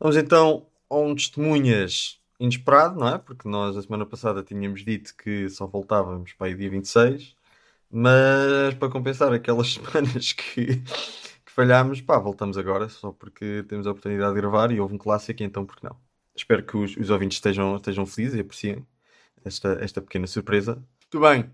Vamos 0.00 0.16
então 0.16 0.66
a 0.88 0.96
um 0.96 1.14
testemunhas 1.14 2.18
inesperado, 2.40 2.98
não 2.98 3.06
é? 3.08 3.18
Porque 3.18 3.46
nós 3.46 3.76
a 3.76 3.82
semana 3.82 4.06
passada 4.06 4.42
tínhamos 4.42 4.82
dito 4.82 5.14
que 5.14 5.46
só 5.50 5.66
voltávamos 5.66 6.32
para 6.32 6.46
aí 6.46 6.54
dia 6.54 6.70
26, 6.70 7.36
mas 7.90 8.74
para 8.74 8.88
compensar 8.90 9.30
aquelas 9.32 9.74
semanas 9.74 10.32
que, 10.32 10.76
que 10.78 11.52
falhámos, 11.52 12.00
pá, 12.00 12.18
voltamos 12.18 12.56
agora, 12.56 12.88
só 12.88 13.12
porque 13.12 13.62
temos 13.68 13.86
a 13.86 13.90
oportunidade 13.90 14.34
de 14.34 14.40
gravar 14.40 14.72
e 14.72 14.80
houve 14.80 14.94
um 14.94 14.98
clássico, 14.98 15.42
então 15.42 15.66
por 15.66 15.76
que 15.76 15.84
não? 15.84 15.96
Espero 16.34 16.64
que 16.64 16.78
os, 16.78 16.96
os 16.96 17.10
ouvintes 17.10 17.36
estejam, 17.36 17.76
estejam 17.76 18.06
felizes 18.06 18.38
e 18.38 18.40
apreciem 18.40 18.86
esta, 19.44 19.72
esta 19.82 20.00
pequena 20.00 20.26
surpresa. 20.26 20.76
Muito 21.12 21.20
bem, 21.20 21.50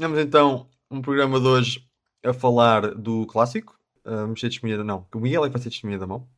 vamos 0.00 0.18
então 0.18 0.68
um 0.90 1.00
programa 1.00 1.38
de 1.38 1.46
hoje 1.46 1.88
a 2.24 2.32
falar 2.32 2.92
do 2.92 3.24
clássico. 3.26 3.78
Uh, 4.04 4.26
vamos 4.26 4.40
testemunha 4.40 4.78
da 4.78 4.84
não. 4.84 5.06
O 5.14 5.20
Miguel 5.20 5.44
é 5.44 5.48
que 5.48 5.52
vai 5.52 5.62
ser 5.62 5.70
testemunha 5.70 5.98
da 5.98 6.08
mão. 6.08 6.28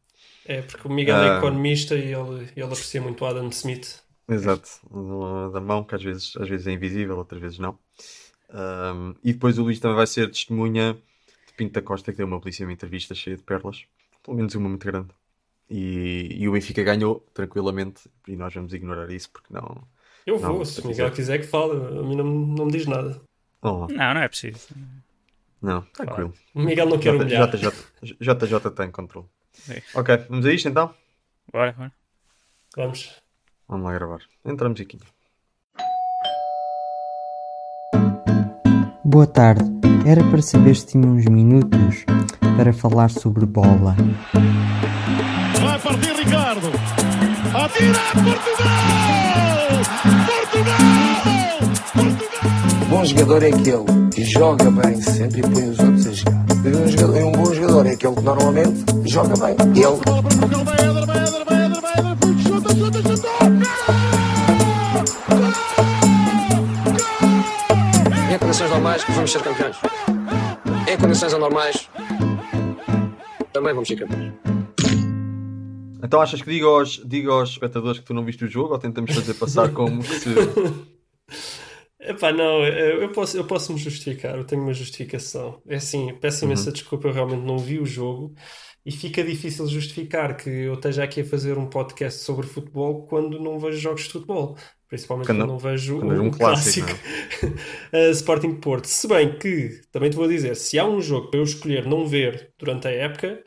É, 0.48 0.62
porque 0.62 0.86
o 0.86 0.90
Miguel 0.90 1.16
é 1.16 1.30
ah. 1.30 1.38
economista 1.38 1.94
e 1.94 2.12
ele, 2.12 2.48
ele 2.54 2.64
aprecia 2.64 3.02
muito 3.02 3.22
o 3.22 3.26
Adam 3.26 3.48
Smith. 3.48 4.00
Exato, 4.28 4.68
da 5.52 5.60
mão, 5.60 5.84
que 5.84 5.94
às 5.94 6.02
vezes, 6.02 6.36
às 6.36 6.48
vezes 6.48 6.66
é 6.66 6.72
invisível, 6.72 7.16
outras 7.16 7.40
vezes 7.40 7.58
não. 7.58 7.78
Um, 8.52 9.14
e 9.22 9.32
depois 9.32 9.58
o 9.58 9.62
Luís 9.62 9.78
também 9.78 9.96
vai 9.96 10.06
ser 10.06 10.28
testemunha 10.28 10.94
de 10.94 11.52
Pinto 11.56 11.72
da 11.72 11.82
Costa, 11.82 12.10
que 12.10 12.18
deu 12.18 12.26
uma 12.26 12.40
belíssima 12.40 12.72
entrevista 12.72 13.14
cheia 13.14 13.36
de 13.36 13.42
pérolas, 13.42 13.84
pelo 14.24 14.36
menos 14.36 14.54
uma 14.54 14.68
muito 14.68 14.84
grande. 14.84 15.10
E, 15.70 16.28
e 16.30 16.48
o 16.48 16.52
Benfica 16.52 16.82
ganhou 16.82 17.24
tranquilamente, 17.32 18.08
e 18.26 18.36
nós 18.36 18.52
vamos 18.52 18.72
ignorar 18.72 19.10
isso 19.10 19.30
porque 19.30 19.52
não. 19.52 19.82
Eu 20.24 20.38
vou, 20.38 20.58
não, 20.58 20.64
se 20.64 20.80
o 20.80 20.86
Miguel 20.88 21.10
quiser 21.12 21.38
que 21.38 21.46
fale, 21.46 21.72
a 21.72 22.02
mim 22.02 22.16
não, 22.16 22.24
não 22.24 22.66
me 22.66 22.72
diz 22.72 22.86
nada. 22.86 23.20
Oh. 23.62 23.86
Não, 23.86 24.14
não 24.14 24.20
é 24.20 24.28
preciso. 24.28 24.68
Não, 25.62 25.82
tranquilo. 25.82 26.34
O 26.54 26.62
Miguel 26.62 26.88
não 26.88 26.98
quer 26.98 27.14
humilhar. 27.14 27.48
JJ, 27.48 27.70
JJ 28.20 28.70
tem 28.74 28.90
controle. 28.90 29.28
É. 29.68 29.82
Ok, 29.94 30.16
vamos 30.28 30.46
a 30.46 30.52
isto 30.52 30.68
então? 30.68 30.94
Bora, 31.52 31.72
bora. 31.72 31.92
Vamos. 32.76 33.16
Vamos 33.68 33.86
lá 33.86 33.92
gravar. 33.92 34.20
Entramos 34.44 34.80
aqui. 34.80 34.98
Boa 39.04 39.26
tarde. 39.26 39.64
Era 40.06 40.22
para 40.30 40.42
saber 40.42 40.76
se 40.76 40.86
tinha 40.86 41.06
uns 41.06 41.24
minutos 41.26 42.04
para 42.56 42.72
falar 42.72 43.10
sobre 43.10 43.44
bola. 43.44 43.96
Vai 45.62 45.78
partir 45.80 46.12
Ricardo. 46.12 46.68
Atira 47.54 47.98
Portugal! 48.22 49.66
Portugal! 50.26 51.58
Portugal! 51.86 52.26
Bom 52.88 53.04
jogador 53.04 53.42
é 53.42 53.48
aquele 53.48 54.10
que 54.14 54.24
joga 54.24 54.70
bem 54.70 55.00
sempre 55.00 55.40
e 55.40 55.42
põe 55.42 55.70
os 55.70 55.78
outros 55.78 56.06
a 56.06 56.12
jogar. 56.12 56.45
Um, 56.64 56.88
jogador, 56.88 57.22
um 57.22 57.32
bom 57.32 57.54
jogador 57.54 57.86
é 57.86 57.92
aquele 57.92 58.14
que 58.14 58.22
normalmente 58.22 58.84
joga 59.04 59.34
bem. 59.36 59.56
Ele. 59.74 60.96
Em 68.34 68.38
condições 68.38 68.70
normais, 68.70 69.04
vamos 69.08 69.32
ser 69.32 69.42
campeões. 69.42 69.76
Em 70.88 70.96
condições 70.98 71.34
anormais, 71.34 71.88
também 73.52 73.72
vamos 73.72 73.88
ser 73.88 73.96
campeões. 73.96 74.32
Então 76.02 76.20
achas 76.20 76.40
que 76.40 76.50
digo 76.50 76.68
aos, 76.68 77.02
digo 77.04 77.30
aos 77.32 77.50
espectadores 77.50 77.98
que 78.00 78.06
tu 78.06 78.14
não 78.14 78.24
viste 78.24 78.44
o 78.44 78.48
jogo 78.48 78.72
ou 78.72 78.78
tentamos 78.78 79.14
fazer 79.14 79.34
passar 79.34 79.72
como 79.72 80.02
se. 80.04 80.95
Epá, 82.06 82.32
não, 82.32 82.64
eu 82.64 83.10
posso, 83.10 83.36
eu 83.36 83.44
posso 83.44 83.72
me 83.72 83.78
justificar, 83.78 84.36
eu 84.36 84.44
tenho 84.44 84.62
uma 84.62 84.72
justificação. 84.72 85.60
É 85.66 85.76
assim, 85.76 86.14
peço 86.20 86.44
imensa 86.44 86.66
uhum. 86.68 86.72
desculpa, 86.72 87.08
eu 87.08 87.12
realmente 87.12 87.44
não 87.44 87.58
vi 87.58 87.80
o 87.80 87.86
jogo 87.86 88.34
e 88.84 88.92
fica 88.92 89.24
difícil 89.24 89.66
justificar 89.66 90.36
que 90.36 90.48
eu 90.48 90.74
esteja 90.74 91.02
aqui 91.02 91.22
a 91.22 91.24
fazer 91.24 91.58
um 91.58 91.68
podcast 91.68 92.22
sobre 92.22 92.46
futebol 92.46 93.04
quando 93.06 93.40
não 93.40 93.58
vejo 93.58 93.78
jogos 93.78 94.04
de 94.04 94.12
futebol. 94.12 94.56
Principalmente 94.88 95.26
quando, 95.26 95.38
quando 95.38 95.48
não 95.48 95.58
vejo 95.58 95.98
o 95.98 96.22
um 96.22 96.30
clássico, 96.30 96.86
clássico 96.86 97.56
uh, 97.92 98.10
Sporting 98.14 98.54
Porto. 98.54 98.84
Se 98.84 99.08
bem 99.08 99.36
que, 99.36 99.80
também 99.90 100.08
te 100.08 100.14
vou 100.14 100.28
dizer, 100.28 100.54
se 100.54 100.78
há 100.78 100.86
um 100.86 101.00
jogo 101.00 101.28
para 101.28 101.40
eu 101.40 101.44
escolher 101.44 101.84
não 101.84 102.06
ver 102.06 102.52
durante 102.56 102.86
a 102.86 102.92
época, 102.92 103.42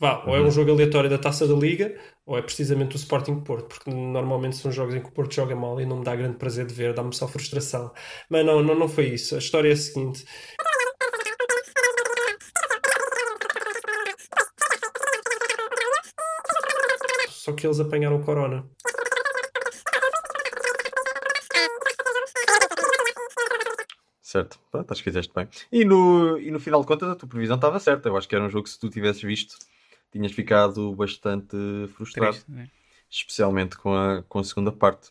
vá, 0.00 0.24
ou 0.26 0.34
é 0.34 0.40
um 0.40 0.44
uhum. 0.44 0.50
jogo 0.50 0.72
aleatório 0.72 1.10
da 1.10 1.18
Taça 1.18 1.46
da 1.46 1.54
Liga, 1.54 1.94
ou 2.24 2.38
é 2.38 2.42
precisamente 2.42 2.96
o 2.96 2.98
Sporting 2.98 3.40
Porto, 3.40 3.68
porque 3.68 3.90
normalmente 3.90 4.56
são 4.56 4.72
jogos 4.72 4.94
em 4.94 5.00
que 5.00 5.08
o 5.08 5.12
Porto 5.12 5.34
joga 5.34 5.54
mal 5.54 5.78
e 5.78 5.84
não 5.84 5.98
me 5.98 6.04
dá 6.04 6.16
grande 6.16 6.38
prazer 6.38 6.66
de 6.66 6.72
ver, 6.72 6.94
dá-me 6.94 7.14
só 7.14 7.28
frustração. 7.28 7.92
Mas 8.30 8.44
não, 8.44 8.62
não, 8.62 8.74
não 8.74 8.88
foi 8.88 9.08
isso. 9.08 9.34
A 9.34 9.38
história 9.38 9.68
é 9.68 9.72
a 9.72 9.76
seguinte. 9.76 10.24
Só 17.28 17.52
que 17.52 17.66
eles 17.66 17.80
apanharam 17.80 18.16
o 18.16 18.24
corona. 18.24 18.64
Certo, 24.22 24.60
Pronto, 24.70 24.92
acho 24.92 25.02
que 25.02 25.10
fizeste 25.10 25.32
bem. 25.34 25.48
E 25.72 25.84
no, 25.84 26.38
e 26.38 26.50
no 26.52 26.60
final 26.60 26.80
de 26.80 26.86
contas 26.86 27.08
a 27.08 27.16
tua 27.16 27.28
previsão 27.28 27.56
estava 27.56 27.80
certa. 27.80 28.08
Eu 28.08 28.16
acho 28.16 28.28
que 28.28 28.34
era 28.36 28.44
um 28.44 28.48
jogo 28.48 28.64
que 28.64 28.70
se 28.70 28.78
tu 28.78 28.88
tivesses 28.88 29.20
visto 29.20 29.56
tinhas 30.10 30.32
ficado 30.32 30.94
bastante 30.94 31.56
frustrado, 31.94 32.32
Triste, 32.32 32.50
né? 32.50 32.68
especialmente 33.10 33.76
com 33.76 33.94
a, 33.94 34.22
com 34.22 34.38
a 34.38 34.44
segunda 34.44 34.72
parte. 34.72 35.10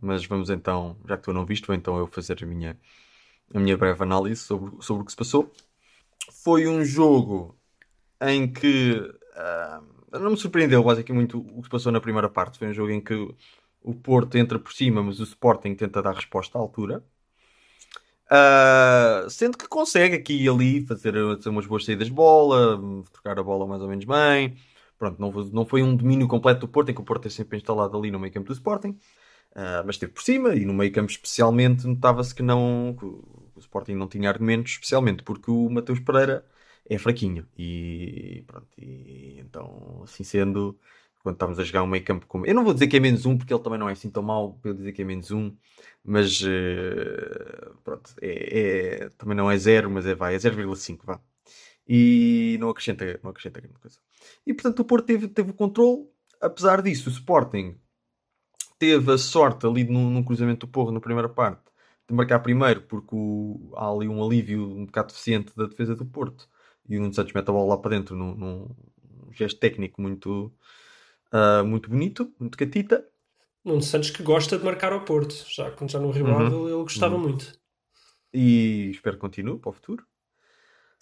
Mas 0.00 0.24
vamos 0.24 0.50
então, 0.50 0.96
já 1.06 1.16
que 1.16 1.24
tu 1.24 1.32
não 1.32 1.44
viste, 1.44 1.66
vou 1.66 1.76
então 1.76 1.98
eu 1.98 2.06
fazer 2.06 2.42
a 2.42 2.46
minha, 2.46 2.78
a 3.54 3.60
minha 3.60 3.76
breve 3.76 4.02
análise 4.02 4.40
sobre, 4.40 4.82
sobre 4.82 5.02
o 5.02 5.04
que 5.04 5.12
se 5.12 5.16
passou. 5.16 5.52
Foi 6.42 6.66
um 6.66 6.84
jogo 6.84 7.54
em 8.20 8.50
que 8.50 8.92
uh, 8.92 10.18
não 10.18 10.30
me 10.30 10.36
surpreendeu 10.36 10.82
basicamente 10.82 11.36
o 11.36 11.42
que 11.42 11.62
se 11.64 11.68
passou 11.68 11.92
na 11.92 12.00
primeira 12.00 12.28
parte. 12.28 12.58
Foi 12.58 12.68
um 12.68 12.74
jogo 12.74 12.90
em 12.90 13.00
que 13.00 13.14
o 13.82 13.94
Porto 13.94 14.36
entra 14.36 14.58
por 14.58 14.72
cima, 14.72 15.02
mas 15.02 15.20
o 15.20 15.24
Sporting 15.24 15.74
tenta 15.74 16.02
dar 16.02 16.14
resposta 16.14 16.58
à 16.58 16.60
altura. 16.60 17.04
Uh, 18.32 19.28
sendo 19.28 19.58
que 19.58 19.66
consegue 19.66 20.14
aqui 20.14 20.44
e 20.44 20.48
ali 20.48 20.86
fazer, 20.86 21.14
fazer 21.36 21.48
umas 21.48 21.66
boas 21.66 21.84
saídas 21.84 22.06
de 22.06 22.12
bola, 22.12 22.80
trocar 23.12 23.38
a 23.38 23.42
bola 23.42 23.66
mais 23.66 23.82
ou 23.82 23.88
menos 23.88 24.04
bem. 24.04 24.56
Pronto, 24.96 25.20
não, 25.20 25.32
não 25.52 25.66
foi 25.66 25.82
um 25.82 25.96
domínio 25.96 26.28
completo 26.28 26.60
do 26.60 26.68
Porto, 26.68 26.90
em 26.90 26.94
que 26.94 27.00
o 27.00 27.04
Porto 27.04 27.26
é 27.26 27.30
sempre 27.30 27.56
instalado 27.58 27.96
ali 27.98 28.10
no 28.10 28.20
meio 28.20 28.32
campo 28.32 28.48
do 28.48 28.52
Sporting, 28.52 28.90
uh, 28.90 29.82
mas 29.84 29.96
esteve 29.96 30.12
por 30.12 30.22
cima 30.22 30.54
e 30.54 30.64
no 30.64 30.74
meio 30.74 30.92
campo 30.92 31.10
especialmente 31.10 31.86
notava-se 31.86 32.34
que 32.34 32.42
não 32.42 32.94
que 32.98 33.04
o 33.06 33.58
Sporting 33.58 33.94
não 33.94 34.06
tinha 34.08 34.28
argumentos, 34.28 34.72
especialmente 34.72 35.22
porque 35.22 35.50
o 35.50 35.68
Mateus 35.70 36.00
Pereira 36.00 36.44
é 36.88 36.98
fraquinho 36.98 37.46
e 37.58 38.44
pronto, 38.46 38.68
e, 38.78 39.38
então 39.40 40.02
assim 40.04 40.22
sendo, 40.24 40.78
quando 41.22 41.36
estávamos 41.36 41.58
a 41.58 41.64
jogar 41.64 41.82
um 41.82 41.86
meio 41.86 42.04
campo 42.04 42.26
como. 42.26 42.46
Eu 42.46 42.54
não 42.54 42.64
vou 42.64 42.74
dizer 42.74 42.88
que 42.88 42.96
é 42.96 43.00
menos 43.00 43.26
um, 43.26 43.36
porque 43.36 43.52
ele 43.52 43.62
também 43.62 43.78
não 43.78 43.88
é 43.88 43.92
assim 43.92 44.10
tão 44.10 44.22
mau 44.22 44.54
para 44.54 44.70
eu 44.70 44.74
dizer 44.74 44.92
que 44.92 45.02
é 45.02 45.04
menos 45.04 45.30
um, 45.30 45.54
mas 46.04 46.40
uh, 46.42 47.74
pronto, 47.84 48.14
é, 48.20 49.04
é, 49.04 49.08
também 49.10 49.36
não 49.36 49.50
é 49.50 49.56
zero, 49.56 49.90
mas 49.90 50.06
é, 50.06 50.14
vai, 50.14 50.34
é 50.34 50.38
0,5, 50.38 51.00
vá. 51.04 51.20
E 51.86 52.56
não 52.60 52.70
acrescenta, 52.70 53.20
não 53.22 53.30
acrescenta 53.30 53.60
grande 53.60 53.78
coisa. 53.78 53.98
E 54.46 54.54
portanto 54.54 54.80
o 54.80 54.84
Porto 54.84 55.06
teve, 55.06 55.28
teve 55.28 55.50
o 55.50 55.54
controle, 55.54 56.08
apesar 56.40 56.82
disso, 56.82 57.08
o 57.08 57.12
Sporting 57.12 57.76
teve 58.78 59.12
a 59.12 59.18
sorte 59.18 59.66
ali 59.66 59.84
num, 59.84 60.10
num 60.10 60.22
cruzamento 60.24 60.66
do 60.66 60.72
Porro 60.72 60.92
na 60.92 61.00
primeira 61.00 61.28
parte 61.28 61.70
de 62.10 62.14
marcar 62.14 62.40
primeiro, 62.40 62.82
porque 62.82 63.14
o, 63.14 63.72
há 63.76 63.88
ali 63.88 64.08
um 64.08 64.22
alívio 64.22 64.62
um 64.68 64.86
bocado 64.86 65.08
deficiente 65.08 65.52
da 65.56 65.66
defesa 65.66 65.94
do 65.94 66.04
Porto. 66.04 66.48
E 66.88 66.98
o 66.98 67.12
Santos 67.12 67.32
mete 67.32 67.48
a 67.48 67.52
bola 67.52 67.74
lá 67.74 67.78
para 67.78 67.90
dentro 67.96 68.16
num, 68.16 68.34
num 68.34 68.76
gesto 69.30 69.60
técnico 69.60 70.02
muito, 70.02 70.52
uh, 71.32 71.64
muito 71.64 71.90
bonito, 71.90 72.32
muito 72.38 72.56
catita. 72.56 73.04
Nuno 73.64 73.82
Santos 73.82 74.10
que 74.10 74.22
gosta 74.22 74.58
de 74.58 74.64
marcar 74.64 74.92
ao 74.92 75.04
Porto, 75.04 75.34
já 75.48 75.70
quando 75.70 75.90
já 75.90 75.98
no 75.98 76.10
Rio 76.10 76.26
uhum. 76.26 76.68
ele 76.68 76.82
gostava 76.82 77.14
uhum. 77.14 77.20
muito. 77.22 77.52
E 78.32 78.90
espero 78.90 79.16
que 79.16 79.20
continue 79.20 79.58
para 79.58 79.70
o 79.70 79.72
futuro. 79.72 80.04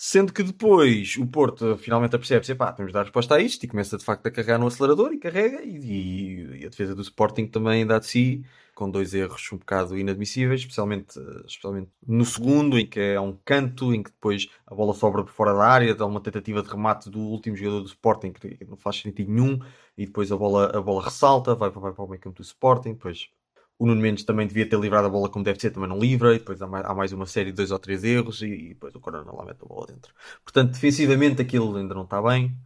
Sendo 0.01 0.33
que 0.33 0.45
depois 0.45 1.17
o 1.17 1.27
Porto 1.27 1.77
finalmente 1.77 2.15
apercebe-se, 2.15 2.55
pá, 2.55 2.73
temos 2.73 2.91
de 2.91 2.95
dar 2.95 3.03
resposta 3.03 3.35
a 3.35 3.41
isto 3.41 3.65
e 3.65 3.69
começa 3.69 3.99
de 3.99 4.05
facto 4.05 4.25
a 4.29 4.31
carregar 4.31 4.57
no 4.57 4.69
acelerador 4.69 5.13
e 5.13 5.19
carrega 5.19 5.61
e, 5.65 6.61
e 6.61 6.67
a 6.67 6.69
defesa 6.69 6.95
do 6.95 7.03
Sporting 7.03 7.49
também 7.49 7.85
dá 7.85 7.99
de 7.99 8.07
si 8.07 8.45
com 8.77 8.89
dois 8.89 9.13
erros 9.13 9.43
um 9.53 9.57
bocado 9.57 9.99
inadmissíveis, 9.99 10.61
especialmente, 10.61 11.19
especialmente 11.45 11.91
no 12.07 12.25
segundo, 12.25 12.79
em 12.79 12.87
que 12.87 13.01
é 13.01 13.21
um 13.21 13.37
canto, 13.45 13.93
em 13.93 14.05
que 14.05 14.13
depois 14.13 14.47
a 14.65 14.73
bola 14.73 14.95
sobra 14.95 15.25
por 15.25 15.33
fora 15.33 15.53
da 15.53 15.65
área, 15.65 15.93
dá 15.97 16.07
uma 16.07 16.21
tentativa 16.21 16.63
de 16.63 16.69
remate 16.69 17.11
do 17.11 17.19
último 17.19 17.57
jogador 17.57 17.81
do 17.81 17.89
Sporting 17.89 18.31
que 18.31 18.65
não 18.65 18.77
faz 18.77 19.01
sentido 19.01 19.33
nenhum, 19.33 19.59
e 19.99 20.07
depois 20.07 20.31
a 20.31 20.37
bola, 20.37 20.79
a 20.79 20.81
bola 20.81 21.05
ressalta, 21.05 21.57
vai, 21.57 21.71
vai 21.71 21.93
para 21.93 22.05
o 22.05 22.09
meio 22.09 22.21
campo 22.21 22.37
do 22.37 22.43
Sporting, 22.43 22.93
depois 22.93 23.29
o 23.77 23.87
Nuno 23.87 24.01
Mendes 24.01 24.25
também 24.25 24.47
devia 24.47 24.69
ter 24.69 24.79
livrado 24.79 25.09
a 25.09 25.11
bola 25.11 25.29
como 25.29 25.45
deve 25.45 25.61
ser, 25.61 25.71
também 25.73 25.89
não 25.89 25.99
livra, 25.99 26.35
e 26.35 26.39
depois 26.39 26.63
há 26.63 26.69
mais, 26.69 26.87
há 26.87 26.95
mais 26.95 27.13
uma 27.13 27.27
série 27.27 27.51
de 27.51 27.57
dois 27.57 27.73
ou 27.73 27.79
três 27.81 28.05
erros, 28.05 28.41
e, 28.43 28.47
e, 28.47 28.69
depois 28.71 28.95
o 28.95 29.01
Corona 29.01 29.31
lá 29.33 29.45
mete 29.45 29.59
a 29.63 29.67
bola 29.67 29.89
dentro. 29.89 30.15
Portanto, 30.45 30.73
defensivamente 30.73 31.43
aquilo 31.43 31.77
ainda 31.77 31.95
não 31.95 32.05
está 32.05 32.23
bem, 32.23 32.57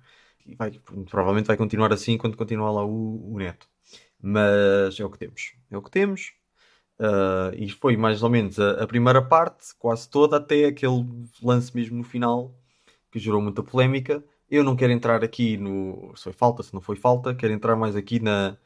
e 0.46 0.54
vai, 0.54 0.70
provavelmente 1.08 1.46
vai 1.46 1.56
continuar 1.56 1.92
assim 1.92 2.18
quando 2.18 2.36
continuar 2.36 2.70
lá 2.70 2.84
o, 2.84 3.32
o 3.34 3.38
Neto. 3.38 3.66
Mas 4.20 5.00
é 5.00 5.04
o 5.04 5.10
que 5.10 5.18
temos. 5.18 5.54
É 5.70 5.76
o 5.76 5.82
que 5.82 5.90
temos. 5.90 6.32
Uh, 6.98 7.54
e 7.56 7.68
foi 7.70 7.96
mais 7.96 8.22
ou 8.22 8.30
menos 8.30 8.58
a, 8.60 8.82
a, 8.82 8.86
primeira 8.86 9.22
parte, 9.22 9.74
quase 9.78 10.08
toda, 10.08 10.36
até 10.36 10.66
aquele 10.66 11.04
lance 11.42 11.74
mesmo 11.74 11.96
no 11.98 12.04
final, 12.04 12.54
que 13.10 13.18
gerou 13.18 13.40
muita 13.40 13.62
polémica, 13.62 14.22
eu 14.52 14.62
não 14.62 14.76
quero 14.76 14.92
entrar 14.92 15.24
aqui 15.24 15.56
no 15.56 16.12
se 16.14 16.24
foi 16.24 16.32
falta, 16.34 16.62
se 16.62 16.74
não 16.74 16.80
foi 16.82 16.94
falta, 16.94 17.34
quero 17.34 17.54
entrar 17.54 17.74
mais 17.74 17.96
aqui 17.96 18.20
na, 18.20 18.58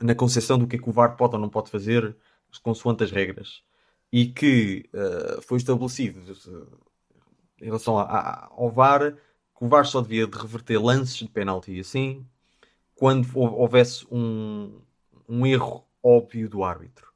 na 0.00 0.14
concepção 0.14 0.56
do 0.58 0.68
que 0.68 0.76
é 0.76 0.78
que 0.78 0.88
o 0.88 0.92
VAR 0.92 1.16
pode 1.16 1.34
ou 1.34 1.40
não 1.40 1.48
pode 1.50 1.68
fazer 1.70 2.16
consoante 2.62 3.02
as 3.02 3.10
regras. 3.10 3.62
E 4.12 4.26
que 4.26 4.88
uh, 4.94 5.42
foi 5.42 5.58
estabelecido 5.58 6.20
uh, 6.46 6.78
em 7.60 7.64
relação 7.66 7.98
a, 7.98 8.02
a, 8.04 8.46
ao 8.52 8.70
VAR 8.70 9.14
que 9.14 9.64
o 9.64 9.68
VAR 9.68 9.84
só 9.84 10.00
devia 10.00 10.26
de 10.28 10.38
reverter 10.38 10.78
lances 10.78 11.16
de 11.16 11.28
penalti 11.28 11.80
assim 11.80 12.24
quando 12.94 13.26
houvesse 13.36 14.06
um, 14.12 14.80
um 15.28 15.44
erro 15.44 15.84
óbvio 16.02 16.48
do 16.48 16.62
árbitro. 16.62 17.08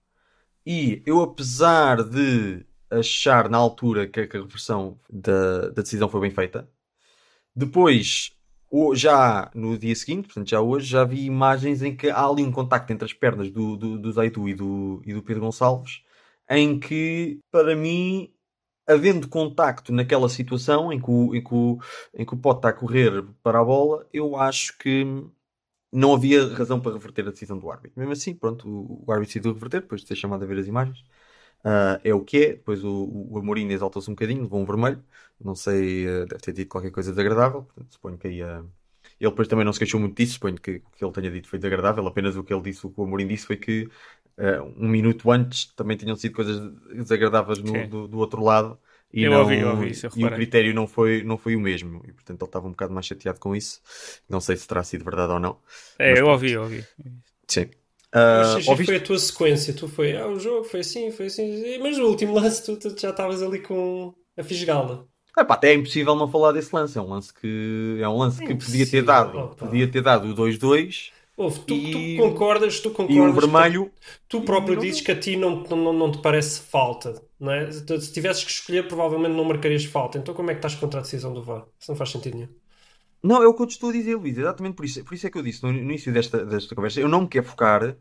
E 0.67 1.03
eu, 1.07 1.21
apesar 1.23 2.03
de 2.03 2.67
achar 2.91 3.49
na 3.49 3.59
altura 3.59 4.09
que 4.09 4.21
a 4.21 4.25
reversão 4.25 4.99
da, 5.09 5.69
da 5.69 5.83
decisão 5.83 6.09
foi 6.09 6.21
bem 6.23 6.31
feita, 6.33 6.69
depois, 7.57 8.33
já 8.95 9.51
no 9.55 9.79
dia 9.79 9.95
seguinte, 9.95 10.27
portanto 10.27 10.51
já 10.51 10.61
hoje, 10.61 10.87
já 10.87 11.05
vi 11.05 11.25
imagens 11.25 11.83
em 11.83 11.97
que 11.97 12.11
há 12.11 12.27
ali 12.27 12.43
um 12.43 12.53
contacto 12.53 12.93
entre 12.93 13.07
as 13.07 13.13
pernas 13.15 13.51
do, 13.51 13.77
do, 13.77 13.99
do 13.99 14.13
Zaitu 14.13 14.49
e 14.49 14.55
do, 14.55 15.01
e 15.07 15.15
do 15.15 15.23
Pedro 15.23 15.43
Gonçalves, 15.43 16.03
em 16.51 16.79
que, 16.79 17.41
para 17.51 17.75
mim, 17.75 18.31
havendo 18.87 19.29
contacto 19.29 19.93
naquela 19.93 20.29
situação 20.29 20.93
em 20.93 21.01
que 21.01 21.11
o, 21.11 21.35
em 21.35 21.43
que 21.43 21.55
o, 21.55 21.79
em 22.15 22.27
que 22.27 22.35
o 22.35 22.37
Pote 22.37 22.59
está 22.59 22.69
a 22.69 22.73
correr 22.73 23.25
para 23.43 23.61
a 23.61 23.65
bola, 23.65 24.07
eu 24.13 24.37
acho 24.37 24.77
que 24.79 25.05
não 25.93 26.15
havia 26.15 26.47
razão 26.55 26.81
para 26.81 26.93
reverter 26.93 27.27
a 27.27 27.31
decisão 27.31 27.59
do 27.59 27.71
árbitro. 27.71 27.99
Mesmo 27.99 28.13
assim, 28.13 28.35
pronto, 28.35 28.69
o, 28.69 29.05
o 29.07 29.13
árbitro 29.13 29.29
decidiu 29.29 29.55
reverter, 29.55 29.81
depois 29.81 30.03
de 30.03 30.07
ter 30.09 30.17
chamado 30.17 30.45
a 30.45 30.47
ver 30.47 30.59
as 30.59 30.67
imagens. 30.67 31.03
Uh, 31.67 31.99
é 32.05 32.15
o 32.15 32.21
que 32.21 32.37
é. 32.37 32.49
Depois 32.51 32.85
o, 32.85 33.27
o 33.29 33.39
Amorim 33.39 33.69
exaltou-se 33.73 34.09
um 34.09 34.15
bocadinho, 34.15 34.43
levou 34.43 34.61
um 34.61 34.65
vermelho. 34.65 35.03
Não 35.45 35.57
sei, 35.57 36.07
uh, 36.07 36.25
deve 36.25 36.41
ter 36.41 36.53
dito 36.53 36.69
qualquer 36.69 36.93
coisa 36.93 37.11
desagradável. 37.11 37.65
Portanto, 37.65 37.93
suponho 37.93 38.17
que 38.17 38.29
aí. 38.29 38.41
Uh, 38.41 38.65
ele 39.19 39.31
depois 39.31 39.49
também 39.49 39.65
não 39.65 39.73
se 39.73 39.81
queixou 39.81 39.99
muito 39.99 40.17
disso. 40.17 40.35
Suponho 40.35 40.55
que 40.55 40.77
o 40.77 40.91
que 40.97 41.05
ele 41.05 41.13
tenha 41.13 41.31
dito 41.31 41.49
foi 41.49 41.59
desagradável. 41.59 42.07
Apenas 42.07 42.37
o 42.37 42.45
que 42.45 42.55
ele 42.55 42.63
disse, 42.63 42.87
o 42.87 42.91
que 42.91 43.01
o 43.01 43.03
Amorim 43.05 43.27
disse, 43.27 43.47
foi 43.47 43.57
que 43.57 43.89
um 44.77 44.87
minuto 44.87 45.31
antes 45.31 45.65
também 45.75 45.97
tinham 45.97 46.15
sido 46.15 46.35
coisas 46.35 46.61
desagradáveis 46.93 47.59
no, 47.59 47.89
do, 47.89 48.07
do, 48.07 48.19
outro 48.19 48.45
lado. 48.45 48.79
E, 49.11 49.23
eu 49.23 49.31
não, 49.31 49.41
ouvi, 49.41 49.59
eu 49.59 49.71
ouvi 49.71 49.91
isso, 49.93 50.07
eu 50.07 50.11
e 50.15 50.25
o 50.27 50.31
critério 50.31 50.75
não 50.75 50.87
foi, 50.87 51.23
não 51.23 51.39
foi 51.39 51.57
o 51.57 51.61
mesmo. 51.61 52.03
E 52.07 52.13
portanto 52.13 52.43
ele 52.43 52.49
estava 52.49 52.67
um 52.67 52.73
bocado 52.73 52.93
mais 52.93 53.07
chateado 53.07 53.41
com 53.41 53.57
isso. 53.57 53.81
Não 54.29 54.39
sei 54.39 54.55
se 54.57 54.69
terá 54.69 54.85
sido 54.85 55.05
verdade 55.05 55.33
ou 55.33 55.41
não. 55.41 55.59
É, 55.99 56.21
eu 56.21 56.27
ouvi, 56.27 56.53
eu 56.53 56.65
ouvi. 56.65 56.85
Sim. 57.49 57.71
Uh, 58.15 58.71
ouviste... 58.71 58.85
foi 58.87 58.97
a 58.97 59.01
tua 59.01 59.19
sequência, 59.19 59.75
tu 59.75 59.89
foi, 59.89 60.17
ah, 60.17 60.27
o 60.27 60.39
jogo 60.39 60.65
foi 60.65 60.81
assim, 60.81 61.11
foi 61.11 61.27
assim, 61.27 61.79
mas 61.79 61.99
no 61.99 62.07
último 62.07 62.35
lance 62.35 62.65
tu, 62.65 62.77
tu 62.77 62.99
já 62.99 63.11
estavas 63.11 63.43
ali 63.43 63.61
com 63.61 64.15
a 64.39 64.43
fisgala. 64.43 65.07
É, 65.39 65.45
pá, 65.45 65.55
até 65.55 65.71
é 65.71 65.75
impossível 65.75 66.15
não 66.15 66.29
falar 66.29 66.53
desse 66.53 66.75
lance. 66.75 66.97
É 66.97 67.01
um 67.01 67.09
lance 67.09 67.33
que 67.33 67.99
é 68.01 68.09
um 68.09 68.17
lance 68.17 68.45
que 68.45 68.55
podia 68.55 68.87
ter 68.87 69.03
dado, 69.03 69.39
opa. 69.39 69.67
podia 69.67 69.87
ter 69.87 70.01
dado 70.01 70.29
o 70.29 70.35
2-2. 70.35 71.11
Ouve, 71.37 71.61
tu, 71.61 71.75
e... 71.75 72.17
tu, 72.17 72.23
concordas, 72.23 72.81
tu 72.81 72.91
concordas. 72.91 73.17
E 73.17 73.21
o 73.21 73.33
vermelho. 73.33 73.93
Tu 74.27 74.41
próprio 74.41 74.79
dizes 74.79 75.03
que 75.03 75.13
a 75.13 75.19
ti 75.19 75.37
não, 75.37 75.63
não, 75.65 75.93
não 75.93 76.11
te 76.11 76.19
parece 76.19 76.61
falta, 76.61 77.23
não 77.39 77.53
é? 77.53 77.71
Se 77.71 78.13
tivesses 78.13 78.43
que 78.43 78.51
escolher, 78.51 78.89
provavelmente 78.89 79.35
não 79.35 79.45
marcarias 79.45 79.85
falta. 79.85 80.17
Então 80.17 80.35
como 80.35 80.51
é 80.51 80.55
que 80.55 80.59
estás 80.59 80.75
contra 80.75 81.01
a 81.01 81.03
decisão 81.03 81.35
do 81.35 81.43
VAR? 81.43 81.67
Isso 81.79 81.91
não 81.91 81.97
faz 81.97 82.11
sentido 82.11 82.37
nenhum. 82.37 82.49
Não, 83.23 83.43
é 83.43 83.47
o 83.47 83.55
que 83.55 83.63
eu 83.63 83.67
te 83.67 83.73
estou 83.73 83.91
a 83.91 83.93
dizer, 83.93 84.15
Luís. 84.17 84.37
Exatamente 84.39 84.75
por 84.75 84.85
isso. 84.85 85.05
Por 85.05 85.15
isso 85.15 85.27
é 85.27 85.31
que 85.31 85.39
eu 85.39 85.43
disse 85.43 85.63
no 85.63 85.71
início 85.71 86.13
desta, 86.13 86.45
desta 86.45 86.75
conversa. 86.75 87.01
Eu 87.01 87.09
não 87.09 87.23
me 87.23 87.29
quero 87.29 87.47
focar 87.47 87.97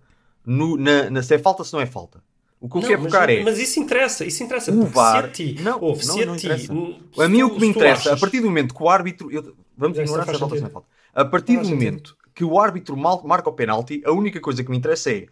no, 0.45 0.77
na, 0.77 1.09
na, 1.09 1.23
se 1.23 1.33
é 1.35 1.39
falta, 1.39 1.63
se 1.63 1.73
não 1.73 1.81
é 1.81 1.85
falta. 1.85 2.21
O 2.59 2.69
que 2.69 2.77
eu 2.77 2.81
quero 2.81 3.03
focar 3.03 3.29
é. 3.29 3.43
Mas 3.43 3.59
isso 3.59 3.79
interessa, 3.79 4.25
isso 4.25 4.43
interessa. 4.43 4.71
O 4.71 4.85
VAR. 4.85 5.23
Se 5.23 5.27
a 5.27 5.31
ti, 5.31 5.61
não, 5.61 5.79
não, 5.79 5.95
se 5.95 6.25
não 6.25 6.33
a 6.33 6.37
ti, 6.37 6.45
interessa. 6.45 6.73
A 7.17 7.27
mim 7.27 7.43
o 7.43 7.49
que 7.51 7.59
me 7.59 7.67
interessa, 7.67 8.13
a 8.13 8.17
partir 8.17 8.39
do 8.39 8.47
momento 8.47 8.73
que 8.73 8.83
o 8.83 8.89
árbitro. 8.89 9.31
Eu, 9.31 9.55
vamos 9.77 9.97
ignorar 9.97 10.25
se 10.25 10.31
é 10.31 10.37
falta, 10.37 10.55
se 10.55 10.61
não 10.61 10.67
é 10.67 10.71
falta. 10.71 10.87
A 11.13 11.25
partir 11.25 11.57
do 11.57 11.69
momento 11.69 12.17
que 12.33 12.43
o 12.43 12.59
árbitro 12.59 12.97
mal, 12.97 13.23
marca 13.25 13.49
o 13.49 13.53
penalti, 13.53 14.01
a 14.05 14.11
única 14.11 14.39
coisa 14.39 14.63
que 14.63 14.69
me 14.69 14.77
interessa 14.77 15.11
é. 15.11 15.27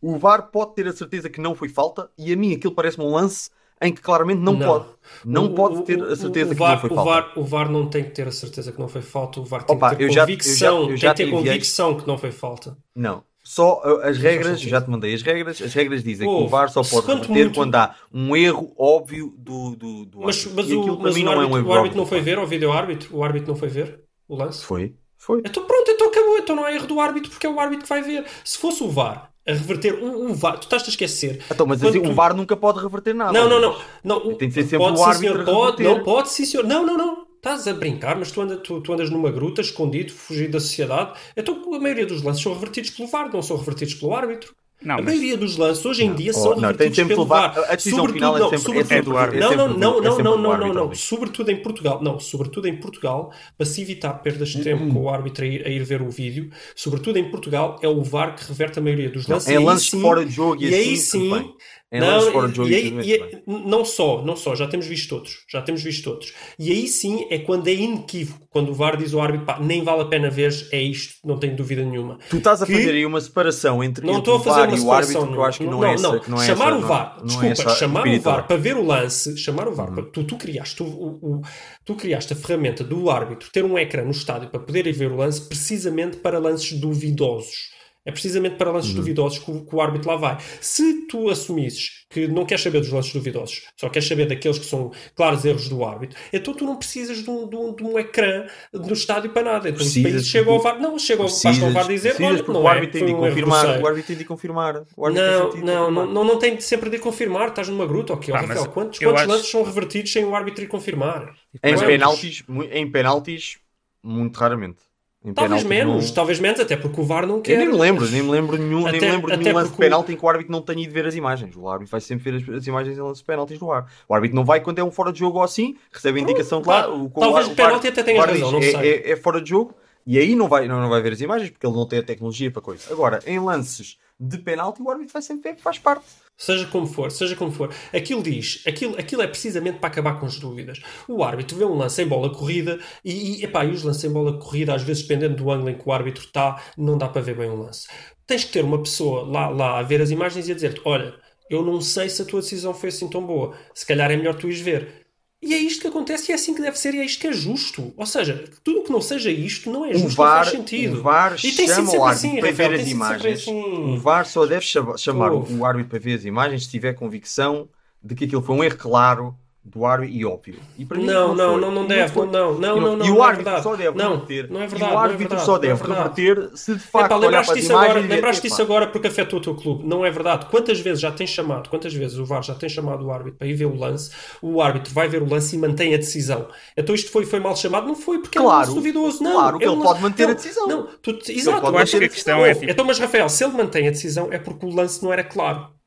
O 0.00 0.16
VAR 0.16 0.50
pode 0.50 0.74
ter 0.74 0.86
a 0.86 0.92
certeza 0.92 1.28
que 1.28 1.40
não 1.40 1.56
foi 1.56 1.68
falta 1.68 2.08
e 2.16 2.32
a 2.32 2.36
mim 2.36 2.54
aquilo 2.54 2.72
parece-me 2.72 3.04
um 3.04 3.10
lance 3.10 3.50
em 3.80 3.92
que 3.92 4.00
claramente 4.00 4.40
não, 4.40 4.54
não. 4.54 4.66
pode. 4.66 4.84
Não 5.24 5.44
o, 5.46 5.54
pode 5.54 5.82
ter 5.82 6.02
a 6.02 6.16
certeza 6.16 6.54
VAR, 6.54 6.80
que 6.80 6.88
não 6.88 6.96
foi 6.96 6.96
falta. 6.96 7.00
O 7.00 7.04
VAR, 7.04 7.32
o 7.36 7.44
VAR 7.44 7.70
não 7.70 7.86
tem 7.86 8.04
que 8.04 8.10
ter 8.10 8.28
a 8.28 8.32
certeza 8.32 8.72
que 8.72 8.78
não 8.78 8.88
foi 8.88 9.02
falta. 9.02 9.40
O 9.40 9.44
VAR 9.44 9.62
tem 9.62 9.76
Opa, 9.76 9.90
que 9.90 9.96
ter 9.96 10.14
convicção. 10.14 10.84
Já, 10.84 10.90
já, 10.90 10.96
já 10.96 11.14
tem 11.14 11.26
que 11.26 11.32
ter 11.32 11.38
convicção 11.38 11.94
que 11.96 12.06
não 12.06 12.18
foi 12.18 12.30
falta. 12.30 12.76
Não. 12.94 13.22
Só 13.48 13.80
uh, 13.82 14.00
as 14.02 14.18
regras, 14.18 14.60
já 14.60 14.78
te 14.78 14.90
mandei 14.90 15.14
as 15.14 15.22
regras, 15.22 15.62
as 15.62 15.72
regras 15.72 16.04
dizem 16.04 16.28
oh, 16.28 16.36
que 16.36 16.44
o 16.44 16.48
VAR 16.48 16.68
só 16.68 16.82
pode 16.82 17.06
reverter 17.06 17.44
muito... 17.44 17.54
quando 17.54 17.74
há 17.76 17.94
um 18.12 18.36
erro 18.36 18.74
óbvio 18.76 19.34
do, 19.38 19.74
do, 19.74 20.04
do 20.04 20.20
mas, 20.20 20.44
mas, 20.44 20.70
o, 20.70 20.98
mas 20.98 21.16
o, 21.16 21.24
não 21.24 21.32
árbitro, 21.32 21.56
é 21.56 21.62
um 21.62 21.66
o 21.66 21.72
árbitro 21.72 21.96
não 21.96 22.04
foi 22.04 22.20
ver, 22.20 22.38
o 22.38 22.46
vídeo 22.46 22.70
árbitro, 22.70 23.16
o 23.16 23.24
árbitro 23.24 23.48
não 23.48 23.56
foi 23.56 23.68
ver 23.68 24.04
o 24.28 24.36
lance? 24.36 24.62
Foi, 24.62 24.94
foi. 25.16 25.40
Então 25.46 25.64
pronto, 25.64 25.90
então 25.90 26.08
acabou, 26.08 26.36
então 26.36 26.56
não 26.56 26.66
é 26.66 26.74
erro 26.74 26.86
do 26.86 27.00
árbitro 27.00 27.30
porque 27.30 27.46
é 27.46 27.50
o 27.50 27.58
árbitro 27.58 27.84
que 27.84 27.88
vai 27.88 28.02
ver. 28.02 28.26
Se 28.44 28.58
fosse 28.58 28.82
o 28.82 28.90
VAR 28.90 29.32
a 29.48 29.52
reverter 29.52 29.94
um, 29.94 30.26
um 30.26 30.34
VAR, 30.34 30.58
tu 30.58 30.64
estás 30.64 30.84
a 30.84 30.88
esquecer. 30.88 31.42
Então, 31.50 31.66
mas 31.66 31.82
assim, 31.82 32.02
tu... 32.02 32.10
o 32.10 32.14
VAR 32.14 32.36
nunca 32.36 32.54
pode 32.54 32.80
reverter 32.80 33.14
nada. 33.14 33.32
Não, 33.32 33.48
não, 33.48 33.60
não. 33.60 33.76
não 34.04 34.34
Tem 34.34 34.48
que 34.48 34.54
ser 34.54 34.64
sempre 34.64 34.78
pode, 34.78 35.00
o 35.00 35.04
árbitro. 35.04 35.44
Senhor, 35.44 35.44
pode, 35.44 35.82
não, 35.82 36.04
pode 36.04 36.28
sim, 36.28 36.44
senhor. 36.44 36.66
Não, 36.66 36.84
não, 36.84 36.98
não. 36.98 37.26
Estás 37.36 37.66
a 37.66 37.72
brincar, 37.72 38.18
mas 38.18 38.30
tu, 38.30 38.42
anda, 38.42 38.56
tu, 38.56 38.80
tu, 38.80 38.92
andas 38.92 39.10
numa 39.10 39.30
gruta, 39.30 39.60
escondido, 39.60 40.12
fugido 40.12 40.52
da 40.52 40.60
sociedade. 40.60 41.18
Então 41.36 41.62
a 41.72 41.80
maioria 41.80 42.04
dos 42.04 42.22
lances 42.22 42.42
são 42.42 42.52
revertidos 42.52 42.90
pelo 42.90 43.08
VAR, 43.08 43.32
não 43.32 43.40
são 43.40 43.56
revertidos 43.56 43.94
pelo 43.94 44.14
árbitro. 44.14 44.54
Não, 44.80 44.94
a 44.94 44.98
mas... 44.98 45.06
maioria 45.06 45.36
dos 45.36 45.56
lances 45.56 45.84
hoje 45.84 46.04
em 46.04 46.14
dia 46.14 46.30
não, 46.32 46.40
são 46.40 46.56
não, 46.56 46.68
revertidos 46.68 47.08
pelo 47.08 47.26
VAR. 47.26 47.58
A 47.68 47.74
decisão 47.74 47.98
sobretudo, 47.98 48.14
final 48.14 48.36
é 48.36 48.40
sempre, 48.42 48.58
sobretudo, 48.58 48.92
é 48.92 49.02
do 49.02 49.16
árbitro. 49.16 49.40
Não, 49.40 49.56
não, 49.56 49.68
não, 49.68 50.00
não, 50.00 50.18
não, 50.18 50.38
não, 50.38 50.58
não, 50.58 50.74
não. 50.74 50.94
Sobretudo 50.94 51.50
em 51.50 51.56
Portugal. 51.56 52.00
Não, 52.00 52.20
sobretudo 52.20 52.68
em 52.68 52.76
Portugal, 52.76 53.32
para 53.56 53.66
se 53.66 53.82
evitar 53.82 54.12
perdas 54.14 54.50
de 54.50 54.62
tempo 54.62 54.92
com 54.92 55.02
o 55.02 55.08
árbitro 55.08 55.44
a 55.44 55.48
ir, 55.48 55.66
a 55.66 55.68
ir, 55.68 55.82
ver 55.82 56.00
o 56.00 56.10
vídeo, 56.10 56.50
sobretudo 56.76 57.18
em 57.18 57.28
Portugal, 57.28 57.76
é 57.82 57.88
o 57.88 58.02
VAR 58.04 58.36
que 58.36 58.46
reverte 58.46 58.78
a 58.78 58.82
maioria 58.82 59.10
dos 59.10 59.26
lances. 59.26 59.48
Não, 59.48 59.54
é 59.54 59.64
lances 59.64 59.88
fora 60.00 60.24
de 60.24 60.30
jogo 60.30 60.62
e, 60.62 60.68
e 60.68 60.74
aí 60.74 60.94
assim, 60.94 61.34
sim 61.34 61.54
em 61.90 62.00
não, 62.00 62.68
e, 62.68 62.74
aí, 62.74 63.00
e, 63.02 63.42
não 63.46 63.82
só, 63.82 64.22
não 64.22 64.36
só, 64.36 64.54
já 64.54 64.66
temos 64.66 64.86
visto 64.86 65.14
outros, 65.14 65.38
já 65.50 65.62
temos 65.62 65.82
visto 65.82 66.10
outros. 66.10 66.34
E 66.58 66.70
aí 66.70 66.86
sim 66.86 67.26
é 67.30 67.38
quando 67.38 67.66
é 67.66 67.72
inequívoco, 67.72 68.46
quando 68.50 68.68
o 68.70 68.74
VAR 68.74 68.98
diz 68.98 69.14
ao 69.14 69.22
árbitro, 69.22 69.46
pá, 69.46 69.58
nem 69.58 69.82
vale 69.82 70.02
a 70.02 70.04
pena 70.04 70.28
ver, 70.28 70.52
é 70.70 70.82
isto, 70.82 71.14
não 71.24 71.38
tenho 71.38 71.56
dúvida 71.56 71.82
nenhuma. 71.82 72.18
Tu 72.28 72.36
estás 72.36 72.62
a 72.62 72.66
que, 72.66 72.74
fazer 72.74 72.90
aí 72.90 73.06
uma 73.06 73.22
separação 73.22 73.82
entre, 73.82 74.06
não 74.06 74.18
entre 74.18 74.30
o 74.30 74.38
VAR 74.38 74.76
e 74.76 74.80
o 74.80 74.92
árbitro, 74.92 75.28
que 75.28 75.34
eu 75.34 75.44
acho 75.44 75.58
que 75.60 75.64
não, 75.64 75.72
não 75.72 75.84
é 75.84 75.94
essa. 75.94 76.02
Não, 76.02 76.22
não 76.28 76.42
é 76.42 76.46
chamar 76.46 76.66
essa, 76.66 76.76
o 76.76 76.80
VAR, 76.80 77.16
não, 77.16 77.26
desculpa, 77.26 77.64
não 77.64 77.72
é 77.72 77.76
chamar 77.76 78.06
o 78.06 78.20
VAR 78.20 78.46
para 78.46 78.56
ver 78.56 78.76
o 78.76 78.84
lance, 78.84 79.36
chamar 79.38 79.68
o 79.68 79.74
VAR, 79.74 79.90
uhum. 79.90 80.10
tu, 80.12 80.24
tu 80.24 80.36
criaste 80.36 80.76
tu, 80.76 80.84
o, 80.84 81.36
o, 81.36 81.42
tu 81.86 81.94
criaste 81.94 82.34
a 82.34 82.36
ferramenta 82.36 82.84
do 82.84 83.08
árbitro 83.08 83.48
ter 83.50 83.64
um 83.64 83.78
ecrã 83.78 84.04
no 84.04 84.10
estádio 84.10 84.50
para 84.50 84.60
poder 84.60 84.86
ir 84.86 84.92
ver 84.92 85.10
o 85.10 85.16
lance 85.16 85.40
precisamente 85.40 86.18
para 86.18 86.38
lances 86.38 86.78
duvidosos. 86.78 87.77
É 88.08 88.10
precisamente 88.10 88.56
para 88.56 88.70
lances 88.70 88.92
uhum. 88.92 88.96
duvidosos 88.96 89.38
que 89.38 89.50
o, 89.50 89.60
que 89.66 89.76
o, 89.76 89.82
árbitro 89.82 90.08
lá 90.08 90.16
vai. 90.16 90.38
Se 90.62 91.06
tu 91.08 91.28
assumisses 91.28 92.06
que 92.08 92.26
não 92.26 92.46
queres 92.46 92.64
saber 92.64 92.80
dos 92.80 92.88
lances 92.88 93.12
duvidosos, 93.12 93.64
só 93.76 93.90
queres 93.90 94.08
saber 94.08 94.24
daqueles 94.26 94.58
que 94.58 94.64
são 94.64 94.90
claros 95.14 95.44
erros 95.44 95.68
do 95.68 95.84
árbitro, 95.84 96.18
então 96.32 96.54
tu 96.54 96.64
não 96.64 96.76
precisas 96.76 97.22
de 97.22 97.28
um, 97.28 97.46
de 97.46 97.54
um, 97.54 97.74
de 97.74 97.84
um 97.84 97.98
ecrã 97.98 98.46
no 98.72 98.94
estádio 98.94 99.28
para 99.30 99.42
nada. 99.42 99.68
Então 99.68 99.80
precisas, 99.80 100.26
chega 100.26 100.50
ao 100.50 100.58
VAR, 100.58 100.80
não, 100.80 100.98
chega 100.98 101.20
ao, 101.20 101.28
precisas, 101.28 101.62
ao 101.62 101.70
VAR 101.70 101.86
dizer, 101.86 102.16
olha, 102.18 102.42
não 102.48 102.62
o 102.62 102.66
é, 102.66 102.70
árbitro 102.70 102.98
tem 102.98 103.04
de 103.04 103.14
confirmar, 103.14 103.82
o 103.82 103.86
árbitro 103.86 104.06
tem 104.06 104.16
de 104.16 104.24
confirmar. 104.24 104.74
Não, 104.96 105.10
não, 105.56 105.90
não, 105.90 106.06
não, 106.06 106.24
não 106.24 106.38
tem 106.38 106.58
sempre 106.60 106.88
de 106.88 106.98
confirmar, 106.98 107.48
estás 107.48 107.68
numa 107.68 107.84
gruta, 107.84 108.14
ok, 108.14 108.32
ah, 108.32 108.40
Rafael, 108.40 108.68
quantos, 108.70 108.98
quantos 109.00 109.20
acho... 109.20 109.30
lances 109.30 109.50
são 109.50 109.62
revertidos 109.62 110.10
sem 110.10 110.24
o 110.24 110.34
árbitro 110.34 110.64
ir 110.64 110.68
confirmar? 110.68 111.34
Em 111.62 111.76
penaltis, 111.78 112.42
em 112.72 112.90
penaltis, 112.90 113.58
muito 114.02 114.34
raramente. 114.38 114.87
Talvez 115.34 115.64
menos, 115.64 116.12
talvez 116.12 116.38
menos, 116.38 116.60
até 116.60 116.76
porque 116.76 117.00
o 117.00 117.04
VAR 117.04 117.26
não 117.26 117.40
quer. 117.42 117.54
Eu 117.54 117.58
nem 117.58 117.68
me 117.68 117.76
lembro, 117.76 118.08
nem 118.08 118.22
me 118.22 118.30
lembro 118.30 118.56
nenhum, 118.56 118.86
até, 118.86 118.92
nem 118.92 119.00
me 119.00 119.16
lembro 119.16 119.30
de 119.32 119.36
nenhum 119.38 119.56
lance 119.56 119.72
de 119.72 119.76
penalti 119.76 120.12
em 120.12 120.16
que 120.16 120.24
o 120.24 120.28
árbitro 120.28 120.52
não 120.52 120.62
tenha 120.62 120.80
ido 120.80 120.92
ver 120.92 121.06
as 121.06 121.14
imagens. 121.16 121.56
O 121.56 121.68
árbitro 121.68 121.90
vai 121.90 122.00
sempre 122.00 122.30
ver 122.30 122.52
as, 122.52 122.58
as 122.58 122.66
imagens 122.68 122.96
em 122.96 123.00
lance 123.00 123.18
de 123.18 123.24
penaltis 123.24 123.58
do 123.58 123.72
ar. 123.72 123.90
O 124.08 124.14
árbitro 124.14 124.36
não 124.36 124.44
vai 124.44 124.60
quando 124.60 124.78
é 124.78 124.84
um 124.84 124.92
fora 124.92 125.12
de 125.12 125.18
jogo 125.18 125.38
ou 125.38 125.44
assim, 125.44 125.76
recebe 125.92 126.20
a 126.20 126.22
indicação 126.22 126.62
de 126.62 126.68
lá. 126.68 126.88
O, 126.88 127.10
talvez 127.10 127.48
o, 127.48 127.50
o 127.50 127.56
penalti 127.56 127.88
até 127.88 128.04
tenha 128.04 128.24
razão, 128.24 128.52
não 128.52 128.60
é, 128.60 128.62
sei. 128.62 128.90
É, 128.90 129.10
é, 129.10 129.16
fora 129.16 129.40
de 129.40 129.50
jogo 129.50 129.74
e 130.06 130.18
aí 130.18 130.36
não 130.36 130.46
vai, 130.46 130.68
não, 130.68 130.80
não 130.80 130.88
vai 130.88 131.02
ver 131.02 131.12
as 131.12 131.20
imagens 131.20 131.50
porque 131.50 131.66
ele 131.66 131.74
não 131.74 131.86
tem 131.86 131.98
a 131.98 132.02
tecnologia 132.02 132.50
para 132.50 132.62
coisa. 132.62 132.90
Agora, 132.92 133.18
em 133.26 133.40
lances 133.40 133.98
de 134.18 134.38
penalti, 134.38 134.80
o 134.80 134.88
árbitro 134.88 135.12
vai 135.12 135.22
sempre 135.22 135.50
ver 135.50 135.56
que 135.56 135.62
faz 135.62 135.80
parte. 135.80 136.06
Seja 136.38 136.66
como 136.68 136.86
for, 136.86 137.10
seja 137.10 137.34
como 137.34 137.50
for. 137.50 137.74
Aquilo 137.92 138.22
diz, 138.22 138.62
aquilo, 138.64 138.96
aquilo 138.96 139.22
é 139.22 139.26
precisamente 139.26 139.80
para 139.80 139.88
acabar 139.88 140.20
com 140.20 140.26
as 140.26 140.38
dúvidas. 140.38 140.80
O 141.08 141.24
árbitro 141.24 141.56
vê 141.58 141.64
um 141.64 141.76
lance 141.76 142.00
em 142.00 142.06
bola 142.06 142.32
corrida 142.32 142.78
e, 143.04 143.40
e, 143.40 143.44
epá, 143.44 143.64
e 143.64 143.72
os 143.72 143.82
lances 143.82 144.04
em 144.04 144.12
bola 144.12 144.38
corrida, 144.38 144.72
às 144.72 144.82
vezes, 144.84 145.02
dependendo 145.02 145.34
do 145.34 145.50
ângulo 145.50 145.70
em 145.70 145.76
que 145.76 145.82
o 145.84 145.92
árbitro 145.92 146.22
está, 146.24 146.62
não 146.76 146.96
dá 146.96 147.08
para 147.08 147.22
ver 147.22 147.36
bem 147.36 147.50
o 147.50 147.56
lance. 147.56 147.88
Tens 148.24 148.44
que 148.44 148.52
ter 148.52 148.64
uma 148.64 148.78
pessoa 148.80 149.24
lá, 149.28 149.48
lá 149.48 149.78
a 149.80 149.82
ver 149.82 150.00
as 150.00 150.10
imagens 150.10 150.48
e 150.48 150.52
a 150.52 150.54
dizer-te: 150.54 150.80
Olha, 150.84 151.12
eu 151.50 151.64
não 151.64 151.80
sei 151.80 152.08
se 152.08 152.22
a 152.22 152.24
tua 152.24 152.40
decisão 152.40 152.72
foi 152.72 152.90
assim 152.90 153.10
tão 153.10 153.26
boa, 153.26 153.56
se 153.74 153.84
calhar 153.84 154.08
é 154.10 154.16
melhor 154.16 154.36
tu 154.36 154.46
ires 154.46 154.60
ver. 154.60 155.07
E 155.40 155.54
é 155.54 155.58
isto 155.58 155.82
que 155.82 155.86
acontece 155.86 156.30
e 156.30 156.32
é 156.32 156.34
assim 156.34 156.52
que 156.52 156.60
deve 156.60 156.76
ser 156.78 156.94
e 156.94 156.98
é 156.98 157.04
isto 157.04 157.20
que 157.20 157.28
é 157.28 157.32
justo. 157.32 157.92
Ou 157.96 158.06
seja, 158.06 158.44
tudo 158.64 158.82
que 158.82 158.90
não 158.90 159.00
seja 159.00 159.30
isto 159.30 159.70
não 159.70 159.84
é 159.84 159.92
justo, 159.92 160.06
o 160.06 160.10
VAR, 160.10 160.36
não 160.36 160.44
faz 160.44 160.50
sentido. 160.50 160.98
O 160.98 161.02
VAR 161.02 161.36
e 161.44 161.52
tem 161.52 161.68
chama 161.68 161.92
o 161.92 162.04
árbitro 162.04 162.28
assim, 162.28 162.40
para 162.40 162.50
Rafael, 162.50 162.70
ver 162.70 162.80
as 162.80 162.88
imagens. 162.88 163.40
Assim... 163.42 163.94
O 163.94 163.98
VAR 163.98 164.26
só 164.26 164.46
deve 164.46 164.66
chamar 164.96 165.32
o 165.32 165.64
árbitro 165.64 165.90
para 165.90 165.98
ver 165.98 166.14
as 166.14 166.24
imagens 166.24 166.64
se 166.64 166.70
tiver 166.70 166.94
convicção 166.94 167.68
de 168.02 168.14
que 168.14 168.24
aquilo 168.24 168.42
foi 168.42 168.56
um 168.56 168.64
erro 168.64 168.76
claro 168.76 169.36
do 169.68 169.84
árbitro 169.84 170.14
e 170.16 170.24
óbvio. 170.24 170.58
E 170.76 170.84
para 170.84 170.98
mim 170.98 171.06
Não, 171.06 171.34
não, 171.34 171.58
não, 171.58 171.70
não 171.70 171.84
E 171.84 171.88
deve, 171.88 172.16
não, 172.18 172.26
não, 172.26 172.76
E 172.76 172.80
não, 172.80 172.96
não, 172.96 173.06
E 173.06 173.10
o 173.10 173.14
não 173.14 173.24
é 173.24 173.28
árbitro 173.28 173.62
só 173.62 173.76
deve 173.76 173.96
Não, 173.98 174.10
reverter. 174.12 174.50
não 174.50 174.60
é 174.60 174.64
e 174.64 174.68
verdade, 174.68 174.92
o 174.92 174.94
não 174.94 175.04
é 175.04 175.10
árbitro 175.12 175.38
só 175.40 175.56
é 175.56 175.58
deve 175.60 175.82
reverter 175.82 176.50
se 176.54 176.74
de 176.74 176.80
facto 176.80 177.06
Epá, 177.06 177.16
lembraste 177.16 177.54
disso 177.54 177.72
agora, 177.76 178.00
e 178.00 178.06
lembraste 178.06 178.40
"Epá, 178.40 178.48
disso 178.48 178.62
agora 178.62 178.86
porque 178.88 179.06
afetou 179.08 179.38
o 179.38 179.42
teu 179.42 179.54
clube. 179.54 179.86
Não 179.86 180.04
é 180.04 180.10
verdade. 180.10 180.46
Quantas 180.46 180.80
vezes 180.80 181.00
já 181.00 181.10
tens 181.12 181.30
chamado, 181.30 181.68
quantas 181.68 181.92
vezes 181.94 182.18
o 182.18 182.24
VAR 182.24 182.42
já 182.42 182.54
tem 182.54 182.68
chamado 182.68 183.04
o 183.06 183.10
árbitro 183.12 183.38
para 183.38 183.46
ir 183.46 183.54
ver 183.54 183.66
o 183.66 183.74
lance, 183.76 184.10
o 184.42 184.60
árbitro 184.62 184.92
vai 184.92 185.08
ver 185.08 185.22
o 185.22 185.28
lance 185.28 185.54
e 185.54 185.58
mantém 185.58 185.94
a 185.94 185.98
decisão. 185.98 186.48
Então 186.76 186.94
isto 186.94 187.10
foi, 187.10 187.24
foi 187.24 187.40
mal 187.40 187.56
chamado? 187.56 187.86
Não 187.86 187.94
foi, 187.94 188.18
porque 188.20 188.38
é 188.38 188.40
um 188.40 188.44
Claro, 188.44 188.60
lance 188.60 188.74
duvidoso. 188.74 189.22
Não, 189.22 189.32
claro 189.32 189.58
é 189.60 189.64
ele 189.64 189.76
pode 189.82 190.00
manter 190.00 190.28
a 190.28 190.32
decisão. 190.34 190.66
Não, 190.66 190.88
exato. 191.28 191.66
Eu 191.66 191.78
acho 191.78 191.98
que 191.98 192.04
a 192.04 192.08
questão 192.08 192.44
é, 192.46 192.54
tipo- 192.54 192.70
Então, 192.70 192.84
mas 192.84 192.98
Rafael, 192.98 193.28
se 193.28 193.44
ele 193.44 193.52
mantém 193.54 193.86
a 193.88 193.90
decisão 193.90 194.28
é 194.32 194.38
porque 194.38 194.64
o 194.66 194.70
lance 194.70 195.02
não 195.02 195.12
era 195.12 195.24
claro. 195.24 195.77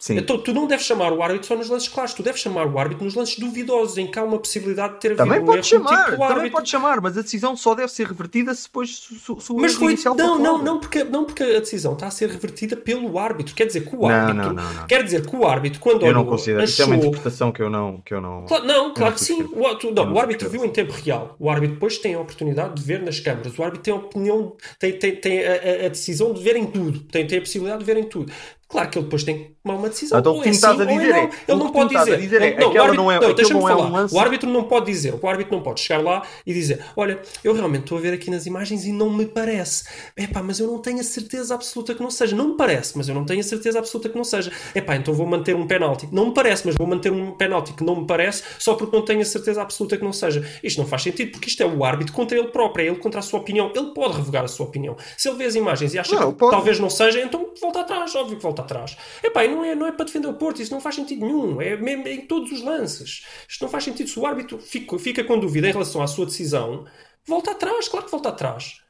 Sim. 0.00 0.16
Então 0.16 0.38
tu 0.38 0.54
não 0.54 0.68
deves 0.68 0.86
chamar 0.86 1.12
o 1.12 1.20
árbitro 1.20 1.48
só 1.48 1.56
nos 1.56 1.68
lances 1.68 1.88
claros, 1.88 2.14
tu 2.14 2.22
deves 2.22 2.40
chamar 2.40 2.68
o 2.68 2.78
árbitro 2.78 3.04
nos 3.04 3.16
lances 3.16 3.36
duvidosos, 3.36 3.98
em 3.98 4.06
que 4.06 4.16
há 4.16 4.22
uma 4.22 4.38
possibilidade 4.38 4.94
de 4.94 5.00
ter 5.00 5.08
havido 5.08 5.24
Também 5.24 5.40
um 5.40 5.44
pode 5.44 5.58
erro, 5.58 5.66
chamar, 5.66 5.88
tipo 6.04 6.06
o 6.06 6.10
também 6.18 6.26
árbitro. 6.28 6.50
pode 6.52 6.68
chamar, 6.70 7.00
mas 7.00 7.18
a 7.18 7.22
decisão 7.22 7.56
só 7.56 7.74
deve 7.74 7.90
ser 7.90 8.06
revertida 8.06 8.54
se 8.54 8.64
depois 8.68 8.96
se, 8.96 9.14
se, 9.18 9.20
se 9.40 9.52
o 9.52 9.56
Mas 9.56 9.74
foi. 9.74 9.92
inicial 9.94 10.14
Não, 10.14 10.38
não, 10.38 10.62
não 10.62 10.78
porque, 10.78 11.02
não, 11.02 11.24
porque 11.24 11.42
a 11.42 11.58
decisão 11.58 11.94
está 11.94 12.06
a 12.06 12.10
ser 12.12 12.28
revertida 12.30 12.76
pelo 12.76 13.18
árbitro. 13.18 13.56
Quer 13.56 13.66
dizer 13.66 13.88
que 13.88 13.96
o 13.96 14.06
árbitro. 14.06 14.36
não, 14.36 14.52
não, 14.62 14.72
não. 14.72 14.86
Quer 14.86 15.02
dizer 15.02 15.26
que 15.26 15.34
o 15.34 15.44
árbitro, 15.44 15.80
quando 15.80 16.06
Eu 16.06 16.12
não 16.14 16.24
considero. 16.24 16.62
Isso 16.62 16.80
é 16.80 16.84
uma 16.84 16.94
achou. 16.94 17.06
interpretação 17.08 17.50
que 17.50 17.60
eu 17.60 17.68
não. 17.68 18.00
Que 18.02 18.14
eu 18.14 18.20
não... 18.20 18.44
Claro, 18.46 18.64
não, 18.66 18.94
claro 18.94 19.14
que 19.14 19.24
sim. 19.24 19.42
O, 19.42 19.74
tu- 19.74 19.90
não, 19.92 20.12
o 20.12 20.18
árbitro 20.20 20.48
viu 20.48 20.64
em 20.64 20.70
tempo 20.70 20.92
real. 20.92 21.34
O 21.40 21.50
árbitro 21.50 21.74
depois 21.74 21.98
tem 21.98 22.14
a 22.14 22.20
oportunidade 22.20 22.74
de 22.76 22.82
ver 22.82 23.02
nas 23.02 23.18
câmaras. 23.18 23.58
O 23.58 23.62
árbitro 23.64 23.82
tem 23.82 23.92
a 23.92 23.96
opinião, 23.96 24.56
tem, 24.78 24.92
tem, 24.96 25.16
tem 25.16 25.44
a, 25.44 25.50
a- 25.54 25.86
a 25.86 25.88
decisão 25.88 26.32
de 26.32 26.40
ver 26.40 26.54
em 26.54 26.66
tudo. 26.66 27.00
Tem, 27.00 27.26
tem 27.26 27.38
a 27.38 27.40
possibilidade 27.40 27.80
de 27.80 27.84
ver 27.84 27.96
em 27.96 28.04
tudo. 28.08 28.32
Claro 28.68 28.90
que 28.90 28.98
ele 28.98 29.04
depois 29.06 29.24
tem 29.24 29.38
que 29.38 29.52
tomar 29.64 29.78
uma 29.78 29.88
decisão. 29.88 30.18
Então, 30.18 30.32
o 30.32 30.36
Ou 30.36 30.42
que 30.42 30.50
é 30.50 30.52
sim 30.52 30.66
a 30.66 30.72
ou 30.72 30.82
é 30.82 30.86
dizer 30.86 31.08
não. 31.08 31.16
é- 31.16 31.20
Ele 31.22 31.30
o 31.48 31.56
não 31.56 31.66
que 31.68 31.72
pode 31.72 31.96
dizer. 31.96 32.18
dizer 32.20 32.42
é, 32.42 32.50
Não, 32.60 32.66
árbitro- 32.68 32.94
não 32.94 33.10
é- 33.12 33.20
não, 33.20 33.32
deixa-me 33.34 33.60
não 33.60 33.68
é 33.68 33.74
um 33.74 33.78
falar. 33.78 33.88
lance- 33.90 34.14
O 34.14 34.20
árbitro 34.20 34.50
não 34.50 34.64
pode 34.64 34.86
dizer. 34.86 35.14
O 35.20 35.26
árbitro 35.26 35.56
não 35.56 35.62
pode 35.62 35.80
chegar 35.80 36.02
lá 36.02 36.22
e 36.46 36.52
dizer: 36.52 36.84
Olha, 36.94 37.18
eu 37.42 37.54
realmente 37.54 37.84
estou 37.84 37.96
a 37.96 38.00
ver 38.02 38.12
aqui 38.12 38.30
nas 38.30 38.44
imagens 38.44 38.84
e 38.84 38.92
não 38.92 39.08
me 39.10 39.24
parece. 39.24 39.84
Epá, 40.14 40.42
mas 40.42 40.60
eu 40.60 40.66
não 40.66 40.80
tenho 40.80 41.00
a 41.00 41.02
certeza 41.02 41.54
absoluta 41.54 41.94
que 41.94 42.02
não 42.02 42.10
seja. 42.10 42.36
Não 42.36 42.48
me 42.48 42.56
parece, 42.58 42.94
mas 42.96 43.08
eu 43.08 43.14
não 43.14 43.24
tenho 43.24 43.40
a 43.40 43.42
certeza 43.42 43.78
absoluta 43.78 44.10
que 44.10 44.16
não 44.16 44.24
seja. 44.24 44.52
Epá, 44.74 44.96
então 44.96 45.14
vou 45.14 45.26
manter 45.26 45.56
um 45.56 45.66
penalti. 45.66 46.06
Não 46.12 46.26
me 46.26 46.34
parece, 46.34 46.66
mas 46.66 46.74
vou 46.76 46.86
manter 46.86 47.10
um 47.10 47.30
penalti 47.32 47.72
que 47.72 47.82
não 47.82 47.96
me 48.02 48.06
parece 48.06 48.42
só 48.58 48.74
porque 48.74 48.94
não 48.94 49.02
tenho 49.02 49.22
a 49.22 49.24
certeza 49.24 49.62
absoluta 49.62 49.96
que 49.96 50.04
não 50.04 50.12
seja. 50.12 50.46
Isto 50.62 50.78
não 50.82 50.86
faz 50.86 51.02
sentido, 51.04 51.32
porque 51.32 51.48
isto 51.48 51.62
é 51.62 51.66
o 51.66 51.84
árbitro 51.84 52.12
contra 52.12 52.36
ele 52.36 52.48
próprio, 52.48 52.84
é 52.84 52.88
ele 52.88 52.96
contra 52.98 53.20
a 53.20 53.22
sua 53.22 53.40
opinião. 53.40 53.72
Ele 53.74 53.92
pode 53.94 54.16
revogar 54.18 54.44
a 54.44 54.48
sua 54.48 54.66
opinião. 54.66 54.94
Se 55.16 55.26
ele 55.26 55.38
vê 55.38 55.44
as 55.46 55.54
imagens 55.54 55.94
e 55.94 55.98
acha 55.98 56.14
Não, 56.14 56.32
que 56.32 56.38
pode. 56.38 56.50
talvez 56.52 56.78
não 56.78 56.90
seja, 56.90 57.18
então 57.22 57.48
volta 57.60 57.80
atrás, 57.80 58.14
óbvio 58.14 58.36
que 58.36 58.42
volta 58.42 58.57
atrás. 58.62 58.96
Epá, 59.22 59.46
não 59.46 59.64
é, 59.64 59.74
não 59.74 59.86
é 59.86 59.92
para 59.92 60.04
defender 60.04 60.28
o 60.28 60.34
Porto, 60.34 60.62
isso 60.62 60.72
não 60.72 60.80
faz 60.80 60.94
sentido 60.94 61.24
nenhum. 61.24 61.60
É 61.60 61.74
em 61.74 62.26
todos 62.26 62.52
os 62.52 62.62
lances. 62.62 63.24
Isto 63.48 63.62
não 63.62 63.70
faz 63.70 63.84
sentido. 63.84 64.08
Se 64.08 64.18
o 64.18 64.26
árbitro 64.26 64.58
fica, 64.58 64.98
fica 64.98 65.24
com 65.24 65.38
dúvida 65.38 65.68
em 65.68 65.72
relação 65.72 66.02
à 66.02 66.06
sua 66.06 66.26
decisão, 66.26 66.86
volta 67.26 67.52
atrás, 67.52 67.88
claro 67.88 68.06
que 68.06 68.12
volta 68.12 68.30
atrás. 68.30 68.80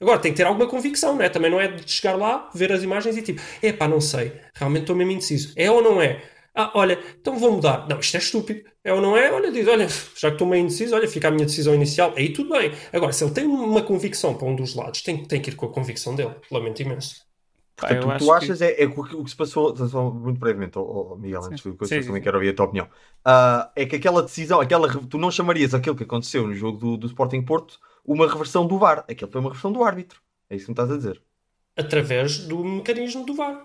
Agora 0.00 0.18
tem 0.18 0.32
que 0.32 0.36
ter 0.36 0.46
alguma 0.46 0.68
convicção, 0.68 1.16
não 1.16 1.22
é? 1.22 1.28
Também 1.28 1.50
não 1.50 1.60
é 1.60 1.68
de 1.68 1.90
chegar 1.90 2.16
lá, 2.16 2.48
ver 2.54 2.72
as 2.72 2.82
imagens 2.82 3.16
e 3.16 3.22
tipo, 3.22 3.40
epá, 3.62 3.88
não 3.88 4.00
sei, 4.00 4.32
realmente 4.54 4.82
estou 4.82 4.94
mesmo 4.94 5.12
indeciso. 5.12 5.52
É 5.56 5.70
ou 5.70 5.82
não 5.82 6.00
é? 6.00 6.22
Ah, 6.54 6.72
olha, 6.74 6.98
então 7.20 7.36
vou 7.38 7.52
mudar. 7.52 7.86
Não, 7.88 8.00
isto 8.00 8.16
é 8.16 8.18
estúpido. 8.18 8.68
É 8.82 8.92
ou 8.92 9.00
não 9.00 9.16
é? 9.16 9.30
Olha, 9.32 9.50
diz, 9.52 9.66
olha, 9.68 9.86
já 9.88 10.28
que 10.28 10.34
estou 10.34 10.46
meio 10.46 10.64
indeciso, 10.64 10.94
olha, 10.96 11.06
fica 11.06 11.28
a 11.28 11.30
minha 11.30 11.46
decisão 11.46 11.74
inicial. 11.74 12.12
Aí 12.16 12.32
tudo 12.32 12.50
bem. 12.50 12.72
Agora, 12.92 13.12
se 13.12 13.22
ele 13.22 13.32
tem 13.32 13.46
uma 13.46 13.82
convicção 13.82 14.34
para 14.34 14.48
um 14.48 14.56
dos 14.56 14.74
lados, 14.74 15.02
tem, 15.02 15.24
tem 15.24 15.40
que 15.40 15.50
ir 15.50 15.54
com 15.56 15.66
a 15.66 15.72
convicção 15.72 16.16
dele. 16.16 16.34
Lamento 16.50 16.82
imenso. 16.82 17.27
Portanto, 17.78 18.08
o 18.08 18.12
que 18.12 18.18
tu 18.18 18.32
achas 18.32 18.60
é, 18.60 18.72
é 18.82 18.86
que 18.88 19.00
o 19.00 19.04
que 19.04 19.14
o 19.16 19.22
que 19.24 19.30
se 19.30 19.36
passou, 19.36 19.76
só 19.76 20.10
muito 20.10 20.40
brevemente, 20.40 20.76
ó, 20.76 20.82
ó, 20.82 21.16
Miguel, 21.16 21.44
antes 21.44 21.62
de 21.62 21.72
coisa, 21.72 21.88
Sim, 21.88 21.96
eu 21.98 22.02
sim, 22.02 22.08
também 22.08 22.22
quero 22.22 22.36
ouvir 22.36 22.48
a 22.48 22.54
tua 22.54 22.66
opinião. 22.66 22.88
Ah, 23.24 23.70
é 23.76 23.86
que 23.86 23.94
aquela 23.96 24.22
decisão, 24.22 24.60
aquela, 24.60 24.88
tu 25.06 25.16
não 25.16 25.30
chamarias 25.30 25.72
aquilo 25.74 25.94
que 25.94 26.02
aconteceu 26.02 26.46
no 26.46 26.54
jogo 26.54 26.76
do, 26.76 26.96
do 26.96 27.06
Sporting 27.06 27.42
Porto 27.42 27.78
uma 28.04 28.26
reversão 28.26 28.66
do 28.66 28.78
VAR. 28.78 29.04
Aquilo 29.08 29.30
foi 29.30 29.40
uma 29.40 29.50
reversão 29.50 29.70
do 29.70 29.84
árbitro. 29.84 30.20
É 30.50 30.56
isso 30.56 30.64
que 30.64 30.70
me 30.70 30.74
estás 30.74 30.90
a 30.90 30.96
dizer. 30.96 31.22
Através 31.76 32.38
do 32.38 32.64
mecanismo 32.64 33.24
do 33.24 33.34
VAR. 33.34 33.64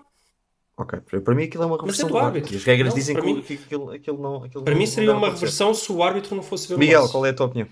Ok, 0.76 1.00
para- 1.00 1.34
mim 1.34 1.44
aquilo 1.44 1.62
é 1.62 1.66
uma 1.66 1.76
Mas 1.76 1.82
reversão 1.86 2.06
é 2.08 2.12
do 2.12 2.18
do 2.18 2.24
árbitro. 2.24 2.52
E 2.52 2.56
as 2.56 2.64
regras 2.64 2.88
Não, 2.90 2.94
dizem 2.98 3.14
que, 3.16 3.22
para 3.22 3.32
mim- 3.32 3.42
que 3.42 3.54
aquilo, 3.54 3.90
aquilo 3.90 4.22
não. 4.22 4.44
Aquilo 4.44 4.62
Para 4.64 4.72
não- 4.74 4.78
mim 4.80 4.86
seria 4.86 5.10
uma 5.12 5.18
acontecer. 5.28 5.40
reversão 5.40 5.74
se 5.74 5.90
o 5.90 6.02
árbitro 6.02 6.36
não 6.36 6.42
fosse 6.42 6.68
ver 6.68 6.74
o 6.74 6.78
Miguel, 6.78 7.08
qual 7.08 7.24
é 7.26 7.30
a 7.30 7.34
tua 7.34 7.46
opinião? 7.46 7.68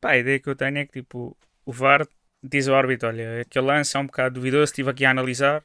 Pá, 0.00 0.10
a 0.10 0.18
ideia 0.18 0.38
que 0.38 0.48
eu 0.48 0.56
tenho 0.56 0.78
é 0.78 0.86
que 0.86 0.92
tipo, 0.92 1.36
o 1.64 1.72
VAR 1.72 2.06
diz 2.42 2.68
ao 2.68 2.76
árbitro: 2.76 3.08
olha, 3.08 3.42
aquele 3.42 3.66
lance 3.66 3.96
é 3.96 4.00
um 4.00 4.06
bocado 4.06 4.34
duvidoso, 4.36 4.64
estive 4.64 4.90
aqui 4.90 5.04
a 5.04 5.10
analisar. 5.10 5.64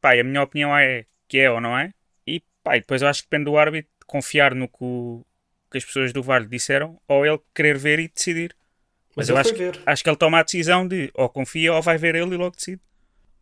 Pá, 0.00 0.16
e 0.16 0.20
a 0.20 0.24
minha 0.24 0.42
opinião 0.42 0.76
é 0.76 1.06
que 1.28 1.38
é 1.38 1.50
ou 1.50 1.60
não 1.60 1.78
é. 1.78 1.92
E 2.26 2.42
pá, 2.62 2.76
e 2.76 2.80
depois 2.80 3.02
eu 3.02 3.08
acho 3.08 3.22
que 3.22 3.28
depende 3.30 3.44
do 3.46 3.58
árbitro 3.58 3.90
confiar 4.06 4.54
no 4.54 4.68
que, 4.68 4.76
o- 4.80 5.24
que 5.70 5.78
as 5.78 5.84
pessoas 5.84 6.12
do 6.12 6.22
VAR 6.22 6.42
lhe 6.42 6.48
disseram 6.48 7.00
ou 7.08 7.26
ele 7.26 7.40
querer 7.54 7.78
ver 7.78 7.98
e 7.98 8.08
decidir. 8.08 8.54
Mas 9.16 9.28
Mas 9.28 9.28
eu 9.30 9.36
acho 9.38 9.54
que, 9.54 9.62
acho 9.86 10.04
que 10.04 10.10
ele 10.10 10.16
toma 10.16 10.40
a 10.40 10.42
decisão 10.42 10.86
de 10.86 11.10
ou 11.14 11.28
confia 11.28 11.72
ou 11.72 11.82
vai 11.82 11.98
ver 11.98 12.14
ele 12.14 12.34
e 12.34 12.36
logo 12.38 12.56
decide. 12.56 12.80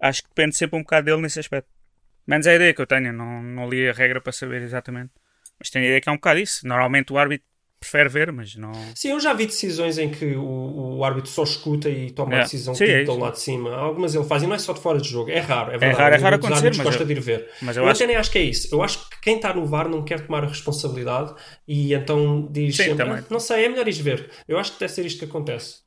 Acho 0.00 0.22
que 0.22 0.28
depende 0.28 0.56
sempre 0.56 0.76
um 0.78 0.82
bocado 0.82 1.06
dele 1.06 1.22
nesse 1.22 1.40
aspecto. 1.40 1.68
Menos 2.26 2.46
a 2.46 2.54
ideia 2.54 2.74
que 2.74 2.80
eu 2.82 2.86
tenho, 2.86 3.12
não, 3.12 3.42
não 3.42 3.68
li 3.68 3.88
a 3.88 3.92
regra 3.92 4.20
para 4.20 4.32
saber 4.32 4.62
exatamente. 4.62 5.12
Mas 5.58 5.70
tenho 5.70 5.84
a 5.84 5.88
ideia 5.88 6.00
que 6.00 6.08
é 6.08 6.12
um 6.12 6.16
bocado 6.16 6.40
isso. 6.40 6.66
Normalmente 6.66 7.12
o 7.12 7.18
árbitro 7.18 7.46
prefere 7.84 8.08
ver, 8.08 8.32
mas 8.32 8.56
não. 8.56 8.72
Sim, 8.94 9.10
eu 9.10 9.20
já 9.20 9.32
vi 9.34 9.46
decisões 9.46 9.98
em 9.98 10.10
que 10.10 10.34
o, 10.34 10.96
o 10.98 11.04
árbitro 11.04 11.30
só 11.30 11.42
escuta 11.42 11.88
e 11.88 12.10
toma 12.10 12.34
É. 12.34 12.38
a 12.38 12.42
decisão 12.42 12.74
Sim, 12.74 12.86
que 12.86 12.90
é 12.90 13.04
lá 13.12 13.30
de 13.30 13.40
cima. 13.40 13.74
Algumas 13.76 14.14
ele 14.14 14.24
faz 14.24 14.42
e 14.42 14.46
não 14.46 14.54
é 14.54 14.58
só 14.58 14.72
de 14.72 14.80
fora 14.80 15.00
de 15.00 15.08
jogo. 15.08 15.30
É 15.30 15.38
raro, 15.40 15.70
é 15.72 15.78
verdade. 15.78 16.00
raro, 16.02 16.14
é 16.14 16.18
raro 16.18 16.36
Os 16.38 16.44
acontecer, 16.44 16.68
mas 16.76 16.78
gosta 16.80 17.02
eu- 17.02 17.06
de 17.06 17.12
ir 17.12 17.20
ver. 17.20 17.48
Mas 17.62 17.76
Eu, 17.76 17.84
eu 17.84 17.88
acho 17.90 18.02
até 18.02 18.06
nem 18.08 18.16
acho 18.16 18.30
que 18.30 18.38
é 18.38 18.42
isso. 18.42 18.74
Eu 18.74 18.82
acho 18.82 19.08
que 19.10 19.20
quem 19.20 19.36
está 19.36 19.52
no 19.54 19.66
VAR 19.66 19.88
não 19.88 20.02
quer 20.02 20.26
tomar 20.26 20.44
a 20.44 20.48
responsabilidade 20.48 21.34
e 21.68 21.92
então 21.94 22.48
diz 22.50 22.74
Sim, 22.76 22.82
sempre, 22.84 22.96
também. 23.04 23.18
"Ah, 23.18 23.24
não 23.30 23.38
sei, 23.40 23.64
é 23.66 23.68
melhor 23.68 23.86
ir 23.86 23.92
ver. 23.92 24.30
Eu 24.48 24.58
acho 24.58 24.72
que 24.72 24.80
deve 24.80 24.92
ser 24.92 25.04
isto 25.06 25.18
que 25.18 25.24
acontece. 25.26 25.84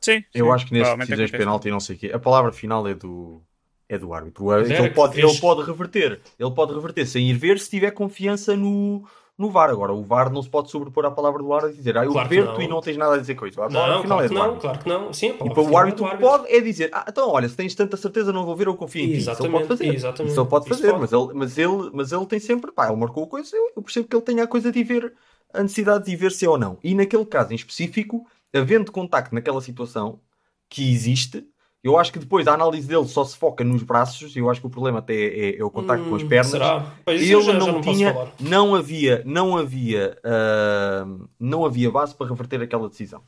Sim, 0.00 0.24
Eu 0.34 0.46
sim, 0.46 0.52
acho 0.52 0.66
que 0.66 0.72
nesse 0.72 0.96
decisões 0.96 1.30
penalti 1.30 1.68
e 1.68 1.70
não 1.70 1.80
sei 1.80 1.96
o 1.96 1.98
quê, 1.98 2.10
a 2.14 2.18
palavra 2.18 2.50
final 2.52 2.88
é 2.88 2.94
do, 2.94 3.42
é 3.88 3.98
do 3.98 4.14
árbitro. 4.14 4.50
Ele, 4.58 4.90
pode, 4.90 5.20
ele 5.20 5.38
pode 5.38 5.62
reverter. 5.62 6.20
Ele 6.38 6.50
pode 6.52 6.72
reverter 6.72 7.06
sem 7.06 7.28
ir 7.28 7.34
ver 7.34 7.58
se 7.58 7.68
tiver 7.68 7.90
confiança 7.90 8.56
no, 8.56 9.06
no 9.40 9.50
VAR. 9.50 9.70
Agora, 9.70 9.92
o 9.94 10.04
VAR 10.04 10.30
não 10.30 10.42
se 10.42 10.50
pode 10.50 10.70
sobrepor 10.70 11.04
à 11.06 11.10
palavra 11.10 11.42
do 11.42 11.50
árbitro 11.52 11.74
e 11.74 11.78
dizer 11.78 11.96
ah, 11.96 12.04
eu 12.04 12.12
Claro 12.12 12.28
não. 12.28 12.60
e 12.60 12.68
não 12.68 12.80
tens 12.82 12.96
nada 12.98 13.14
a 13.14 13.18
dizer 13.18 13.34
com 13.34 13.46
isso. 13.46 13.60
A 13.60 13.70
Não, 13.70 14.02
claro 14.02 14.24
é 14.24 14.28
que 14.28 14.34
não, 14.34 14.56
claro 14.58 14.78
que 14.78 14.88
não. 14.88 15.12
Sim, 15.14 15.34
E 15.42 15.50
para 15.50 15.62
o 15.62 15.70
é 15.70 15.76
árbitro 15.76 16.18
pode 16.18 16.52
é 16.54 16.60
dizer, 16.60 16.90
ah, 16.92 17.06
então 17.08 17.28
olha, 17.30 17.48
se 17.48 17.56
tens 17.56 17.74
tanta 17.74 17.96
certeza 17.96 18.32
não 18.32 18.44
vou 18.44 18.54
ver, 18.54 18.66
eu 18.66 18.76
confio 18.76 19.02
em 19.02 19.12
ti. 19.12 19.16
Isso 19.18 19.30
ele 19.30 19.48
pode 19.48 19.66
fazer. 19.66 19.94
exatamente. 19.94 20.32
Isso 20.32 20.40
ele 20.40 20.48
pode 20.48 20.68
fazer, 20.68 20.90
pode. 20.90 21.00
Mas, 21.00 21.12
ele, 21.12 21.28
mas, 21.34 21.58
ele, 21.58 21.90
mas 21.94 22.12
ele 22.12 22.26
tem 22.26 22.38
sempre, 22.38 22.70
pá, 22.70 22.88
ele 22.88 22.96
marcou 22.96 23.24
a 23.24 23.26
coisa, 23.26 23.56
eu, 23.56 23.72
eu 23.76 23.82
percebo 23.82 24.06
que 24.06 24.14
ele 24.14 24.22
tenha 24.22 24.44
a 24.44 24.46
coisa 24.46 24.70
de 24.70 24.84
ver, 24.84 25.14
a 25.54 25.62
necessidade 25.62 26.04
de 26.04 26.14
ver 26.14 26.32
se 26.32 26.44
é 26.44 26.48
ou 26.48 26.58
não. 26.58 26.76
E 26.84 26.94
naquele 26.94 27.24
caso 27.24 27.52
em 27.52 27.56
específico, 27.56 28.26
havendo 28.52 28.92
contacto 28.92 29.34
naquela 29.34 29.62
situação 29.62 30.20
que 30.68 30.92
existe, 30.92 31.46
eu 31.82 31.96
acho 31.98 32.12
que 32.12 32.18
depois 32.18 32.46
a 32.46 32.54
análise 32.54 32.86
dele 32.86 33.06
só 33.06 33.24
se 33.24 33.36
foca 33.36 33.64
nos 33.64 33.82
braços, 33.82 34.36
eu 34.36 34.50
acho 34.50 34.60
que 34.60 34.66
o 34.66 34.70
problema 34.70 34.98
até 34.98 35.14
é, 35.14 35.58
é 35.58 35.64
o 35.64 35.70
contacto 35.70 36.08
com 36.08 36.14
as 36.14 36.22
Hum, 36.22 36.28
pernas. 36.28 36.50
Será? 36.50 37.00
Pois 37.04 37.20
Ele 37.20 37.40
já, 37.42 37.52
já 37.52 37.58
não, 37.58 37.72
não 37.72 37.80
posso 37.82 37.96
tinha, 37.96 38.14
não 38.38 38.74
havia, 38.74 39.22
não 39.24 39.56
havia, 39.56 40.18
ah, 40.24 41.06
não 41.38 41.64
havia 41.64 41.90
base 41.90 42.14
para 42.14 42.28
reverter 42.28 42.60
aquela 42.62 42.88
decisão. 42.88 43.22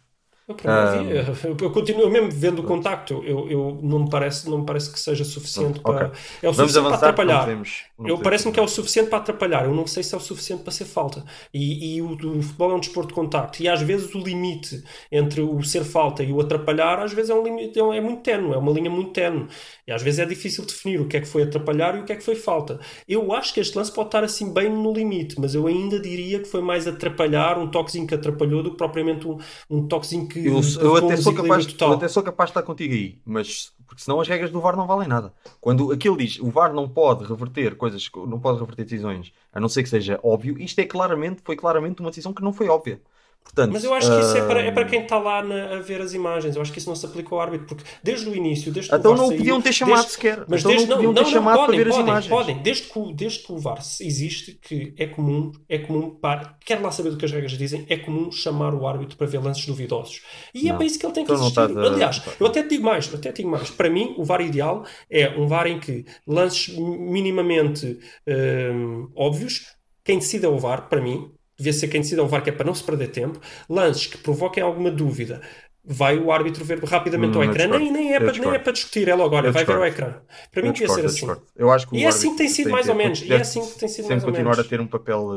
Eu, 0.49 0.55
para 0.57 1.23
eu, 1.45 1.57
eu 1.61 1.73
continuo 1.73 2.11
mesmo 2.11 2.31
vendo 2.31 2.61
o 2.61 2.65
contacto. 2.65 3.23
Eu, 3.25 3.49
eu 3.51 3.79
não 3.83 4.01
me 4.05 4.11
parece, 4.11 4.49
não 4.51 4.59
me 4.61 4.67
parece 4.67 4.93
que 4.93 4.99
seja 4.99 5.25
suficiente 5.25 5.81
Pronto, 5.81 5.83
para. 5.83 6.13
É 6.43 6.49
o 6.49 6.55
suficiente 6.55 6.87
para 6.87 6.97
avançar. 6.97 6.97
atrapalhar. 6.97 7.41
podemos- 7.41 7.85
não 7.99 8.11
Eu 8.11 8.19
parece-me 8.21 8.53
que 8.53 8.59
é 8.59 8.63
o 8.63 8.67
suficiente 8.69 9.09
para 9.09 9.19
atrapalhar. 9.19 9.65
Eu 9.65 9.75
não 9.75 9.87
sei 9.87 10.03
se 10.03 10.13
é 10.15 10.19
o 10.19 10.21
suficiente 10.21 10.65
para 10.65 10.73
ser 10.73 10.85
falta. 10.87 11.25
E, 11.55 11.97
e 11.97 12.03
o, 12.03 12.11
o 12.15 12.43
futebol 12.43 12.73
é 12.73 12.75
um 12.75 12.81
desporto 12.81 13.09
de 13.09 13.15
contacto. 13.15 13.63
E 13.63 13.69
às 13.69 13.81
vezes 13.81 14.13
o 14.15 14.19
limite 14.19 14.83
entre 15.11 15.41
o 15.41 15.63
ser 15.63 15.85
falta 15.85 16.25
e 16.25 16.33
o 16.33 16.41
atrapalhar, 16.41 16.99
às 17.01 17.13
vezes 17.13 17.31
é 17.31 17.35
um 17.35 17.45
limite, 17.45 17.79
é, 17.79 17.83
é 17.97 18.01
muito 18.01 18.23
tenue, 18.23 18.55
é 18.55 18.59
uma 18.59 18.73
linha 18.73 18.91
muito 18.91 19.13
tenue. 19.13 19.47
E 19.87 19.93
às 19.93 20.03
vezes 20.03 20.21
é 20.21 20.27
difícil 20.27 20.65
definir 20.67 21.01
o 21.01 21.07
que 21.09 21.17
é 21.17 21.21
que 21.21 21.27
foi 21.29 21.43
atrapalhar 21.45 21.97
e 21.97 22.01
o 22.01 22.05
que 22.05 22.13
é 22.13 22.17
que 22.17 22.23
foi 22.25 22.35
falta. 22.35 22.81
Eu 23.07 23.33
acho 23.33 23.55
que 23.55 23.61
este 23.61 23.77
lance 23.77 23.93
pode 23.93 24.09
estar 24.09 24.25
assim 24.25 24.53
bem 24.53 24.69
no 24.69 24.93
limite, 24.93 25.37
mas 25.41 25.55
eu 25.55 25.67
ainda 25.67 26.01
diria 26.01 26.39
que 26.41 26.47
foi 26.49 26.61
mais 26.63 26.87
atrapalhar, 26.87 27.59
um 27.59 27.71
toquezinho 27.71 28.07
que 28.07 28.15
atrapalhou, 28.15 28.63
do 28.63 28.71
que 28.73 28.77
propriamente 28.77 29.27
um, 29.27 29.39
um 29.71 29.87
toquezinho 29.87 30.27
que. 30.33 30.47
Eu, 30.47 30.61
eu 30.81 30.97
até 30.97 31.17
sou 31.17 31.35
capaz, 31.35 31.67
total. 31.67 31.89
eu 31.91 31.95
até 31.97 32.09
sou 32.09 32.23
capaz 32.23 32.49
de 32.49 32.53
estar 32.53 32.63
contigo 32.63 32.95
aí, 32.95 33.19
mas 33.25 33.73
porque 33.87 34.03
senão 34.03 34.21
as 34.21 34.29
regras 34.29 34.51
do 34.51 34.61
VAR 34.61 34.75
não 34.75 34.87
valem 34.87 35.07
nada. 35.07 35.35
Quando 35.61 35.93
aquilo 35.93 36.17
diz 36.17 36.39
o 36.41 36.51
VAR 36.51 36.73
não 36.73 36.89
pode 36.89 37.25
reverter 37.25 37.77
coisas, 37.77 38.09
não 38.27 38.41
pode 38.41 38.59
reverter 38.59 38.85
decisões, 38.85 39.33
a 39.53 39.61
não 39.61 39.69
ser 39.69 39.83
que 39.83 39.89
seja 39.89 40.19
óbvio, 40.23 40.59
isto 40.59 40.79
é 40.79 40.85
claramente, 40.85 41.43
foi 41.45 41.57
claramente 41.57 42.01
uma 42.01 42.11
decisão 42.11 42.33
que 42.33 42.43
não 42.43 42.53
foi 42.53 42.69
óbvia. 42.69 43.01
Portanto, 43.45 43.73
Mas 43.75 43.85
eu 43.85 43.93
acho 43.93 44.11
que 44.11 44.19
isso 44.21 44.37
é 44.39 44.47
para, 44.47 44.61
é 44.63 44.71
para 44.71 44.85
quem 44.87 45.03
está 45.03 45.19
lá 45.19 45.43
na- 45.45 45.75
a 45.77 45.79
ver 45.81 46.01
as 46.01 46.15
imagens. 46.15 46.57
Eu 46.57 46.63
acho 46.63 46.73
que 46.73 46.79
isso 46.79 46.89
não 46.89 46.97
se 46.97 47.05
aplica 47.05 47.35
ao 47.35 47.41
árbitro, 47.43 47.67
porque 47.67 47.85
desde 48.03 48.27
o 48.27 48.35
início, 48.35 48.73
desde 48.73 48.95
Então 48.95 49.15
não 49.15 49.27
o 49.27 49.37
podiam 49.37 49.61
ter 49.61 49.75
chamado 49.75 49.97
desde- 49.97 50.13
sequer. 50.13 50.45
Mas 50.49 50.61
Então 50.61 50.71
desde, 50.73 50.89
não 50.89 51.13
ter 51.13 51.27
chamado 51.27 51.57
para 51.57 51.67
podem, 51.67 51.79
ver 51.79 51.89
as 51.89 51.95
podem, 51.97 52.11
imagens. 52.13 52.31
podem. 52.35 52.63
Desde 52.63 52.83
que, 52.85 52.99
o, 52.99 53.13
desde 53.13 53.39
que 53.41 53.53
o 53.53 53.59
VAR 53.59 53.79
existe, 54.01 54.53
que 54.63 54.95
é 54.97 55.07
comum, 55.07 55.53
é 55.69 55.79
comum, 55.79 56.11
para, 56.15 56.57
quer 56.65 56.81
lá 56.81 56.91
saber 56.91 57.11
do 57.11 57.19
que 57.19 57.27
as 57.27 57.31
regras 57.33 57.53
dizem, 57.53 57.85
é 57.91 57.97
comum 57.99 58.33
chamar 58.33 58.73
o 58.75 58.87
árbitro 58.87 59.19
para 59.19 59.27
ver 59.27 59.39
lances 59.43 59.67
duvidosos. 59.67 60.23
E 60.55 60.69
é 60.69 60.71
Não. 60.71 60.79
para 60.79 60.87
isso 60.87 60.99
que 60.99 61.05
ele 61.05 61.13
tem 61.13 61.25
que 61.27 61.31
Então 61.33 61.39
não 61.43 61.49
existir. 61.51 61.61
estás 61.73 61.77
a- 61.77 61.93
Aliás, 61.95 62.23
eu 62.41 62.47
até 62.47 62.63
te 62.63 62.69
digo 62.71 62.85
mais, 62.85 63.13
até 63.15 63.33
digo 63.33 63.51
mais. 63.51 63.69
Para 63.69 63.91
mim, 63.91 64.15
o 64.17 64.25
VAR 64.25 64.41
ideal 64.41 64.83
é 65.11 65.29
um 65.39 65.47
VAR 65.47 65.67
em 65.67 65.79
que 65.79 66.07
lances 66.27 66.75
minimamente 66.79 67.99
hum, 68.27 69.09
óbvios, 69.15 69.67
quem 70.05 70.19
decide 70.19 70.47
é 70.47 70.49
o 70.49 70.59
VAR, 70.59 70.89
para 70.89 71.03
mim, 71.03 71.31
devia 71.63 71.73
ser 71.73 71.89
quem 71.89 72.01
decide 72.01 72.21
é 72.21 72.25
o 72.25 72.29
VAR, 72.29 72.43
que 72.43 72.51
é 72.51 72.53
para 72.53 72.67
não 72.67 72.75
se 72.75 72.85
perder 72.85 73.09
tempo. 73.09 73.41
Lances 73.69 74.07
que 74.07 74.19
provoquem 74.19 74.63
alguma 74.63 74.91
dúvida, 74.91 75.41
vai 75.85 76.19
o 76.19 76.31
árbitro 76.33 76.65
ver 76.65 76.83
rapidamente 76.85 77.37
Hum, 77.37 77.41
o 77.41 77.43
eu 77.43 77.51
ecrã. 77.53 77.67
Nem, 77.69 77.91
nem, 77.93 78.15
é 78.15 78.21
para, 78.21 78.33
nem 78.39 78.55
é 78.55 78.59
para 78.59 78.73
discutir, 78.73 79.09
é 79.09 79.15
logo, 79.15 79.35
olha, 79.37 79.51
vai 79.51 79.65
ver 79.65 79.77
o 79.77 79.85
ecrã. 79.85 80.21
Para 80.51 80.63
mim 80.63 80.69
Eu 80.69 80.73
devia 80.73 80.89
ser 80.89 81.05
assim. 81.05 81.41
Eu 81.57 81.71
acho 81.73 81.89
que 81.89 81.97
E 81.97 82.05
é 82.05 82.09
assim 82.09 82.31
que 82.33 82.39
tem 82.39 82.49
sido 82.49 82.69
tem 82.69 82.73
mais 82.73 82.89
ou 82.89 82.95
ter- 82.95 82.97
menos. 82.97 83.21
E 83.23 83.35
é 83.35 83.41
assim 83.41 83.67
que 83.67 83.79
tem 83.79 83.89
sido 83.89 84.09
mais 84.09 84.23
ou 84.25 84.31
continuar 84.31 84.31
menos. 84.31 84.59
a 84.61 84.65
ter 84.65 84.81
um 84.81 84.87
papel 84.87 85.31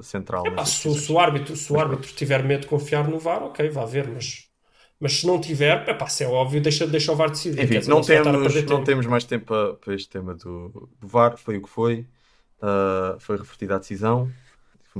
eh, 0.00 0.02
central. 0.02 0.50
Nessas 0.50 0.74
se, 0.74 0.94
se 0.94 1.12
o 1.12 1.18
árbitro, 1.18 1.56
se 1.56 1.72
o 1.72 1.78
árbitro 1.78 2.12
tiver 2.14 2.42
medo 2.44 2.62
de 2.62 2.66
confiar 2.68 3.08
no 3.08 3.18
VAR, 3.18 3.42
ok, 3.44 3.68
vá 3.70 3.84
ver, 3.84 4.08
mas, 4.08 4.48
mas 5.00 5.14
se 5.20 5.26
não 5.26 5.40
tiver, 5.40 5.88
epá, 5.88 6.06
se 6.08 6.24
é 6.24 6.26
óbvio, 6.28 6.60
deixa, 6.60 6.86
deixa 6.86 7.12
o 7.12 7.16
VAR 7.16 7.30
decidir. 7.30 7.62
Enfim, 7.62 7.78
dizer, 7.78 7.90
não, 7.90 8.00
a 8.00 8.04
temos, 8.04 8.64
não 8.64 8.82
temos 8.82 9.06
mais 9.06 9.24
tempo 9.24 9.46
para, 9.46 9.74
para 9.74 9.94
este 9.94 10.08
tema 10.08 10.34
do, 10.34 10.68
do 11.00 11.06
VAR, 11.06 11.36
foi 11.36 11.56
o 11.58 11.62
que 11.62 11.68
foi. 11.68 12.06
Ah, 12.62 13.16
foi 13.20 13.36
revertida 13.36 13.76
a 13.76 13.78
decisão. 13.78 14.34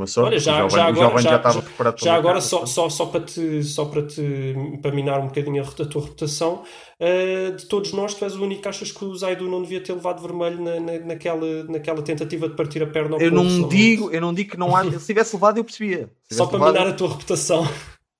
Sorte. 0.07 0.29
Olha, 0.29 0.39
já, 0.39 0.65
o 0.65 0.69
já 0.71 0.77
o 0.77 0.89
agora, 0.89 1.07
Giovanni 1.07 1.23
já, 1.23 1.31
já 1.31 1.37
estava 1.37 1.63
preparado 1.63 1.95
para 1.95 2.05
já 2.05 2.15
agora 2.15 2.41
só, 2.41 2.67
só, 2.67 2.89
só 2.89 3.07
para 3.07 3.21
te 3.21 3.63
só 3.63 3.85
para 3.85 4.03
te 4.07 4.55
para 4.83 4.93
minar 4.93 5.21
um 5.21 5.27
bocadinho 5.27 5.63
a, 5.63 5.67
a 5.67 5.87
tua 5.87 6.03
reputação 6.03 6.65
eh, 6.99 7.53
de 7.53 7.67
todos 7.67 7.93
nós 7.93 8.15
tu 8.15 8.25
és 8.25 8.35
o 8.35 8.43
único 8.43 8.63
que 8.63 8.69
achas 8.69 8.91
que 8.91 9.05
o 9.05 9.15
Zaidu 9.15 9.49
não 9.49 9.63
devia 9.63 9.81
ter 9.83 9.93
levado 9.93 10.21
vermelho 10.21 10.63
na, 10.63 10.81
na- 10.81 10.99
naquela, 10.99 11.65
naquela 11.65 12.03
tentativa 12.03 12.49
de 12.49 12.57
partir 12.57 12.83
a 12.83 12.87
perna 12.87 13.17
ao 13.17 13.21
Eu 13.21 13.31
povo, 13.31 13.43
não 13.43 13.69
digo, 13.69 14.11
eu 14.11 14.21
não 14.21 14.35
digo 14.35 14.51
que 14.51 14.59
não 14.59 14.75
há. 14.77 14.83
Se 14.99 15.07
tivesse 15.07 15.37
levado, 15.37 15.59
eu 15.59 15.65
percebia. 15.65 16.11
Só 16.31 16.47
para 16.47 16.59
levado, 16.59 16.73
minar 16.75 16.89
a 16.89 16.93
tua 16.93 17.09
reputação 17.11 17.65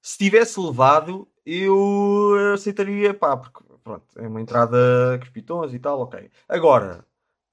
se 0.01 0.19
tivesse 0.19 0.61
levado, 0.61 1.27
eu 1.47 2.35
aceitaria, 2.53 3.15
pá, 3.15 3.37
porque 3.39 3.65
pronto, 3.83 4.05
é 4.17 4.29
uma 4.29 4.41
entrada 4.41 5.19
com 5.19 5.25
os 5.25 5.31
pitons 5.31 5.73
e 5.73 5.79
tal, 5.79 6.01
ok. 6.01 6.31
Agora, 6.47 7.05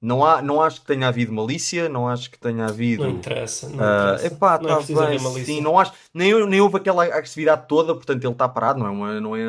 não, 0.02 0.26
há, 0.26 0.42
não 0.42 0.62
acho 0.62 0.82
que 0.82 0.88
tenha 0.88 1.08
havido 1.08 1.32
malícia, 1.32 1.88
não 1.88 2.08
acho 2.08 2.32
que 2.32 2.40
tenha 2.40 2.66
havido. 2.66 3.04
não 3.04 3.12
interessa 3.12 3.70
não 3.70 3.76
Ah, 3.84 4.14
interessa. 4.16 4.28
epá, 4.34 4.58
não 4.60 4.70
é 4.70 4.72
tá 4.72 4.78
preciso 4.78 5.06
bem, 5.06 5.46
sim, 5.46 5.62
não 5.62 5.78
acho, 5.80 5.94
nem, 6.14 6.46
nem 6.48 6.60
houve 6.60 6.78
aquela 6.78 7.04
agressividade 7.06 7.66
toda, 7.68 7.94
portanto 7.94 8.24
ele 8.24 8.34
está 8.34 8.50
parado, 8.50 8.80
não 8.80 8.88
é 8.88 8.90
uma, 8.90 9.22
não 9.22 9.36
é, 9.36 9.46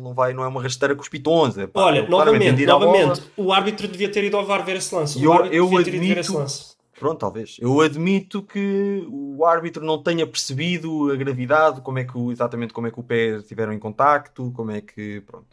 não 0.00 0.12
vai, 0.12 0.32
não 0.34 0.44
é 0.44 0.48
uma 0.48 0.62
rasteira 0.62 0.94
com 0.94 1.00
os 1.02 1.08
pitons. 1.08 1.56
epá, 1.56 1.80
Olha, 1.82 2.06
novamente, 2.08 2.66
novamente, 2.66 3.22
o 3.36 3.52
árbitro 3.52 3.88
devia 3.88 4.10
ter 4.10 4.24
ido 4.24 4.36
ao 4.36 4.44
VAR 4.44 4.64
ver 4.64 4.76
esse 4.76 4.94
lance. 4.94 5.18
O 5.18 5.22
Eu- 5.24 5.32
árbitro 5.32 5.56
eu 5.56 5.64
devia 5.68 5.84
ter 5.84 5.94
ido 5.94 6.00
ver 6.06 6.18
esse 6.18 6.28
admito- 6.30 6.38
lance. 6.38 6.72
Pronto, 7.00 7.18
talvez. 7.18 7.56
Eu 7.58 7.80
admito 7.80 8.42
que 8.42 9.04
o 9.10 9.44
árbitro 9.44 9.84
não 9.84 10.00
tenha 10.00 10.24
percebido 10.24 11.10
a 11.10 11.16
gravidade, 11.16 11.80
como 11.80 11.98
é 11.98 12.04
que 12.04 12.16
exatamente 12.30 12.72
como 12.72 12.86
é 12.86 12.92
que 12.92 13.00
o 13.00 13.02
pé 13.02 13.38
estiveram 13.38 13.72
em 13.72 13.78
contacto, 13.78 14.52
como 14.54 14.70
é 14.70 14.80
que. 14.80 15.20
Pronto. 15.22 15.46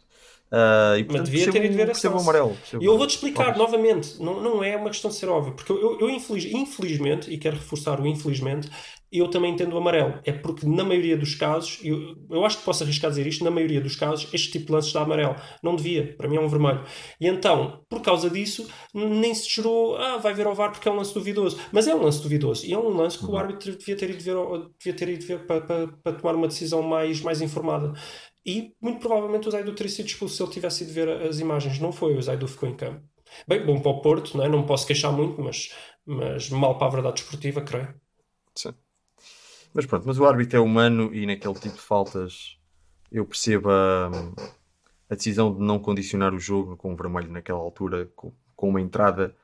Ah, 0.52 0.96
e, 0.98 1.04
portanto, 1.04 1.26
devia 1.26 1.50
ter 1.50 1.64
ido 1.64 1.74
ver 1.76 1.86
lance. 1.88 2.06
amarelo. 2.06 2.56
E 2.80 2.84
eu 2.84 2.98
vou-te 2.98 3.10
explicar 3.14 3.56
novamente, 3.56 4.20
não, 4.20 4.40
não 4.42 4.64
é 4.64 4.76
uma 4.76 4.90
questão 4.90 5.10
de 5.10 5.16
ser 5.16 5.28
óbvio, 5.28 5.54
porque 5.54 5.70
eu, 5.70 5.80
eu, 5.80 6.00
eu 6.00 6.10
infeliz- 6.10 6.44
infelizmente, 6.52 7.30
e 7.30 7.38
quero 7.38 7.56
reforçar 7.56 8.00
o 8.00 8.06
infelizmente, 8.06 8.68
eu 9.12 9.28
também 9.28 9.52
entendo 9.52 9.74
o 9.74 9.78
amarelo. 9.78 10.20
É 10.24 10.32
porque 10.32 10.64
na 10.66 10.84
maioria 10.84 11.16
dos 11.16 11.34
casos, 11.34 11.78
eu, 11.82 12.14
eu 12.30 12.44
acho 12.44 12.58
que 12.58 12.64
posso 12.64 12.84
arriscar 12.84 13.10
dizer 13.10 13.26
isto, 13.26 13.42
na 13.44 13.50
maioria 13.50 13.80
dos 13.80 13.96
casos, 13.96 14.28
este 14.32 14.52
tipo 14.52 14.66
de 14.66 14.72
lances 14.72 14.92
dá 14.92 15.00
amarelo. 15.02 15.34
Não 15.62 15.74
devia, 15.74 16.14
para 16.16 16.28
mim 16.28 16.36
é 16.36 16.40
um 16.40 16.46
vermelho. 16.48 16.84
E 17.20 17.26
então, 17.26 17.82
por 17.88 18.02
causa 18.02 18.30
disso, 18.30 18.68
nem 18.94 19.34
se 19.34 19.48
gerou, 19.52 19.96
ah, 19.96 20.18
vai 20.18 20.32
ver 20.32 20.46
ao 20.46 20.54
VAR 20.54 20.70
porque 20.70 20.88
é 20.88 20.92
um 20.92 20.96
lance 20.96 21.12
duvidoso. 21.12 21.58
Mas 21.72 21.88
é 21.88 21.94
um 21.94 22.02
lance 22.02 22.22
duvidoso, 22.22 22.64
e 22.64 22.72
é 22.72 22.78
um 22.78 22.88
lance 22.96 23.18
que 23.18 23.24
Uhum. 23.24 23.32
o 23.32 23.36
árbitro 23.36 23.76
devia 23.76 23.96
ter 23.96 24.10
ido 24.10 24.22
ver, 24.22 24.36
devia 24.78 24.96
ter 24.96 25.08
ido 25.08 25.26
ver 25.26 25.44
para, 25.46 25.60
para, 25.60 25.88
para 25.88 26.12
tomar 26.16 26.34
uma 26.36 26.46
decisão 26.48 26.80
mais, 26.82 27.20
mais 27.20 27.40
informada. 27.40 27.92
E 28.44 28.74
muito 28.80 29.00
provavelmente 29.00 29.48
o 29.48 29.50
Zaidu 29.50 29.74
teria 29.74 29.92
sido 29.92 30.06
expulso 30.06 30.36
se 30.36 30.42
ele 30.42 30.52
tivesse 30.52 30.84
ido 30.84 30.92
ver 30.92 31.08
as 31.08 31.38
imagens. 31.40 31.78
Não 31.78 31.92
foi, 31.92 32.16
o 32.16 32.22
Zaidu 32.22 32.48
ficou 32.48 32.68
em 32.68 32.74
campo. 32.74 33.02
Bem, 33.46 33.64
bom 33.64 33.80
para 33.80 33.90
o 33.90 34.00
Porto, 34.00 34.36
não, 34.36 34.44
é? 34.44 34.48
não 34.48 34.60
me 34.60 34.66
posso 34.66 34.86
queixar 34.86 35.12
muito, 35.12 35.40
mas, 35.40 35.74
mas 36.04 36.50
mal 36.50 36.76
para 36.78 36.86
a 36.86 36.90
verdade 36.90 37.16
desportiva, 37.16 37.60
creio. 37.60 37.94
Sim. 38.54 38.74
Mas 39.72 39.86
pronto, 39.86 40.06
mas 40.06 40.18
o 40.18 40.24
árbitro 40.24 40.58
é 40.58 40.60
humano 40.60 41.14
e 41.14 41.26
naquele 41.26 41.54
tipo 41.54 41.76
de 41.76 41.80
faltas 41.80 42.58
eu 43.10 43.24
percebo 43.24 43.70
a, 43.70 44.10
a 45.08 45.14
decisão 45.14 45.54
de 45.54 45.60
não 45.60 45.78
condicionar 45.78 46.34
o 46.34 46.38
jogo 46.38 46.76
com 46.76 46.92
o 46.92 46.96
vermelho 46.96 47.30
naquela 47.30 47.58
altura, 47.58 48.10
com, 48.16 48.32
com 48.56 48.68
uma 48.68 48.80
entrada, 48.80 49.34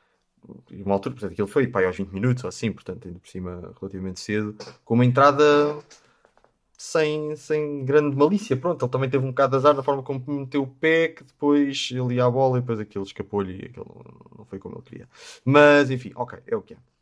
e 0.71 0.83
uma 0.83 0.95
altura, 0.95 1.15
portanto, 1.15 1.33
aquilo 1.33 1.49
foi 1.49 1.67
pá, 1.67 1.85
aos 1.85 1.97
20 1.97 2.11
minutos 2.11 2.45
ou 2.45 2.49
assim, 2.49 2.73
portanto, 2.73 3.07
ainda 3.07 3.19
por 3.19 3.29
cima 3.29 3.73
relativamente 3.81 4.21
cedo, 4.21 4.57
com 4.85 4.95
uma 4.95 5.05
entrada 5.05 5.45
sem, 6.77 7.35
sem 7.37 7.85
grande 7.85 8.17
malícia. 8.17 8.57
Pronto, 8.57 8.85
ele 8.85 8.93
também 8.93 9.11
teve 9.11 9.25
um 9.25 9.29
bocado 9.31 9.53
de 9.53 9.57
azar 9.57 9.75
na 9.75 9.83
forma 9.83 10.03
como 10.03 10.23
meteu 10.27 10.63
o 10.63 10.67
pé, 10.67 11.09
que 11.09 11.25
depois 11.25 11.89
ele 11.93 12.15
ia 12.17 12.25
à 12.25 12.31
bola 12.31 12.59
e 12.59 12.61
depois 12.61 12.81
aquilo 12.81 13.05
escapou-lhe 13.05 13.63
e 13.63 13.67
aquilo 13.67 14.05
não 14.39 14.45
foi 14.45 14.59
como 14.59 14.77
ele 14.77 14.83
queria. 14.85 15.09
Mas 15.45 15.91
enfim, 15.91 16.13
ok, 16.15 16.39
é 16.47 16.57
o 16.57 16.63
que 16.63 16.75
é. 16.75 16.96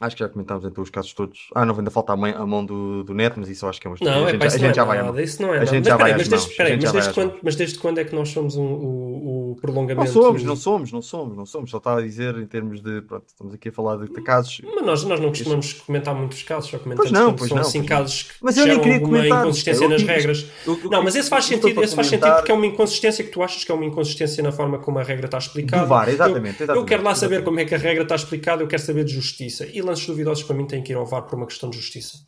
Acho 0.00 0.14
que 0.16 0.22
já 0.22 0.28
comentámos 0.28 0.64
então 0.64 0.82
os 0.84 0.90
casos 0.90 1.12
todos. 1.12 1.48
Ah, 1.54 1.64
não, 1.66 1.74
ainda 1.76 1.90
falta 1.90 2.12
a, 2.12 2.16
mãe- 2.16 2.32
a 2.36 2.46
mão 2.46 2.64
do, 2.64 3.02
do 3.02 3.12
Neto, 3.14 3.34
mas 3.40 3.48
isso 3.48 3.66
acho 3.66 3.80
que 3.80 3.86
é 3.86 3.90
uma 3.90 3.96
Não, 4.00 4.24
a 4.26 4.28
é 4.28 4.30
gente, 4.32 4.38
pá, 4.38 4.44
já- 4.44 4.46
isso 4.48 4.56
a 4.56 4.58
não 4.60 4.66
gente 4.68 4.70
é 4.70 4.74
já 4.74 4.84
vai 4.84 5.02
nada, 5.02 5.22
isso 5.22 5.42
não 5.42 5.54
é 5.54 5.58
A 5.58 5.64
gente 5.64 5.78
Mas 5.80 5.86
já 5.88 5.96
vai 5.96 6.12
mas 6.12 6.28
desde, 6.28 6.34
a 6.62 7.00
gente 7.00 7.14
quando, 7.14 7.34
mas 7.42 7.56
desde 7.56 7.78
quando 7.78 7.98
é 7.98 8.04
que 8.04 8.14
nós 8.14 8.28
somos 8.28 8.56
um- 8.56 8.62
o, 8.64 9.50
o 9.52 9.56
prolongamento? 9.60 10.06
Não 10.06 10.22
somos, 10.22 10.42
não 10.44 10.56
somos, 10.56 10.92
não 10.92 11.02
somos, 11.02 11.36
não 11.36 11.46
somos. 11.46 11.70
Só 11.70 11.78
estava 11.78 12.00
a 12.00 12.02
dizer 12.02 12.36
em 12.36 12.46
termos 12.46 12.80
de. 12.80 13.02
Pronto, 13.02 13.24
estamos 13.26 13.52
aqui 13.54 13.68
a 13.70 13.72
falar 13.72 13.96
de, 13.96 14.12
de 14.12 14.22
casos. 14.22 14.60
Mas 14.64 14.84
nós, 14.86 15.04
nós 15.04 15.20
não 15.20 15.28
costumamos 15.30 15.72
comentar 15.74 16.14
muitos 16.14 16.42
casos, 16.42 16.70
só 16.70 16.78
comentamos 16.78 17.10
Pois 17.10 17.20
não, 17.24 17.34
pois 17.34 17.48
são 17.48 17.56
não, 17.56 17.64
assim 17.64 17.78
não. 17.80 17.86
casos 17.86 18.22
que 18.22 18.34
Mas 18.40 18.56
eu 18.56 18.66
nem 18.66 18.78
queria 18.78 18.94
alguma 18.94 19.16
comentar. 19.18 19.40
inconsistência 19.42 19.84
Eu 19.84 19.88
nas 19.90 20.02
regras. 20.02 20.46
eu- 20.66 20.80
eu- 20.84 20.90
Não, 20.90 21.02
mas 21.02 21.16
esse 21.16 21.28
faz 21.28 21.44
sentido, 21.44 21.82
esse 21.82 21.94
faz 21.96 22.06
sentido 22.06 22.34
porque 22.36 22.50
é 22.52 22.54
uma 22.54 22.66
inconsistência 22.66 23.24
que 23.24 23.30
tu 23.30 23.42
achas 23.42 23.64
que 23.64 23.72
é 23.72 23.74
uma 23.74 23.84
inconsistência 23.84 24.42
na 24.42 24.52
forma 24.52 24.78
como 24.78 24.98
a 24.98 25.02
regra 25.02 25.26
está 25.26 25.38
explicada. 25.38 25.82
Do 25.82 25.88
VAR, 25.88 26.08
exatamente, 26.08 26.62
Eu, 26.62 26.84
quero 26.84 27.02
lá 27.02 27.14
saber 27.14 27.42
como 27.42 27.58
é 27.60 27.64
que 27.64 27.74
a 27.74 27.78
regra 27.78 28.02
está 28.04 28.14
explicada, 28.14 28.62
eu 28.62 28.66
quero 28.68 28.82
saber 28.82 29.04
de 29.04 29.12
justiça. 29.12 29.66
Lances 29.88 30.06
duvidosos 30.06 30.44
para 30.44 30.54
mim 30.56 30.66
têm 30.66 30.82
que 30.82 30.92
ir 30.92 30.96
ao 30.96 31.06
VAR 31.06 31.22
por 31.22 31.34
uma 31.36 31.46
questão 31.46 31.68
de 31.70 31.76
justiça. 31.76 32.18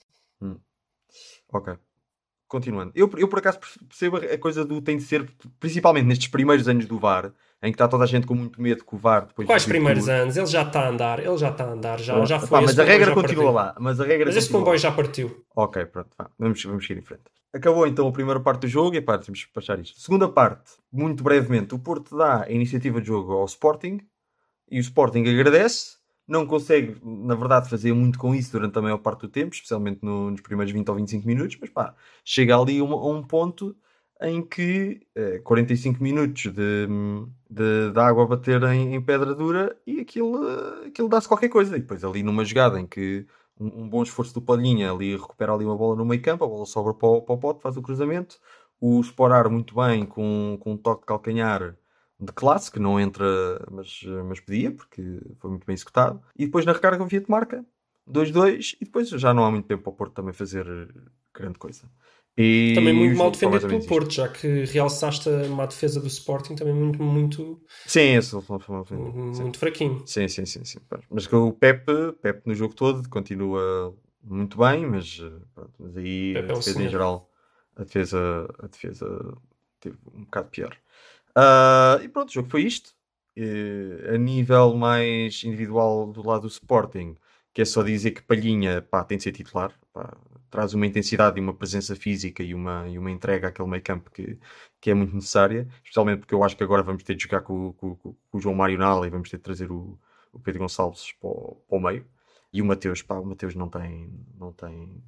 Ok. 1.53 1.75
Continuando. 2.47 2.91
Eu, 2.97 3.09
eu 3.17 3.29
por 3.29 3.39
acaso 3.39 3.59
percebo 3.89 4.17
a 4.17 4.39
coisa 4.39 4.65
do 4.65 4.81
tem 4.81 4.97
de 4.97 5.05
ser, 5.05 5.29
principalmente 5.61 6.07
nestes 6.07 6.29
primeiros 6.29 6.67
anos 6.67 6.85
do 6.87 6.99
VAR, 6.99 7.33
em 7.63 7.71
que 7.71 7.77
está 7.77 7.87
toda 7.87 8.03
a 8.05 8.07
gente 8.07 8.27
com 8.27 8.35
muito 8.35 8.61
medo 8.61 8.85
que 8.85 8.95
o 8.95 8.99
VAR 8.99 9.27
depois. 9.27 9.47
Quais 9.47 9.65
primeiros 9.65 10.09
anos? 10.09 10.37
Ele 10.37 10.47
já 10.47 10.63
está 10.63 10.81
a 10.81 10.89
andar, 10.89 11.21
ele 11.21 11.37
já 11.37 11.51
está 11.51 11.65
a 11.65 11.73
andar, 11.73 12.01
já, 12.01 12.15
Pronto. 12.15 12.29
já 12.29 12.41
Pá, 12.41 12.47
foi. 12.47 12.61
mas 12.63 12.79
a 12.79 12.83
regra 12.85 13.15
continua 13.15 13.45
partiu. 13.45 13.53
lá. 13.53 13.75
Mas 13.79 14.01
a 14.01 14.05
regra 14.05 14.27
Mas 14.27 14.37
esse 14.37 14.51
comboio 14.51 14.79
já 14.79 14.91
partiu. 14.91 15.45
Ok, 15.55 15.85
pronto. 15.87 16.11
Vamos, 16.39 16.63
vamos 16.65 16.85
seguir 16.87 16.99
em 17.01 17.05
frente. 17.05 17.23
Acabou 17.53 17.87
então 17.87 18.07
a 18.09 18.13
primeira 18.13 18.41
parte 18.41 18.63
do 18.63 18.69
jogo 18.69 18.97
e 18.97 19.01
pá, 19.01 19.19
temos 19.19 19.41
que 19.41 19.47
despachar 19.47 19.79
isto. 19.81 20.01
Segunda 20.01 20.29
parte, 20.29 20.73
muito 20.93 21.23
brevemente, 21.23 21.75
o 21.75 21.79
Porto 21.79 22.17
dá 22.17 22.45
a 22.45 22.51
iniciativa 22.51 23.01
de 23.01 23.07
jogo 23.09 23.33
ao 23.33 23.45
Sporting 23.45 24.01
e 24.71 24.79
o 24.79 24.81
Sporting 24.81 25.25
agradece. 25.27 26.00
Não 26.31 26.47
consegue, 26.47 26.97
na 27.05 27.35
verdade, 27.35 27.69
fazer 27.69 27.93
muito 27.93 28.19
com 28.19 28.33
isso 28.35 28.53
durante 28.53 28.79
a 28.79 28.83
maior 28.83 28.99
parte 28.99 29.23
do 29.23 29.29
tempo, 29.29 29.53
especialmente 29.55 29.99
no- 30.03 30.31
nos 30.31 30.41
primeiros 30.41 30.73
20 30.73 30.89
ou 30.89 30.95
25 30.95 31.27
minutos, 31.27 31.57
mas 31.61 31.71
pá, 31.71 31.95
chega 32.25 32.57
ali 32.57 32.79
a 32.79 32.85
um, 32.85 33.17
um 33.19 33.23
ponto 33.27 33.77
em 34.23 34.41
que 34.47 35.01
eh, 35.17 35.41
45 35.41 36.03
minutos 36.03 36.43
de, 36.53 36.87
de, 37.51 37.91
de 37.93 37.99
água 38.01 38.27
bater 38.27 38.63
em, 38.65 38.95
em 38.95 39.03
pedra 39.03 39.35
dura 39.35 39.77
e 39.87 39.99
aquilo, 40.01 40.39
aquilo 40.87 41.09
dá-se 41.09 41.27
qualquer 41.29 41.49
coisa. 41.49 41.77
E 41.77 41.81
depois 41.81 42.05
ali 42.05 42.23
numa 42.23 42.45
jogada 42.45 42.79
em 42.81 42.87
que 42.87 43.27
um, 43.59 43.83
um 43.85 43.89
bom 43.89 44.03
esforço 44.03 44.35
do 44.35 44.43
Palhinha 44.43 44.93
ali 44.93 45.17
recupera 45.17 45.53
ali 45.55 45.65
uma 45.65 45.77
bola 45.77 45.97
no 45.97 46.05
meio 46.05 46.23
campo, 46.23 46.45
a 46.45 46.49
bola 46.49 46.67
sobra 46.67 46.95
para 46.95 47.09
o, 47.09 47.23
para 47.23 47.35
o 47.35 47.39
pote, 47.39 47.63
faz 47.63 47.77
o 47.77 47.83
cruzamento, 47.83 48.39
o 48.81 49.01
Sporar 49.01 49.51
muito 49.51 49.75
bem 49.75 50.07
com, 50.07 50.57
com 50.61 50.73
um 50.73 50.77
toque 50.77 51.01
de 51.03 51.07
calcanhar 51.07 51.77
de 52.21 52.33
classe, 52.33 52.71
que 52.71 52.79
não 52.79 52.99
entra, 53.01 53.25
mas, 53.71 54.03
mas 54.29 54.41
podia, 54.41 54.71
porque 54.73 55.03
foi 55.39 55.51
muito 55.51 55.67
bem 55.67 55.75
executado. 55.75 56.21
E 56.39 56.47
depois 56.47 56.65
na 56.67 56.73
recarga 56.73 57.03
o 57.03 57.07
Viet 57.07 57.29
marca 57.31 57.65
2-2 58.07 58.77
e 58.81 58.85
depois 58.85 59.09
já 59.09 59.33
não 59.33 59.45
há 59.45 59.51
muito 59.51 59.67
tempo 59.67 59.83
para 59.85 59.91
o 59.93 59.97
Porto 59.97 60.15
também 60.15 60.33
fazer 60.33 60.67
grande 61.35 61.59
coisa. 61.59 61.91
E 62.37 62.73
Também 62.75 62.95
muito 62.95 63.19
mal 63.19 63.31
defendido 63.31 63.67
pelo 63.67 63.79
isto. 63.81 63.89
Porto, 63.89 64.13
já 64.13 64.29
que 64.29 64.65
realçaste 64.65 65.29
a 65.29 65.49
má 65.49 65.67
defesa 65.67 66.01
do 66.01 66.07
Sporting, 66.07 66.55
também 66.55 66.73
muito, 66.75 67.03
muito, 67.03 67.61
Sim, 67.87 68.15
esse 68.17 68.31
foi- 68.31 68.59
foi- 68.61 68.85
foi- 68.85 68.97
sim. 69.35 69.43
muito 69.43 69.59
fraquinho. 69.59 70.03
Sim, 70.07 70.29
sim, 70.29 70.47
sim, 70.47 70.65
sim. 70.65 70.79
Mas 71.11 71.27
que 71.27 71.35
o 71.35 71.53
Pepe, 71.53 72.13
Pepe 72.23 72.43
no 72.47 72.55
jogo 72.55 72.75
todo 72.75 73.09
continua 73.09 73.95
muito 74.23 74.59
bem, 74.59 74.87
mas, 74.87 75.19
pronto, 75.55 75.73
mas 75.79 75.97
aí 75.97 76.35
Pepe 76.35 76.47
a 76.47 76.53
é 76.53 76.55
um 76.55 76.59
defesa 76.59 76.71
em 76.71 76.75
senhor. 76.75 76.91
geral, 76.91 77.31
a 77.77 77.85
defesa, 77.85 78.49
a 78.59 78.67
defesa 78.67 79.37
teve 79.81 79.97
um 80.15 80.25
bocado 80.25 80.49
pior. 80.51 80.77
Ah, 81.35 81.99
e 82.03 82.09
pronto, 82.09 82.29
o 82.31 82.33
jogo 82.33 82.49
foi 82.49 82.63
isto. 82.63 82.93
Eh, 83.37 84.15
a 84.15 84.19
nível 84.19 84.75
mais 84.75 85.43
individual 85.45 86.13
do 86.13 86.27
lado 86.27 86.43
do 86.43 86.49
Sporting, 86.49 87.17
que 87.55 87.63
é 87.63 87.65
só 87.65 87.83
dizer 87.83 88.11
que 88.13 88.23
Palhinha 88.23 88.83
pá, 88.83 89.05
tem 89.05 89.17
de 89.19 89.23
ser 89.25 89.33
titular, 89.33 89.73
pá, 89.93 90.17
traz 90.51 90.75
uma 90.75 90.87
intensidade 90.87 91.39
e 91.39 91.43
uma 91.43 91.55
presença 91.55 91.95
física 91.97 92.43
e 92.43 92.55
uma, 92.55 92.89
e 92.89 92.99
uma 92.99 93.11
entrega 93.11 93.49
àquele 93.49 93.69
meio 93.69 93.83
campo 93.83 94.11
que, 94.11 94.37
que 94.81 94.91
é 94.91 94.95
muito 94.95 95.15
necessária, 95.15 95.69
especialmente 95.85 96.21
porque 96.21 96.35
eu 96.35 96.43
acho 96.45 96.57
que 96.57 96.65
agora 96.65 96.83
vamos 96.83 97.05
ter 97.05 97.15
de 97.15 97.23
jogar 97.23 97.43
com, 97.43 97.73
com- 97.75 97.95
com- 97.97 98.17
o 98.33 98.41
João 98.41 98.55
Mário 98.57 98.79
na 98.79 98.87
ala 98.87 99.07
e 99.07 99.11
vamos 99.11 99.31
ter 99.31 99.37
de 99.37 99.43
trazer 99.45 99.71
o, 99.71 99.99
o 100.33 100.41
Pedro 100.41 100.61
Gonçalves 100.61 101.13
para 101.21 101.29
o, 101.31 101.57
para 101.69 101.79
o 101.79 101.81
meio. 101.81 102.07
E 102.53 102.61
o 102.61 102.65
Mateus, 102.67 103.01
pá, 103.03 103.15
o 103.15 103.25
Mateus 103.25 103.55
não 103.55 103.69
tem, 103.69 104.11
não 104.37 104.53
tem, 104.53 105.03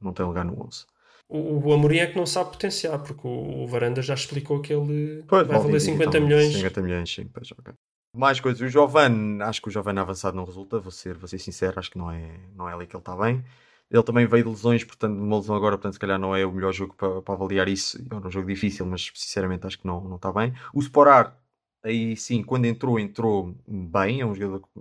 não 0.00 0.12
tem 0.14 0.24
lugar 0.26 0.44
no 0.44 0.64
11. 0.64 0.86
O, 1.28 1.68
o 1.68 1.72
Amorim 1.72 1.98
é 1.98 2.06
que 2.06 2.16
não 2.16 2.26
sabe 2.26 2.50
potenciar, 2.50 2.98
porque 3.00 3.26
o, 3.26 3.64
o 3.64 3.66
Varanda 3.66 4.00
já 4.00 4.14
explicou 4.14 4.60
que 4.60 4.72
ele 4.72 5.24
Pois, 5.26 5.46
vai 5.46 5.58
vale 5.58 5.60
valer 5.60 5.80
20 5.80 5.80
e 5.80 5.80
50 5.80 6.10
tal, 6.10 6.20
milhões. 6.20 6.52
50 6.52 6.82
milhões, 6.82 7.14
sim, 7.14 7.28
pois, 7.32 7.50
ok. 7.52 7.74
Mais 8.14 8.40
coisas. 8.40 8.60
O 8.60 8.68
Giovanni, 8.68 9.42
acho 9.42 9.60
que 9.60 9.68
o 9.68 9.70
Giovanni 9.70 9.98
avançado 9.98 10.36
não 10.36 10.44
resulta, 10.44 10.78
vou 10.78 10.92
ser, 10.92 11.16
vou 11.16 11.28
ser 11.28 11.38
sincero, 11.38 11.78
acho 11.78 11.90
que 11.90 11.98
não 11.98 12.10
é, 12.10 12.38
não 12.54 12.68
é 12.68 12.72
ali 12.72 12.86
que 12.86 12.96
ele 12.96 13.00
está 13.00 13.16
bem. 13.16 13.44
Ele 13.90 14.02
também 14.02 14.26
veio 14.26 14.44
de 14.44 14.50
lesões, 14.50 14.84
portanto, 14.84 15.16
uma 15.16 15.36
lesão 15.36 15.54
agora, 15.54 15.76
portanto, 15.76 15.94
se 15.94 15.98
calhar 16.00 16.18
não 16.18 16.34
é 16.34 16.44
o 16.44 16.52
melhor 16.52 16.72
jogo 16.72 16.94
para, 16.94 17.22
para 17.22 17.34
avaliar 17.34 17.68
isso. 17.68 17.98
É 18.10 18.14
um 18.14 18.30
jogo 18.30 18.48
difícil, 18.48 18.86
mas 18.86 19.12
sinceramente 19.14 19.66
acho 19.66 19.78
que 19.78 19.86
não, 19.86 20.00
não 20.02 20.16
está 20.16 20.32
bem. 20.32 20.52
O 20.74 20.80
Sporar, 20.80 21.38
aí 21.82 22.16
sim, 22.16 22.42
quando 22.42 22.64
entrou, 22.66 22.98
entrou 22.98 23.54
bem. 23.66 24.20
É 24.20 24.26
um 24.26 24.34
jogador 24.34 24.60
que 24.60 24.80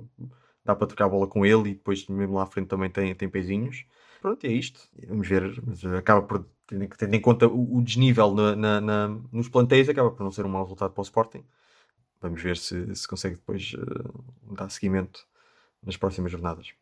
dá 0.63 0.75
para 0.75 0.87
trocar 0.87 1.05
a 1.05 1.09
bola 1.09 1.27
com 1.27 1.45
ele 1.45 1.71
e 1.71 1.73
depois, 1.75 2.07
mesmo 2.07 2.35
lá 2.35 2.43
à 2.43 2.45
frente, 2.47 2.67
também 2.67 2.89
tem, 2.89 3.13
tem 3.13 3.29
pezinhos. 3.29 3.85
Pronto, 4.25 4.43
é 4.43 4.51
isto. 4.51 4.89
Vamos 5.07 5.27
ver, 5.27 5.43
acaba 5.95 6.23
por, 6.23 6.47
tendo 6.65 7.13
em 7.13 7.21
conta 7.21 7.45
o, 7.45 7.79
desnível 7.79 8.33
na, 8.33 8.55
na, 8.55 8.81
na, 8.81 9.07
nos 9.31 9.47
plantéis, 9.47 9.87
acaba 9.87 10.09
por 10.09 10.23
não 10.23 10.31
ser 10.31 10.43
um 10.47 10.49
mau 10.49 10.63
resultado 10.63 10.93
para 10.93 11.01
o 11.01 11.03
Sporting. 11.03 11.45
Vamos 12.19 12.41
ver 12.41 12.57
se, 12.57 12.95
se 12.95 13.07
consegue 13.07 13.35
depois 13.35 13.73
uh, 13.75 14.55
dar 14.55 14.67
seguimento 14.71 15.27
nas 15.83 15.95
próximas 15.95 16.31
jornadas. 16.31 16.73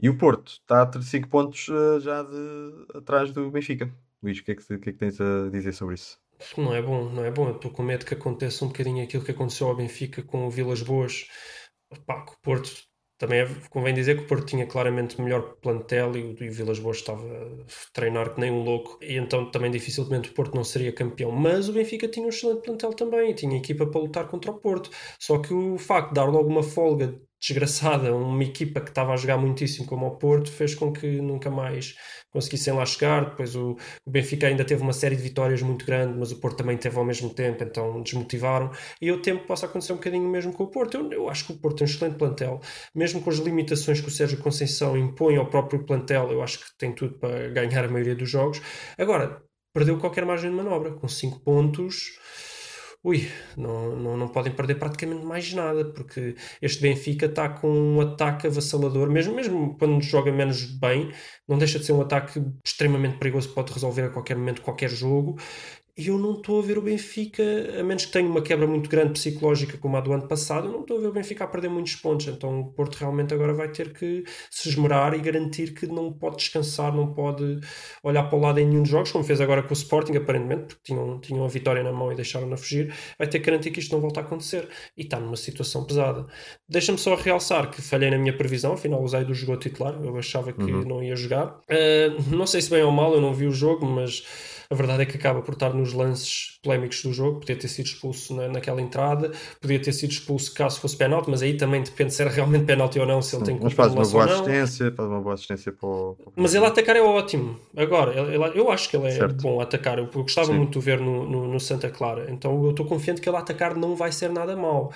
E 0.00 0.08
o 0.08 0.18
Porto 0.18 0.48
está 0.48 0.82
a 0.82 0.86
35 0.86 1.28
pontos 1.28 1.68
uh, 1.68 2.00
já 2.00 2.24
de, 2.24 2.98
atrás 2.98 3.30
do 3.30 3.48
Benfica. 3.52 3.88
Luís, 4.20 4.40
o 4.40 4.42
que, 4.42 4.50
é 4.50 4.54
que, 4.56 4.66
que, 4.66 4.74
é 4.74 4.92
que 4.92 4.98
tens 4.98 5.20
a 5.20 5.48
dizer 5.48 5.72
sobre 5.72 5.94
isso? 5.94 6.18
Não 6.56 6.74
é 6.74 6.82
bom, 6.82 7.08
não 7.08 7.24
é 7.24 7.30
bom. 7.30 7.52
Estou 7.52 7.70
com 7.70 7.84
medo 7.84 8.04
que 8.04 8.14
aconteça 8.14 8.64
um 8.64 8.68
bocadinho 8.68 9.04
aquilo 9.04 9.22
que 9.22 9.30
aconteceu 9.30 9.68
ao 9.68 9.76
Benfica 9.76 10.24
com 10.24 10.44
o 10.44 10.50
Vilas 10.50 10.82
Boas. 10.82 11.28
O 11.88 11.96
Porto 12.42 12.89
também 13.20 13.40
é, 13.40 13.48
convém 13.68 13.92
dizer 13.92 14.16
que 14.16 14.24
o 14.24 14.26
Porto 14.26 14.46
tinha 14.46 14.66
claramente 14.66 15.20
melhor 15.20 15.56
plantel 15.60 16.16
e, 16.16 16.36
e 16.40 16.48
o 16.48 16.52
Vilas 16.52 16.78
Boas 16.78 16.96
estava 16.96 17.22
a 17.22 17.92
treinar 17.92 18.34
que 18.34 18.40
nem 18.40 18.50
um 18.50 18.64
louco 18.64 18.98
e 19.02 19.16
então 19.18 19.50
também 19.50 19.70
dificilmente 19.70 20.30
o 20.30 20.32
Porto 20.32 20.54
não 20.54 20.64
seria 20.64 20.90
campeão. 20.90 21.30
Mas 21.30 21.68
o 21.68 21.72
Benfica 21.74 22.08
tinha 22.08 22.24
um 22.24 22.30
excelente 22.30 22.62
plantel 22.62 22.94
também, 22.94 23.34
tinha 23.34 23.58
equipa 23.58 23.86
para 23.86 24.00
lutar 24.00 24.26
contra 24.26 24.50
o 24.50 24.58
Porto. 24.58 24.90
Só 25.18 25.38
que 25.38 25.52
o 25.52 25.76
facto 25.76 26.08
de 26.08 26.14
dar 26.14 26.24
logo 26.24 26.48
uma 26.48 26.62
folga 26.62 27.20
desgraçada, 27.40 28.14
uma 28.14 28.44
equipa 28.44 28.80
que 28.80 28.90
estava 28.90 29.12
a 29.12 29.16
jogar 29.16 29.38
muitíssimo 29.38 29.86
como 29.86 30.06
o 30.06 30.16
Porto, 30.16 30.50
fez 30.50 30.74
com 30.74 30.92
que 30.92 31.20
nunca 31.20 31.50
mais 31.50 31.94
conseguissem 32.30 32.74
lá 32.74 32.84
chegar. 32.84 33.30
Depois 33.30 33.56
o, 33.56 33.76
o, 34.06 34.10
Benfica 34.10 34.46
ainda 34.46 34.64
teve 34.64 34.82
uma 34.82 34.92
série 34.92 35.16
de 35.16 35.22
vitórias 35.22 35.62
muito 35.62 35.84
grande, 35.86 36.18
mas 36.18 36.30
o 36.30 36.40
Porto 36.40 36.58
também 36.58 36.76
teve 36.76 36.96
ao 36.98 37.04
mesmo 37.04 37.30
tempo, 37.30 37.64
então 37.64 38.02
desmotivaram. 38.02 38.70
E 39.00 39.08
eu 39.08 39.22
temo 39.22 39.40
que 39.40 39.46
possa 39.46 39.66
acontecer 39.66 39.92
um 39.92 39.96
bocadinho 39.96 40.28
mesmo 40.28 40.52
com 40.52 40.64
o 40.64 40.70
Porto. 40.70 40.96
Eu, 40.96 41.10
eu 41.12 41.28
acho 41.28 41.46
que 41.46 41.52
o 41.52 41.58
Porto 41.58 41.78
tem 41.78 41.86
um 41.86 41.90
excelente 41.90 42.16
plantel, 42.16 42.60
mesmo 42.94 43.22
com 43.22 43.30
as 43.30 43.36
limitações 43.36 44.00
que 44.00 44.08
o 44.08 44.10
Sérgio 44.10 44.38
Conceição 44.38 44.96
impõe 44.96 45.36
ao 45.36 45.48
próprio 45.48 45.84
plantel, 45.84 46.30
eu 46.30 46.42
acho 46.42 46.60
que 46.60 46.66
tem 46.78 46.94
tudo 46.94 47.18
para 47.18 47.48
ganhar 47.48 47.84
a 47.84 47.88
maioria 47.88 48.14
dos 48.14 48.28
jogos. 48.28 48.60
Agora, 48.98 49.42
perdeu 49.72 49.98
qualquer 49.98 50.26
margem 50.26 50.50
de 50.50 50.56
manobra, 50.56 50.92
com 50.92 51.08
5 51.08 51.40
pontos 51.40 52.18
ui, 53.02 53.28
não, 53.56 53.96
não, 53.96 54.16
não 54.16 54.28
podem 54.28 54.52
perder 54.54 54.74
praticamente 54.76 55.24
mais 55.24 55.52
nada, 55.54 55.84
porque 55.92 56.34
este 56.60 56.82
Benfica 56.82 57.26
está 57.26 57.48
com 57.48 57.68
um 57.68 58.00
ataque 58.00 58.46
avassalador, 58.46 59.10
mesmo, 59.10 59.34
mesmo 59.34 59.76
quando 59.78 60.02
joga 60.02 60.30
menos 60.30 60.64
bem, 60.78 61.10
não 61.48 61.56
deixa 61.58 61.78
de 61.78 61.86
ser 61.86 61.92
um 61.92 62.02
ataque 62.02 62.42
extremamente 62.64 63.16
perigoso, 63.18 63.54
pode 63.54 63.72
resolver 63.72 64.02
a 64.02 64.10
qualquer 64.10 64.36
momento 64.36 64.62
qualquer 64.62 64.90
jogo, 64.90 65.38
e 65.96 66.08
eu 66.08 66.18
não 66.18 66.34
estou 66.34 66.58
a 66.58 66.62
ver 66.62 66.78
o 66.78 66.82
Benfica, 66.82 67.42
a 67.78 67.82
menos 67.82 68.04
que 68.06 68.12
tenha 68.12 68.28
uma 68.28 68.42
quebra 68.42 68.66
muito 68.66 68.88
grande 68.88 69.12
psicológica 69.12 69.76
como 69.78 69.96
a 69.96 70.00
do 70.00 70.12
ano 70.12 70.26
passado, 70.26 70.66
eu 70.66 70.72
não 70.72 70.80
estou 70.80 70.98
a 70.98 71.00
ver 71.00 71.08
o 71.08 71.12
Benfica 71.12 71.44
a 71.44 71.46
perder 71.46 71.68
muitos 71.68 71.96
pontos. 71.96 72.26
Então 72.26 72.60
o 72.60 72.72
Porto 72.72 72.96
realmente 72.96 73.34
agora 73.34 73.52
vai 73.52 73.68
ter 73.68 73.92
que 73.92 74.24
se 74.50 74.68
esmerar 74.68 75.14
e 75.14 75.18
garantir 75.18 75.74
que 75.74 75.86
não 75.86 76.12
pode 76.12 76.36
descansar, 76.36 76.94
não 76.94 77.12
pode 77.12 77.60
olhar 78.02 78.24
para 78.24 78.38
o 78.38 78.40
lado 78.40 78.60
em 78.60 78.66
nenhum 78.66 78.82
dos 78.82 78.90
jogos, 78.90 79.12
como 79.12 79.24
fez 79.24 79.40
agora 79.40 79.62
com 79.62 79.70
o 79.70 79.76
Sporting, 79.76 80.16
aparentemente, 80.16 80.74
porque 80.74 80.82
tinham, 80.84 81.20
tinham 81.20 81.44
a 81.44 81.48
vitória 81.48 81.82
na 81.82 81.92
mão 81.92 82.12
e 82.12 82.14
deixaram-na 82.14 82.56
fugir. 82.56 82.94
Vai 83.18 83.26
ter 83.26 83.40
que 83.40 83.46
garantir 83.46 83.70
que 83.70 83.80
isto 83.80 83.92
não 83.92 84.00
volta 84.00 84.20
a 84.20 84.22
acontecer. 84.22 84.68
E 84.96 85.02
está 85.02 85.18
numa 85.18 85.36
situação 85.36 85.84
pesada. 85.84 86.26
Deixa-me 86.68 86.98
só 86.98 87.14
realçar 87.14 87.70
que 87.70 87.82
falhei 87.82 88.10
na 88.10 88.18
minha 88.18 88.36
previsão, 88.36 88.72
afinal 88.74 89.02
o 89.02 89.08
Zaido 89.08 89.34
jogou 89.34 89.56
titular, 89.56 89.98
eu 90.02 90.16
achava 90.16 90.52
que 90.52 90.62
uhum. 90.62 90.84
não 90.84 91.02
ia 91.02 91.16
jogar. 91.16 91.60
Uh, 91.68 92.34
não 92.34 92.46
sei 92.46 92.62
se 92.62 92.70
bem 92.70 92.82
ou 92.82 92.92
mal, 92.92 93.12
eu 93.14 93.20
não 93.20 93.34
vi 93.34 93.46
o 93.46 93.52
jogo, 93.52 93.84
mas 93.86 94.24
a 94.70 94.74
verdade 94.76 95.02
é 95.02 95.06
que 95.06 95.16
acaba 95.16 95.42
por 95.42 95.54
estar 95.54 95.74
nos 95.74 95.92
lances 95.92 96.60
polémicos 96.62 97.02
do 97.02 97.12
jogo. 97.12 97.40
Podia 97.40 97.56
ter 97.56 97.66
sido 97.66 97.86
expulso 97.86 98.36
na, 98.36 98.46
naquela 98.46 98.80
entrada, 98.80 99.32
podia 99.60 99.82
ter 99.82 99.92
sido 99.92 100.12
expulso 100.12 100.54
caso 100.54 100.80
fosse 100.80 100.96
penalti, 100.96 101.28
mas 101.28 101.42
aí 101.42 101.56
também 101.56 101.82
depende 101.82 102.14
se 102.14 102.22
era 102.22 102.30
realmente 102.30 102.66
penalti 102.66 103.00
ou 103.00 103.04
não, 103.06 103.20
se 103.20 103.34
ele 103.34 103.44
tem 103.44 103.58
Mas 103.60 103.72
faz 103.72 103.92
uma 103.92 104.06
boa 104.06 104.24
assistência, 104.26 104.92
faz 104.92 105.08
uma 105.08 105.20
boa 105.20 105.34
assistência 105.34 105.72
para 105.72 105.88
o. 105.88 106.14
Para 106.14 106.28
o 106.28 106.32
mas 106.36 106.54
ele 106.54 106.64
a 106.64 106.68
atacar 106.68 106.94
é 106.94 107.02
ótimo. 107.02 107.58
Agora, 107.76 108.12
ele, 108.12 108.58
eu 108.58 108.70
acho 108.70 108.88
que 108.88 108.96
ele 108.96 109.08
é 109.08 109.10
certo. 109.10 109.42
bom 109.42 109.58
a 109.58 109.64
atacar. 109.64 109.98
Eu, 109.98 110.04
eu 110.04 110.22
gostava 110.22 110.46
Sim. 110.46 110.58
muito 110.58 110.78
de 110.78 110.84
ver 110.84 111.00
no, 111.00 111.28
no, 111.28 111.48
no 111.48 111.58
Santa 111.58 111.90
Clara, 111.90 112.30
então 112.30 112.64
eu 112.64 112.70
estou 112.70 112.86
confiante 112.86 113.20
que 113.20 113.28
ele 113.28 113.36
a 113.36 113.40
atacar 113.40 113.74
não 113.74 113.96
vai 113.96 114.12
ser 114.12 114.30
nada 114.30 114.56
mal. 114.56 114.92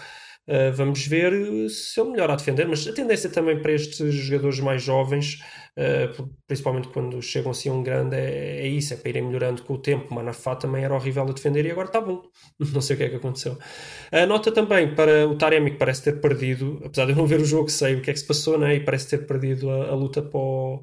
Uh, 0.47 0.73
vamos 0.75 1.07
ver 1.07 1.33
se 1.71 1.99
ele 1.99 2.11
melhora 2.11 2.35
a 2.35 2.37
defender, 2.37 2.69
mas 2.69 2.87
a 2.87 2.93
tendência 2.93 3.31
também 3.31 3.61
para 3.61 3.73
estes 3.73 4.13
jogadores 4.15 4.61
mais 4.61 4.83
jovens 4.83 5.39
uh, 5.79 6.31
principalmente 6.47 6.89
quando 6.89 7.21
chegam 7.23 7.51
assim 7.51 7.69
a 7.69 7.73
um 7.73 7.83
grande, 7.83 8.17
é, 8.17 8.61
é, 8.61 8.69
isso, 8.69 8.95
é 8.95 8.97
para 8.97 9.09
irem 9.09 9.23
melhorando 9.23 9.63
com 9.63 9.75
o 9.75 9.79
tempo. 9.79 10.13
Manafá 10.15 10.57
também 10.57 10.85
era 10.85 10.95
horrível 10.95 11.23
a 11.25 11.33
defender 11.33 11.65
e 11.67 11.71
agora 11.71 11.89
está 11.89 12.01
bom. 12.01 12.23
Não 12.73 12.81
sei 12.81 12.95
o 12.95 12.99
que 12.99 13.05
é 13.05 13.09
que 13.11 13.17
aconteceu. 13.17 13.59
A 14.13 14.27
nota 14.27 14.53
também 14.53 14.95
para 14.95 15.29
o 15.29 15.37
Taremi, 15.37 15.73
que 15.73 15.79
parece 15.79 16.05
ter 16.05 16.21
perdido, 16.21 16.81
apesar 16.85 17.07
de 17.07 17.13
eu 17.13 17.17
não 17.17 17.27
ver 17.27 17.41
o 17.41 17.45
jogo, 17.45 17.69
sei 17.69 17.97
o 17.97 18.01
que 18.01 18.11
é 18.11 18.13
que 18.13 18.21
se 18.21 18.27
passou, 18.27 18.59
né? 18.59 18.77
e 18.77 18.81
parece 18.81 19.11
ter 19.11 19.27
perdido 19.27 19.71
a, 19.71 19.89
a 19.89 19.95
luta 19.95 20.23
para 20.23 20.39
o 20.39 20.83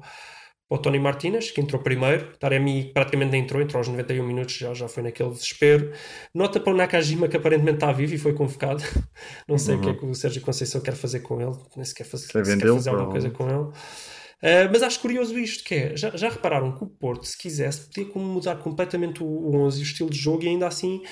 o 0.72 0.78
Tony 0.78 0.98
Martinez, 0.98 1.50
que 1.50 1.60
entrou 1.60 1.82
primeiro. 1.82 2.34
Taremi 2.38 2.90
praticamente 2.94 3.36
entrou, 3.36 3.60
entrou 3.60 3.78
aos 3.78 3.88
91 3.88 4.26
minutos, 4.26 4.54
já, 4.54 4.72
já 4.72 4.88
foi 4.88 5.02
naquele 5.02 5.30
desespero. 5.30 5.92
Nota 6.34 6.58
para 6.58 6.72
o 6.72 6.76
Nakajima, 6.76 7.28
que 7.28 7.36
aparentemente 7.36 7.76
está 7.76 7.92
vivo 7.92 8.14
e 8.14 8.18
foi 8.18 8.32
convocado. 8.32 8.82
Não 9.46 9.58
sei 9.58 9.74
uhum. 9.74 9.80
o 9.80 9.82
que 9.82 9.88
é 9.88 9.92
uhum. 9.92 9.98
que 9.98 10.06
o 10.06 10.14
Sérgio 10.14 10.40
Conceição 10.40 10.80
quer 10.80 10.94
fazer 10.94 11.20
com 11.20 11.40
ele, 11.42 11.54
nem 11.76 11.84
se 11.84 11.94
quer 11.94 12.04
fazer, 12.04 12.26
se 12.26 12.32
quer 12.32 12.44
fazer 12.58 12.90
alguma 12.90 13.10
coisa 13.10 13.28
com 13.30 13.46
ele. 13.48 13.68
Uh, 14.42 14.66
mas 14.72 14.82
acho 14.82 14.98
curioso 14.98 15.38
isto, 15.38 15.62
que 15.62 15.74
é, 15.74 15.96
já, 15.96 16.10
já 16.16 16.28
repararam 16.30 16.72
que 16.72 16.82
o 16.82 16.86
Porto, 16.86 17.26
se 17.26 17.36
quisesse, 17.36 17.86
podia 17.86 18.06
mudar 18.14 18.56
completamente 18.56 19.22
o, 19.22 19.26
o 19.26 19.56
11 19.56 19.78
e 19.78 19.82
o 19.82 19.84
estilo 19.84 20.10
de 20.10 20.18
jogo 20.18 20.42
e 20.42 20.48
ainda 20.48 20.66
assim 20.66 21.02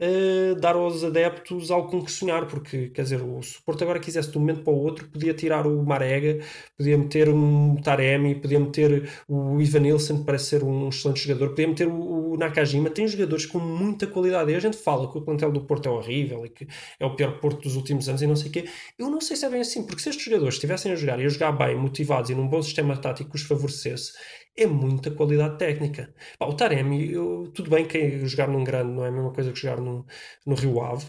uh, 0.00 0.54
dar 0.60 0.74
aos 0.74 1.04
adeptos 1.04 1.70
algo 1.70 1.90
com 1.90 2.04
que 2.04 2.10
sonhar, 2.10 2.46
porque, 2.46 2.88
quer 2.88 3.02
dizer, 3.02 3.22
o, 3.22 3.40
Porto 3.64 3.82
agora 3.82 3.98
quisesse 3.98 4.30
de 4.30 4.38
um 4.38 4.40
momento 4.40 4.62
para 4.62 4.72
o 4.72 4.76
outro, 4.76 5.08
podia 5.08 5.34
tirar 5.34 5.66
o 5.66 5.82
Marega, 5.84 6.44
podia 6.76 6.96
meter 6.98 7.28
um 7.28 7.76
Taremi, 7.76 8.34
podia 8.34 8.60
meter 8.60 9.10
o 9.28 9.60
Ivan 9.60 9.80
Nilsson, 9.80 10.18
que 10.18 10.24
parece 10.24 10.46
ser 10.46 10.64
um 10.64 10.88
excelente 10.88 11.20
jogador, 11.20 11.50
podia 11.50 11.68
meter 11.68 11.88
o, 11.88 12.32
o 12.32 12.36
Nakajima, 12.36 12.90
tem 12.90 13.06
jogadores 13.06 13.46
com 13.46 13.58
muita 13.58 14.06
qualidade, 14.06 14.52
e 14.52 14.54
a 14.54 14.60
gente 14.60 14.76
fala 14.76 15.10
que 15.10 15.18
o 15.18 15.22
plantel 15.22 15.50
do 15.50 15.62
Porto 15.62 15.88
é 15.88 15.90
horrível 15.90 16.44
e 16.44 16.48
que 16.48 16.66
é 16.98 17.06
o 17.06 17.14
pior 17.14 17.40
Porto 17.40 17.62
dos 17.62 17.76
últimos 17.76 18.08
anos 18.08 18.22
e 18.22 18.26
não 18.26 18.36
sei 18.36 18.48
o 18.48 18.52
quê, 18.52 18.64
eu 18.98 19.10
não 19.10 19.20
sei 19.20 19.36
se 19.36 19.44
é 19.44 19.50
bem 19.50 19.60
assim, 19.60 19.84
porque 19.86 20.02
se 20.02 20.10
estes 20.10 20.24
jogadores 20.24 20.54
estivessem 20.54 20.92
a 20.92 20.96
jogar 20.96 21.20
e 21.20 21.26
a 21.26 21.28
jogar 21.28 21.52
bem, 21.52 21.76
motivados 21.76 22.30
e 22.30 22.34
num 22.34 22.48
bom 22.48 22.62
sistema 22.62 22.96
tático 22.96 23.30
que 23.30 23.36
os 23.36 23.42
favorecesse, 23.42 24.12
é 24.56 24.66
muita 24.66 25.10
qualidade 25.10 25.58
técnica. 25.58 26.14
Pá, 26.38 26.46
o 26.46 26.54
Taremi, 26.54 27.12
eu, 27.12 27.50
tudo 27.54 27.70
bem 27.70 27.86
que 27.86 28.26
jogar 28.26 28.48
num 28.48 28.64
grande 28.64 28.92
não 28.92 29.04
é 29.04 29.08
a 29.08 29.12
mesma 29.12 29.32
coisa 29.32 29.52
que 29.52 29.58
jogar 29.60 29.80
no, 29.80 30.06
no 30.46 30.54
Rio 30.54 30.80
Ave, 30.82 31.06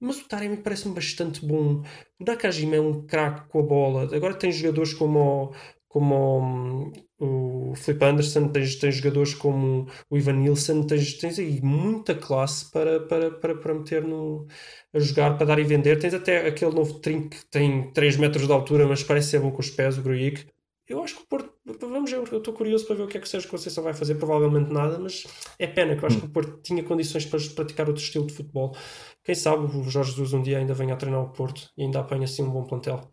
mas 0.00 0.20
o 0.20 0.28
Taremi 0.28 0.56
parece-me 0.58 0.94
bastante 0.94 1.44
bom. 1.44 1.82
O 2.20 2.24
Nakajima 2.24 2.76
é 2.76 2.80
um 2.80 3.06
craque 3.06 3.48
com 3.48 3.60
a 3.60 3.62
bola. 3.62 4.14
Agora 4.14 4.34
tem 4.34 4.52
jogadores 4.52 4.94
como 4.94 5.52
como 5.88 6.92
o, 7.18 7.70
o 7.70 7.74
Flip 7.74 8.04
Anderson, 8.04 8.48
tens, 8.48 8.76
tens 8.76 8.96
jogadores 8.96 9.34
como 9.34 9.86
o 10.10 10.18
Ivan 10.18 10.34
Nilsson, 10.34 10.86
tens, 10.86 11.14
tens 11.14 11.38
aí 11.38 11.60
muita 11.62 12.14
classe 12.14 12.70
para, 12.70 13.00
para, 13.00 13.30
para, 13.30 13.54
para 13.56 13.74
meter 13.74 14.04
no, 14.04 14.46
a 14.92 14.98
jogar, 15.00 15.36
para 15.36 15.46
dar 15.46 15.58
e 15.58 15.64
vender. 15.64 15.98
Tens 15.98 16.14
até 16.14 16.46
aquele 16.46 16.74
novo 16.74 17.00
trinco 17.00 17.30
que 17.30 17.44
tem 17.46 17.90
3 17.92 18.16
metros 18.16 18.46
de 18.46 18.52
altura, 18.52 18.86
mas 18.86 19.02
parece 19.02 19.30
ser 19.30 19.40
bom 19.40 19.50
com 19.50 19.60
os 19.60 19.70
pés, 19.70 19.98
o 19.98 20.02
Grujic 20.02 20.46
eu 20.88 21.02
acho 21.02 21.16
que 21.16 21.22
o 21.22 21.26
Porto. 21.26 21.52
Vamos 21.80 22.10
ver, 22.10 22.16
eu 22.16 22.38
estou 22.38 22.54
curioso 22.54 22.86
para 22.86 22.96
ver 22.96 23.02
o 23.02 23.06
que 23.06 23.18
é 23.18 23.20
que 23.20 23.26
o 23.26 23.30
Sérgio 23.30 23.50
Conceição 23.50 23.84
vai 23.84 23.92
fazer. 23.92 24.14
Provavelmente 24.14 24.72
nada, 24.72 24.98
mas 24.98 25.26
é 25.58 25.66
pena 25.66 25.96
que 25.96 26.02
eu 26.02 26.06
acho 26.06 26.18
que 26.18 26.26
o 26.26 26.30
Porto 26.30 26.60
tinha 26.62 26.82
condições 26.82 27.26
para 27.26 27.38
praticar 27.54 27.88
outro 27.88 28.02
estilo 28.02 28.26
de 28.26 28.34
futebol. 28.34 28.74
Quem 29.22 29.34
sabe 29.34 29.64
o 29.64 29.82
Jorge 29.84 30.10
Jesus 30.10 30.32
um 30.32 30.42
dia 30.42 30.58
ainda 30.58 30.74
venha 30.74 30.94
a 30.94 30.96
treinar 30.96 31.22
o 31.22 31.32
Porto 31.32 31.70
e 31.76 31.82
ainda 31.82 32.00
apanha 32.00 32.24
assim 32.24 32.42
um 32.42 32.50
bom 32.50 32.64
plantel. 32.64 33.10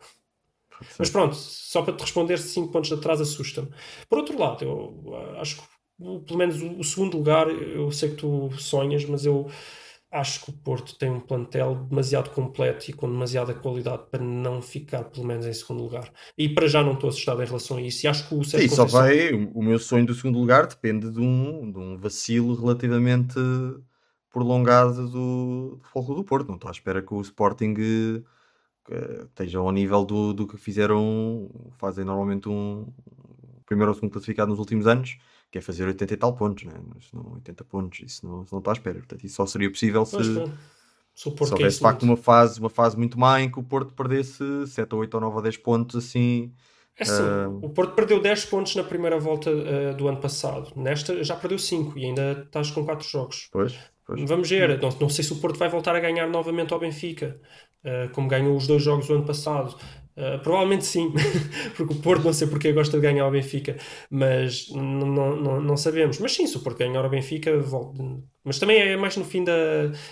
Mas 0.99 1.09
pronto, 1.09 1.35
só 1.35 1.81
para 1.81 1.93
te 1.93 2.01
responder, 2.01 2.37
5 2.37 2.71
pontos 2.71 2.89
de 2.89 2.95
atrás 2.95 3.21
assusta-me. 3.21 3.69
Por 4.09 4.19
outro 4.19 4.37
lado, 4.37 4.63
eu 4.63 5.15
acho 5.39 5.57
que 5.57 5.63
pelo 6.25 6.37
menos 6.37 6.61
o 6.61 6.83
segundo 6.83 7.17
lugar, 7.17 7.47
eu 7.49 7.89
sei 7.91 8.09
que 8.09 8.15
tu 8.17 8.51
sonhas, 8.57 9.05
mas 9.05 9.25
eu 9.25 9.49
acho 10.15 10.45
que 10.45 10.49
o 10.49 10.53
Porto 10.53 10.97
tem 10.97 11.09
um 11.09 11.19
plantel 11.19 11.75
demasiado 11.75 12.29
completo 12.29 12.89
e 12.89 12.93
com 12.93 13.09
demasiada 13.09 13.53
qualidade 13.53 14.03
para 14.09 14.23
não 14.23 14.61
ficar 14.61 15.03
pelo 15.03 15.25
menos 15.25 15.45
em 15.45 15.53
segundo 15.53 15.83
lugar. 15.83 16.11
E 16.37 16.47
para 16.47 16.67
já 16.67 16.81
não 16.81 16.93
estou 16.93 17.09
assustado 17.09 17.43
em 17.43 17.45
relação 17.45 17.77
a 17.77 17.81
isso. 17.81 18.05
E 18.05 18.07
acho 18.07 18.27
que 18.27 18.33
o 18.33 18.43
Sérgio 18.43 18.69
Sim, 18.69 18.75
Conceição... 18.75 18.89
só 18.89 18.97
vai. 18.97 19.33
O 19.33 19.61
meu 19.61 19.77
sonho 19.77 20.05
do 20.05 20.15
segundo 20.15 20.39
lugar 20.39 20.67
depende 20.67 21.11
de 21.11 21.19
um, 21.19 21.69
de 21.69 21.77
um 21.77 21.97
vacilo 21.97 22.55
relativamente 22.55 23.35
prolongado 24.31 25.09
do, 25.09 25.81
do 25.93 26.15
do 26.15 26.23
Porto. 26.23 26.47
Não 26.47 26.55
estou 26.55 26.69
à 26.69 26.71
espera 26.71 27.01
que 27.01 27.13
o 27.13 27.21
Sporting 27.21 27.73
eh, 28.89 29.25
esteja 29.25 29.59
ao 29.59 29.71
nível 29.71 30.05
do, 30.05 30.33
do 30.33 30.47
que 30.47 30.57
fizeram, 30.57 31.49
fazem 31.77 32.05
normalmente 32.05 32.47
um 32.47 32.87
primeiro 33.65 33.91
ou 33.91 33.95
segundo 33.95 34.11
classificado 34.11 34.49
nos 34.49 34.59
últimos 34.59 34.87
anos 34.87 35.17
que 35.55 35.59
é 35.59 35.61
fazer 35.61 35.87
80 35.87 36.13
e 36.13 36.17
tal 36.17 36.35
pontos, 36.35 36.65
né? 36.65 36.73
Mas 36.93 37.09
não 37.13 37.31
80 37.35 37.63
pontos, 37.63 38.01
isso 38.01 38.27
não, 38.27 38.43
isso 38.43 38.53
não 38.53 38.59
está 38.59 38.71
à 38.71 38.73
espera. 38.73 38.97
Portanto, 38.99 39.23
isso 39.23 39.35
só 39.37 39.45
seria 39.45 39.71
possível 39.71 40.05
se, 40.05 40.17
se, 40.17 40.33
se 41.13 41.29
houvesse 41.29 41.77
de 41.77 41.81
facto 41.81 42.03
uma 42.03 42.17
fase, 42.17 42.59
uma 42.59 42.69
fase 42.69 42.97
muito 42.97 43.17
má 43.17 43.39
em 43.41 43.49
que 43.49 43.57
o 43.57 43.63
Porto 43.63 43.93
perdesse 43.93 44.43
7 44.67 44.93
ou 44.93 44.99
8 44.99 45.13
ou 45.13 45.21
9 45.21 45.35
ou 45.37 45.41
10 45.41 45.55
pontos 45.57 45.95
assim 45.95 46.53
É 46.99 47.03
assim, 47.03 47.23
Ah. 47.23 47.47
o 47.61 47.69
Porto 47.69 47.93
perdeu 47.95 48.21
10 48.21 48.45
pontos 48.47 48.75
na 48.75 48.83
primeira 48.83 49.17
volta 49.17 49.49
ah, 49.49 49.93
do 49.93 50.09
ano 50.09 50.19
passado. 50.19 50.73
Nesta 50.75 51.23
já 51.23 51.37
perdeu 51.37 51.57
5 51.57 51.97
e 51.97 52.03
ainda 52.05 52.43
estás 52.45 52.69
com 52.71 52.83
4 52.83 53.07
jogos. 53.07 53.47
Pois, 53.51 53.77
pois. 54.05 54.21
Vamos 54.25 54.49
ver. 54.49 54.77
Não, 54.81 54.89
não 54.99 55.09
sei 55.09 55.23
se 55.23 55.31
o 55.31 55.37
Porto 55.39 55.57
vai 55.57 55.69
voltar 55.69 55.95
a 55.95 56.01
ganhar 56.01 56.27
novamente 56.27 56.73
ao 56.73 56.79
Benfica, 56.79 57.39
ah, 57.85 58.09
como 58.13 58.27
ganhou 58.27 58.55
os 58.57 58.67
dois 58.67 58.83
jogos 58.83 59.07
do 59.07 59.13
ano 59.15 59.25
passado. 59.25 59.77
Ah, 60.17 60.37
provavelmente 60.41 60.85
sim, 60.85 61.11
porque 61.75 61.93
o 61.93 62.01
Porto 62.01 62.23
não 62.23 62.31
sei 62.33 62.47
porque 62.47 62.71
gosta 62.71 62.97
de 62.97 63.01
ganhar 63.03 63.23
ao 63.25 63.31
Benfica, 63.31 63.75
mas 64.09 64.69
não, 64.71 65.35
não, 65.35 65.61
não 65.61 65.77
sabemos. 65.77 66.19
Mas 66.19 66.33
sim, 66.33 66.47
se 66.47 66.55
o 66.57 66.61
Porto 66.63 66.77
ganhar 66.79 67.03
ao 67.03 67.09
Benfica, 67.09 67.57
volta. 67.59 68.01
Mas 68.45 68.59
também 68.59 68.77
é 68.77 68.95
mais 68.95 69.17
no 69.17 69.25
fim 69.25 69.43
da, 69.43 69.53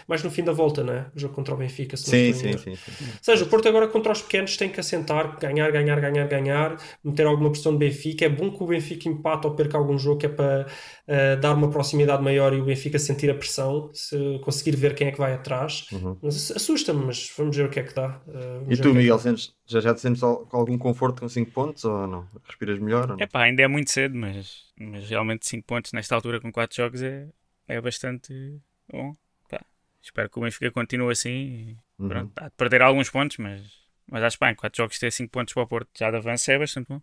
mais 0.08 0.24
no 0.24 0.32
fim 0.32 0.44
da 0.44 0.52
volta, 0.52 0.84
não 0.84 0.94
é? 0.94 1.06
O 1.16 1.20
jogo 1.20 1.36
contra 1.36 1.54
o 1.54 1.58
Benfica. 1.58 1.96
se 1.96 2.06
não 2.06 2.34
Sim, 2.34 2.34
sim, 2.34 2.58
sim, 2.58 2.76
sim. 2.76 3.06
Ou 3.06 3.18
seja, 3.22 3.44
o 3.46 3.48
Porto 3.48 3.70
agora 3.70 3.88
contra 3.88 4.12
os 4.12 4.22
pequenos 4.22 4.58
tem 4.58 4.70
que 4.70 4.80
assentar, 4.80 5.40
ganhar, 5.40 5.72
ganhar, 5.72 6.02
ganhar, 6.02 6.28
ganhar, 6.28 6.78
meter 7.04 7.28
alguma 7.28 7.52
pressão 7.52 7.74
de 7.74 7.78
Benfica. 7.78 8.26
É 8.26 8.30
bom 8.30 8.50
que 8.50 8.64
o 8.64 8.66
Benfica 8.66 9.08
empate 9.08 9.46
ou 9.46 9.54
perca 9.54 9.78
algum 9.78 9.98
jogo, 9.98 10.18
que 10.18 10.26
é 10.26 10.30
para 10.30 10.66
eh, 11.06 11.36
dar 11.36 11.54
uma 11.54 11.70
proximidade 11.70 12.24
maior 12.24 12.54
e 12.54 12.62
o 12.62 12.66
Benfica 12.66 12.98
sentir 12.98 13.30
a 13.30 13.36
pressão, 13.36 13.92
se 13.94 14.40
conseguir 14.44 14.76
ver 14.76 14.96
quem 14.96 15.08
é 15.08 15.12
que 15.12 15.18
vai 15.18 15.34
atrás. 15.34 15.88
Mas 16.22 16.52
assusta-me, 16.52 17.06
mas 17.06 17.32
vamos 17.38 17.56
ver 17.56 17.66
o 17.66 17.70
que 17.70 17.80
é 17.80 17.84
que 17.84 17.94
dá. 17.94 18.22
Uhum. 18.26 18.66
E 18.70 18.78
tu, 18.78 18.90
é 18.90 18.94
Miguel, 18.94 19.20
sentes, 19.20 19.54
já, 19.66 19.80
já 19.80 19.94
te 19.94 20.02
sentes 20.02 20.22
com 20.22 20.58
algum 20.58 20.78
conforto 20.78 21.22
com 21.22 21.30
5 21.30 21.52
pontos 21.52 21.84
ou 21.86 22.08
não? 22.08 22.26
Respiras 22.46 22.80
melhor? 22.80 23.12
Ou 23.12 23.18
não? 23.18 23.24
Epá, 23.24 23.44
ainda 23.44 23.62
é 23.62 23.68
muito 23.68 23.92
cedo, 23.92 24.16
mas, 24.16 24.64
mas 24.80 25.10
realmente 25.10 25.46
5 25.46 25.66
pontos 25.68 25.92
nesta 25.92 26.16
altura 26.16 26.40
com 26.40 26.52
4 26.52 26.76
jogos 26.76 27.04
é, 27.04 27.28
é 27.68 27.80
bastante 27.82 28.60
bom. 28.90 29.16
Pá, 29.50 29.62
espero 30.02 30.30
que 30.30 30.40
o 30.40 30.42
Benfica 30.44 30.72
continue 30.72 31.12
assim. 31.12 31.30
E, 31.30 31.78
Uhum. 32.00 32.10
pronto, 32.10 32.32
há 32.38 32.46
de 32.50 32.56
perder 32.56 32.82
alguns 32.82 33.10
pontos, 33.10 33.38
mas, 33.38 33.62
mas 34.10 34.24
acho 34.24 34.38
que 34.38 34.46
bem, 34.46 34.56
4 34.56 34.78
jogos 34.78 35.00
ter 35.00 35.12
5 35.12 35.32
pontos 35.32 35.54
para 35.54 35.64
o 35.64 35.68
Porto 35.68 35.90
já 35.98 36.10
de 36.12 36.18
avanço 36.18 36.52
é 36.52 36.60
bastante 36.60 36.88
bom. 36.88 37.02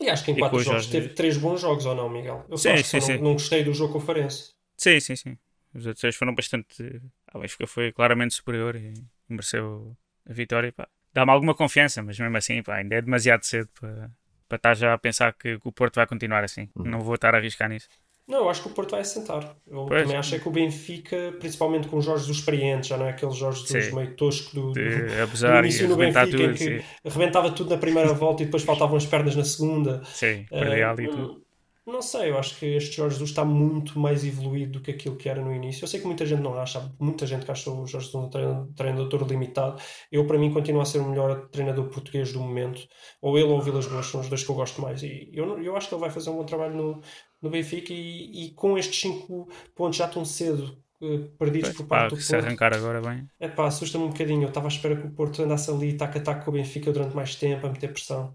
E 0.00 0.08
acho 0.10 0.24
que 0.24 0.30
em 0.32 0.34
E 0.34 0.36
com 0.36 0.40
quatro 0.42 0.56
os 0.58 0.64
jogos 0.64 0.84
Jorge 0.86 1.00
teve 1.00 1.14
três 1.14 1.36
bons 1.36 1.60
jogos 1.60 1.86
ou 1.86 1.94
não, 1.94 2.08
Miguel? 2.08 2.44
Eu 2.48 2.56
só 2.58 2.68
Sim, 2.70 2.74
acho 2.74 2.82
que 2.84 2.88
só 2.88 2.98
sim, 3.00 3.12
não, 3.12 3.18
sim. 3.18 3.24
não 3.24 3.32
gostei 3.34 3.62
do 3.62 3.72
jogo 3.72 3.92
com 3.92 3.98
o 3.98 4.02
Farense. 4.02 4.52
Sim, 4.76 4.98
sim, 5.00 5.14
sim. 5.16 5.38
Os 5.74 5.86
outros 5.86 6.02
dois 6.02 6.16
foram 6.16 6.34
bastante. 6.34 7.00
A 7.28 7.38
Benfica 7.38 7.66
foi 7.66 7.92
claramente 7.92 8.34
superior 8.34 8.74
e 8.76 8.92
mereceu 9.28 9.96
a 10.28 10.32
vitória. 10.32 10.72
Pá. 10.72 10.88
Dá-me 11.12 11.30
alguma 11.30 11.54
confiança, 11.54 12.02
mas 12.02 12.18
mesmo 12.18 12.36
assim, 12.36 12.62
pá, 12.62 12.76
ainda 12.76 12.96
é 12.96 13.02
demasiado 13.02 13.44
cedo 13.44 13.68
para, 13.78 14.10
para 14.48 14.56
estar 14.56 14.74
já 14.74 14.94
a 14.94 14.98
pensar 14.98 15.32
que, 15.32 15.58
que 15.58 15.68
o 15.68 15.72
Porto 15.72 15.94
vai 15.96 16.06
continuar 16.06 16.42
assim. 16.42 16.68
Não 16.74 17.00
vou 17.00 17.14
estar 17.14 17.34
a 17.34 17.38
arriscar 17.38 17.68
nisso. 17.68 17.88
Não, 18.26 18.38
eu 18.38 18.48
acho 18.48 18.62
que 18.62 18.68
o 18.68 18.72
Porto 18.72 18.92
vai 18.92 19.00
assentar. 19.00 19.54
Eu 19.66 19.84
Pois. 19.86 20.02
também 20.02 20.16
acho 20.16 20.34
é 20.34 20.38
que 20.38 20.48
o 20.48 20.50
Benfica, 20.50 21.34
principalmente 21.38 21.88
com 21.88 21.98
os 21.98 22.04
Jorge 22.06 22.26
dos 22.26 22.38
experientes, 22.38 22.88
já 22.88 22.96
não 22.96 23.04
é 23.06 23.10
aquele 23.10 23.32
Jorge 23.32 23.60
dos 23.60 23.68
Sim. 23.84 23.94
meio 23.94 24.16
tosco 24.16 24.54
do, 24.54 24.72
do, 24.72 24.72
De 24.72 25.12
do 25.12 25.22
abusar 25.22 25.62
início 25.64 25.86
no 25.88 25.96
Benfica, 25.96 26.24
em 26.26 26.30
tudo. 26.30 26.54
que 26.54 26.64
Sim, 26.64 26.80
arrebentava 27.04 27.50
tudo 27.52 27.70
na 27.70 27.76
primeira 27.78 28.14
volta 28.14 28.42
e 28.42 28.46
depois 28.46 28.62
faltavam 28.62 28.96
as 28.96 29.04
pernas 29.06 29.36
na 29.36 29.44
segunda. 29.44 30.02
sim 30.04 30.46
Eh, 30.50 30.60
perdi 30.60 30.82
ali 30.82 31.08
tudo. 31.08 31.44
não, 31.86 31.92
não 31.94 32.00
sei, 32.02 32.30
eu 32.30 32.38
acho 32.38 32.58
que 32.58 32.64
este 32.64 32.96
Jorge 32.96 33.14
Jesus 33.16 33.28
está 33.28 33.44
muito 33.44 33.98
mais 33.98 34.24
evoluído 34.24 34.72
do 34.78 34.80
que 34.80 34.90
aquilo 34.90 35.16
que 35.16 35.28
era 35.28 35.42
no 35.42 35.54
início. 35.54 35.84
Eu 35.84 35.88
sei 35.88 36.00
que 36.00 36.06
muita 36.06 36.24
gente 36.24 36.40
não 36.40 36.58
acha, 36.58 36.90
muita 36.98 37.26
gente 37.26 37.44
que 37.44 37.50
acha 37.52 37.70
o 37.70 37.86
Jorge 37.86 38.06
Jesus 38.06 38.14
um 38.14 38.30
treino- 38.30 38.72
treinador 38.74 39.22
limitado. 39.28 39.78
Eu, 40.10 40.26
para 40.26 40.38
mim, 40.38 40.50
continuo 40.50 40.80
a 40.80 40.86
ser 40.86 40.98
o 41.00 41.04
melhor 41.10 41.48
treinador 41.50 41.84
português 41.90 42.32
do 42.32 42.40
momento. 42.40 42.80
Ou 43.20 43.38
ele 43.38 43.48
ou 43.48 43.58
o 43.58 43.60
Vilas 43.60 43.86
Boas 43.86 44.06
são 44.06 44.20
os 44.20 44.28
dois 44.30 44.42
que 44.42 44.50
eu 44.50 44.54
gosto 44.54 44.80
mais. 44.80 45.02
E 45.02 45.28
eu, 45.34 45.62
eu 45.62 45.76
acho 45.76 45.88
que 45.90 45.94
ele 45.94 46.00
vai 46.00 46.10
fazer 46.10 46.30
um 46.30 46.36
bom 46.36 46.44
trabalho 46.46 46.74
no, 46.74 47.00
no 47.44 47.50
Benfica 47.50 47.92
e, 47.92 48.46
e 48.46 48.50
com 48.52 48.78
estes 48.78 48.98
5 49.00 49.48
pontos 49.74 49.98
já 49.98 50.08
tão 50.08 50.24
cedo 50.24 50.82
eh, 51.02 51.28
perdidos 51.38 51.70
Pois, 51.70 51.76
por 51.76 51.86
pá, 51.86 52.08
parte 52.08 52.16
do 52.16 52.20
se 52.20 52.32
Porto. 52.32 52.46
arrancar 52.46 52.72
agora 52.74 53.00
bem. 53.02 53.28
É 53.38 53.48
pá, 53.48 53.66
assusta-me 53.66 54.04
um 54.04 54.08
bocadinho. 54.08 54.42
Eu 54.44 54.48
estava 54.48 54.66
à 54.66 54.68
espera 54.68 54.96
que 54.96 55.06
o 55.06 55.10
Porto 55.10 55.42
andasse 55.42 55.70
ali 55.70 55.94
tac 55.96 56.16
a 56.16 56.20
tac 56.22 56.44
com 56.44 56.50
o 56.50 56.54
Benfica 56.54 56.90
durante 56.92 57.14
mais 57.14 57.36
tempo, 57.36 57.66
a 57.66 57.70
meter 57.70 57.92
pressão. 57.92 58.34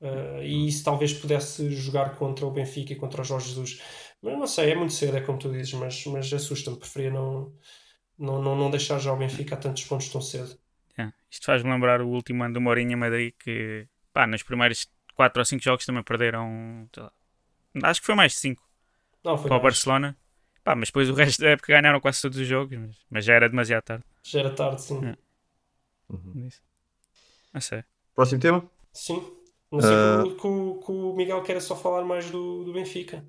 Uh, 0.00 0.42
e 0.42 0.68
isso 0.68 0.84
talvez 0.84 1.12
pudesse 1.12 1.70
jogar 1.70 2.16
contra 2.16 2.46
o 2.46 2.50
Benfica 2.50 2.92
e 2.92 2.96
contra 2.96 3.22
o 3.22 3.24
Jorge 3.24 3.48
Jesus. 3.48 3.82
Mas 4.22 4.38
não 4.38 4.46
sei, 4.46 4.70
é 4.72 4.74
muito 4.74 4.92
cedo, 4.94 5.16
é 5.16 5.20
como 5.20 5.38
tu 5.38 5.50
dizes, 5.52 5.72
mas, 5.74 6.04
mas 6.06 6.32
assusta-me. 6.32 6.78
Preferia 6.78 7.10
não, 7.10 7.52
não, 8.18 8.42
não, 8.42 8.56
não 8.56 8.70
deixar 8.70 8.98
já 8.98 9.12
o 9.12 9.16
Benfica 9.16 9.54
a 9.54 9.58
tantos 9.58 9.84
pontos 9.84 10.08
tão 10.08 10.20
cedo. 10.20 10.58
É. 10.98 11.12
Isto 11.30 11.46
faz-me 11.46 11.70
lembrar 11.70 12.00
o 12.00 12.08
último 12.08 12.42
ano 12.42 12.54
do 12.54 12.60
Mourinho 12.60 12.92
em 12.92 12.96
Madrid 12.96 13.34
que, 13.38 13.86
pá, 14.12 14.26
nos 14.26 14.42
primeiros 14.42 14.86
4 15.14 15.40
ou 15.40 15.44
5 15.44 15.62
jogos 15.62 15.84
também 15.84 16.02
perderam. 16.02 16.88
sei 16.94 17.02
lá, 17.02 17.12
acho 17.84 18.00
que 18.00 18.06
foi 18.06 18.14
mais 18.14 18.32
de 18.32 18.38
5 18.38 18.62
Não, 19.24 19.36
foi 19.36 19.48
para 19.48 19.56
o. 19.58 19.60
Barcelona. 19.60 20.16
Pá, 20.64 20.74
mas 20.74 20.88
depois 20.88 21.08
o 21.08 21.14
resto 21.14 21.42
da 21.42 21.50
época 21.50 21.72
ganharam 21.72 22.00
quase 22.00 22.20
todos 22.20 22.38
os 22.38 22.46
jogos, 22.46 22.76
mas, 22.76 22.96
mas 23.08 23.24
já 23.24 23.34
era 23.34 23.48
demasiado 23.48 23.82
tarde. 23.84 24.04
Já 24.22 24.40
era 24.40 24.50
tarde, 24.50 24.82
sim. 24.82 25.04
É. 25.06 25.16
Nisso. 26.34 26.60
Não 27.52 27.60
sei. 27.60 27.84
Próximo 28.14 28.40
tema? 28.40 28.70
Sim. 28.92 29.22
Não 29.70 29.80
sei 29.80 29.90
Ah. 29.90 30.22
que, 30.40 30.46
o- 30.46 30.80
que 30.84 30.90
o- 30.92 31.14
Miguel 31.14 31.42
quer 31.42 31.60
só 31.60 31.76
falar 31.76 32.04
mais 32.04 32.30
do, 32.30 32.64
do 32.64 32.72
Benfica. 32.72 33.24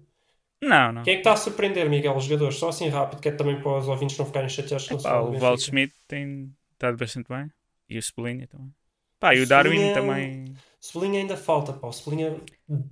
Não, 0.61 0.91
não. 0.91 1.03
Quem 1.03 1.13
é 1.13 1.15
que 1.17 1.21
está 1.21 1.33
a 1.33 1.37
surpreender, 1.37 1.87
Miguel, 1.89 2.15
os 2.15 2.23
jogadores? 2.23 2.57
Só 2.57 2.69
assim 2.69 2.87
rápido, 2.89 3.21
que 3.21 3.29
é 3.29 3.31
também 3.31 3.61
para 3.61 3.77
os 3.77 3.87
ouvintes 3.87 4.17
não 4.17 4.25
ficarem 4.25 4.49
chateados 4.49 4.87
com 4.87 4.95
o 4.95 5.01
Pá, 5.03 5.19
o. 5.19 5.37
Walt 5.37 5.59
Schmidt 5.61 5.93
tem 6.07 6.51
estado 6.73 6.97
bastante 6.97 7.27
bem. 7.29 7.51
E 7.89 7.97
o 7.97 8.01
Cebolinha 8.01 8.47
também. 8.47 8.73
Pá, 9.19 9.35
e 9.35 9.41
o 9.41 9.47
Darwin 9.47 9.77
Cebolinha- 9.77 9.93
também. 9.93 10.53
Cebolinha 10.79 11.19
ainda 11.19 11.37
falta, 11.37 11.73
pá. 11.73 11.87
O 11.87 11.91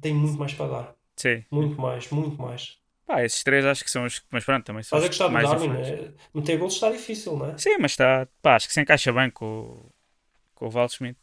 tem 0.02 0.13
muito 0.13 0.38
mais 0.38 0.54
para 0.54 0.68
dar. 0.72 0.94
Sim. 1.15 1.43
Muito 1.51 1.80
mais, 1.80 2.10
muito 2.10 2.41
mais. 2.41 2.78
Pá, 3.06 3.23
esses 3.23 3.43
três 3.43 3.63
acho 3.65 3.84
que 3.84 3.91
são 3.91 4.06
os 4.06 4.19
que. 4.19 4.25
Mas 4.32 4.43
pronto, 4.43 4.65
também 4.65 4.84
são 4.84 4.97
a 4.97 5.01
os 5.01 5.08
gostar 5.08 5.28
do 5.28 5.34
mais 5.34 5.49
Darwin? 5.49 5.67
influentes. 5.67 5.89
É, 5.91 6.13
meter 6.34 6.58
gols 6.58 6.73
está 6.73 6.89
difícil, 6.91 7.38
não 7.38 7.51
é? 7.51 7.58
Sim, 7.58 7.78
mas 7.80 7.91
está. 7.91 8.28
Pá, 8.41 8.56
acho 8.56 8.67
que 8.67 8.73
se 8.73 8.82
encaixa 8.82 9.13
bem 9.13 9.30
com, 9.30 9.45
o- 9.45 9.91
com 10.56 10.65
o 10.67 10.69
Walt 10.71 10.91
Schmidt. 10.91 11.17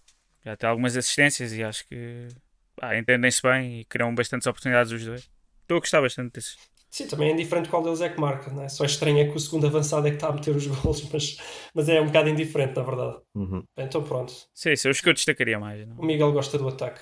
Já 0.45 0.57
tem 0.57 0.69
algumas 0.69 0.97
assistências 0.97 1.53
e 1.53 1.63
acho 1.63 1.87
que. 1.87 2.29
Pá, 2.77 2.97
entendem-se 2.97 3.43
bem 3.43 3.81
e 3.81 3.85
criam 3.85 4.15
bastantes 4.15 4.47
oportunidades 4.47 4.93
os 4.93 5.05
dois. 5.05 5.31
Estou 5.63 5.77
a 5.79 5.81
gostar 5.81 6.01
bastante 6.01 6.33
desses. 6.35 6.57
Sim, 6.91 7.07
também 7.09 7.31
é 7.31 7.33
indiferente 7.33 7.71
qual 7.71 7.83
deles 7.83 8.03
é 8.03 8.09
que 8.11 8.21
marca, 8.21 8.51
não 8.51 8.63
é? 8.65 8.69
Só 8.69 8.85
é 8.85 8.87
estranho 8.87 9.19
é 9.21 9.25
que 9.25 9.35
o 9.37 9.41
segundo 9.41 9.67
avançado 9.67 10.07
é 10.07 10.11
que 10.11 10.17
está 10.17 10.29
a 10.29 10.33
meter 10.33 10.55
os 10.55 10.67
gols, 10.83 11.09
mas, 11.11 11.39
mas 11.75 11.89
é 11.89 12.01
um 12.01 12.07
bocado 12.07 12.29
indiferente, 12.29 12.77
na 12.77 12.83
verdade. 12.83 13.19
Uhum. 13.35 13.65
Então 13.79 14.03
pronto. 14.05 14.33
Sim, 14.55 14.77
são 14.77 14.91
os 14.91 15.01
que 15.01 15.09
eu 15.09 15.15
destacaria 15.15 15.59
mais. 15.59 15.87
Não? 15.89 15.97
O 15.97 16.05
Miguel 16.05 16.33
gosta 16.33 16.59
do 16.59 16.69
ataque. 16.69 17.01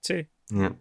Sim, 0.00 0.26
Yeah. 0.52 0.76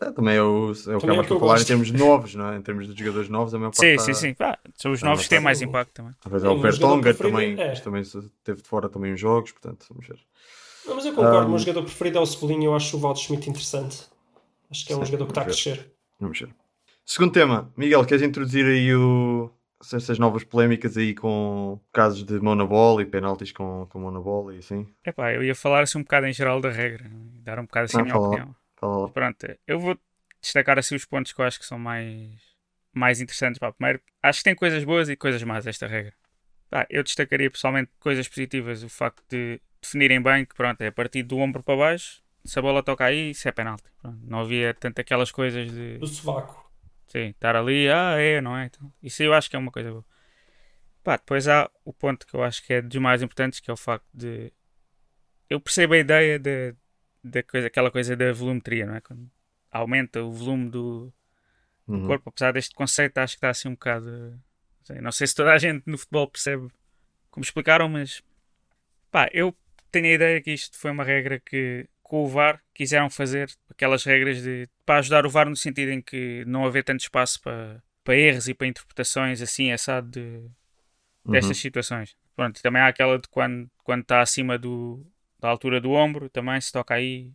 É, 0.00 0.12
também 0.12 0.36
é 0.36 0.42
o, 0.42 0.72
é 0.88 0.96
o 0.96 1.02
que 1.02 1.10
Também 1.10 1.20
é 1.20 1.24
que 1.24 1.32
eu 1.32 1.36
por 1.36 1.40
falar 1.40 1.60
em 1.60 1.64
gosto. 1.64 1.66
termos 1.66 1.88
de 1.88 1.94
novos, 1.94 2.34
não 2.34 2.52
é? 2.52 2.56
Em 2.56 2.62
termos 2.62 2.86
de 2.86 2.98
jogadores 2.98 3.28
novos, 3.28 3.52
a 3.54 3.58
maior 3.58 3.72
parte 3.72 3.90
sim, 3.90 3.98
está- 3.98 4.02
sim, 4.04 4.14
sim. 4.14 4.34
Pá, 4.34 4.58
são 4.76 4.92
os 4.92 5.02
Ah, 5.02 5.06
novos 5.06 5.24
que 5.24 5.30
têm 5.30 5.40
tá. 5.40 5.44
mais 5.44 5.60
impacto 5.62 5.92
também. 5.94 6.14
Talvez 6.20 6.44
é 6.44 6.48
Sim, 6.48 6.54
o 6.54 6.60
preferido 6.60 7.14
também, 7.14 7.54
é- 7.60 7.74
também 7.80 8.02
teve 8.44 8.62
de 8.62 8.68
fora 8.68 8.88
também 8.88 9.12
uns 9.12 9.20
jogos, 9.20 9.52
portanto, 9.52 9.86
vamos 9.90 10.06
ver. 10.08 10.18
Não, 10.84 10.96
mas 10.96 11.04
eu 11.06 11.14
concordo, 11.14 11.46
Um, 11.46 11.48
o 11.48 11.50
meu 11.50 11.58
jogador 11.58 11.82
preferido 11.84 12.18
é 12.18 12.20
o 12.20 12.26
Cebolinha, 12.26 12.66
eu 12.66 12.74
acho 12.74 12.96
o 12.96 13.00
Valdo 13.00 13.18
Schmidt 13.20 13.48
interessante. 13.48 14.06
Acho 14.70 14.86
que 14.86 14.92
é 14.92 14.96
um 14.96 15.00
Sim, 15.00 15.04
jogador 15.04 15.26
que 15.26 15.30
está 15.32 15.42
a 15.42 15.44
crescer. 15.44 15.92
Vamos 16.20 16.38
ver. 16.40 16.54
Segundo 17.04 17.32
tema, 17.32 17.72
Miguel, 17.76 18.04
queres 18.06 18.22
introduzir 18.22 18.64
aí 18.66 18.94
o... 18.94 19.50
essas 19.94 20.18
novas 20.18 20.44
polémicas 20.44 20.96
aí 20.96 21.14
com 21.14 21.80
casos 21.92 22.24
de 22.24 22.40
mão 22.40 22.54
na 22.54 22.66
bola 22.66 23.02
e 23.02 23.06
penaltis 23.06 23.52
com, 23.52 23.86
com 23.90 23.98
mão 24.00 24.10
na 24.10 24.20
bola 24.20 24.54
e 24.54 24.58
assim? 24.58 24.86
Epá, 25.04 25.32
eu 25.32 25.42
ia 25.42 25.54
falar 25.54 25.82
assim 25.82 25.98
um 25.98 26.02
bocado 26.02 26.26
em 26.26 26.32
geral 26.32 26.60
da 26.60 26.70
regra, 26.70 27.06
é? 27.06 27.10
dar 27.42 27.58
um 27.58 27.62
bocado 27.64 27.86
assim 27.86 28.00
Ah, 28.00 28.00
a 28.00 28.04
minha 28.04 28.14
fala 28.14 28.16
opinião. 28.16 28.54
Pronto, 29.12 29.46
eu 29.66 29.78
vou 29.78 29.98
destacar 30.40 30.78
assim 30.78 30.94
os 30.94 31.04
pontos 31.04 31.32
que 31.32 31.40
eu 31.40 31.44
acho 31.44 31.58
que 31.58 31.66
são 31.66 31.78
mais, 31.78 32.30
mais 32.92 33.20
interessantes. 33.20 33.58
Pá, 33.58 33.72
primeiro, 33.72 34.00
acho 34.22 34.38
que 34.40 34.44
tem 34.44 34.54
coisas 34.54 34.84
boas 34.84 35.08
e 35.08 35.16
coisas 35.16 35.42
más 35.42 35.66
esta 35.66 35.86
regra. 35.86 36.14
Pá, 36.70 36.86
eu 36.90 37.02
destacaria 37.02 37.50
pessoalmente 37.50 37.90
coisas 37.98 38.28
positivas, 38.28 38.82
o 38.82 38.88
facto 38.88 39.22
de 39.28 39.60
definirem 39.80 40.20
bem 40.20 40.44
que 40.44 40.54
pronto, 40.54 40.80
é 40.82 40.88
a 40.88 40.92
partir 40.92 41.22
do 41.22 41.38
ombro 41.38 41.62
para 41.62 41.76
baixo, 41.76 42.22
se 42.44 42.58
a 42.58 42.62
bola 42.62 42.82
toca 42.82 43.04
aí, 43.04 43.30
isso 43.30 43.48
é 43.48 43.52
penalti. 43.52 43.90
Pronto, 44.00 44.18
não 44.22 44.40
havia 44.40 44.74
tanto 44.74 45.00
aquelas 45.00 45.30
coisas 45.30 45.70
de 45.70 45.98
Do 45.98 46.06
sovaco. 46.06 46.68
Sim, 47.06 47.28
estar 47.28 47.56
ali, 47.56 47.88
ah, 47.88 48.16
é, 48.18 48.40
não 48.40 48.56
é? 48.56 48.66
Então, 48.66 48.92
isso 49.02 49.22
eu 49.22 49.32
acho 49.32 49.48
que 49.48 49.56
é 49.56 49.58
uma 49.58 49.70
coisa 49.70 49.90
boa. 49.90 50.04
Pá, 51.02 51.16
depois 51.16 51.48
há 51.48 51.70
o 51.84 51.92
ponto 51.92 52.26
que 52.26 52.34
eu 52.34 52.42
acho 52.42 52.62
que 52.62 52.74
é 52.74 52.82
dos 52.82 53.00
mais 53.00 53.22
importantes, 53.22 53.60
que 53.60 53.70
é 53.70 53.72
o 53.72 53.76
facto 53.76 54.06
de. 54.12 54.52
Eu 55.48 55.58
percebo 55.58 55.94
a 55.94 55.98
ideia 55.98 56.38
de, 56.38 56.74
da 57.28 57.42
coisa, 57.42 57.66
aquela 57.68 57.90
coisa 57.90 58.16
da 58.16 58.32
volumetria, 58.32 58.86
não 58.86 58.96
é? 58.96 59.00
Quando 59.00 59.30
aumenta 59.70 60.22
o 60.22 60.32
volume 60.32 60.70
do 60.70 61.12
Uhum. 61.88 62.02
corpo, 62.06 62.28
apesar 62.28 62.52
deste 62.52 62.74
conceito, 62.74 63.18
acho 63.18 63.34
que 63.34 63.38
está 63.38 63.50
assim 63.50 63.68
um 63.68 63.72
bocado. 63.72 64.10
não 64.10 64.40
sei, 64.84 65.00
Não 65.00 65.12
sei 65.12 65.26
se 65.26 65.34
toda 65.34 65.52
a 65.52 65.58
gente 65.58 65.82
no 65.86 65.98
futebol 65.98 66.28
percebe 66.28 66.68
como 67.30 67.44
explicaram, 67.44 67.88
mas 67.88 68.22
pá, 69.10 69.28
eu 69.32 69.56
tenho 69.90 70.06
a 70.06 70.10
ideia 70.10 70.42
que 70.42 70.52
isto 70.52 70.76
foi 70.78 70.90
uma 70.90 71.04
regra 71.04 71.40
que 71.40 71.88
com 72.02 72.24
o 72.24 72.28
VAR 72.28 72.62
quiseram 72.74 73.10
fazer 73.10 73.50
aquelas 73.70 74.04
regras 74.04 74.42
de 74.42 74.68
para 74.86 74.98
ajudar 75.00 75.26
o 75.26 75.30
VAR 75.30 75.48
no 75.48 75.56
sentido 75.56 75.90
em 75.92 76.00
que 76.02 76.44
não 76.46 76.64
haver 76.66 76.84
tanto 76.84 77.00
espaço 77.00 77.40
para, 77.42 77.82
para 78.04 78.16
erros 78.16 78.48
e 78.48 78.54
para 78.54 78.66
interpretações 78.66 79.42
assim, 79.42 79.72
assado 79.72 80.10
de, 80.10 80.50
destas 81.24 81.56
Uhum. 81.56 81.62
situações. 81.62 82.16
Pronto, 82.36 82.58
e 82.58 82.62
também 82.62 82.80
há 82.82 82.88
aquela 82.88 83.18
de 83.18 83.28
quando, 83.28 83.70
quando 83.84 84.02
está 84.02 84.20
acima 84.20 84.58
do, 84.58 85.04
da 85.38 85.48
altura 85.48 85.80
do 85.80 85.92
ombro, 85.92 86.28
também 86.28 86.60
se 86.60 86.72
toca 86.72 86.94
aí, 86.94 87.32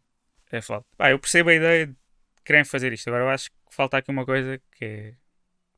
é 0.51 0.61
falta. 0.61 0.85
Pá, 0.97 1.11
eu 1.11 1.19
percebo 1.19 1.49
a 1.49 1.53
ideia 1.55 1.87
de 1.87 1.95
querem 2.43 2.63
fazer 2.65 2.93
isto. 2.93 3.07
Agora 3.07 3.23
eu 3.25 3.29
acho 3.29 3.49
que 3.49 3.55
falta 3.71 3.97
aqui 3.97 4.11
uma 4.11 4.25
coisa 4.25 4.59
que 4.77 4.85
é, 4.85 5.13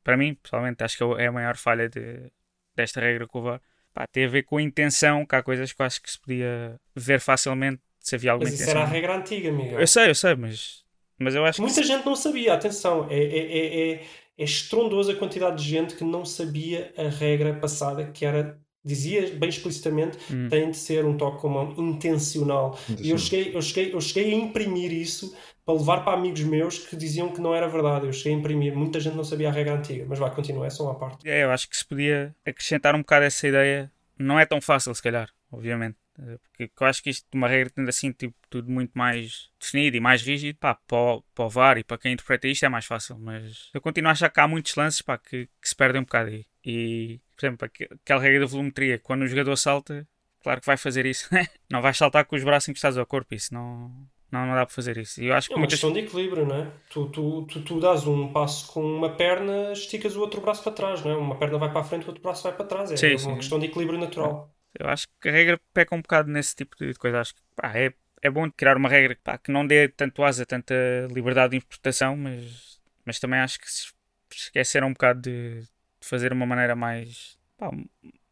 para 0.04 0.16
mim, 0.16 0.34
pessoalmente, 0.34 0.82
acho 0.84 0.96
que 0.98 1.04
é 1.22 1.26
a 1.26 1.32
maior 1.32 1.56
falha 1.56 1.88
de, 1.88 2.30
desta 2.74 3.00
regra 3.00 3.26
com 3.26 3.40
o 3.40 3.42
VAR. 3.42 3.60
Pá, 3.94 4.06
tem 4.06 4.24
a 4.26 4.28
ver 4.28 4.42
com 4.44 4.58
a 4.58 4.62
intenção, 4.62 5.24
que 5.26 5.34
há 5.34 5.42
coisas 5.42 5.72
que 5.72 5.80
eu 5.80 5.86
acho 5.86 6.02
que 6.02 6.10
se 6.10 6.20
podia 6.20 6.78
ver 6.94 7.20
facilmente 7.20 7.82
se 7.98 8.14
havia 8.14 8.32
alguma 8.32 8.50
Mas 8.50 8.54
isso 8.54 8.62
intenção. 8.64 8.80
era 8.80 8.82
a 8.82 8.92
regra 8.92 9.16
antiga, 9.16 9.50
Miguel. 9.50 9.80
Eu 9.80 9.86
sei, 9.86 10.10
eu 10.10 10.14
sei, 10.14 10.34
mas, 10.34 10.84
mas 11.18 11.34
eu 11.34 11.44
acho 11.44 11.60
Muita 11.60 11.80
que. 11.80 11.82
gente 11.82 12.04
não 12.04 12.14
sabia, 12.14 12.54
atenção, 12.54 13.08
é, 13.10 13.18
é, 13.18 13.38
é, 13.38 13.92
é, 13.94 14.06
é 14.38 14.44
estrondosa 14.44 15.12
a 15.12 15.16
quantidade 15.16 15.62
de 15.62 15.68
gente 15.68 15.96
que 15.96 16.04
não 16.04 16.24
sabia 16.24 16.92
a 16.96 17.08
regra 17.08 17.58
passada, 17.58 18.10
que 18.12 18.24
era, 18.24 18.60
dizia 18.86 19.30
bem 19.34 19.48
explicitamente, 19.48 20.16
Hum. 20.32 20.48
tem 20.48 20.70
de 20.70 20.76
ser 20.76 21.04
um 21.04 21.16
toque 21.16 21.40
com 21.42 21.48
mão 21.48 21.74
intencional. 21.76 22.78
E 23.00 23.10
eu 23.10 23.18
cheguei, 23.18 23.54
eu, 23.54 23.60
cheguei, 23.60 23.92
eu 23.94 24.00
cheguei 24.00 24.32
a 24.32 24.36
imprimir 24.36 24.92
isso 24.92 25.36
para 25.64 25.74
levar 25.74 26.04
para 26.04 26.16
amigos 26.16 26.42
meus 26.44 26.78
que 26.78 26.94
diziam 26.96 27.32
que 27.32 27.40
não 27.40 27.54
era 27.54 27.66
verdade. 27.68 28.06
Eu 28.06 28.12
cheguei 28.12 28.34
a 28.34 28.36
imprimir, 28.36 28.74
muita 28.76 29.00
gente 29.00 29.16
não 29.16 29.24
sabia 29.24 29.48
a 29.48 29.52
regra 29.52 29.74
antiga, 29.74 30.06
mas 30.08 30.18
vai, 30.18 30.32
continua, 30.32 30.66
é 30.66 30.70
só 30.70 30.84
uma 30.84 30.94
parte. 30.94 31.28
É, 31.28 31.42
eu 31.42 31.50
acho 31.50 31.68
que 31.68 31.76
se 31.76 31.84
podia 31.84 32.34
acrescentar 32.46 32.94
um 32.94 32.98
bocado 33.00 33.24
essa 33.24 33.46
ideia. 33.48 33.90
Não 34.18 34.38
é 34.38 34.46
tão 34.46 34.60
fácil, 34.60 34.94
se 34.94 35.02
calhar, 35.02 35.28
obviamente. 35.50 35.96
Eh, 36.18 36.38
Porque 36.56 36.70
eu 36.80 36.86
acho 36.86 37.02
que 37.02 37.10
isto, 37.10 37.26
uma 37.34 37.48
regra 37.48 37.68
tendo 37.74 37.88
assim, 37.88 38.10
tipo, 38.12 38.34
tudo 38.48 38.70
muito 38.70 38.92
mais 38.94 39.50
definido 39.60 39.96
e 39.96 40.00
mais 40.00 40.22
rígido, 40.22 40.56
pá, 40.58 40.74
para 40.86 40.96
o, 40.96 41.22
para 41.34 41.44
o 41.44 41.50
VAR 41.50 41.76
e 41.78 41.84
para 41.84 41.98
quem 41.98 42.12
interpreta 42.14 42.48
isto 42.48 42.64
é 42.64 42.68
mais 42.68 42.86
fácil. 42.86 43.18
Mas 43.18 43.68
eu 43.74 43.80
continuo 43.80 44.08
a 44.08 44.12
achar 44.12 44.30
que 44.30 44.40
há 44.40 44.48
muitos 44.48 44.74
lances, 44.74 45.02
pá, 45.02 45.18
que, 45.18 45.46
que 45.60 45.68
se 45.68 45.76
perdem 45.76 46.00
um 46.00 46.04
bocado 46.04 46.30
aí. 46.30 46.46
E, 46.64 47.20
por 47.36 47.46
exemplo, 47.46 47.66
aque- 47.66 47.88
aquela 48.02 48.20
regra 48.22 48.40
da 48.40 48.46
volumetria, 48.46 48.98
quando 48.98 49.22
o 49.22 49.26
jogador 49.28 49.56
salta, 49.56 50.06
claro 50.42 50.60
que 50.60 50.66
vai 50.66 50.76
fazer 50.76 51.06
isso. 51.06 51.28
não 51.70 51.82
vai 51.82 51.94
saltar 51.94 52.24
com 52.26 52.36
os 52.36 52.44
braços 52.44 52.68
encostados 52.68 52.98
ao 52.98 53.06
corpo, 53.06 53.34
isso 53.34 53.52
não, 53.54 53.88
não, 54.30 54.46
não 54.46 54.54
dá 54.54 54.66
para 54.66 54.74
fazer 54.74 54.96
isso. 54.98 55.20
Eu 55.22 55.34
acho 55.34 55.50
que 55.50 55.54
É 55.54 55.56
uma 55.56 55.66
muitas 55.66 55.68
questão 55.68 55.92
de 55.92 55.98
equilíbrio, 56.00 56.46
não 56.46 56.54
é? 56.56 56.70
Tu, 56.88 57.08
tu, 57.10 57.46
tu, 57.46 57.64
tu 57.64 57.80
dás 57.80 58.06
um 58.06 58.32
passo 58.32 58.66
com 58.72 58.80
uma 58.84 59.16
perna, 59.16 59.72
esticas 59.72 60.14
o 60.16 60.20
outro 60.20 60.40
braço 60.40 60.62
para 60.62 60.72
trás, 60.72 61.02
não 61.04 61.10
é? 61.10 61.16
Uma 61.16 61.36
perna 61.38 61.58
vai 61.58 61.70
para 61.70 61.80
a 61.80 61.84
frente, 61.84 62.04
o 62.04 62.08
outro 62.08 62.22
braço 62.22 62.42
vai 62.44 62.52
para 62.56 62.66
trás. 62.66 62.90
É 62.92 62.96
Sim, 62.96 63.16
uma 63.16 63.36
sim. 63.36 63.36
questão 63.36 63.58
de 63.58 63.66
equilíbrio 63.66 63.98
natural. 63.98 64.52
Eu 64.78 64.88
acho 64.88 65.06
que 65.20 65.28
a 65.28 65.32
regra 65.32 65.60
peca 65.72 65.94
um 65.94 66.02
bocado 66.02 66.30
nesse 66.30 66.54
tipo 66.54 66.76
de 66.76 66.94
coisa. 66.94 67.20
Acho 67.20 67.34
que 67.34 67.42
pá, 67.54 67.72
é, 67.76 67.92
é 68.22 68.30
bom 68.30 68.50
criar 68.50 68.76
uma 68.76 68.88
regra 68.88 69.16
pá, 69.22 69.38
que 69.38 69.50
não 69.50 69.66
dê 69.66 69.88
tanto 69.88 70.22
asa, 70.24 70.44
tanta 70.46 70.74
liberdade 71.12 71.52
de 71.52 71.56
interpretação, 71.58 72.16
mas, 72.16 72.80
mas 73.04 73.18
também 73.18 73.40
acho 73.40 73.58
que 73.58 73.70
se 73.70 73.92
esqueceram 74.32 74.88
um 74.88 74.92
bocado 74.92 75.22
de, 75.22 75.62
de 76.06 76.10
fazer 76.10 76.32
uma 76.32 76.46
maneira 76.46 76.76
mais, 76.76 77.36
pá, 77.58 77.70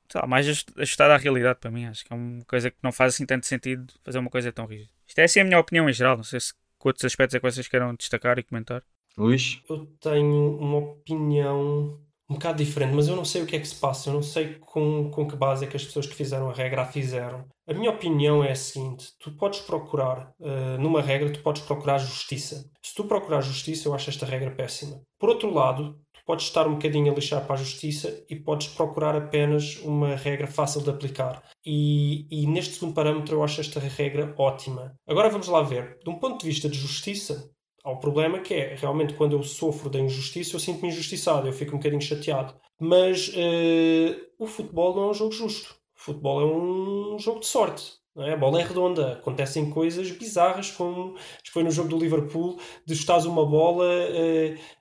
sei 0.09 0.21
lá, 0.21 0.27
mais 0.27 0.47
ajust- 0.47 0.79
ajustada 0.79 1.15
à 1.15 1.17
realidade 1.17 1.59
para 1.61 1.71
mim. 1.71 1.87
Acho 1.87 2.05
que 2.05 2.13
é 2.13 2.17
uma 2.17 2.45
coisa 2.45 2.71
que 2.71 2.77
não 2.83 2.93
faz 2.93 3.15
assim 3.15 3.27
tanto 3.27 3.47
sentido 3.47 3.93
fazer 4.05 4.19
uma 4.19 4.31
coisa 4.31 4.53
tão 4.53 4.67
rígida. 4.67 4.91
Isto 5.07 5.19
é 5.19 5.25
assim 5.25 5.41
a 5.41 5.45
minha 5.45 5.59
opinião 5.59 5.89
em 5.89 5.93
geral. 5.93 6.17
Não 6.17 6.25
sei 6.25 6.41
se 6.41 6.53
outros 6.79 7.05
aspectos 7.05 7.35
é 7.35 7.41
que 7.41 7.51
vocês 7.51 7.67
queiram 7.67 7.95
destacar 7.95 8.39
e 8.39 8.43
comentar. 8.43 8.83
Luís? 9.17 9.61
Eu 9.69 9.87
tenho 10.01 10.57
uma 10.59 10.79
opinião 10.79 12.01
um 12.29 12.35
bocado 12.35 12.65
diferente, 12.65 12.95
mas 12.95 13.07
eu 13.07 13.17
não 13.17 13.25
sei 13.25 13.43
o 13.43 13.47
que 13.47 13.55
é 13.55 13.61
que 13.61 13.69
se 13.69 13.79
passa, 13.79 14.09
eu 14.09 14.15
não 14.15 14.23
sei 14.23 14.55
com, 14.55 15.11
com 15.11 15.29
que 15.29 15.37
base 15.37 15.65
é 15.65 15.69
que 15.69 15.77
as 15.77 15.85
pessoas 15.85 16.07
que 16.07 16.15
fizeram 16.15 16.49
a 16.49 16.55
regra 16.55 16.83
a 16.83 16.87
fizeram. 16.87 17.47
A 17.69 17.75
minha 17.75 17.91
opinião 17.91 18.43
é 18.43 18.53
a 18.53 18.57
seguinte: 18.57 19.09
tu 19.21 19.37
podes 19.37 19.61
procurar, 19.61 20.33
eh, 20.41 20.79
numa 20.79 21.03
regra, 21.03 21.31
tu 21.31 21.43
podes 21.43 21.63
procurar 21.63 21.99
justiça. 21.99 22.65
Se 22.83 22.95
tu 22.95 23.05
procurar 23.05 23.43
justiça, 23.43 23.89
eu 23.89 23.95
acho 23.95 24.09
esta 24.09 24.25
regra 24.27 24.51
péssima. 24.51 25.03
Por 25.19 25.29
outro 25.29 25.53
lado, 25.53 26.01
podes 26.25 26.47
estar 26.47 26.67
um 26.67 26.75
bocadinho 26.75 27.13
a 27.13 27.15
lixar 27.15 27.45
para 27.47 27.55
a 27.55 27.59
justiça 27.59 28.25
e 28.29 28.37
podes 28.37 28.69
procurar 28.69 29.15
apenas 29.15 29.77
uma 29.79 30.17
regra 30.17 30.47
fácil 30.47 30.83
de 30.83 30.91
aplicar. 30.91 31.43
E, 31.65 32.27
e 32.31 32.47
neste 32.47 32.75
segundo 32.75 32.95
parâmetro, 32.95 33.37
eu 33.37 33.45
acho 33.45 33.61
esta 33.61 33.81
regra 33.81 34.35
ótima. 34.39 34.95
Agora 35.07 35.31
vamos 35.31 35.49
lá 35.49 35.63
ver. 35.63 35.99
De 36.03 36.11
um 36.11 36.19
ponto 36.19 36.41
de 36.41 36.47
vista 36.47 36.69
de 36.69 36.79
justiça, 36.79 37.51
Há 37.85 37.91
o 37.91 38.01
problema 38.01 38.41
que 38.41 38.55
é, 38.55 38.75
realmente, 38.75 39.13
quando 39.13 39.37
eu 39.37 39.43
sofro 39.43 39.91
da 39.91 40.01
injustiça, 40.01 40.57
eu 40.57 40.61
sinto-me 40.61 40.89
injustiçado, 40.89 41.47
eu 41.47 41.53
fico 41.53 41.75
um 41.75 41.79
bocadinho 41.79 42.01
chateado. 42.01 42.55
Mas 42.81 43.31
eh, 43.37 44.17
o 44.39 44.47
futebol 44.47 44.97
não 44.97 45.03
é 45.05 45.11
um 45.11 45.15
jogo 45.15 45.33
justo. 45.33 45.77
O 45.95 46.01
futebol 46.01 46.41
é 46.41 46.45
um 46.47 47.19
jogo 47.19 47.41
de 47.41 47.47
sorte. 47.47 47.93
Não 48.15 48.25
é? 48.25 48.33
A 48.33 48.37
bola 48.37 48.61
é 48.61 48.65
redonda. 48.65 49.13
Acontecem 49.15 49.71
coisas 49.71 50.11
bizarras, 50.11 50.71
como 50.71 51.17
foi 51.53 51.63
no 51.65 51.71
jogo 51.71 51.89
do 51.89 51.99
Liverpool, 51.99 52.59
de 52.87 52.93
estás 52.95 53.25
uma 53.27 53.45
bola, 53.45 53.85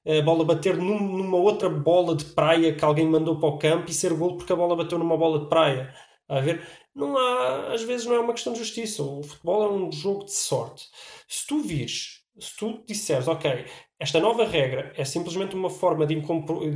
eh, 0.06 0.20
a 0.20 0.22
bola 0.22 0.46
bater 0.46 0.78
num- 0.78 1.00
numa 1.18 1.38
outra 1.38 1.70
bola 1.70 2.16
de 2.16 2.26
praia 2.26 2.76
que 2.76 2.86
alguém 2.86 3.08
mandou 3.08 3.40
para 3.40 3.50
o 3.50 3.58
campo 3.58 3.90
e 3.90 3.94
ser 3.94 4.14
golo 4.14 4.38
porque 4.38 4.54
a 4.54 4.56
bola 4.56 4.76
bateu 4.76 5.00
numa 5.00 5.18
bola 5.18 5.40
de 5.40 5.50
praia. 5.50 5.94
A 6.30 6.40
ver? 6.42 6.62
Não 6.96 7.18
há, 7.18 7.74
às 7.74 7.82
vezes 7.84 8.06
não 8.06 8.16
é 8.16 8.20
uma 8.20 8.34
questão 8.34 8.54
de 8.54 8.60
justiça. 8.60 9.02
O 9.04 9.24
futebol 9.24 9.64
é 9.64 9.70
um 9.72 9.92
jogo 9.92 10.26
de 10.26 10.32
sorte. 10.34 10.86
Se 11.28 11.46
tu 11.48 11.60
vires 11.60 12.22
se 12.40 12.58
tu 12.58 12.84
disseres, 12.88 13.28
ok, 13.28 13.66
esta 14.00 14.20
nova 14.20 14.44
regra 14.44 14.92
é 14.98 15.06
simplesmente 15.06 15.56
uma 15.56 15.70
forma 15.70 16.04
de 16.06 16.16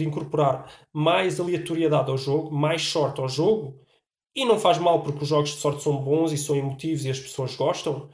incorporar 0.06 0.72
mais 0.93 1.39
aleatoriedade 1.39 2.12
ao 2.12 2.17
jogo, 2.17 2.52
mais 2.56 2.84
sorte 2.84 3.20
ao 3.20 3.28
jogo, 3.28 3.80
e 4.38 4.45
não 4.45 4.60
faz 4.60 4.78
mal 4.78 5.02
porque 5.02 5.23
os 5.23 5.28
jogos 5.28 5.50
de 5.50 5.56
sorte 5.58 5.82
são 5.82 5.97
bons 5.97 6.32
e 6.32 6.38
são 6.38 6.56
emotivos 6.56 7.04
e 7.04 7.10
as 7.10 7.19
pessoas 7.19 7.56
gostam, 7.56 8.08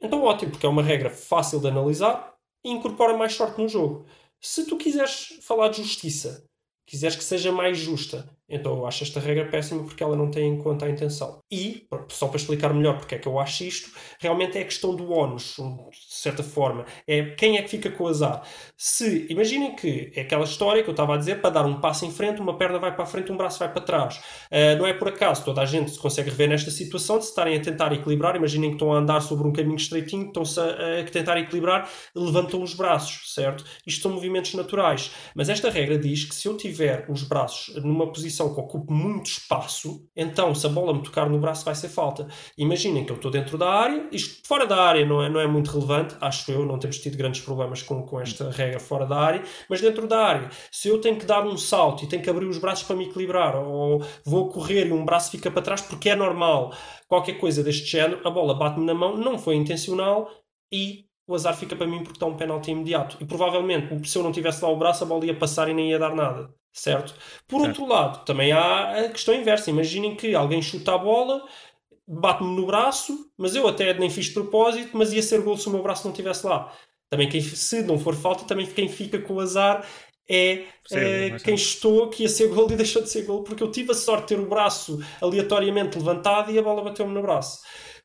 então 0.00 0.22
ótimo, 0.22 0.50
porque 0.50 0.64
é 0.64 0.68
uma 0.68 0.82
regra 0.82 1.10
fácil 1.10 1.60
de 1.60 1.68
analisar 1.68 2.34
e 2.64 2.70
incorpora 2.70 3.14
mais 3.14 3.34
sorte 3.34 3.60
no 3.60 3.68
jogo. 3.68 4.06
Se 4.40 4.66
tu 4.66 4.78
quiseres 4.78 5.38
falar 5.42 5.68
de 5.68 5.82
justiça, 5.82 6.48
quiseres 6.86 7.16
que 7.16 7.24
seja 7.24 7.52
mais 7.52 7.76
justa, 7.76 8.34
então 8.48 8.76
eu 8.76 8.86
acho 8.86 9.04
esta 9.04 9.20
regra 9.20 9.46
péssima 9.46 9.82
porque 9.84 10.02
ela 10.02 10.16
não 10.16 10.30
tem 10.30 10.48
em 10.48 10.58
conta 10.58 10.86
a 10.86 10.90
intenção. 10.90 11.40
E, 11.50 11.86
só 12.08 12.28
para 12.28 12.36
explicar 12.36 12.72
melhor 12.72 12.98
porque 12.98 13.14
é 13.14 13.18
que 13.18 13.28
eu 13.28 13.38
acho 13.38 13.64
isto, 13.64 13.90
realmente 14.18 14.58
é 14.58 14.62
a 14.62 14.64
questão 14.64 14.94
do 14.94 15.12
ónus, 15.12 15.56
de 15.56 16.14
certa 16.14 16.42
forma. 16.42 16.84
É 17.06 17.30
quem 17.30 17.56
é 17.56 17.62
que 17.62 17.68
fica 17.68 17.90
com 17.90 18.04
o 18.04 18.08
azar. 18.08 18.42
Se, 18.76 19.26
imaginem 19.28 19.74
que 19.74 20.12
é 20.14 20.22
aquela 20.22 20.44
história 20.44 20.82
que 20.82 20.88
eu 20.88 20.92
estava 20.92 21.14
a 21.14 21.16
dizer, 21.16 21.40
para 21.40 21.50
dar 21.50 21.66
um 21.66 21.80
passo 21.80 22.04
em 22.04 22.10
frente, 22.10 22.40
uma 22.40 22.56
perna 22.56 22.78
vai 22.78 22.94
para 22.94 23.04
a 23.04 23.06
frente, 23.06 23.32
um 23.32 23.36
braço 23.36 23.58
vai 23.58 23.72
para 23.72 23.82
trás. 23.82 24.20
Ah, 24.50 24.76
não 24.76 24.86
é 24.86 24.92
por 24.92 25.08
acaso, 25.08 25.44
toda 25.44 25.60
a 25.60 25.66
gente 25.66 25.90
se 25.90 25.98
consegue 25.98 26.30
rever 26.30 26.48
nesta 26.48 26.70
situação 26.70 27.18
de 27.18 27.24
se 27.24 27.30
estarem 27.30 27.56
a 27.56 27.60
tentar 27.60 27.92
equilibrar. 27.92 28.36
Imaginem 28.36 28.70
que 28.70 28.76
estão 28.76 28.92
a 28.92 28.98
andar 28.98 29.20
sobre 29.20 29.46
um 29.46 29.52
caminho 29.52 29.76
estreitinho, 29.76 30.26
estão-se 30.26 30.58
a, 30.60 31.00
a 31.00 31.04
tentar 31.04 31.38
equilibrar, 31.38 31.88
levantam 32.14 32.62
os 32.62 32.74
braços, 32.74 33.34
certo? 33.34 33.64
Isto 33.86 34.02
são 34.02 34.12
movimentos 34.12 34.54
naturais. 34.54 35.10
Mas 35.34 35.48
esta 35.48 35.70
regra 35.70 35.98
diz 35.98 36.24
que 36.24 36.34
se 36.34 36.48
eu 36.48 36.56
tiver 36.56 37.06
os 37.08 37.22
braços 37.22 37.74
numa 37.82 38.10
posição 38.12 38.35
que 38.54 38.60
ocupe 38.60 38.92
muito 38.92 39.26
espaço, 39.26 40.06
então 40.14 40.54
se 40.54 40.66
a 40.66 40.68
bola 40.68 40.94
me 40.94 41.02
tocar 41.02 41.28
no 41.28 41.38
braço 41.38 41.64
vai 41.64 41.74
ser 41.74 41.88
falta. 41.88 42.26
Imaginem 42.56 43.04
que 43.04 43.12
eu 43.12 43.16
estou 43.16 43.30
dentro 43.30 43.56
da 43.56 43.68
área, 43.68 44.08
isto 44.12 44.46
fora 44.46 44.66
da 44.66 44.76
área 44.76 45.04
não 45.06 45.22
é, 45.22 45.28
não 45.28 45.40
é 45.40 45.46
muito 45.46 45.70
relevante, 45.70 46.16
acho 46.20 46.50
eu, 46.50 46.64
não 46.66 46.78
temos 46.78 46.98
tido 46.98 47.16
grandes 47.16 47.40
problemas 47.40 47.82
com, 47.82 48.02
com 48.02 48.20
esta 48.20 48.50
regra 48.50 48.78
fora 48.78 49.06
da 49.06 49.16
área, 49.16 49.42
mas 49.68 49.80
dentro 49.80 50.06
da 50.06 50.18
área, 50.18 50.50
se 50.70 50.88
eu 50.88 51.00
tenho 51.00 51.16
que 51.18 51.24
dar 51.24 51.46
um 51.46 51.56
salto 51.56 52.04
e 52.04 52.08
tenho 52.08 52.22
que 52.22 52.30
abrir 52.30 52.46
os 52.46 52.58
braços 52.58 52.86
para 52.86 52.96
me 52.96 53.06
equilibrar, 53.06 53.56
ou 53.56 54.02
vou 54.24 54.48
correr 54.48 54.86
e 54.86 54.92
um 54.92 55.04
braço 55.04 55.30
fica 55.30 55.50
para 55.50 55.62
trás 55.62 55.80
porque 55.80 56.10
é 56.10 56.16
normal, 56.16 56.72
qualquer 57.08 57.34
coisa 57.34 57.62
deste 57.62 57.86
género, 57.86 58.20
a 58.26 58.30
bola 58.30 58.54
bate-me 58.54 58.84
na 58.84 58.94
mão, 58.94 59.16
não 59.16 59.38
foi 59.38 59.56
intencional 59.56 60.30
e 60.72 61.06
o 61.26 61.34
azar 61.34 61.56
fica 61.56 61.74
para 61.74 61.86
mim 61.86 61.98
porque 61.98 62.16
está 62.16 62.26
um 62.26 62.36
penalti 62.36 62.70
imediato. 62.70 63.16
E 63.20 63.26
provavelmente, 63.26 64.08
se 64.08 64.16
eu 64.16 64.22
não 64.22 64.32
tivesse 64.32 64.62
lá 64.62 64.70
o 64.70 64.76
braço, 64.76 65.02
a 65.02 65.06
bola 65.06 65.24
ia 65.26 65.36
passar 65.36 65.68
e 65.68 65.74
nem 65.74 65.90
ia 65.90 65.98
dar 65.98 66.14
nada. 66.14 66.54
Certo? 66.76 67.14
Por 67.48 67.62
Certo. 67.62 67.80
outro 67.80 67.86
lado, 67.86 68.24
também 68.26 68.52
há 68.52 69.06
a 69.06 69.08
questão 69.08 69.34
inversa. 69.34 69.70
Imaginem 69.70 70.14
que 70.14 70.34
alguém 70.34 70.60
chuta 70.60 70.94
a 70.94 70.98
bola, 70.98 71.42
bate-me 72.06 72.54
no 72.54 72.66
braço, 72.66 73.30
mas 73.36 73.56
eu 73.56 73.66
até 73.66 73.94
nem 73.94 74.10
fiz 74.10 74.26
de 74.26 74.34
propósito, 74.34 74.90
mas 74.92 75.12
ia 75.12 75.22
ser 75.22 75.40
gol 75.40 75.56
se 75.56 75.68
o 75.68 75.72
meu 75.72 75.82
braço 75.82 76.04
não 76.04 76.12
estivesse 76.12 76.46
lá. 76.46 76.70
Também 77.08 77.28
quem, 77.28 77.40
se 77.40 77.82
não 77.82 77.98
for 77.98 78.14
falta, 78.14 78.44
também 78.44 78.66
quem 78.66 78.88
fica 78.88 79.18
com 79.22 79.34
o 79.34 79.40
azar 79.40 79.88
é, 80.28 80.66
Sim, 80.86 80.98
é 80.98 81.38
quem 81.38 81.56
chutou 81.56 82.10
que 82.10 82.24
ia 82.24 82.28
ser 82.28 82.48
gol 82.48 82.70
e 82.70 82.76
deixou 82.76 83.00
de 83.02 83.08
ser 83.08 83.24
gol, 83.24 83.42
porque 83.42 83.62
eu 83.62 83.70
tive 83.70 83.92
a 83.92 83.94
sorte 83.94 84.22
de 84.22 84.28
ter 84.28 84.40
o 84.40 84.48
braço 84.48 84.98
aleatoriamente 85.22 85.96
levantado 85.96 86.50
e 86.50 86.58
a 86.58 86.62
bola 86.62 86.82
bateu-me 86.82 87.14
no 87.14 87.22
braço. 87.22 87.60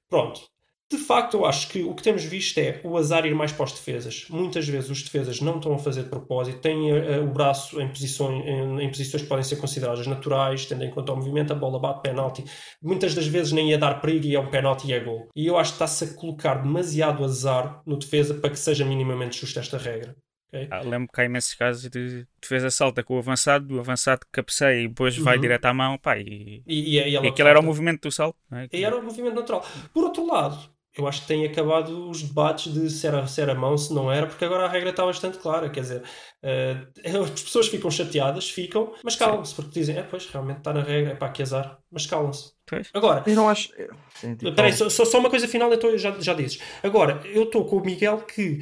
Pronto. 0.07 0.50
De 0.91 0.97
facto, 0.97 1.37
eu 1.37 1.45
acho 1.45 1.69
que 1.69 1.83
o 1.83 1.95
que 1.95 2.03
temos 2.03 2.25
visto 2.25 2.57
é 2.57 2.81
o 2.83 2.97
azar 2.97 3.25
ir 3.25 3.33
mais 3.33 3.53
para 3.53 3.63
os 3.63 3.71
defesas. 3.71 4.25
Muitas 4.29 4.67
vezes 4.67 4.89
os 4.89 5.01
defesas 5.01 5.39
não 5.39 5.55
estão 5.55 5.73
a 5.73 5.79
fazer 5.79 6.03
de 6.03 6.09
propósito, 6.09 6.59
têm 6.59 6.89
eh, 6.91 7.19
o 7.19 7.27
braço 7.27 7.79
em 7.79 7.87
posições, 7.87 8.45
em, 8.45 8.81
em 8.83 8.89
posições 8.89 9.23
que 9.23 9.29
podem 9.29 9.43
ser 9.43 9.55
consideradas 9.55 10.05
naturais, 10.05 10.65
tendo 10.65 10.83
em 10.83 10.89
conta 10.89 11.13
o 11.13 11.15
movimento, 11.15 11.53
a 11.53 11.55
bola 11.55 11.79
bate 11.79 12.01
penalti. 12.01 12.43
Muitas 12.83 13.15
das 13.15 13.25
vezes 13.25 13.53
nem 13.53 13.69
ia 13.69 13.77
dar 13.77 14.01
perigo 14.01 14.25
e 14.25 14.35
é 14.35 14.39
um 14.39 14.47
penalti 14.51 14.87
e 14.87 14.93
é 14.93 14.99
gol. 14.99 15.29
E 15.33 15.47
eu 15.47 15.57
acho 15.57 15.71
que 15.71 15.75
está-se 15.75 16.03
a 16.03 16.13
colocar 16.13 16.55
demasiado 16.55 17.23
azar 17.23 17.81
no 17.85 17.95
defesa 17.97 18.33
para 18.33 18.49
que 18.49 18.59
seja 18.59 18.83
minimamente 18.83 19.39
justa 19.39 19.61
esta 19.61 19.77
regra. 19.77 20.13
ok? 20.53 20.67
Ah, 20.69 20.81
lembro 20.81 21.07
que 21.13 21.21
há 21.21 21.23
imensos 21.23 21.53
casos 21.53 21.89
de 21.89 22.27
defesa 22.41 22.69
salta 22.69 23.01
com 23.01 23.15
o 23.15 23.19
avançado, 23.19 23.77
o 23.77 23.79
avançado 23.79 24.25
cabeceia 24.29 24.81
e 24.81 24.87
depois 24.89 25.17
vai 25.17 25.35
Uhum. 25.35 25.41
direto 25.41 25.65
à 25.67 25.73
mão, 25.73 25.97
pá, 25.97 26.17
e, 26.17 26.61
E, 26.67 26.97
e, 26.97 27.09
e 27.09 27.15
ela 27.15 27.25
e 27.25 27.29
aquele 27.29 27.47
era 27.47 27.59
o 27.61 27.63
movimento 27.63 28.01
do 28.09 28.11
salto. 28.11 28.37
é? 28.51 28.67
E 28.73 28.83
era 28.83 28.97
o 28.97 29.01
movimento 29.01 29.35
natural. 29.35 29.65
Por 29.93 30.03
outro 30.03 30.25
lado, 30.27 30.59
eu 30.97 31.07
acho 31.07 31.21
que 31.21 31.27
tem 31.27 31.45
acabado 31.45 32.09
os 32.09 32.21
debates 32.21 32.73
de 32.73 32.89
se 32.89 33.07
era, 33.07 33.25
se 33.25 33.39
era 33.41 33.55
mão, 33.55 33.77
se 33.77 33.93
não 33.93 34.11
era, 34.11 34.27
porque 34.27 34.43
agora 34.43 34.65
a 34.65 34.69
regra 34.69 34.89
está 34.89 35.05
bastante 35.05 35.37
clara. 35.37 35.69
Quer 35.69 35.81
dizer, 35.81 36.03
eh, 36.43 36.77
as 37.33 37.41
pessoas 37.41 37.67
ficam 37.67 37.89
chateadas, 37.89 38.49
ficam, 38.49 38.93
mas 39.03 39.15
calam-se, 39.15 39.55
porque 39.55 39.71
dizem, 39.79 39.97
é 39.97 40.03
pois, 40.03 40.27
realmente 40.27 40.57
está 40.57 40.73
na 40.73 40.81
regra, 40.83 41.11
é 41.11 41.15
pá, 41.15 41.29
que 41.29 41.41
azar, 41.41 41.77
mas 41.91 42.05
calam-se. 42.05 42.51
Agora, 42.93 43.23
Eu 43.27 43.35
não 43.35 43.49
acho. 43.49 43.69
Sim, 44.15 44.35
tipo, 44.35 44.49
Espera 44.49 44.67
aí, 44.67 44.73
só, 44.73 44.89
só 44.89 45.05
só 45.05 45.19
uma 45.19 45.29
coisa 45.29 45.47
final, 45.47 45.73
então 45.73 45.97
já, 45.97 46.11
já 46.19 46.33
dizes. 46.33 46.59
Agora, 46.83 47.21
eu 47.25 47.43
estou 47.43 47.65
com 47.65 47.77
o 47.77 47.85
Miguel 47.85 48.19
que 48.19 48.59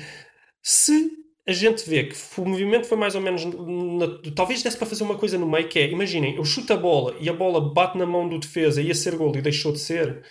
se 0.62 1.12
a 1.48 1.52
gente 1.52 1.90
vê 1.90 2.04
que 2.04 2.16
o 2.38 2.46
movimento 2.46 2.86
foi 2.86 2.98
mais 2.98 3.16
ou 3.16 3.22
menos. 3.22 3.44
na- 3.46 4.32
talvez 4.36 4.62
desse 4.62 4.78
para 4.78 4.86
fazer 4.86 5.04
uma 5.04 5.18
coisa 5.18 5.38
no 5.38 5.48
meio 5.50 5.68
que 5.68 5.80
é: 5.80 5.90
imaginem, 5.90 6.36
eu 6.36 6.46
chuto 6.46 6.72
a 6.74 6.78
bola 6.78 7.16
e 7.20 7.28
a 7.28 7.34
bola 7.34 7.74
bate 7.74 7.98
na 7.98 8.06
mão 8.06 8.28
do 8.30 8.38
defesa, 8.40 8.82
ia 8.82 8.94
ser 8.94 9.16
gol 9.16 9.36
e 9.36 9.42
deixou 9.42 9.72
de 9.72 9.80
ser. 9.80 10.24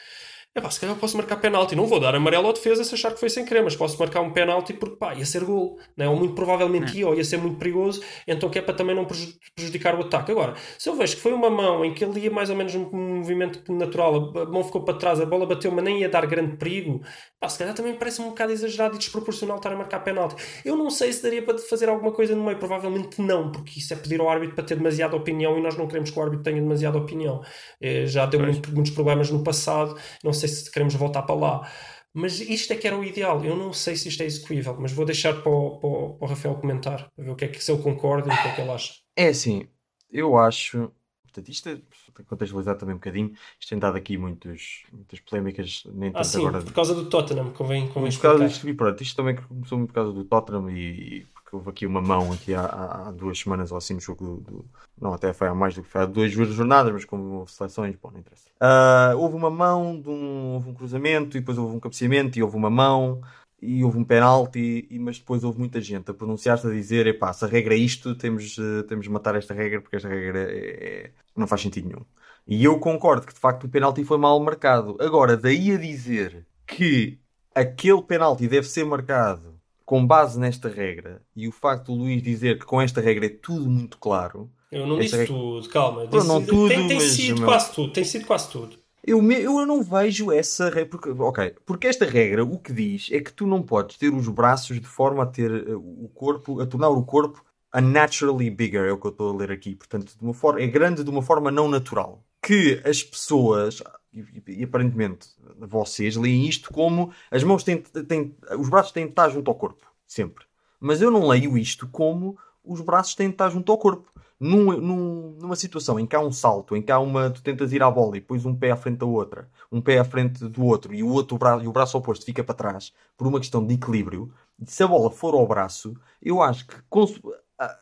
É 0.58 0.62
pá, 0.62 0.70
se 0.70 0.80
calhar 0.80 0.96
posso 0.96 1.16
marcar 1.16 1.36
penalti. 1.36 1.74
Não 1.76 1.86
vou 1.86 2.00
dar 2.00 2.14
amarelo 2.14 2.46
ao 2.46 2.52
defesa 2.52 2.82
se 2.84 2.94
achar 2.94 3.12
que 3.12 3.20
foi 3.20 3.30
sem 3.30 3.44
querer, 3.44 3.62
mas 3.62 3.74
posso 3.76 3.98
marcar 3.98 4.20
um 4.20 4.30
penalti 4.30 4.72
porque 4.72 4.96
pá, 4.96 5.14
ia 5.14 5.24
ser 5.24 5.44
gol. 5.44 5.78
Né? 5.96 6.08
Ou 6.08 6.16
muito 6.16 6.34
provavelmente 6.34 6.96
ia, 6.98 7.06
ou 7.08 7.14
ia 7.14 7.24
ser 7.24 7.38
muito 7.38 7.58
perigoso, 7.58 8.02
então 8.26 8.48
que 8.50 8.58
é 8.58 8.62
para 8.62 8.74
também 8.74 8.94
não 8.94 9.04
preju- 9.04 9.34
prejudicar 9.54 9.94
o 9.94 10.00
ataque. 10.02 10.30
Agora, 10.32 10.54
se 10.78 10.88
eu 10.88 10.94
vejo 10.96 11.16
que 11.16 11.22
foi 11.22 11.32
uma 11.32 11.50
mão 11.50 11.84
em 11.84 11.94
que 11.94 12.04
ele 12.04 12.20
ia 12.20 12.30
mais 12.30 12.50
ou 12.50 12.56
menos 12.56 12.74
num 12.74 13.16
movimento 13.18 13.72
natural, 13.72 14.32
a 14.38 14.44
mão 14.46 14.62
ficou 14.64 14.82
para 14.82 14.94
trás, 14.98 15.20
a 15.20 15.26
bola 15.26 15.46
bateu, 15.46 15.70
mas 15.70 15.84
nem 15.84 16.00
ia 16.00 16.08
dar 16.08 16.26
grande 16.26 16.56
perigo, 16.56 17.00
pá, 17.40 17.48
se 17.48 17.58
calhar 17.58 17.74
também 17.74 17.94
parece 17.94 18.20
um 18.20 18.28
bocado 18.28 18.52
exagerado 18.52 18.94
e 18.96 18.98
desproporcional 18.98 19.56
estar 19.56 19.72
a 19.72 19.76
marcar 19.76 20.00
penalti. 20.00 20.36
Eu 20.64 20.76
não 20.76 20.90
sei 20.90 21.12
se 21.12 21.22
daria 21.22 21.42
para 21.42 21.56
fazer 21.58 21.88
alguma 21.88 22.12
coisa 22.12 22.34
no 22.34 22.44
meio, 22.44 22.58
provavelmente 22.58 23.20
não, 23.20 23.50
porque 23.52 23.78
isso 23.78 23.92
é 23.92 23.96
pedir 23.96 24.20
ao 24.20 24.28
árbitro 24.28 24.54
para 24.54 24.64
ter 24.64 24.76
demasiada 24.76 25.16
opinião 25.16 25.56
e 25.58 25.62
nós 25.62 25.76
não 25.76 25.86
queremos 25.86 26.10
que 26.10 26.18
o 26.18 26.22
árbitro 26.22 26.42
tenha 26.44 26.60
demasiada 26.60 26.98
opinião. 26.98 27.40
Eh, 27.80 28.06
Já 28.06 28.26
deu 28.26 28.40
muito- 28.40 28.72
muitos 28.72 28.92
problemas 28.92 29.30
no 29.30 29.42
passado, 29.44 29.96
não 30.24 30.32
sei 30.32 30.47
se 30.48 30.70
queremos 30.70 30.94
voltar 30.94 31.22
para 31.22 31.34
lá. 31.34 31.70
Mas 32.12 32.40
isto 32.40 32.72
é 32.72 32.76
que 32.76 32.86
era 32.86 32.96
o 32.98 33.04
ideal. 33.04 33.44
Eu 33.44 33.56
não 33.56 33.72
sei 33.72 33.94
se 33.96 34.08
isto 34.08 34.22
é 34.22 34.26
execuível, 34.26 34.76
mas 34.80 34.92
vou 34.92 35.04
deixar 35.04 35.34
para 35.42 35.50
o, 35.52 35.78
para 35.78 35.88
o- 35.88 36.14
para 36.18 36.26
o 36.26 36.28
Rafael 36.28 36.54
comentar, 36.56 37.08
para 37.14 37.24
ver 37.24 37.30
o 37.30 37.36
que 37.36 37.44
é 37.44 37.48
que 37.48 37.62
se 37.62 37.70
ele 37.72 37.82
concorda 37.82 38.28
e 38.28 38.34
o 38.34 38.42
que 38.42 38.48
é 38.48 38.54
que 38.54 38.60
ele 38.60 38.70
acha. 38.70 38.94
É 39.16 39.28
assim, 39.28 39.68
eu 40.10 40.36
acho. 40.38 40.92
Portanto, 41.22 41.48
isto 41.50 41.68
é, 41.68 41.76
tem 42.14 42.24
contextualizar 42.26 42.76
também 42.78 42.94
um 42.94 42.98
bocadinho. 42.98 43.32
Isto 43.60 43.70
tem 43.70 43.78
dado 43.78 43.96
aqui 43.96 44.16
muitos, 44.16 44.84
muitas 44.92 45.20
polémicas, 45.20 45.82
nem 45.86 46.12
Ah, 46.12 46.22
tanto 46.22 46.24
sim, 46.24 46.38
agora. 46.38 46.62
por 46.64 46.72
causa 46.74 46.94
do 46.94 47.08
Tottenham, 47.08 47.50
convém, 47.52 47.88
convém 47.88 48.10
Por 48.12 48.20
causa 48.20 48.44
explicar. 48.44 48.48
disto, 48.48 48.68
e 48.68 48.74
pronto, 48.74 49.02
isto 49.02 49.16
também 49.16 49.36
começou 49.36 49.78
muito 49.78 49.88
por 49.90 49.94
causa 49.94 50.12
do 50.12 50.24
Tottenham 50.24 50.70
e, 50.70 51.22
e 51.22 51.26
houve 51.56 51.70
aqui 51.70 51.86
uma 51.86 52.00
mão 52.00 52.32
aqui 52.32 52.54
há, 52.54 52.64
há- 52.64 53.10
duas 53.12 53.38
semanas 53.38 53.70
ou 53.72 53.78
assim 53.78 53.94
no 53.94 54.00
jogo 54.00 54.24
do, 54.24 54.40
do- 54.40 54.64
Não, 55.00 55.12
até 55.14 55.32
foi 55.32 55.48
há 55.48 55.54
mais 55.54 55.74
do 55.74 55.82
que 55.82 55.88
foi 55.88 56.02
há 56.02 56.06
duas 56.06 56.30
jornadas, 56.32 56.92
mas 56.92 57.04
como 57.04 57.24
houve 57.40 57.52
seleções, 57.52 57.96
bom, 57.96 58.10
não 58.10 58.20
interessa. 58.20 58.48
Ah, 58.60 59.12
houve 59.16 59.36
uma 59.36 59.50
mão, 59.50 60.00
de 60.00 60.08
um, 60.08 60.54
houve 60.54 60.70
um 60.70 60.74
cruzamento 60.74 61.36
e 61.36 61.40
depois 61.40 61.58
houve 61.58 61.76
um 61.76 61.80
cabeceamento 61.80 62.38
e 62.38 62.42
houve 62.42 62.56
uma 62.56 62.70
mão 62.70 63.20
e 63.60 63.82
houve 63.82 63.98
um 63.98 64.04
penalti, 64.04 64.86
e, 64.90 64.98
mas 64.98 65.18
depois 65.18 65.42
houve 65.42 65.58
muita 65.58 65.80
gente 65.80 66.10
a 66.10 66.14
pronunciar-se 66.14 66.66
a 66.66 66.70
dizer: 66.70 67.06
epá, 67.06 67.32
se 67.32 67.44
a 67.44 67.48
regra 67.48 67.74
é 67.74 67.76
isto, 67.78 68.14
temos, 68.14 68.56
eh, 68.58 68.82
temos 68.84 69.04
de 69.06 69.10
matar 69.10 69.34
esta 69.34 69.52
regra 69.54 69.80
porque 69.80 69.96
esta 69.96 70.08
regra 70.08 70.40
é- 70.52 71.06
é- 71.06 71.12
não 71.36 71.46
faz 71.46 71.60
sentido 71.62 71.88
nenhum. 71.88 72.04
E 72.46 72.64
eu 72.64 72.78
concordo 72.80 73.26
que 73.26 73.34
de 73.34 73.40
facto 73.40 73.64
o 73.64 73.68
penalti 73.68 74.04
foi 74.04 74.16
mal 74.18 74.38
marcado. 74.40 74.96
Agora, 75.00 75.36
daí 75.36 75.72
a 75.72 75.78
dizer 75.78 76.46
que 76.66 77.20
aquele 77.54 78.02
penalti 78.02 78.46
deve 78.48 78.68
ser 78.68 78.84
marcado 78.84 79.57
com 79.88 80.06
base 80.06 80.38
nesta 80.38 80.68
regra 80.68 81.22
e 81.34 81.48
o 81.48 81.50
facto 81.50 81.86
do 81.86 81.94
Luís 82.02 82.22
dizer 82.22 82.58
que 82.58 82.66
com 82.66 82.78
esta 82.78 83.00
regra 83.00 83.24
é 83.24 83.30
tudo 83.30 83.70
muito 83.70 83.96
claro, 83.96 84.50
Eu 84.70 84.86
não 84.86 84.98
disse 84.98 85.16
regra- 85.16 85.34
tudo, 85.34 85.66
calma. 85.70 86.06
Disse- 86.06 86.28
não 86.28 86.44
tudo, 86.44 86.68
tem, 86.68 86.86
tem 86.88 86.96
mas, 86.98 87.04
sido 87.12 87.36
meu- 87.38 87.46
quase 87.48 87.72
tudo, 87.72 87.90
tem 87.94 88.04
sido 88.04 88.26
quase 88.26 88.50
tudo. 88.50 88.76
eu, 89.02 89.22
me- 89.22 89.40
eu 89.40 89.64
não 89.64 89.82
vejo 89.82 90.30
essa 90.30 90.66
regra. 90.68 90.84
Porque, 90.90 91.08
ok, 91.08 91.54
porque 91.64 91.86
esta 91.86 92.04
regra 92.04 92.44
o 92.44 92.58
que 92.58 92.70
diz 92.70 93.08
é 93.10 93.18
que 93.20 93.32
tu 93.32 93.46
não 93.46 93.62
podes 93.62 93.96
ter 93.96 94.12
os 94.12 94.28
braços 94.28 94.78
de 94.78 94.86
forma 94.86 95.22
a 95.22 95.26
ter 95.26 95.50
eh, 95.50 95.74
o 95.74 96.10
corpo, 96.14 96.60
a 96.60 96.66
tornar 96.66 96.90
o 96.90 97.02
corpo 97.02 97.42
unnaturally 97.74 98.50
bigger, 98.50 98.84
é 98.84 98.92
o 98.92 98.98
que 98.98 99.06
eu 99.06 99.10
estou 99.10 99.32
a 99.32 99.36
ler 99.38 99.50
aqui. 99.50 99.74
Portanto, 99.74 100.12
de 100.18 100.22
uma 100.22 100.34
forma, 100.34 100.60
é 100.60 100.66
grande 100.66 101.02
de 101.02 101.08
uma 101.08 101.22
forma 101.22 101.50
não 101.50 101.66
natural. 101.66 102.22
Que 102.42 102.80
as 102.84 103.02
pessoas, 103.02 103.82
e, 104.12 104.42
e- 104.46 104.64
aparentemente 104.64 105.28
vocês, 105.58 106.16
leem 106.16 106.46
isto 106.48 106.72
como 106.72 107.12
as 107.30 107.42
mãos 107.44 107.62
têm, 107.64 107.78
têm, 107.82 108.34
os 108.58 108.68
braços 108.68 108.92
têm 108.92 109.04
de 109.04 109.10
estar 109.10 109.28
junto 109.28 109.50
ao 109.50 109.54
corpo, 109.56 109.86
sempre. 110.06 110.44
Mas 110.80 111.00
eu 111.02 111.10
não 111.10 111.26
leio 111.26 111.56
isto 111.58 111.88
como 111.88 112.38
os 112.64 112.80
braços 112.80 113.14
têm 113.14 113.28
de 113.28 113.34
estar 113.34 113.50
junto 113.50 113.70
ao 113.72 113.78
corpo. 113.78 114.10
Num- 114.40 114.80
num- 114.80 115.36
numa 115.40 115.56
situação 115.56 115.98
em 115.98 116.06
que 116.06 116.14
há 116.14 116.20
um 116.20 116.30
salto, 116.30 116.76
em 116.76 116.82
que 116.82 116.92
há 116.92 116.98
uma. 117.00 117.28
Tu 117.28 117.42
tentas 117.42 117.72
ir 117.72 117.82
à 117.82 117.90
bola 117.90 118.16
e 118.16 118.20
pões 118.20 118.46
um 118.46 118.54
pé 118.54 118.70
à 118.70 118.76
frente 118.76 118.98
da 118.98 119.06
outra, 119.06 119.50
um 119.70 119.80
pé 119.80 119.98
à 119.98 120.04
frente 120.04 120.44
do 120.44 120.64
outro 120.64 120.94
e 120.94 121.02
o 121.02 121.08
outro 121.08 121.36
braço, 121.36 121.64
e 121.64 121.68
o 121.68 121.72
braço 121.72 121.98
oposto 121.98 122.24
fica 122.24 122.44
para 122.44 122.54
trás 122.54 122.92
por 123.16 123.26
uma 123.26 123.40
questão 123.40 123.66
de 123.66 123.74
equilíbrio. 123.74 124.32
Se 124.64 124.82
a 124.84 124.86
bola 124.86 125.10
for 125.10 125.34
ao 125.34 125.46
braço, 125.46 125.96
eu 126.22 126.40
acho 126.40 126.66
que 126.68 126.76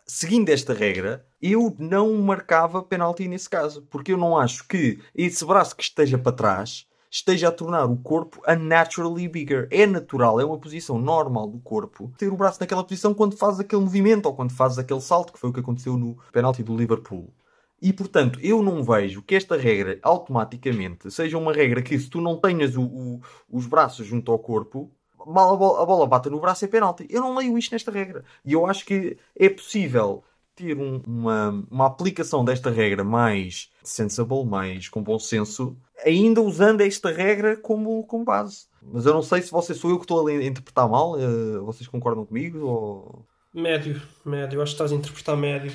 seguindo 0.06 0.48
esta 0.48 0.72
regra, 0.72 1.26
eu 1.40 1.74
não 1.78 2.14
marcava 2.22 2.82
penalti 2.82 3.28
nesse 3.28 3.48
caso, 3.48 3.82
porque 3.90 4.12
eu 4.12 4.18
não 4.18 4.36
acho 4.36 4.66
que 4.66 5.00
esse 5.14 5.44
braço 5.44 5.76
que 5.76 5.82
esteja 5.82 6.16
para 6.18 6.32
trás 6.32 6.86
esteja 7.10 7.48
a 7.48 7.52
tornar 7.52 7.84
o 7.86 7.96
corpo 7.96 8.42
unnaturally 8.48 9.28
bigger. 9.28 9.68
É 9.70 9.86
natural, 9.86 10.40
é 10.40 10.44
uma 10.44 10.58
posição 10.58 10.98
normal 10.98 11.48
do 11.48 11.58
corpo 11.60 12.12
ter 12.18 12.28
o 12.32 12.36
braço 12.36 12.60
naquela 12.60 12.84
posição 12.84 13.14
quando 13.14 13.36
faz 13.36 13.58
aquele 13.60 13.82
movimento 13.82 14.26
ou 14.26 14.34
quando 14.34 14.52
faz 14.52 14.78
aquele 14.78 15.00
salto, 15.00 15.32
que 15.32 15.38
foi 15.38 15.50
o 15.50 15.52
que 15.52 15.60
aconteceu 15.60 15.96
no 15.96 16.16
penalti 16.32 16.62
do 16.62 16.76
Liverpool. 16.76 17.32
E 17.80 17.92
portanto, 17.92 18.38
eu 18.42 18.62
não 18.62 18.82
vejo 18.82 19.22
que 19.22 19.34
esta 19.34 19.56
regra 19.56 19.98
automaticamente 20.02 21.10
seja 21.10 21.36
uma 21.38 21.52
regra 21.52 21.82
que 21.82 21.98
se 21.98 22.08
tu 22.08 22.20
não 22.20 22.40
tenhas 22.40 22.76
o- 22.76 22.82
o- 22.82 23.20
os 23.50 23.66
braços 23.66 24.06
junto 24.06 24.32
ao 24.32 24.38
corpo, 24.38 24.90
mal 25.26 25.54
a 25.54 25.56
bola, 25.56 25.82
a 25.82 25.86
bola 25.86 26.06
bata 26.06 26.28
no 26.30 26.40
braço 26.40 26.64
é 26.64 26.68
penalti. 26.68 27.06
Eu 27.10 27.20
não 27.20 27.36
leio 27.36 27.56
isto 27.58 27.72
nesta 27.72 27.90
regra. 27.90 28.24
E 28.44 28.52
eu 28.52 28.66
acho 28.66 28.84
que 28.84 29.16
é 29.38 29.48
possível 29.48 30.22
ter 30.54 30.76
um- 30.76 31.02
uma, 31.06 31.64
uma 31.70 31.86
aplicação 31.86 32.44
desta 32.44 32.70
regra 32.70 33.04
mais 33.04 33.70
sensible, 33.82 34.44
mais 34.44 34.88
com 34.88 35.02
bom 35.02 35.18
senso, 35.18 35.76
ainda 36.04 36.40
usando 36.40 36.80
esta 36.80 37.10
regra 37.12 37.56
como, 37.56 38.04
como 38.04 38.24
base. 38.24 38.66
Mas 38.82 39.04
eu 39.04 39.12
não 39.12 39.22
sei 39.22 39.42
se 39.42 39.50
você 39.50 39.74
sou 39.74 39.90
eu 39.90 39.98
que 39.98 40.04
estou 40.04 40.26
a 40.26 40.32
interpretar 40.32 40.88
mal. 40.88 41.18
eh, 41.18 41.58
vocês 41.58 41.88
concordam 41.88 42.24
comigo? 42.24 42.58
Ou... 42.66 43.24
Médio, 43.52 44.00
médio, 44.24 44.62
acho 44.62 44.72
que 44.72 44.74
estás 44.82 44.92
a 44.92 44.94
interpretar 44.94 45.36
médio. 45.36 45.72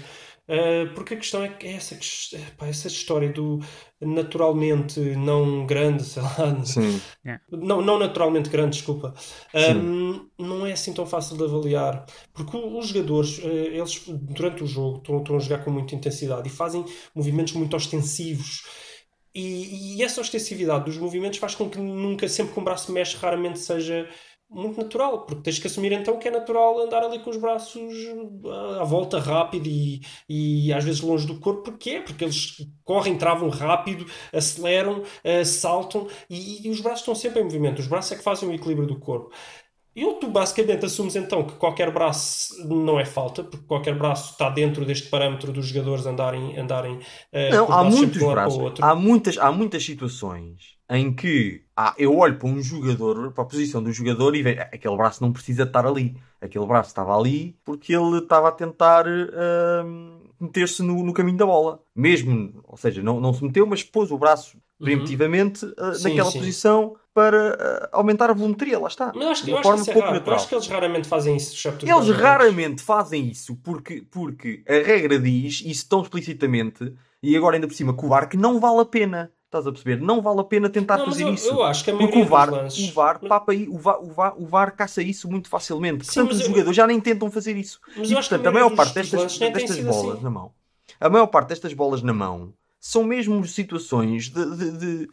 Uh, 0.51 0.93
porque 0.93 1.13
a 1.13 1.17
questão 1.17 1.41
é 1.45 1.47
que 1.47 1.65
é 1.65 1.75
essa, 1.75 1.95
epá, 2.35 2.67
essa 2.67 2.89
história 2.89 3.31
do 3.31 3.59
naturalmente 4.01 4.99
não 4.99 5.65
grande, 5.65 6.03
sei 6.03 6.21
lá, 6.21 6.65
Sim. 6.65 6.99
não, 7.49 7.81
não 7.81 7.97
naturalmente 7.97 8.49
grande, 8.49 8.75
desculpa, 8.77 9.13
um, 9.73 10.27
não 10.37 10.65
é 10.65 10.73
assim 10.73 10.93
tão 10.93 11.05
fácil 11.05 11.37
de 11.37 11.43
avaliar. 11.45 12.05
Porque 12.33 12.57
o- 12.57 12.77
os 12.77 12.87
jogadores, 12.87 13.37
uh, 13.37 13.47
eles 13.47 14.03
durante 14.07 14.61
o 14.63 14.67
jogo 14.67 14.97
estão, 14.97 15.19
estão 15.19 15.35
a 15.37 15.39
jogar 15.39 15.63
com 15.63 15.71
muita 15.71 15.95
intensidade 15.95 16.45
e 16.49 16.51
fazem 16.51 16.83
movimentos 17.15 17.53
muito 17.53 17.73
ostensivos. 17.75 18.63
E, 19.33 19.95
e 19.99 20.03
essa 20.03 20.19
ostensividade 20.19 20.83
dos 20.83 20.97
movimentos 20.97 21.39
faz 21.39 21.55
com 21.55 21.69
que 21.69 21.77
nunca, 21.79 22.27
sempre 22.27 22.53
que 22.53 22.59
um 22.59 22.63
braço 22.65 22.91
mexe, 22.91 23.15
raramente 23.15 23.59
seja 23.59 24.05
muito 24.51 24.81
natural, 24.81 25.21
porque 25.21 25.43
tens 25.43 25.59
que 25.59 25.67
assumir 25.67 25.93
então 25.93 26.19
que 26.19 26.27
é 26.27 26.31
natural 26.31 26.77
andar 26.81 27.03
ali 27.03 27.19
com 27.19 27.29
os 27.29 27.37
braços 27.37 27.93
ah, 28.45 28.81
à 28.81 28.83
volta 28.83 29.17
rápido 29.17 29.67
e, 29.67 30.01
e 30.27 30.73
às 30.73 30.83
vezes 30.83 30.99
longe 30.99 31.25
do 31.25 31.39
corpo, 31.39 31.63
porque 31.63 31.91
é, 31.91 32.01
porque 32.01 32.25
eles 32.25 32.57
correm, 32.83 33.17
travam 33.17 33.49
rápido, 33.49 34.05
aceleram, 34.33 35.03
ah, 35.23 35.45
saltam 35.45 36.07
e, 36.29 36.67
e 36.67 36.69
os 36.69 36.81
braços 36.81 36.99
estão 36.99 37.15
sempre 37.15 37.39
em 37.39 37.43
movimento, 37.45 37.79
os 37.79 37.87
braços 37.87 38.11
é 38.11 38.15
que 38.17 38.23
fazem 38.23 38.49
o 38.49 38.53
equilíbrio 38.53 38.87
do 38.87 38.99
corpo. 38.99 39.31
E 39.93 40.05
tu 40.21 40.29
basicamente 40.29 40.85
assumes 40.85 41.17
então 41.17 41.43
que 41.43 41.55
qualquer 41.55 41.91
braço 41.91 42.65
não 42.65 42.97
é 42.97 43.03
falta, 43.03 43.43
porque 43.43 43.65
qualquer 43.65 43.93
braço 43.97 44.31
está 44.31 44.49
dentro 44.49 44.85
deste 44.85 45.09
parâmetro 45.09 45.51
dos 45.51 45.65
jogadores 45.67 46.05
andarem, 46.05 46.57
andarem 46.57 46.99
ah, 47.33 47.49
Não, 47.49 47.71
há 47.71 47.83
muitos 47.83 48.21
braços. 48.21 48.73
Há 48.79 48.95
muitas, 48.95 49.37
há 49.37 49.51
muitas 49.51 49.83
situações 49.83 50.77
em 50.89 51.13
que 51.13 51.63
ah, 51.89 51.95
eu 51.97 52.15
olho 52.17 52.37
para 52.37 52.47
um 52.47 52.61
jogador, 52.61 53.31
para 53.31 53.43
a 53.43 53.47
posição 53.47 53.81
do 53.83 53.91
jogador 53.91 54.35
e 54.35 54.41
vejo 54.43 54.59
"Ah, 54.61 54.69
aquele 54.73 54.95
braço 54.97 55.23
não 55.23 55.31
precisa 55.33 55.63
estar 55.63 55.85
ali. 55.85 56.15
Aquele 56.39 56.65
braço 56.65 56.89
estava 56.89 57.17
ali 57.17 57.57
porque 57.63 57.93
ele 57.93 58.17
estava 58.19 58.49
a 58.49 58.51
tentar 58.51 59.05
hum, 59.85 60.19
meter-se 60.39 60.81
no, 60.83 61.03
no 61.03 61.13
caminho 61.13 61.37
da 61.37 61.45
bola. 61.45 61.81
Mesmo, 61.95 62.61
ou 62.63 62.77
seja, 62.77 63.01
não, 63.01 63.19
não 63.19 63.33
se 63.33 63.43
meteu, 63.43 63.65
mas 63.67 63.83
pôs 63.83 64.11
o 64.11 64.17
braço 64.17 64.57
preemptivamente 64.79 65.65
ah, 65.77 65.87
Uhum. 65.89 65.93
Sim, 65.93 66.09
naquela 66.09 66.31
sim. 66.31 66.39
posição 66.39 66.95
para 67.13 67.53
ah, 67.59 67.89
aumentar 67.93 68.29
a 68.29 68.33
volumetria. 68.33 68.79
Lá 68.79 68.87
está. 68.87 69.11
Mas 69.13 69.23
eu 69.23 69.29
acho, 69.31 69.45
de 69.45 69.51
eu 69.51 69.55
uma 69.57 69.59
acho 69.59 69.69
que 69.69 69.77
forma 69.77 69.91
é 69.91 69.93
pouco. 69.93 70.07
Eu 70.07 70.13
natural. 70.13 70.35
acho 70.35 70.47
que 70.49 70.55
eles 70.55 70.67
raramente 70.67 71.07
fazem 71.07 71.35
isso, 71.35 71.67
Eles 71.81 72.09
raramente 72.17 72.81
fazem 72.81 73.27
isso 73.29 73.55
porque, 73.57 74.03
porque 74.09 74.63
a 74.67 74.73
regra 74.85 75.19
diz 75.19 75.61
isso 75.65 75.87
tão 75.87 76.01
explicitamente 76.01 76.93
e 77.21 77.35
agora 77.37 77.55
ainda 77.55 77.67
por 77.67 77.73
cima 77.75 77.93
com 77.93 78.07
o 78.07 78.09
VAR 78.09 78.27
que 78.27 78.37
não 78.37 78.59
vale 78.59 78.79
a 78.81 78.85
pena. 78.85 79.31
Estás 79.51 79.67
a 79.67 79.71
perceber? 79.73 79.99
Não 80.01 80.21
vale 80.21 80.39
a 80.39 80.43
pena 80.45 80.69
tentar 80.69 80.97
Não, 80.99 81.05
fazer 81.07 81.23
eu- 81.23 81.33
isso. 81.33 81.49
eu 81.49 81.61
acho 81.61 81.83
que 81.83 81.91
a 81.91 81.97
porque 81.97 82.21
o 82.21 82.25
VAR, 82.25 82.49
lances- 82.49 82.89
o 82.89 82.93
VAR, 82.93 83.19
mas- 83.21 83.27
papa 83.27 83.51
o 83.53 83.77
VAR, 83.77 84.01
o 84.01 84.13
VAR, 84.13 84.33
o 84.41 84.45
VAR 84.45 84.75
caça 84.77 85.01
isso 85.03 85.29
muito 85.29 85.49
facilmente. 85.49 86.05
Sim, 86.05 86.21
Portanto, 86.21 86.31
os 86.35 86.39
eu- 86.39 86.47
jogadores 86.47 86.75
já 86.77 86.87
nem 86.87 87.01
tentam 87.01 87.29
fazer 87.29 87.57
isso. 87.57 87.81
Mas 87.97 88.09
e 88.09 88.13
eu 88.13 88.17
acho 88.19 88.29
que 88.29 88.35
a 88.35 88.37
portanto, 88.37 88.47
a 88.47 88.51
maioria 88.53 88.75
maior 88.75 88.77
parte 88.77 88.93
destas, 88.93 89.37
destas 89.37 89.79
bolas 89.83 90.13
assim. 90.13 90.23
na 90.23 90.29
mão, 90.29 90.51
a 91.01 91.09
maior 91.09 91.27
parte 91.27 91.49
destas 91.49 91.73
bolas 91.73 92.01
na 92.01 92.13
mão 92.13 92.53
são 92.79 93.03
mesmo 93.03 93.45
situações 93.45 94.29
de. 94.29 94.55
de- 94.55 94.71
de- 94.71 95.09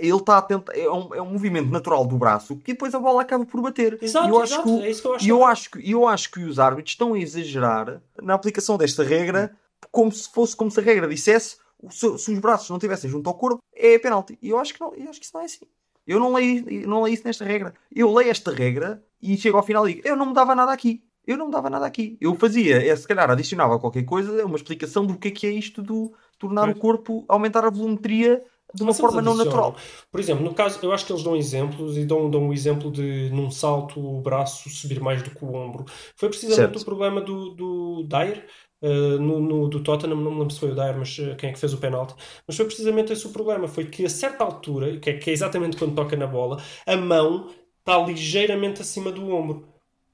ele 0.00 0.16
está 0.16 0.36
a 0.36 0.42
tentar. 0.42 0.76
É 0.76 0.90
um, 0.90 1.14
é 1.14 1.22
um 1.22 1.30
movimento 1.32 1.70
natural 1.70 2.06
do 2.06 2.18
braço 2.18 2.56
que 2.56 2.72
depois 2.74 2.94
a 2.94 2.98
bola 2.98 3.22
acaba 3.22 3.46
por 3.46 3.62
bater. 3.62 3.98
Exato, 4.02 4.28
eu 4.28 4.38
acho 4.42 4.52
exato, 4.52 4.68
que 4.68 4.74
o- 4.74 4.82
é 4.82 4.90
isso 4.90 5.00
que 5.00 5.08
eu 5.08 5.14
acho 5.14 5.24
e 5.24 5.28
eu 5.30 5.36
também. 5.38 5.50
acho 5.52 5.70
que, 5.70 5.90
eu 5.92 6.06
acho 6.08 6.30
que 6.30 6.40
os 6.40 6.58
árbitros 6.58 6.92
estão 6.92 7.14
a 7.14 7.18
exagerar 7.18 8.02
na 8.20 8.34
aplicação 8.34 8.76
desta 8.76 9.02
regra 9.02 9.50
como 9.90 10.12
se 10.12 10.28
fosse 10.30 10.54
como 10.54 10.70
se 10.70 10.78
a 10.78 10.82
regra 10.82 11.08
dissesse 11.08 11.56
se, 11.90 12.18
se 12.18 12.32
os 12.32 12.38
braços 12.38 12.68
não 12.68 12.76
estivessem 12.76 13.10
junto 13.10 13.28
ao 13.28 13.36
corpo 13.36 13.62
é 13.74 13.98
penalti. 13.98 14.38
E 14.42 14.50
eu 14.50 14.58
acho 14.58 14.74
que 14.74 14.80
não, 14.80 14.94
eu 14.94 15.08
acho 15.08 15.18
que 15.18 15.26
isso 15.26 15.34
não 15.34 15.42
é 15.42 15.44
assim. 15.44 15.66
Eu 16.06 16.18
não 16.18 16.32
leio, 16.32 16.88
não 16.88 17.02
leio 17.02 17.14
isso 17.14 17.24
nesta 17.24 17.44
regra. 17.44 17.74
Eu 17.94 18.12
leio 18.12 18.30
esta 18.30 18.50
regra 18.50 19.04
e 19.20 19.36
chego 19.36 19.58
ao 19.58 19.62
final 19.62 19.88
e 19.88 19.94
digo, 19.94 20.08
eu 20.08 20.16
não 20.16 20.26
me 20.26 20.32
dava 20.32 20.54
nada 20.54 20.72
aqui. 20.72 21.02
Eu 21.26 21.36
não 21.36 21.46
me 21.46 21.52
dava 21.52 21.68
nada 21.68 21.84
aqui. 21.84 22.16
Eu 22.20 22.34
fazia, 22.34 22.90
é, 22.90 22.96
se 22.96 23.06
calhar 23.06 23.30
adicionava 23.30 23.78
qualquer 23.78 24.04
coisa, 24.04 24.46
uma 24.46 24.56
explicação 24.56 25.04
do 25.04 25.18
que 25.18 25.28
é 25.28 25.30
que 25.30 25.46
é 25.46 25.50
isto 25.50 25.82
do 25.82 26.14
tornar 26.38 26.70
o 26.70 26.74
corpo, 26.74 27.24
aumentar 27.28 27.64
a 27.66 27.70
volumetria 27.70 28.42
de 28.74 28.82
uma 28.82 28.90
Mas 28.90 28.98
forma 28.98 29.22
não 29.22 29.34
natural. 29.34 29.76
Por 30.10 30.20
exemplo, 30.20 30.44
no 30.44 30.54
caso, 30.54 30.78
eu 30.82 30.92
acho 30.92 31.06
que 31.06 31.12
eles 31.12 31.22
dão 31.22 31.36
exemplos 31.36 31.96
e 31.96 32.04
dão, 32.04 32.30
dão 32.30 32.48
o 32.48 32.52
exemplo 32.52 32.90
de 32.90 33.30
num 33.30 33.50
salto 33.50 33.98
o 33.98 34.20
braço 34.20 34.68
subir 34.68 35.00
mais 35.00 35.22
do 35.22 35.30
que 35.30 35.44
o 35.44 35.54
ombro. 35.54 35.84
Foi 36.16 36.28
precisamente 36.28 36.56
Certo. 36.56 36.82
o 36.82 36.84
problema 36.84 37.20
do, 37.20 37.50
do 37.54 38.02
Dyer. 38.04 38.46
Uh, 38.82 39.18
no, 39.18 39.40
no- 39.40 39.68
do 39.68 39.82
Tottenham, 39.82 40.16
não 40.16 40.30
me 40.32 40.38
lembro 40.40 40.50
se 40.54 40.60
foi 40.60 40.70
o 40.72 40.74
Dyer, 40.74 40.96
mas 40.98 41.16
uh, 41.18 41.36
quem 41.36 41.50
é 41.50 41.52
que 41.52 41.58
fez 41.58 41.72
o 41.74 41.78
penalti. 41.78 42.14
Mas 42.46 42.56
foi 42.56 42.66
precisamente 42.66 43.12
esse 43.12 43.26
o 43.26 43.30
problema. 43.32 43.68
Foi 43.68 43.84
que 43.86 44.04
a 44.04 44.08
certa 44.10 44.44
altura, 44.44 44.98
que 44.98 45.10
é, 45.10 45.18
que 45.18 45.30
é 45.30 45.32
exatamente 45.32 45.76
quando 45.76 45.94
toca 45.94 46.16
na 46.16 46.26
bola, 46.26 46.62
a 46.86 46.96
mão 46.96 47.50
está 47.80 47.98
ligeiramente 47.98 48.80
acima 48.82 49.10
do 49.12 49.28
ombro. 49.30 49.66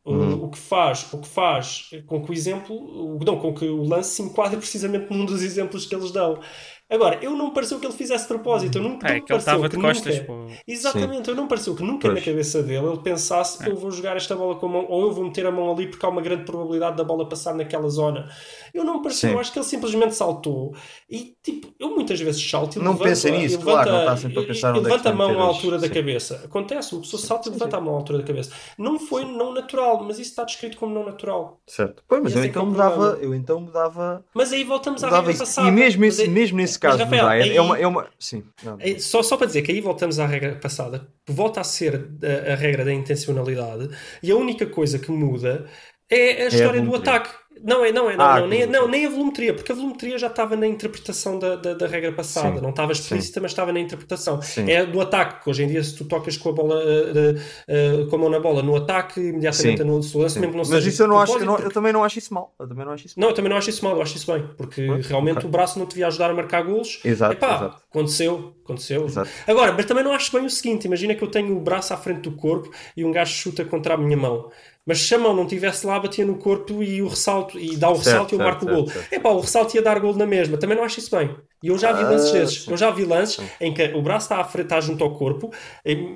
Uh, 0.07 0.11
Uhum. 0.11 0.45
O 0.45 0.51
que 0.51 0.59
faz, 0.59 1.11
o 1.15 1.19
que 1.21 1.27
faz 1.27 1.89
com 2.07 2.23
que 2.23 2.31
o 2.31 2.35
exemplo, 2.35 3.19
não, 3.25 3.39
com 3.41 3.55
que 3.55 3.65
o 3.67 3.83
lance 3.85 4.11
se 4.17 4.23
enquadre 4.23 4.57
precisamente 4.59 5.11
num 5.11 5.25
dos 5.25 5.43
exemplos 5.43 5.87
que 5.87 5.95
eles 5.95 6.11
dão. 6.11 6.39
Agora, 6.95 7.19
eu 7.23 7.33
não 7.33 7.47
me 7.49 7.53
pareceu 7.55 7.79
que 7.81 7.87
ele 7.87 7.93
fizesse 7.95 8.23
de 8.25 8.29
propósito, 8.29 8.79
eu 8.79 8.83
nunca, 8.83 9.07
É, 9.09 9.11
que 9.13 9.17
ele 9.17 9.23
pareceu 9.27 9.39
estava 9.39 9.69
de 9.69 9.77
que 9.77 9.83
costas. 9.83 10.15
nunca- 10.17 10.27
pô. 10.27 10.47
Exatamente, 10.67 11.29
eu 11.29 11.35
não 11.35 11.43
me 11.45 11.49
pareceu 11.49 11.75
que 11.75 11.83
nunca 11.83 12.09
na 12.09 12.15
Pois. 12.15 12.25
cabeça 12.25 12.63
dele 12.63 12.87
ele 12.87 12.99
pensasse 12.99 13.69
eu 13.69 13.77
vou 13.77 13.91
jogar 13.91 14.17
esta 14.17 14.37
bola 14.37 14.55
com 14.57 14.67
a 14.67 14.69
mão 14.69 14.87
ou 14.89 15.03
eu 15.03 15.13
vou 15.13 15.25
meter 15.25 15.47
a 15.47 15.51
mão 15.51 15.73
ali 15.73 15.87
porque 15.89 16.05
há 16.05 16.09
uma 16.09 16.23
grande 16.23 16.45
probabilidade 16.45 16.97
da 16.97 17.05
bola 17.05 17.29
passar 17.29 17.55
naquela 17.55 17.89
zona. 17.89 18.29
Eu 18.73 18.85
não 18.85 18.97
me 18.99 19.03
pareceu, 19.03 19.31
Sim. 19.31 19.35
eu 19.35 19.41
acho 19.41 19.53
que 19.53 19.59
ele 19.59 19.67
simplesmente 19.67 20.15
saltou 20.15 20.75
e 21.11 21.37
tipo, 21.43 21.69
eu 21.79 21.91
muitas 21.91 22.21
vezes 22.21 22.49
salto 22.49 22.77
e 22.77 22.79
Não 22.83 22.93
levanto, 22.93 23.05
pensa 23.09 23.31
nisso, 23.31 23.59
e 23.59 23.63
claro, 23.63 23.91
não 23.91 23.99
está 24.01 24.17
sempre 24.17 24.39
a 24.39 24.47
pensar 24.47 24.71
onde 24.71 24.79
é 24.79 24.83
que 24.83 24.89
levanta 24.89 25.09
a 25.09 25.13
está 25.13 25.25
a 25.25 25.29
mão 25.29 25.43
à 25.43 25.45
altura 25.47 25.79
da 25.79 25.87
sim. 25.89 25.93
cabeça. 25.95 26.43
Acontece, 26.45 26.95
uma 26.95 27.01
pessoa 27.03 27.21
salta 27.23 27.49
e 27.49 27.53
sim, 27.53 27.59
levanta 27.59 27.77
a 27.77 27.81
mão 27.81 27.95
à 27.95 27.97
altura 27.99 28.19
da 28.19 28.25
cabeça. 28.25 28.53
Não 28.79 28.99
foi 28.99 29.25
não 29.25 29.53
natural, 29.53 30.03
mas 30.05 30.19
isso 30.19 30.31
está 30.31 30.45
descrito 30.45 30.77
como 30.77 30.95
não 30.95 31.05
natural. 31.05 31.61
Certo. 31.67 32.03
Pois, 32.09 32.23
mas 32.23 32.35
eu 32.35 32.43
é 32.43 32.45
é 32.45 32.49
então 32.49 32.63
o 32.63 32.67
mudava, 32.67 33.19
eu 33.21 33.35
então 33.35 33.61
mudava, 33.61 34.25
Mas 34.35 34.53
aí 34.53 34.65
voltamos 34.65 35.03
à 35.03 35.09
regra 35.11 35.35
passada. 35.35 35.69
E 35.69 35.71
mesmo, 35.71 36.05
esse, 36.05 36.29
mesmo 36.29 36.57
nesse 36.59 36.79
mas, 36.89 36.97
caso 36.99 37.05
Rafael, 37.05 37.23
do 37.25 37.29
Dyer, 37.31 37.43
aí- 37.53 37.57
é 37.57 37.61
uma, 37.61 37.79
é 37.79 37.87
uma. 37.87 38.09
Sim. 38.19 38.45
não, 38.63 38.77
É, 38.81 38.99
Só, 38.99 39.23
só 39.23 39.37
para 39.37 39.47
dizer 39.47 39.63
que 39.63 39.73
aí 39.73 39.81
voltamos 39.81 40.19
à 40.19 40.27
regra 40.27 40.57
passada, 40.57 41.09
volta 41.29 41.61
a 41.61 41.65
ser 41.65 42.09
a, 42.49 42.53
a 42.53 42.57
regra 42.57 42.85
da 42.85 42.93
intencionalidade 42.93 43.89
e 44.23 44.31
a 44.31 44.37
única 44.37 44.67
coisa 44.67 44.99
que 44.99 45.11
muda 45.11 45.67
é 46.11 46.45
a 46.45 46.47
história 46.49 46.81
do 46.81 46.87
volumetria. 46.87 47.15
ataque. 47.17 47.44
Não 47.65 47.83
é, 47.85 47.91
não 47.91 48.11
é, 48.11 48.17
não, 48.17 48.25
Ah, 48.25 48.41
não, 48.41 48.47
nem, 48.47 48.67
não, 48.67 48.87
nem 48.87 49.07
a 49.07 49.09
volumetria, 49.09 49.55
porque 49.55 49.73
a 49.73 49.75
volumetria 49.75 50.19
já 50.19 50.27
estava 50.27 50.55
na 50.55 50.67
interpretação 50.67 51.39
da, 51.39 51.57
da, 51.57 51.73
da 51.75 51.87
regra 51.87 52.13
passada, 52.13 52.57
Sim, 52.57 52.61
não 52.63 52.71
estava 52.71 52.93
explícita, 52.93 53.41
mas 53.41 53.53
estava 53.53 53.73
na 53.73 53.81
interpretação. 53.81 54.41
Sim. 54.43 54.71
É 54.71 54.85
do 54.85 55.01
ataque, 55.01 55.43
que 55.43 55.51
hoje 55.51 55.63
em 55.65 55.69
dia, 55.69 55.83
se 55.83 55.97
tu 55.97 56.05
tocas 56.05 56.37
com 56.37 56.51
a 56.51 56.53
bola 56.53 56.83
eh, 56.85 57.35
eh, 57.67 58.07
com 58.11 58.17
a 58.17 58.19
mão 58.19 58.29
na 58.29 58.39
bola 58.39 58.63
no 58.63 58.77
ataque, 58.77 59.19
imediatamente 59.19 59.79
Sim, 59.79 59.83
anula 59.83 60.01
o 60.15 60.19
lance, 60.19 60.35
Sim. 60.35 60.41
mesmo 60.41 60.53
que 60.53 60.57
não 60.59 60.59
Mas 60.59 60.69
seja 60.69 60.89
isso 60.91 61.03
eu 61.03 61.09
não 61.09 61.19
acho, 61.19 61.39
eu, 61.39 61.45
não- 61.47 61.59
eu 61.59 61.71
também 61.73 61.93
não 61.93 62.05
acho 62.05 62.19
isso 62.19 62.35
mal. 62.35 62.55
Eu 62.59 62.69
também 62.69 62.85
não 62.85 62.93
acho 62.93 63.07
isso 63.07 63.19
mal. 63.19 63.23
não, 63.25 63.31
eu 63.31 63.35
também 63.35 63.51
não 63.51 63.57
acho 63.57 63.71
isso 63.71 63.85
mal, 63.85 63.97
eu 63.97 64.03
acho 64.03 64.17
isso 64.17 64.33
bem, 64.33 64.47
porque 64.57 64.87
realmente 65.09 65.39
ok. 65.39 65.49
o 65.49 65.51
braço 65.51 65.79
não 65.79 65.87
te 65.87 65.91
devia 65.91 66.07
ajudar 66.09 66.31
a 66.31 66.35
marcar 66.35 66.63
golos. 66.63 67.01
Exato, 67.05 67.33
Epá, 67.33 67.55
exato. 67.57 67.83
aconteceu, 67.91 68.55
aconteceu. 68.65 69.07
Exato. 69.07 69.31
Agora, 69.47 69.73
mas 69.73 69.87
também 69.87 70.05
não 70.05 70.13
acho 70.13 70.31
bem 70.37 70.45
o 70.45 70.51
seguinte: 70.51 70.85
imagina 70.87 71.15
que 71.15 71.25
eu 71.25 71.29
tenho 71.31 71.57
o 71.57 71.61
braço 71.61 71.95
à 71.95 71.97
frente 71.97 72.21
do 72.29 72.33
corpo 72.33 72.71
e 72.97 73.05
um 73.05 73.11
gajo 73.11 73.33
chuta 73.33 73.65
contra 73.65 73.95
a 73.95 73.97
minha 73.97 74.17
mão. 74.17 74.51
Mas 74.87 74.99
se 75.01 75.15
a 75.15 75.19
mão 75.19 75.35
não 75.35 75.45
estivesse 75.45 75.87
lá, 75.87 75.99
batia 75.99 76.27
no 76.27 76.39
corpo 76.39 76.83
e 76.83 77.01
o 77.03 77.09
ressalto, 77.09 77.59
e 77.59 77.77
dá 77.77 77.91
o 77.91 77.97
Certo, 77.97 77.97
ressalto 77.99 78.35
e 78.35 78.37
eu 78.37 78.41
certo, 78.41 78.43
marco 78.43 78.67
o 78.67 78.69
certo, 78.69 78.85
gol. 78.85 78.93
certo. 78.93 79.11
Epá, 79.11 79.31
o 79.31 79.41
ressalto 79.41 79.75
ia 79.77 79.83
dar 79.83 79.99
gol 80.01 80.15
na 80.15 80.27
mesma. 80.27 80.59
Também 80.59 80.77
não 80.77 80.85
acho 80.85 80.99
isso 81.01 81.11
bem. 81.17 81.35
E 81.65 81.69
eu 81.69 81.79
já 81.79 81.93
vi 81.93 82.05
lances 82.05 82.29
Ah, 82.29 82.33
desses. 82.33 82.63
sim. 82.65 82.71
Eu 82.71 82.77
já 82.77 82.91
vi 82.91 83.05
lances 83.05 83.41
em 83.61 83.73
que 83.73 83.83
o 83.95 84.03
braço 84.03 84.27
está, 84.27 84.39
à 84.41 84.45
frente, 84.45 84.67
está 84.67 84.81
junto 84.81 85.03
ao 85.03 85.15
corpo, 85.17 85.51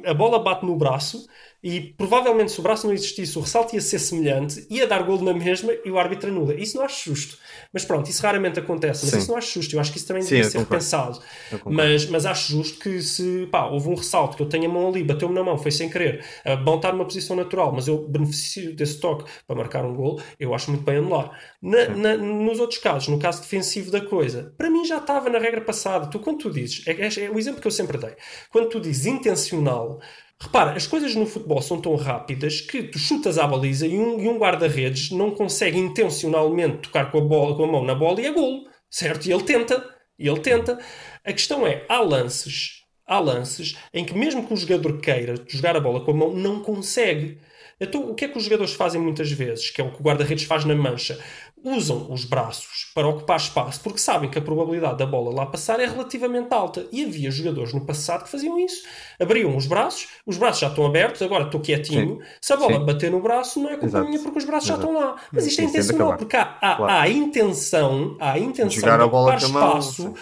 a 0.07 0.15
bola 0.15 0.39
bate 0.39 0.65
no 0.67 0.77
braço 0.77 1.27
e 1.63 1.81
provavelmente 1.81 2.53
se 2.53 2.61
o 2.61 2.63
braço 2.63 2.87
não 2.87 2.95
existisse, 2.95 3.37
o 3.37 3.41
ressalto 3.41 3.75
ia 3.75 3.81
ser 3.81 3.99
semelhante, 3.99 4.65
ia 4.71 4.87
dar 4.87 5.03
gol 5.03 5.21
na 5.21 5.33
mesma 5.35 5.73
e 5.85 5.91
o 5.91 5.99
árbitro 5.99 6.31
anula. 6.31 6.55
Isso 6.55 6.77
não 6.77 6.85
acho 6.85 7.11
justo. 7.11 7.37
Mas 7.73 7.85
pronto, 7.85 8.09
isso 8.09 8.23
raramente 8.23 8.61
acontece. 8.61 9.05
Mas 9.07 9.11
Sim. 9.15 9.19
isso 9.19 9.31
não 9.31 9.39
acho 9.39 9.53
justo. 9.55 9.75
Eu 9.75 9.81
acho 9.81 9.91
que 9.91 9.99
isso 9.99 10.07
também 10.07 10.23
Sim, 10.23 10.29
devia 10.29 10.45
eu 10.45 10.51
ser 10.51 10.59
concordo. 10.59 10.75
repensado. 10.75 11.21
Mas, 11.67 12.07
mas 12.07 12.27
acho 12.27 12.53
justo 12.53 12.79
que 12.79 13.01
se 13.03 13.47
pá, 13.51 13.67
houve 13.67 13.89
um 13.89 13.95
ressalto, 13.95 14.37
que 14.37 14.43
eu 14.43 14.49
tenho 14.49 14.71
a 14.71 14.73
mão 14.73 14.89
ali, 14.89 15.03
bateu-me 15.03 15.35
na 15.35 15.43
mão, 15.43 15.59
foi 15.59 15.71
sem 15.71 15.89
querer, 15.89 16.25
a 16.45 16.57
mão 16.57 16.77
está 16.77 16.93
numa 16.93 17.05
posição 17.05 17.35
natural, 17.37 17.73
mas 17.73 17.89
eu 17.89 18.07
beneficio 18.07 18.75
desse 18.75 19.01
toque 19.01 19.25
para 19.47 19.57
marcar 19.57 19.85
um 19.85 19.95
gol, 19.95 20.21
eu 20.39 20.55
acho 20.55 20.71
muito 20.71 20.85
bem 20.85 20.99
anular. 20.99 21.31
Na- 21.61 21.89
na- 21.89 22.17
nos 22.17 22.61
outros 22.61 22.79
casos, 22.79 23.09
no 23.09 23.19
caso 23.19 23.41
defensivo 23.43 23.91
da 23.91 24.01
coisa, 24.01 24.55
para 24.57 24.71
mim 24.71 24.85
já 24.85 24.99
estava 24.99 25.29
na 25.31 25.38
regra 25.39 25.61
passada. 25.61 26.07
Tu, 26.09 26.19
quando 26.19 26.39
tu 26.39 26.51
dizes, 26.51 26.87
é, 26.87 26.93
é- 26.93 27.25
é 27.27 27.31
o 27.31 27.39
exemplo 27.39 27.61
que 27.61 27.67
eu 27.67 27.71
sempre 27.73 27.99
dei, 27.99 28.15
quando 28.51 28.69
tu 28.69 28.81
dizes 28.81 29.07
intencional. 29.07 30.01
Repara, 30.41 30.73
as 30.73 30.87
coisas 30.87 31.15
no 31.17 31.27
futebol 31.27 31.61
são 31.61 31.81
tão 31.81 31.97
rápidas 31.97 32.61
que 32.61 32.85
tu 32.85 32.99
chutas 32.99 33.39
à 33.39 33.47
baliza 33.47 33.87
e 33.87 33.99
um, 33.99 34.17
um 34.31 34.39
guarda-redes 34.39 35.11
não 35.11 35.33
consegue 35.33 35.77
intencionalmente 35.79 36.79
tocar 36.79 37.11
com 37.11 37.19
a, 37.19 37.21
bola, 37.21 37.57
com 37.57 37.65
a 37.65 37.67
mão 37.67 37.85
na 37.85 37.95
bola 37.95 38.21
e 38.21 38.27
é 38.27 38.33
golo, 38.33 38.65
certo? 38.89 39.27
E 39.27 39.33
ele 39.33 39.43
tenta, 39.43 39.85
e 40.19 40.29
ele 40.29 40.39
tenta. 40.41 40.79
A 41.25 41.33
questão 41.33 41.67
é, 41.67 41.85
há 41.89 42.01
lances, 42.01 42.85
há 43.07 43.19
lances 43.19 43.77
em 43.93 44.05
que 44.05 44.15
mesmo 44.17 44.47
que 44.47 44.55
o 44.55 44.57
jogador 44.57 45.01
queira 45.01 45.35
jogar 45.49 45.77
a 45.77 45.81
bola 45.81 46.05
com 46.05 46.13
a 46.13 46.15
mão, 46.15 46.33
não 46.33 46.61
consegue. 46.61 47.39
Então, 47.81 48.11
o 48.11 48.15
que 48.15 48.25
é 48.25 48.29
que 48.29 48.37
os 48.37 48.45
jogadores 48.45 48.73
fazem 48.73 49.01
muitas 49.01 49.31
vezes, 49.31 49.71
que 49.71 49.81
é 49.81 49.85
o 49.85 49.91
que 49.93 50.01
o 50.01 50.05
guarda-redes 50.05 50.45
faz 50.45 50.65
na 50.65 50.75
mancha? 50.75 51.19
Usam 51.65 52.07
os 52.13 52.25
braços 52.25 52.91
para 52.95 53.09
ocupar 53.09 53.37
espaço, 53.37 53.81
porque 53.83 53.99
sabem 53.99 54.31
que 54.31 54.39
a 54.39 54.43
probabilidade 54.43 54.99
da 54.99 55.07
bola 55.07 55.35
lá 55.35 55.47
passar 55.47 55.81
é 55.81 55.87
relativamente 55.87 56.53
alta. 56.53 56.87
E 56.93 57.05
havia 57.05 57.31
jogadores 57.31 57.73
no 57.73 57.81
passado 57.85 58.25
que 58.25 58.31
faziam 58.31 58.59
isso. 58.59 58.83
Abriam 59.21 59.57
os 59.57 59.67
braços, 59.67 60.09
os 60.25 60.37
braços 60.37 60.61
já 60.61 60.69
estão 60.69 60.87
abertos, 60.87 61.21
agora 61.23 61.45
estou 61.45 61.61
quietinho. 61.61 62.21
Se 62.41 62.53
a 62.53 62.57
bola 62.57 62.79
Sim. 62.79 62.85
bater 62.87 63.11
no 63.11 63.21
braço, 63.21 63.61
não 63.61 63.71
é 63.71 63.77
culpa 63.77 64.03
minha 64.03 64.21
porque 64.21 64.39
os 64.39 64.45
braços 64.45 64.69
Exato. 64.69 64.83
já 64.83 64.89
estão 64.89 65.01
lá. 65.07 65.17
Mas 65.33 65.47
isto 65.47 65.61
é 65.61 65.65
Sim, 65.65 65.71
intencional, 65.71 66.17
porque 66.17 66.37
há, 66.37 66.43
há, 66.61 66.77
Claro. 66.77 66.85
há 66.93 67.01
a 67.03 67.09
intenção, 67.09 68.17
há 68.21 68.33
a 68.33 68.39
intenção 68.39 68.81
Jogar 68.81 68.99
de 68.99 69.05
ocupar 69.05 69.41
mão, 69.51 69.69
espaço. 69.79 70.03
sim. 70.03 70.15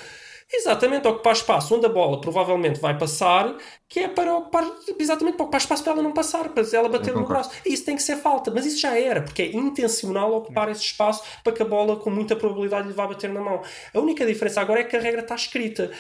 Exatamente, 0.53 1.09
ocupar 1.09 1.32
espaço 1.32 1.74
onde 1.74 1.86
a 1.86 1.88
bola 1.88 2.20
provavelmente 2.20 2.78
vai 2.80 2.97
passar, 2.97 3.57
que 3.88 3.99
é 3.99 4.09
para 4.09 4.32
ocupar, 4.32 4.64
exatamente 4.97 5.34
para 5.36 5.42
ocupar 5.42 5.61
espaço 5.61 5.82
para 5.82 5.92
ela 5.94 6.03
não 6.03 6.12
passar, 6.12 6.49
para 6.51 6.64
ela 6.72 6.88
bater 6.88 7.12
no 7.14 7.26
braço. 7.26 7.51
Isso 7.66 7.84
tem 7.84 7.97
que 7.97 8.03
ser 8.03 8.16
falta, 8.16 8.49
mas 8.53 8.64
isso 8.64 8.78
já 8.78 8.97
era, 8.97 9.22
porque 9.22 9.42
é 9.42 9.57
intencional 9.57 10.32
ocupar 10.32 10.68
esse 10.70 10.82
espaço 10.82 11.24
para 11.42 11.53
que 11.53 11.62
a 11.62 11.64
bola 11.64 11.97
com 11.97 12.11
muita 12.11 12.36
probabilidade 12.36 12.86
lhe 12.86 12.94
vá 12.94 13.09
bater 13.09 13.28
na 13.28 13.40
mão. 13.40 13.61
A 13.92 13.99
única 13.99 14.24
diferença 14.24 14.61
agora 14.61 14.80
é 14.80 14.84
que 14.84 14.97
a 14.97 15.01
regra 15.01 15.22
está 15.22 15.34
escrita. 15.34 15.90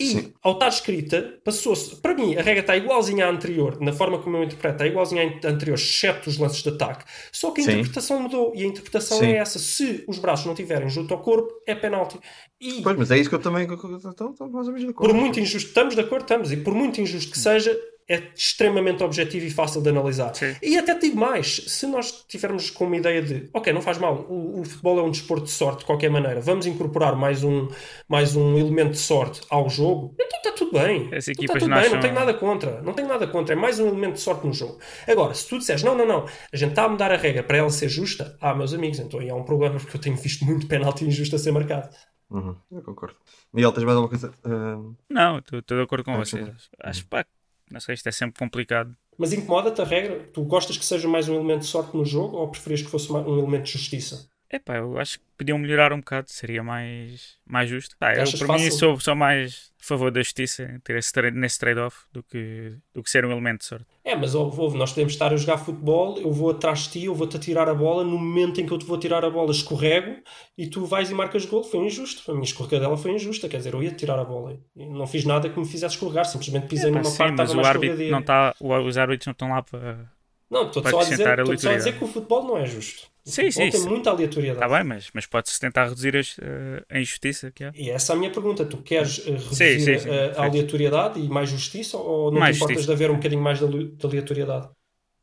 E 0.00 0.06
Sim. 0.06 0.32
ao 0.42 0.52
estar 0.52 0.68
escrita, 0.68 1.40
passou-se. 1.44 1.96
Para 1.96 2.14
mim, 2.14 2.36
a 2.36 2.42
regra 2.42 2.60
está 2.60 2.76
igualzinha 2.76 3.26
à 3.26 3.30
anterior, 3.30 3.80
na 3.80 3.92
forma 3.92 4.18
como 4.18 4.36
eu 4.36 4.44
interpreto, 4.44 4.74
está 4.76 4.86
igualzinha 4.86 5.22
à 5.44 5.48
anterior, 5.48 5.74
exceto 5.74 6.30
os 6.30 6.38
lances 6.38 6.62
de 6.62 6.68
ataque. 6.68 7.04
Só 7.32 7.50
que 7.50 7.60
a 7.60 7.64
Sim. 7.64 7.70
interpretação 7.72 8.20
mudou. 8.20 8.52
E 8.54 8.62
a 8.62 8.66
interpretação 8.66 9.18
Sim. 9.18 9.26
é 9.26 9.36
essa: 9.38 9.58
se 9.58 10.04
os 10.06 10.18
braços 10.18 10.46
não 10.46 10.52
estiverem 10.52 10.88
junto 10.88 11.12
ao 11.12 11.20
corpo, 11.20 11.52
é 11.66 11.74
penalti. 11.74 12.18
E 12.60 12.80
Pois, 12.82 12.96
mas 12.96 13.10
é 13.10 13.18
isso 13.18 13.28
que 13.28 13.34
eu 13.34 13.40
também. 13.40 13.64
então, 13.64 14.34
mais 14.38 14.66
ou 14.68 14.72
menos 14.72 14.82
de 14.82 14.90
acordo. 14.90 15.12
por 15.12 15.14
muito 15.14 15.40
injusto, 15.40 15.68
estamos 15.68 15.94
de 15.96 16.00
acordo, 16.00 16.22
estamos, 16.22 16.52
e 16.52 16.56
por 16.58 16.74
muito 16.74 17.00
injusto 17.00 17.32
que 17.32 17.38
seja, 17.38 17.76
é 18.08 18.22
extremamente 18.34 19.02
objetivo 19.04 19.44
e 19.44 19.50
fácil 19.50 19.82
de 19.82 19.90
analisar. 19.90 20.34
Sim. 20.34 20.56
E 20.62 20.78
até 20.78 20.94
te 20.94 21.02
digo 21.02 21.18
mais, 21.18 21.56
se 21.66 21.86
nós 21.86 22.24
tivermos 22.26 22.70
com 22.70 22.86
uma 22.86 22.96
ideia 22.96 23.20
de, 23.20 23.50
ok, 23.52 23.72
não 23.72 23.82
faz 23.82 23.98
mal, 23.98 24.24
o, 24.28 24.60
o 24.60 24.64
futebol 24.64 24.98
é 24.98 25.02
um 25.02 25.10
desporto 25.10 25.44
de 25.44 25.50
sorte 25.50 25.80
de 25.80 25.84
qualquer 25.84 26.10
maneira, 26.10 26.40
vamos 26.40 26.66
incorporar 26.66 27.14
mais 27.14 27.44
um, 27.44 27.68
mais 28.08 28.34
um 28.34 28.56
elemento 28.56 28.92
de 28.92 28.98
sorte 28.98 29.42
ao 29.50 29.68
jogo, 29.68 30.14
então 30.18 30.38
está 30.38 30.52
tudo 30.52 30.72
bem. 30.72 31.14
As 31.14 31.28
Então 31.28 31.44
está 31.44 31.58
tudo 31.58 31.74
bem, 31.74 31.90
não 31.90 32.00
tenho 32.00 32.14
nada 32.14 32.32
contra, 32.34 32.80
não 32.82 32.92
tenho 32.94 33.08
nada 33.08 33.26
contra, 33.26 33.54
é 33.54 33.58
mais 33.58 33.78
um 33.78 33.86
elemento 33.88 34.14
de 34.14 34.20
sorte 34.20 34.46
no 34.46 34.54
jogo. 34.54 34.78
Agora, 35.06 35.34
se 35.34 35.46
tu 35.48 35.58
disseres, 35.58 35.82
não, 35.82 35.94
não, 35.94 36.06
não, 36.06 36.26
a 36.52 36.56
gente 36.56 36.70
está 36.70 36.84
a 36.84 36.88
mudar 36.88 37.12
a 37.12 37.16
regra 37.16 37.42
para 37.42 37.58
ela 37.58 37.70
ser 37.70 37.88
justa, 37.88 38.36
ah, 38.40 38.54
meus 38.54 38.72
amigos, 38.72 38.98
então 38.98 39.20
aí 39.20 39.28
há 39.28 39.34
um 39.34 39.44
problema, 39.44 39.76
porque 39.78 39.96
eu 39.96 40.00
tenho 40.00 40.16
visto 40.16 40.44
muito 40.46 40.66
penalti 40.66 41.04
injusto 41.04 41.36
a 41.36 41.38
ser 41.38 41.52
marcado. 41.52 41.88
Uhum, 42.30 42.54
eu 42.72 42.82
concordo. 42.82 43.16
Miguel, 43.52 43.72
tens 43.72 43.84
mais 43.84 43.96
alguma 43.96 44.10
coisa? 44.10 44.32
Ah, 44.44 44.78
Não, 45.08 45.38
estou 45.38 45.60
de 45.62 45.82
acordo 45.82 46.04
com 46.04 46.12
Ah, 46.12 46.18
vocês. 46.18 46.46
Acho- 46.48 46.68
Acho 46.78 47.06
pá, 47.06 47.24
não 47.70 47.80
sei, 47.80 47.94
isto 47.94 48.08
é 48.08 48.12
sempre 48.12 48.38
complicado. 48.38 48.96
Mas 49.16 49.32
incomoda-te 49.32 49.80
a 49.80 49.84
regra? 49.84 50.28
Tu 50.32 50.42
gostas 50.44 50.76
que 50.78 50.84
seja 50.84 51.08
mais 51.08 51.28
um 51.28 51.34
elemento 51.34 51.60
de 51.60 51.66
sorte 51.66 51.96
no 51.96 52.04
jogo 52.04 52.36
ou 52.36 52.50
preferias 52.50 52.82
que 52.82 52.90
fosse 52.90 53.10
um 53.12 53.38
elemento 53.38 53.64
de 53.64 53.72
justiça? 53.72 54.30
Epá, 54.50 54.76
eu 54.78 54.98
acho 54.98 55.18
que 55.18 55.24
podiam 55.36 55.58
melhorar 55.58 55.92
um 55.92 55.98
bocado, 55.98 56.30
seria 56.30 56.62
mais, 56.62 57.38
mais 57.44 57.68
justo. 57.68 57.96
Pá, 57.98 58.14
eu, 58.14 58.32
para 58.32 58.48
mim, 58.48 58.70
fácil? 58.70 58.72
sou, 58.78 58.98
sou 58.98 59.14
mais 59.14 59.72
a 59.78 59.84
favor 59.84 60.10
da 60.10 60.22
justiça, 60.22 60.80
ter 60.82 60.96
esse 60.96 61.12
tra- 61.12 61.30
nesse 61.30 61.58
trade-off, 61.58 62.06
do 62.12 62.22
que, 62.22 62.74
do 62.94 63.02
que 63.02 63.10
ser 63.10 63.24
um 63.26 63.30
elemento 63.30 63.58
de 63.60 63.66
sorte. 63.66 63.86
É, 64.02 64.16
mas 64.16 64.34
ouve, 64.34 64.78
nós 64.78 64.90
podemos 64.92 65.12
estar 65.12 65.34
a 65.34 65.36
jogar 65.36 65.58
futebol, 65.58 66.18
eu 66.18 66.32
vou 66.32 66.50
atrás 66.50 66.80
de 66.84 66.90
ti, 66.92 67.04
eu 67.04 67.14
vou-te 67.14 67.36
atirar 67.36 67.68
a 67.68 67.74
bola, 67.74 68.02
no 68.04 68.12
momento 68.18 68.58
em 68.58 68.64
que 68.66 68.72
eu 68.72 68.78
te 68.78 68.86
vou 68.86 68.98
tirar 68.98 69.22
a 69.22 69.28
bola 69.28 69.50
escorrego 69.50 70.22
e 70.56 70.66
tu 70.66 70.86
vais 70.86 71.10
e 71.10 71.14
marcas 71.14 71.44
gol. 71.44 71.62
Foi 71.62 71.80
injusto. 71.84 72.30
A 72.30 72.32
minha 72.34 72.44
escorregadela 72.44 72.96
foi 72.96 73.12
injusta, 73.12 73.48
quer 73.50 73.58
dizer, 73.58 73.74
eu 73.74 73.82
ia 73.82 73.90
tirar 73.90 74.18
a 74.18 74.24
bola. 74.24 74.58
E 74.74 74.86
não 74.86 75.06
fiz 75.06 75.26
nada 75.26 75.50
que 75.50 75.58
me 75.58 75.66
fizesse 75.66 75.94
escorregar, 75.96 76.24
simplesmente 76.24 76.68
pisei 76.68 76.90
Epá, 76.90 76.98
numa 77.02 77.10
sim, 77.10 77.18
parte 77.18 77.36
mas 77.36 77.52
o 77.54 77.64
árbitro 77.64 77.98
não 78.10 78.22
tá, 78.22 78.54
o- 78.60 78.74
os 78.78 78.96
árbitros 78.96 79.26
não 79.26 79.32
estão 79.32 79.48
lá 79.50 79.62
para. 79.62 80.10
Não, 80.50 80.68
estou 80.68 80.82
só, 80.82 81.00
a 81.00 81.04
dizer, 81.04 81.26
só 81.58 81.70
a 81.72 81.76
dizer 81.76 81.98
que 81.98 82.04
o 82.04 82.06
futebol 82.06 82.44
não 82.44 82.56
é 82.56 82.64
justo. 82.64 83.06
Sim, 83.30 83.50
futebol 83.50 83.52
sim, 83.52 83.70
tem 83.70 83.80
sim. 83.80 83.88
muita 83.90 84.10
aleatoriedade. 84.10 84.66
Está 84.66 84.76
bem, 84.78 84.84
mas, 84.84 85.10
mas 85.14 85.26
pode-se 85.26 85.60
tentar 85.60 85.84
reduzir 85.88 86.16
as, 86.16 86.36
eh, 86.40 86.84
a 86.88 86.98
injustiça 86.98 87.50
que 87.52 87.64
há. 87.64 87.70
E 87.72 87.90
essa 87.90 88.12
é 88.12 88.16
a 88.16 88.18
minha 88.18 88.32
pergunta. 88.32 88.64
Tu 88.66 88.82
queres 88.82 89.20
eh, 89.26 89.30
reduzir 89.32 89.78
sim, 89.80 89.98
sim. 89.98 90.10
a, 90.36 90.40
a 90.40 90.44
aleatoriedade 90.44 91.20
e 91.20 91.28
mais 91.28 91.48
justiça 91.50 91.96
ou 91.98 92.30
não 92.32 92.40
Mais 92.40 92.44
te 92.44 92.52
importas 92.52 92.84
justiça. 92.84 92.86
de 92.86 92.92
haver 92.92 93.10
um 93.10 93.16
bocadinho 93.16 93.42
mais 93.42 93.58
de 93.58 93.64
ale- 93.64 93.90
de 93.92 94.06
aleatoriedade? 94.06 94.68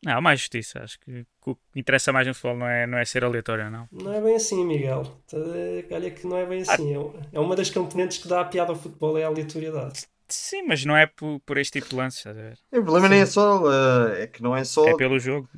Não, 0.04 0.22
mais 0.22 0.40
justiça. 0.40 0.84
Acho 0.84 1.00
que 1.00 1.26
o 1.46 1.56
que 1.56 1.80
interessa 1.80 2.14
mais 2.14 2.28
no 2.28 2.34
futebol 2.34 2.58
não 2.60 2.68
é, 2.68 2.86
não 2.88 2.98
é 2.98 3.06
ser 3.06 3.24
aleatório, 3.24 3.70
não. 3.72 3.90
Não 3.92 4.14
é 4.14 4.22
bem 4.22 4.36
assim, 4.36 4.64
Miguel. 4.64 5.04
Olha 5.92 6.12
que 6.12 6.28
não 6.28 6.38
é 6.38 6.46
bem 6.46 6.62
assim. 6.62 6.94
É- 6.94 7.30
É 7.34 7.40
uma 7.40 7.56
das 7.56 7.70
componentes 7.72 8.18
que 8.20 8.28
dá 8.28 8.42
a 8.42 8.46
piada 8.46 8.72
ao 8.72 8.76
futebol, 8.78 9.18
é 9.18 9.24
a 9.24 9.28
aleatoriedade. 9.28 10.00
Sim, 10.28 10.64
mas 10.64 10.84
não 10.86 10.98
é 10.98 11.06
por, 11.06 11.40
por 11.42 11.58
este 11.58 11.74
tipo 11.80 11.90
de 11.90 11.96
lances, 11.96 12.20
estás 12.20 12.38
a 12.38 12.42
ver? 12.42 12.58
O 12.72 12.82
problema 12.84 13.10
nem 13.10 13.22
é 13.22 13.26
só. 13.26 13.44
eh, 13.72 14.24
é 14.24 14.28
que 14.28 14.42
não 14.44 14.56
é 14.56 14.64
só. 14.64 14.90
É 14.90 14.94
pelo 14.94 15.20
jogo. 15.20 15.50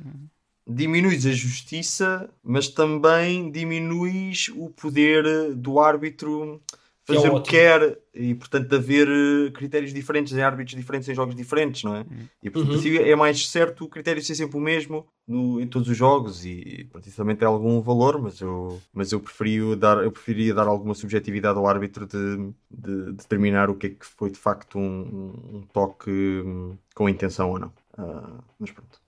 Diminuis 0.70 1.24
a 1.26 1.32
justiça, 1.32 2.28
mas 2.42 2.68
também 2.68 3.50
diminuis 3.50 4.48
o 4.54 4.68
poder 4.68 5.54
do 5.54 5.80
árbitro 5.80 6.60
Que 7.06 7.16
é 7.16 7.20
fazer 7.20 7.30
o 7.30 7.40
que 7.40 7.50
quer 7.52 7.98
e, 8.12 8.34
portanto, 8.34 8.68
de 8.68 8.76
haver 8.76 9.08
eh, 9.08 9.50
critérios 9.52 9.94
diferentes 9.94 10.32
em 10.34 10.42
árbitros 10.42 10.76
diferentes 10.76 11.08
em 11.08 11.14
jogos 11.14 11.34
diferentes, 11.34 11.82
não 11.84 11.96
é? 11.96 12.04
E, 12.42 12.50
portanto, 12.50 12.74
Uhum. 12.74 12.74
assim 12.76 12.96
é 12.98 13.16
mais 13.16 13.48
certo 13.48 13.84
o 13.84 13.88
critério 13.88 14.22
ser 14.22 14.34
sempre 14.34 14.58
o 14.58 14.60
mesmo 14.60 15.06
no- 15.26 15.58
em 15.58 15.66
todos 15.66 15.88
os 15.88 15.96
jogos 15.96 16.44
e, 16.44 16.86
pronto, 16.90 17.06
isso 17.08 17.16
também 17.16 17.34
tem 17.34 17.48
algum 17.48 17.80
valor, 17.80 18.20
mas 18.20 18.38
eu, 18.40 18.84
mas 18.92 19.10
eu, 19.10 19.20
preferia 19.20 19.74
dar, 19.74 20.04
eu 20.04 20.12
preferia 20.12 20.52
dar 20.52 20.66
alguma 20.66 20.94
subjetividade 20.94 21.58
ao 21.58 21.66
árbitro 21.66 22.06
de, 22.06 22.52
de 22.70 23.12
determinar 23.12 23.70
o 23.70 23.74
que 23.76 23.86
é 23.86 23.90
que 23.90 24.04
foi 24.04 24.30
de 24.30 24.38
facto 24.38 24.78
um, 24.78 25.56
um 25.60 25.62
toque 25.72 26.10
hum, 26.10 26.76
com 26.94 27.08
intenção 27.08 27.50
ou 27.52 27.58
não. 27.58 27.72
Ah, 27.96 28.38
mas 28.58 28.70
pronto. 28.70 29.00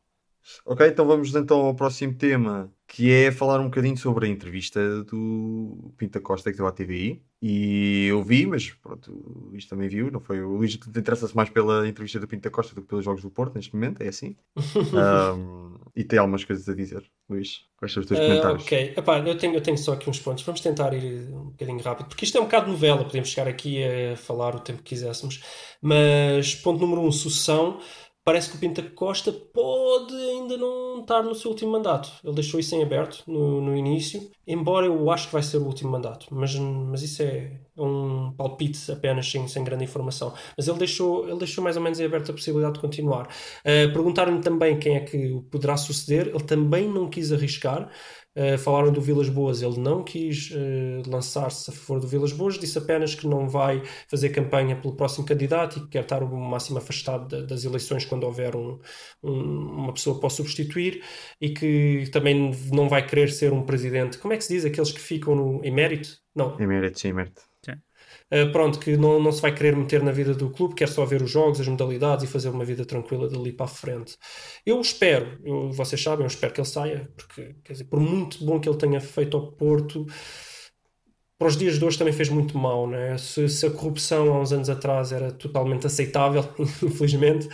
Ok, 0.64 0.86
então 0.86 1.07
vamos 1.07 1.34
então 1.34 1.61
ao 1.66 1.74
próximo 1.74 2.14
tema, 2.14 2.72
que 2.86 3.11
é 3.12 3.30
falar 3.32 3.61
um 3.61 3.64
bocadinho 3.64 3.96
sobre 3.96 4.26
a 4.26 4.28
entrevista 4.28 5.05
do 5.05 5.92
Pinta 5.96 6.20
Costa 6.20 6.51
que 6.51 6.57
deu 6.59 6.66
à 6.66 6.72
TVI. 6.72 7.24
E 7.42 8.07
eu 8.11 8.22
vi, 8.22 8.46
mas 8.46 8.70
pronto, 8.70 9.12
o 9.12 9.51
Luís 9.51 9.66
também 9.66 9.88
viu, 9.88 10.11
não 10.11 10.20
foi? 10.20 10.42
O 10.42 10.57
Luís 10.57 10.74
interessa-se 10.74 11.34
mais 11.34 11.48
pela 11.51 11.88
entrevista 11.88 12.20
do 12.20 12.28
Pinta 12.28 12.51
Costa 12.51 12.74
do 12.74 12.82
que 12.82 12.88
pelos 12.88 13.05
Jogos 13.05 13.22
do 13.22 13.30
Porto 13.30 13.55
neste 13.55 13.74
momento, 13.74 14.03
é 14.03 14.09
assim. 14.09 14.36
Ahm, 14.92 15.78
e 15.96 16.05
tem 16.05 16.18
algumas 16.18 16.44
coisas 16.44 16.68
a 16.68 16.74
dizer, 16.74 17.11
Luís. 17.28 17.66
Quais 17.76 17.92
são 17.92 18.01
os 18.03 18.07
teus 18.09 18.20
Ah, 18.20 18.20
comentários? 18.20 18.64
ok, 18.64 18.94
Epá, 18.96 19.18
eu, 19.20 19.38
tenho, 19.38 19.55
eu 19.55 19.61
tenho 19.62 19.78
só 19.78 19.92
aqui 19.92 20.11
uns 20.11 20.18
pontos. 20.18 20.42
Vamos 20.42 20.61
tentar 20.61 20.92
ir 20.94 21.32
um 21.32 21.51
bocadinho 21.51 21.80
rápido, 21.80 22.09
porque 22.09 22.24
isto 22.24 22.36
é 22.38 22.40
um 22.40 22.44
bocado 22.44 22.66
de 22.66 22.72
novela. 22.72 23.05
Podemos 23.05 23.28
chegar 23.28 23.46
aqui 23.48 23.82
a 23.84 24.16
falar 24.16 24.57
o 24.57 24.61
tempo 24.61 24.78
que 24.82 24.90
quiséssemos. 24.90 25.40
Mas, 25.80 26.55
ponto 26.57 26.80
número 26.80 27.03
um: 27.03 27.12
sucessão. 27.12 27.78
Parece 28.22 28.50
que 28.50 28.56
o 28.56 28.60
Pinta 28.60 28.82
Costa 28.82 29.32
pode 29.32 30.14
ainda 30.14 30.56
não 30.56 31.00
estar 31.00 31.22
no 31.22 31.34
seu 31.34 31.50
último 31.50 31.72
mandato. 31.72 32.12
Ele 32.22 32.34
deixou 32.34 32.60
isso 32.60 32.74
em 32.74 32.82
aberto 32.82 33.24
no, 33.26 33.62
no 33.62 33.74
início, 33.74 34.30
embora 34.46 34.86
eu 34.86 35.10
acho 35.10 35.26
que 35.28 35.32
vai 35.32 35.42
ser 35.42 35.56
o 35.56 35.64
último 35.64 35.90
mandato. 35.90 36.26
Mas, 36.30 36.54
mas 36.54 37.02
isso 37.02 37.22
é 37.22 37.58
um 37.78 38.32
palpite 38.32 38.92
apenas 38.92 39.30
sem, 39.30 39.48
sem 39.48 39.64
grande 39.64 39.84
informação. 39.84 40.34
Mas 40.54 40.68
ele 40.68 40.78
deixou, 40.78 41.26
ele 41.28 41.38
deixou 41.38 41.64
mais 41.64 41.76
ou 41.76 41.82
menos 41.82 41.98
em 41.98 42.04
aberto 42.04 42.30
a 42.30 42.34
possibilidade 42.34 42.74
de 42.74 42.80
continuar. 42.80 43.26
Uh, 43.60 43.90
Perguntaram-me 43.92 44.42
também 44.42 44.78
quem 44.78 44.96
é 44.96 45.00
que 45.00 45.40
poderá 45.50 45.78
suceder. 45.78 46.28
Ele 46.28 46.44
também 46.44 46.86
não 46.86 47.08
quis 47.08 47.32
arriscar. 47.32 47.90
Uh, 48.37 48.57
falaram 48.57 48.93
do 48.93 49.01
Vilas 49.01 49.28
Boas, 49.28 49.61
ele 49.61 49.78
não 49.81 50.05
quis 50.05 50.53
uh, 50.53 51.11
lançar-se 51.11 51.68
a 51.68 51.72
favor 51.72 52.01
do 52.01 52.07
Vilas 52.07 52.33
Boas, 52.33 52.57
disse 52.57 52.78
apenas 52.78 53.12
que 53.12 53.26
não 53.26 53.49
vai 53.49 53.83
fazer 54.07 54.28
campanha 54.28 54.76
pelo 54.76 54.95
próximo 54.95 55.26
candidato 55.26 55.78
e 55.78 55.83
que 55.83 55.89
quer 55.89 56.03
estar 56.03 56.22
o 56.22 56.37
máximo 56.37 56.78
afastado 56.78 57.26
da, 57.26 57.45
das 57.45 57.64
eleições 57.64 58.05
quando 58.05 58.22
houver 58.22 58.55
um, 58.55 58.78
um, 59.20 59.33
uma 59.33 59.93
pessoa 59.93 60.20
para 60.20 60.28
o 60.28 60.31
substituir 60.31 61.03
e 61.41 61.51
que 61.51 62.09
também 62.12 62.53
não 62.72 62.89
vai 62.89 63.05
querer 63.05 63.31
ser 63.31 63.53
um 63.53 63.62
presidente. 63.62 64.16
Como 64.18 64.33
é 64.33 64.37
que 64.37 64.45
se 64.45 64.55
diz? 64.55 64.64
Aqueles 64.64 64.93
que 64.93 65.01
ficam 65.01 65.35
no 65.35 65.64
emérito? 65.64 66.11
Não. 66.33 66.59
Emérito, 66.61 67.01
sim, 67.01 67.09
emérito. 67.09 67.49
Uh, 68.33 68.51
pronto, 68.53 68.78
que 68.78 68.97
não, 68.97 69.20
não 69.20 69.33
se 69.33 69.43
vai 69.43 69.53
querer 69.53 69.74
meter 69.76 70.03
na 70.03 70.12
vida 70.12 70.33
do 70.35 70.51
clube, 70.51 70.74
quer 70.74 70.89
só 70.89 71.05
ver 71.05 71.20
os 71.20 71.31
jogos, 71.31 71.61
as 71.61 71.66
modalidades 71.66 72.24
e 72.24 72.28
fazer 72.28 72.49
uma 72.49 72.64
vida 72.64 72.85
tranquila 72.85 73.28
dali 73.28 73.53
para 73.53 73.66
a 73.66 73.68
frente. 73.68 74.16
Eu 74.64 74.81
espero, 74.81 75.39
eu, 75.45 75.72
vocês 75.72 76.01
sabem, 76.01 76.24
eu 76.24 76.28
espero 76.28 76.53
que 76.53 76.61
ele 76.61 76.68
saia, 76.68 77.11
porque, 77.16 77.57
quer 77.64 77.72
dizer, 77.72 77.85
por 77.85 77.99
muito 77.99 78.45
bom 78.45 78.61
que 78.61 78.68
ele 78.68 78.78
tenha 78.78 79.01
feito 79.01 79.37
ao 79.37 79.51
Porto, 79.53 80.07
para 81.41 81.49
os 81.49 81.57
dias 81.57 81.78
de 81.78 81.85
hoje 81.87 81.97
também 81.97 82.12
fez 82.12 82.28
muito 82.28 82.59
mal, 82.59 82.87
né? 82.87 83.16
Se, 83.16 83.49
se 83.49 83.64
a 83.66 83.70
corrupção 83.70 84.31
há 84.31 84.41
uns 84.41 84.53
anos 84.53 84.68
atrás 84.68 85.11
era 85.11 85.33
totalmente 85.33 85.87
aceitável, 85.87 86.45
infelizmente, 86.83 87.49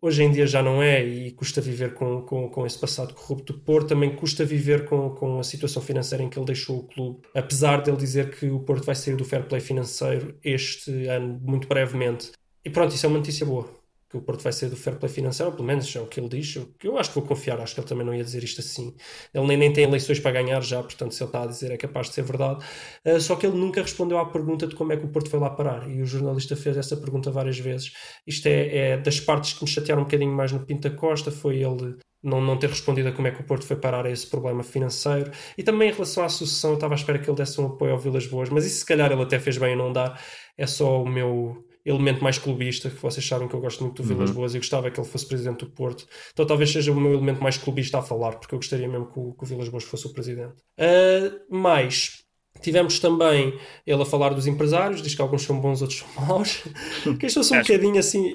hoje 0.00 0.22
em 0.22 0.30
dia 0.30 0.46
já 0.46 0.62
não 0.62 0.82
é 0.82 1.04
e 1.04 1.30
custa 1.32 1.60
viver 1.60 1.94
com, 1.94 2.22
com, 2.22 2.48
com 2.48 2.66
esse 2.66 2.78
passado 2.78 3.14
corrupto 3.14 3.52
do 3.52 3.58
Porto, 3.60 3.88
também 3.88 4.14
custa 4.14 4.44
viver 4.44 4.86
com, 4.86 5.10
com 5.10 5.38
a 5.38 5.42
situação 5.42 5.82
financeira 5.82 6.22
em 6.22 6.28
que 6.28 6.38
ele 6.38 6.46
deixou 6.46 6.78
o 6.78 6.82
clube, 6.84 7.20
apesar 7.34 7.82
dele 7.82 7.96
dizer 7.96 8.30
que 8.30 8.50
o 8.50 8.60
Porto 8.60 8.84
vai 8.84 8.94
sair 8.94 9.16
do 9.16 9.24
fair 9.24 9.44
play 9.44 9.60
financeiro 9.60 10.36
este 10.42 11.06
ano, 11.06 11.40
muito 11.42 11.68
brevemente. 11.68 12.32
E 12.64 12.70
pronto, 12.70 12.94
isso 12.94 13.06
é 13.06 13.08
uma 13.08 13.18
notícia 13.18 13.46
boa, 13.46 13.68
que 14.16 14.22
o 14.22 14.24
Porto 14.24 14.42
vai 14.42 14.52
sair 14.52 14.68
do 14.68 14.76
fair 14.76 14.96
play 14.96 15.10
financeiro, 15.10 15.52
pelo 15.52 15.64
menos 15.64 15.94
é 15.94 16.00
o 16.00 16.06
que 16.06 16.18
ele 16.18 16.28
diz, 16.28 16.56
eu, 16.56 16.68
eu 16.82 16.98
acho 16.98 17.10
que 17.10 17.16
vou 17.16 17.26
confiar, 17.26 17.60
acho 17.60 17.74
que 17.74 17.80
ele 17.80 17.88
também 17.88 18.06
não 18.06 18.14
ia 18.14 18.24
dizer 18.24 18.42
isto 18.42 18.60
assim. 18.60 18.94
Ele 19.34 19.46
nem, 19.46 19.56
nem 19.56 19.72
tem 19.72 19.84
eleições 19.84 20.20
para 20.20 20.32
ganhar 20.32 20.60
já, 20.62 20.82
portanto 20.82 21.12
se 21.12 21.22
ele 21.22 21.28
está 21.28 21.42
a 21.42 21.46
dizer 21.46 21.70
é 21.70 21.76
capaz 21.76 22.08
de 22.08 22.14
ser 22.14 22.22
verdade. 22.22 22.64
Uh, 23.04 23.20
só 23.20 23.36
que 23.36 23.46
ele 23.46 23.56
nunca 23.56 23.82
respondeu 23.82 24.18
à 24.18 24.26
pergunta 24.26 24.66
de 24.66 24.74
como 24.74 24.92
é 24.92 24.96
que 24.96 25.04
o 25.04 25.08
Porto 25.08 25.30
foi 25.30 25.38
lá 25.38 25.50
parar, 25.50 25.90
e 25.90 26.00
o 26.00 26.06
jornalista 26.06 26.56
fez 26.56 26.76
essa 26.76 26.96
pergunta 26.96 27.30
várias 27.30 27.58
vezes. 27.58 27.92
Isto 28.26 28.46
é, 28.46 28.92
é 28.92 28.96
das 28.96 29.20
partes 29.20 29.52
que 29.52 29.62
me 29.64 29.70
chatearam 29.70 30.02
um 30.02 30.04
bocadinho 30.04 30.32
mais 30.32 30.52
no 30.52 30.64
Pinta 30.64 30.90
Costa, 30.90 31.30
foi 31.30 31.56
ele 31.62 31.96
não, 32.22 32.40
não 32.40 32.58
ter 32.58 32.68
respondido 32.68 33.08
a 33.08 33.12
como 33.12 33.28
é 33.28 33.30
que 33.30 33.40
o 33.40 33.44
Porto 33.44 33.64
foi 33.64 33.76
parar 33.76 34.06
a 34.06 34.10
esse 34.10 34.26
problema 34.26 34.62
financeiro. 34.62 35.30
E 35.56 35.62
também 35.62 35.90
em 35.90 35.92
relação 35.92 36.24
à 36.24 36.28
sucessão, 36.28 36.70
eu 36.70 36.74
estava 36.74 36.94
à 36.94 36.96
espera 36.96 37.18
que 37.18 37.28
ele 37.30 37.36
desse 37.36 37.60
um 37.60 37.66
apoio 37.66 37.92
ao 37.92 37.98
Vilas 37.98 38.26
Boas, 38.26 38.50
mas 38.50 38.66
isso 38.66 38.80
se 38.80 38.86
calhar 38.86 39.12
ele 39.12 39.22
até 39.22 39.38
fez 39.38 39.58
bem 39.58 39.74
em 39.74 39.76
não 39.76 39.92
dar, 39.92 40.20
é 40.58 40.66
só 40.66 41.02
o 41.02 41.08
meu 41.08 41.65
elemento 41.86 42.22
mais 42.22 42.36
clubista, 42.36 42.90
que 42.90 43.00
vocês 43.00 43.24
sabem 43.26 43.46
que 43.48 43.54
eu 43.54 43.60
gosto 43.60 43.82
muito 43.84 44.02
do 44.02 44.08
Vilas 44.08 44.30
Uhum. 44.30 44.36
Boas 44.36 44.54
e 44.54 44.58
gostava 44.58 44.90
que 44.90 44.98
ele 45.00 45.06
fosse 45.08 45.26
presidente 45.26 45.60
do 45.64 45.70
Porto. 45.70 46.04
Então 46.32 46.44
talvez 46.44 46.70
seja 46.72 46.90
o 46.92 47.00
meu 47.00 47.12
elemento 47.12 47.40
mais 47.42 47.56
clubista 47.56 47.98
a 47.98 48.02
falar, 48.02 48.32
porque 48.32 48.54
eu 48.54 48.58
gostaria 48.58 48.88
mesmo 48.88 49.06
que 49.06 49.18
o, 49.18 49.32
que 49.32 49.44
o 49.44 49.46
Vilas 49.46 49.68
Boas 49.68 49.84
fosse 49.84 50.06
o 50.06 50.12
presidente. 50.12 50.54
Uh, 50.78 51.56
mais, 51.56 52.24
tivemos 52.60 52.98
também 52.98 53.56
ele 53.86 54.02
a 54.02 54.04
falar 54.06 54.30
dos 54.34 54.46
empresários, 54.46 55.00
diz 55.00 55.14
que 55.14 55.22
alguns 55.22 55.42
são 55.42 55.60
bons, 55.60 55.80
outros 55.80 56.00
são 56.00 56.26
maus. 56.26 56.64
Queixou-se 57.20 57.52
um 57.54 57.58
Acho- 57.60 57.72
bocadinho 57.72 57.98
assim. 57.98 58.34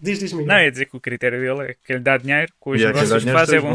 Diz, 0.00 0.18
diz 0.18 0.32
Miguel. 0.32 0.46
Não, 0.46 0.60
ia 0.62 0.70
dizer 0.70 0.86
que 0.86 0.96
o 0.96 1.00
critério 1.00 1.40
dele 1.40 1.70
é 1.70 1.74
que 1.74 1.92
ele 1.92 2.00
dá 2.00 2.16
dinheiro, 2.16 2.52
com 2.60 2.70
os 2.70 2.80
Yeah, 2.80 2.98
que 2.98 3.04
negócios 3.04 3.24
que 3.24 3.30
faz 3.32 3.48
é 3.52 3.60
bom. 3.60 3.74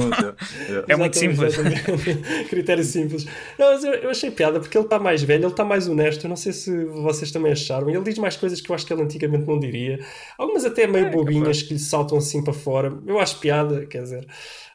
yeah. 0.68 0.86
É 0.88 0.96
muito 0.96 1.18
simples. 1.18 1.56
Critério 2.50 2.84
simples. 2.84 3.26
Não, 3.58 3.72
mas 3.74 3.84
eu, 3.84 3.94
eu 3.94 4.10
achei 4.10 4.32
piada 4.32 4.60
porque 4.60 4.78
ele 4.78 4.86
está 4.86 5.00
mais 5.00 5.24
velho, 5.24 5.44
ele 5.46 5.52
está 5.52 5.66
mais 5.66 5.88
honesto. 5.88 6.26
Eu 6.26 6.30
não 6.30 6.36
sei 6.36 6.54
se 6.54 6.86
vocês 6.86 7.32
também 7.32 7.52
acharam. 7.52 7.90
Ele 7.90 8.02
diz 8.04 8.18
mais 8.18 8.36
coisas 8.36 8.62
que 8.62 8.70
eu 8.70 8.76
acho 8.76 8.86
que 8.86 8.94
ele 8.94 9.02
antigamente 9.02 9.46
não 9.46 9.60
diria. 9.60 10.00
Algumas 10.38 10.66
até 10.66 10.86
meio 10.88 11.08
É, 11.08 11.10
bobinhas 11.10 11.62
que 11.64 11.74
lhe 11.74 11.80
saltam 11.80 12.18
assim 12.18 12.44
para 12.44 12.54
fora. 12.54 12.92
Eu 13.06 13.20
acho 13.20 13.40
piada, 13.40 13.86
quer 13.86 14.04
dizer. 14.04 14.28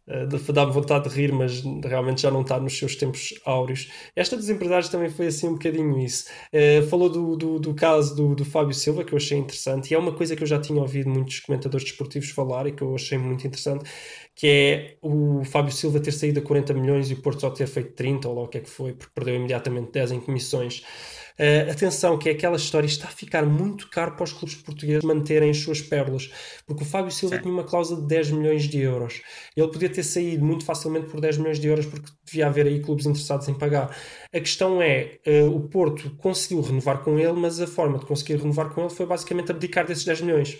De- 0.07 0.53
Dá-me 0.53 0.73
vontade 0.73 1.09
de 1.09 1.15
rir, 1.15 1.33
mas 1.33 1.63
realmente 1.85 2.23
já 2.23 2.31
não 2.31 2.43
está 2.43 2.61
nos 2.61 2.77
seus 2.79 2.95
tempos 2.97 3.35
áureos. 3.45 3.89
Esta 4.15 4.37
dos 4.37 4.49
empresários 4.49 4.89
também 4.89 5.09
foi 5.11 5.27
assim 5.29 5.49
um 5.49 5.53
bocadinho 5.55 5.99
isso. 5.99 6.27
Eh, 6.53 6.83
falou 6.83 7.09
do, 7.09 7.37
do, 7.37 7.59
do 7.59 7.75
caso 7.75 8.15
do, 8.15 8.35
do 8.35 8.45
Fábio 8.45 8.75
Silva, 8.75 9.05
que 9.05 9.13
eu 9.13 9.17
achei 9.17 9.39
interessante, 9.39 9.91
e 9.91 9.95
é 9.95 9.99
uma 9.99 10.13
coisa 10.15 10.37
que 10.37 10.43
eu 10.43 10.47
já 10.47 10.61
tinha 10.61 10.81
ouvido 10.81 11.09
muitos 11.11 11.41
comentadores 11.41 11.85
desportivos 11.87 12.31
falar 12.31 12.67
e 12.67 12.73
que 12.73 12.83
eu 12.83 12.95
achei 12.95 13.19
muito 13.19 13.47
interessante, 13.47 13.85
que 14.35 14.47
é 14.47 14.97
o 15.03 15.45
Fábio 15.45 15.73
Silva 15.73 16.01
ter 16.01 16.13
saído 16.13 16.41
a 16.41 16.43
40 16.43 16.75
milhões 16.75 17.11
e 17.11 17.15
o 17.15 17.23
Porto 17.23 17.41
só 17.41 17.51
ter 17.51 17.67
feito 17.67 17.93
30, 17.95 18.29
ou 18.29 18.35
lá 18.35 18.43
o 18.43 18.49
que 18.49 18.59
é 18.59 18.61
que 18.61 18.71
foi, 18.71 18.93
porque 18.93 19.13
perdeu 19.15 19.37
imediatamente 19.37 19.93
10 19.93 20.13
em 20.13 20.21
comissões. 20.21 20.83
Uh, 21.37 21.69
atenção, 21.69 22.17
que 22.17 22.29
é 22.29 22.33
aquela 22.33 22.57
história, 22.57 22.87
está 22.87 23.09
a 23.09 23.11
ficar 23.11 23.45
muito 23.45 23.89
caro 23.91 24.13
para 24.13 24.23
os 24.23 24.33
clubes 24.33 24.55
portugueses 24.55 25.03
manterem 25.03 25.51
as 25.51 25.57
suas 25.59 25.81
pérolas, 25.83 26.31
porque 26.65 26.85
o 26.85 26.87
Fábio 26.87 27.11
Silva 27.11 27.37
Sim. 27.37 27.43
tinha 27.43 27.55
uma 27.55 27.65
cláusula 27.65 28.01
de 28.03 28.07
10 28.07 28.31
milhões 28.31 28.63
de 28.69 28.79
euros. 28.79 29.21
Ele 29.57 29.67
podia 29.67 29.89
ter 29.89 30.05
saído 30.05 30.45
muito 30.45 30.65
facilmente 30.65 31.07
por 31.07 31.21
10 31.21 31.39
milhões 31.39 31.59
de 31.59 31.67
euros, 31.67 31.87
porque 31.87 32.09
devia 32.25 32.47
haver 32.47 32.67
aí 32.67 32.81
clubes 32.81 33.05
interessados 33.05 33.49
em 33.49 33.55
pagar. 33.55 33.97
A 34.33 34.39
questão 34.39 34.81
é, 34.81 35.19
uh, 35.27 35.57
o 35.57 35.69
Porto 35.69 36.09
conseguiu 36.19 36.61
renovar 36.61 37.03
com 37.03 37.19
ele, 37.19 37.33
mas 37.33 37.61
a 37.61 37.67
forma 37.67 37.99
de 37.99 38.07
conseguir 38.07 38.37
renovar 38.37 38.71
com 38.71 38.83
ele 38.83 38.91
foi 38.91 39.05
basicamente 39.05 39.51
abdicar 39.51 39.85
desses 39.85 40.05
10 40.05 40.21
milhões. 40.21 40.59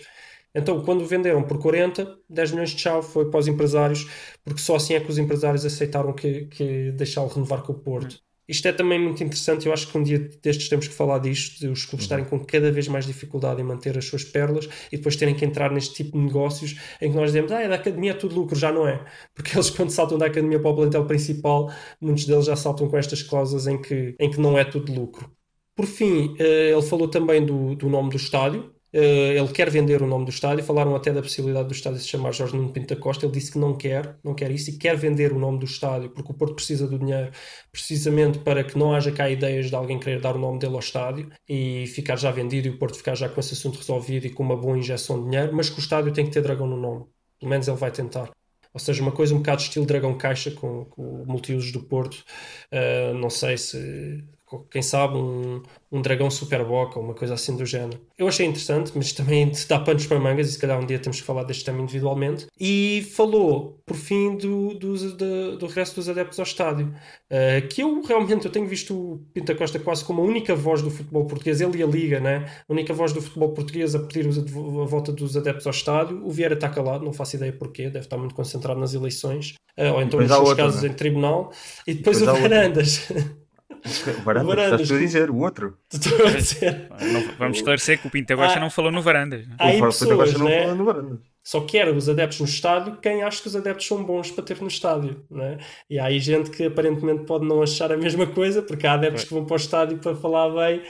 Então, 0.53 0.81
quando 0.83 1.05
venderam 1.05 1.43
por 1.43 1.57
40, 1.57 2.17
10 2.29 2.51
milhões 2.51 2.69
de 2.71 2.77
tchau 2.77 3.01
foi 3.01 3.29
para 3.29 3.39
os 3.39 3.47
empresários, 3.47 4.09
porque 4.43 4.61
só 4.61 4.75
assim 4.75 4.93
é 4.93 4.99
que 4.99 5.09
os 5.09 5.17
empresários 5.17 5.65
aceitaram 5.65 6.11
que, 6.13 6.45
que 6.47 6.91
deixá-lo 6.91 7.29
renovar 7.29 7.61
com 7.61 7.71
o 7.73 7.79
Porto. 7.79 8.25
Isto 8.47 8.67
é 8.67 8.73
também 8.73 8.99
muito 8.99 9.23
interessante, 9.23 9.65
eu 9.65 9.73
acho 9.73 9.87
que 9.87 9.97
um 9.97 10.03
dia 10.03 10.19
destes 10.41 10.69
temos 10.69 10.87
que 10.87 10.93
falar 10.93 11.19
disto, 11.19 11.59
de 11.59 11.67
os 11.67 11.85
clubes 11.85 12.05
estarem 12.05 12.25
com 12.25 12.39
cada 12.45 12.71
vez 12.71 12.87
mais 12.87 13.05
dificuldade 13.05 13.59
em 13.61 13.63
manter 13.63 13.97
as 13.97 14.05
suas 14.05 14.23
pérolas 14.23 14.69
e 14.91 14.97
depois 14.97 15.15
terem 15.15 15.33
que 15.33 15.43
entrar 15.43 15.71
neste 15.71 15.95
tipo 15.95 16.17
de 16.17 16.23
negócios 16.23 16.79
em 17.01 17.09
que 17.09 17.15
nós 17.15 17.27
dizemos, 17.31 17.51
ah, 17.51 17.61
é 17.61 17.67
da 17.67 17.75
academia 17.75 18.11
é 18.11 18.13
tudo 18.13 18.35
lucro, 18.35 18.55
já 18.55 18.71
não 18.71 18.87
é. 18.87 19.03
Porque 19.33 19.55
eles 19.57 19.69
quando 19.71 19.89
saltam 19.89 20.17
da 20.17 20.27
academia 20.27 20.59
para 20.59 20.69
o 20.69 20.75
plantel 20.75 21.05
principal, 21.05 21.71
muitos 21.99 22.25
deles 22.25 22.45
já 22.45 22.55
saltam 22.55 22.87
com 22.89 22.97
estas 22.97 23.23
cláusulas 23.23 23.67
em 23.67 23.81
que, 23.81 24.15
em 24.19 24.29
que 24.29 24.39
não 24.39 24.57
é 24.57 24.63
tudo 24.63 24.93
lucro. 24.93 25.31
Por 25.75 25.85
fim, 25.85 26.35
eh, 26.39 26.71
ele 26.71 26.81
falou 26.83 27.07
também 27.09 27.45
do, 27.45 27.75
do 27.75 27.89
nome 27.89 28.09
do 28.09 28.15
estádio, 28.17 28.74
ele 28.97 29.47
quer 29.49 29.69
vender 29.69 30.01
o 30.01 30.07
nome 30.07 30.23
do 30.23 30.31
estádio, 30.31 30.63
falaram 30.63 30.95
até 30.95 31.11
da 31.11 31.21
possibilidade 31.21 31.67
do 31.67 31.73
estádio 31.73 31.99
se 31.99 32.07
chamar 32.07 32.31
Jorge 32.31 32.55
Nuno 32.55 32.71
Pinto 32.71 32.95
da 32.95 33.01
Costa, 33.01 33.25
ele 33.25 33.33
disse 33.33 33.51
que 33.51 33.59
não 33.59 33.75
quer, 33.75 34.17
não 34.23 34.33
quer 34.33 34.49
isso 34.51 34.69
e 34.69 34.77
quer 34.77 34.95
vender 34.95 35.33
o 35.33 35.39
nome 35.39 35.59
do 35.59 35.65
estádio, 35.65 36.09
porque 36.11 36.31
o 36.31 36.33
Porto 36.33 36.55
precisa 36.55 36.87
do 36.87 36.97
dinheiro 36.97 37.31
precisamente 37.71 38.39
para 38.39 38.63
que 38.63 38.77
não 38.77 38.93
haja 38.93 39.11
cá 39.11 39.29
ideias 39.29 39.67
de 39.67 39.75
alguém 39.75 39.99
querer 39.99 40.21
dar 40.21 40.35
o 40.35 40.39
nome 40.39 40.59
dele 40.59 40.75
ao 40.75 40.79
estádio 40.79 41.29
e 41.47 41.85
ficar 41.87 42.15
já 42.15 42.31
vendido 42.31 42.67
e 42.67 42.71
o 42.71 42.77
Porto 42.77 42.97
ficar 42.97 43.15
já 43.15 43.27
com 43.27 43.39
esse 43.39 43.53
assunto 43.53 43.79
resolvido 43.79 44.27
e 44.27 44.29
com 44.29 44.43
uma 44.43 44.55
boa 44.55 44.77
injeção 44.77 45.19
de 45.19 45.29
dinheiro, 45.29 45.53
mas 45.53 45.69
que 45.69 45.77
o 45.77 45.81
estádio 45.81 46.13
tem 46.13 46.25
que 46.25 46.31
ter 46.31 46.41
dragão 46.41 46.67
no 46.67 46.77
nome, 46.77 47.05
pelo 47.39 47.49
menos 47.49 47.67
ele 47.67 47.77
vai 47.77 47.91
tentar. 47.91 48.31
Ou 48.73 48.79
seja, 48.79 49.01
uma 49.01 49.11
coisa 49.11 49.33
um 49.33 49.37
bocado 49.37 49.61
estilo 49.61 49.85
dragão 49.85 50.17
caixa 50.17 50.51
com, 50.51 50.85
com 50.85 51.23
multiusos 51.25 51.71
do 51.71 51.83
Porto, 51.83 52.23
uh, 52.71 53.13
não 53.13 53.29
sei 53.29 53.57
se 53.57 54.21
quem 54.69 54.81
sabe 54.81 55.17
um, 55.17 55.61
um 55.91 56.01
dragão 56.01 56.29
Superboc 56.29 56.97
ou 56.97 57.03
uma 57.03 57.13
coisa 57.13 57.33
assim 57.33 57.55
do 57.55 57.65
género. 57.65 57.99
Eu 58.17 58.27
achei 58.27 58.45
interessante, 58.45 58.91
mas 58.95 59.13
também 59.13 59.51
dá 59.67 59.79
panos 59.79 60.05
para 60.05 60.19
mangas 60.19 60.49
e 60.49 60.51
se 60.53 60.59
calhar 60.59 60.79
um 60.79 60.85
dia 60.85 60.99
temos 60.99 61.19
que 61.19 61.25
falar 61.25 61.43
deste 61.43 61.63
tema 61.63 61.81
individualmente. 61.81 62.47
E 62.59 63.07
falou, 63.15 63.79
por 63.85 63.95
fim, 63.95 64.35
do, 64.37 64.73
do, 64.73 64.95
do, 65.13 65.57
do 65.57 65.67
regresso 65.67 65.95
dos 65.95 66.09
adeptos 66.09 66.39
ao 66.39 66.43
estádio. 66.43 66.93
Uh, 67.31 67.67
que 67.67 67.81
eu 67.81 68.01
realmente 68.01 68.45
eu 68.45 68.51
tenho 68.51 68.67
visto 68.67 68.93
o 68.93 69.17
Pinta 69.33 69.55
Costa 69.55 69.79
quase 69.79 70.03
como 70.03 70.21
a 70.21 70.25
única 70.25 70.55
voz 70.55 70.81
do 70.81 70.91
futebol 70.91 71.25
português, 71.25 71.61
ele 71.61 71.77
e 71.77 71.83
a 71.83 71.87
Liga, 71.87 72.19
né? 72.19 72.45
a 72.67 72.73
única 72.73 72.93
voz 72.93 73.13
do 73.13 73.21
futebol 73.21 73.53
português 73.53 73.95
a 73.95 73.99
pedir 73.99 74.27
a 74.27 74.85
volta 74.85 75.11
dos 75.11 75.37
adeptos 75.37 75.65
ao 75.65 75.71
estádio. 75.71 76.25
O 76.25 76.31
Vieira 76.31 76.55
está 76.55 76.69
calado, 76.69 77.05
não 77.05 77.13
faço 77.13 77.35
ideia 77.35 77.53
porquê, 77.53 77.83
deve 77.83 78.05
estar 78.05 78.17
muito 78.17 78.35
concentrado 78.35 78.79
nas 78.79 78.93
eleições, 78.93 79.55
uh, 79.77 79.93
ou 79.93 80.01
então 80.01 80.19
nos 80.19 80.29
seus 80.29 80.39
outra, 80.39 80.63
casos 80.63 80.83
né? 80.83 80.89
em 80.89 80.93
tribunal. 80.93 81.51
E 81.87 81.93
depois, 81.93 82.19
Depois 82.19 82.37
o 82.37 82.41
Varandas. 82.41 83.07
O 83.85 84.21
Varandas, 84.23 84.47
Varandas, 84.55 84.81
estás 84.81 84.91
a 84.91 85.03
dizer, 85.03 85.29
o 85.29 85.37
outro. 85.37 85.77
Estou 85.93 86.27
a 86.27 86.31
dizer. 86.31 86.89
Não- 87.11 87.35
vamos 87.37 87.57
esclarecer 87.57 87.99
que 88.01 88.07
o 88.07 88.11
Pinta 88.11 88.35
Costa 88.35 88.57
Ah. 88.57 88.61
não 88.61 88.69
falou 88.69 88.91
no 88.91 89.01
Varandas. 89.01 89.47
né? 89.47 89.55
Há 89.59 89.67
aí 89.67 89.81
pessoas, 89.81 90.33
não 90.33 90.45
né? 90.45 90.61
fala 90.63 90.75
no 90.75 90.85
Varandas. 90.85 91.19
Só 91.43 91.61
quer 91.61 91.87
os 91.89 92.09
adeptos 92.09 92.39
no 92.39 92.45
estádio 92.47 92.97
quem 92.97 93.21
acha 93.21 93.39
que 93.41 93.47
os 93.47 93.55
adeptos 93.55 93.85
são 93.85 94.03
bons 94.03 94.31
para 94.31 94.43
ter 94.43 94.59
no 94.59 94.67
estádio. 94.67 95.23
Né? 95.29 95.59
E 95.87 95.99
há 95.99 96.05
aí 96.05 96.19
gente 96.19 96.49
que 96.49 96.63
aparentemente 96.65 97.23
pode 97.25 97.45
não 97.45 97.61
achar 97.61 97.91
a 97.91 97.97
mesma 97.97 98.25
coisa, 98.25 98.63
porque 98.63 98.87
há 98.87 98.93
adeptos 98.93 99.25
que 99.25 99.33
vão 99.33 99.45
para 99.45 99.53
o 99.53 99.57
estádio 99.57 99.97
para 99.99 100.15
falar 100.15 100.49
bem 100.49 100.81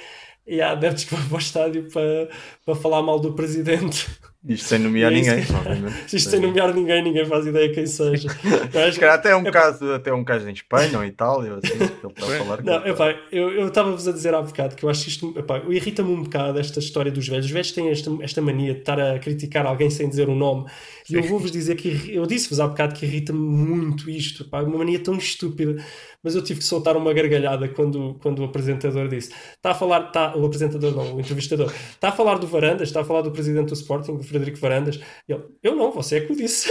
e 0.48 0.62
há 0.62 0.72
adeptos 0.72 1.04
que 1.04 1.14
vão 1.14 1.28
para 1.28 1.36
o 1.36 1.39
estádio 1.39 1.89
para, 1.91 2.30
para 2.66 2.76
falar 2.76 3.02
mal 3.02 3.20
do 3.20 3.34
presidente. 3.34 4.08
Isto 4.48 4.68
sem 4.68 4.80
nomear 4.80 5.12
é 5.12 5.16
ninguém, 5.16 5.43
que- 5.43 5.54
obviamente. 5.54 5.96
Isto 6.16 6.30
sem 6.30 6.39
nomear 6.39 6.74
ninguém, 6.74 7.04
ninguém 7.04 7.26
faz 7.26 7.46
ideia 7.48 7.74
quem 7.74 7.86
seja. 7.88 8.30
Se 8.30 9.00
calhar 9.00 9.16
até 9.16 9.32
é 9.32 9.36
um 9.36 9.41
Epá. 9.41 9.52
caso, 9.52 9.91
até 9.93 10.14
um 10.14 10.24
caso 10.24 10.48
em 10.48 10.54
Espanha 10.54 10.98
ou 10.98 11.04
em 11.04 11.08
Itália, 11.08 11.56
assim, 11.56 11.78
que 11.78 11.84
ele 11.84 12.14
está 12.16 12.26
a 12.26 12.38
falar. 12.38 12.64
Não, 12.64 12.88
epá, 12.88 13.16
eu 13.32 13.68
estava-vos 13.68 14.08
a 14.08 14.12
dizer 14.12 14.34
há 14.34 14.41
bocado 14.41 14.76
que 14.76 14.84
eu 14.86 14.89
acho 14.89 15.04
que 15.04 15.10
isto 15.10 15.34
epá, 15.38 15.62
irrita-me 15.68 16.12
um 16.12 16.22
bocado 16.24 16.60
esta 16.60 16.80
história 16.80 17.12
dos 17.12 17.28
velhos. 17.28 17.46
Os 17.46 17.52
velhos 17.52 17.72
têm 17.72 17.89
esta, 17.89 18.12
esta 18.22 18.41
mania 18.41 18.74
de 18.74 18.80
estar 18.80 19.00
a 19.00 19.18
criticar 19.20 19.66
alguém 19.66 19.89
sem 19.89 20.08
dizer 20.08 20.30
o 20.30 20.36
nome. 20.36 20.66
E 21.10 21.16
eu 21.16 21.24
vou-vos 21.24 21.52
dizer 21.52 21.76
que 21.76 22.14
eu 22.14 22.26
disse-vos 22.26 22.60
há 22.60 22.68
bocado 22.68 22.93
que 22.96 23.06
irrita-me 23.06 23.39
muito 23.39 24.10
isto. 24.10 24.43
Epá, 24.43 24.62
uma 24.62 24.78
mania 24.78 25.00
tão 25.00 25.16
estúpida. 25.18 25.84
Mas 26.26 26.34
eu 26.34 26.42
tive 26.42 26.60
que 26.60 26.66
soltar 26.66 26.98
uma 26.98 27.14
gargalhada 27.14 27.70
quando, 27.70 28.16
quando 28.16 28.40
o 28.40 28.46
apresentador 28.46 29.08
disse: 29.08 29.32
Está 29.54 29.70
a 29.70 29.76
falar, 29.76 30.06
tá, 30.06 30.36
o 30.36 30.44
apresentador 30.44 30.92
não, 30.92 31.18
o 31.18 31.20
entrevistador, 31.20 31.72
está 31.72 32.10
a 32.10 32.12
falar 32.12 32.40
do 32.40 32.48
Varandas, 32.48 32.88
está 32.88 33.02
a 33.02 33.04
falar 33.04 33.22
do 33.22 33.30
presidente 33.30 33.68
do 33.68 33.76
Sporting, 33.76 34.18
do 34.18 34.24
Frederico 34.24 34.58
Varandas. 34.58 35.00
E 35.30 35.34
ele, 35.34 35.44
eu 35.62 35.76
não, 35.76 35.92
você 35.92 36.16
é 36.18 36.22
que 36.22 36.34
o 36.34 36.36
disse. 36.36 36.68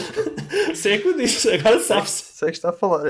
você 0.74 0.92
é 0.92 0.98
que 0.98 1.06
o 1.06 1.14
disse, 1.14 1.50
agora 1.50 1.80
sabe-se. 1.80 2.32
Sei 2.32 2.48
que 2.48 2.56
está 2.56 2.70
a 2.70 2.72
falar. 2.72 3.02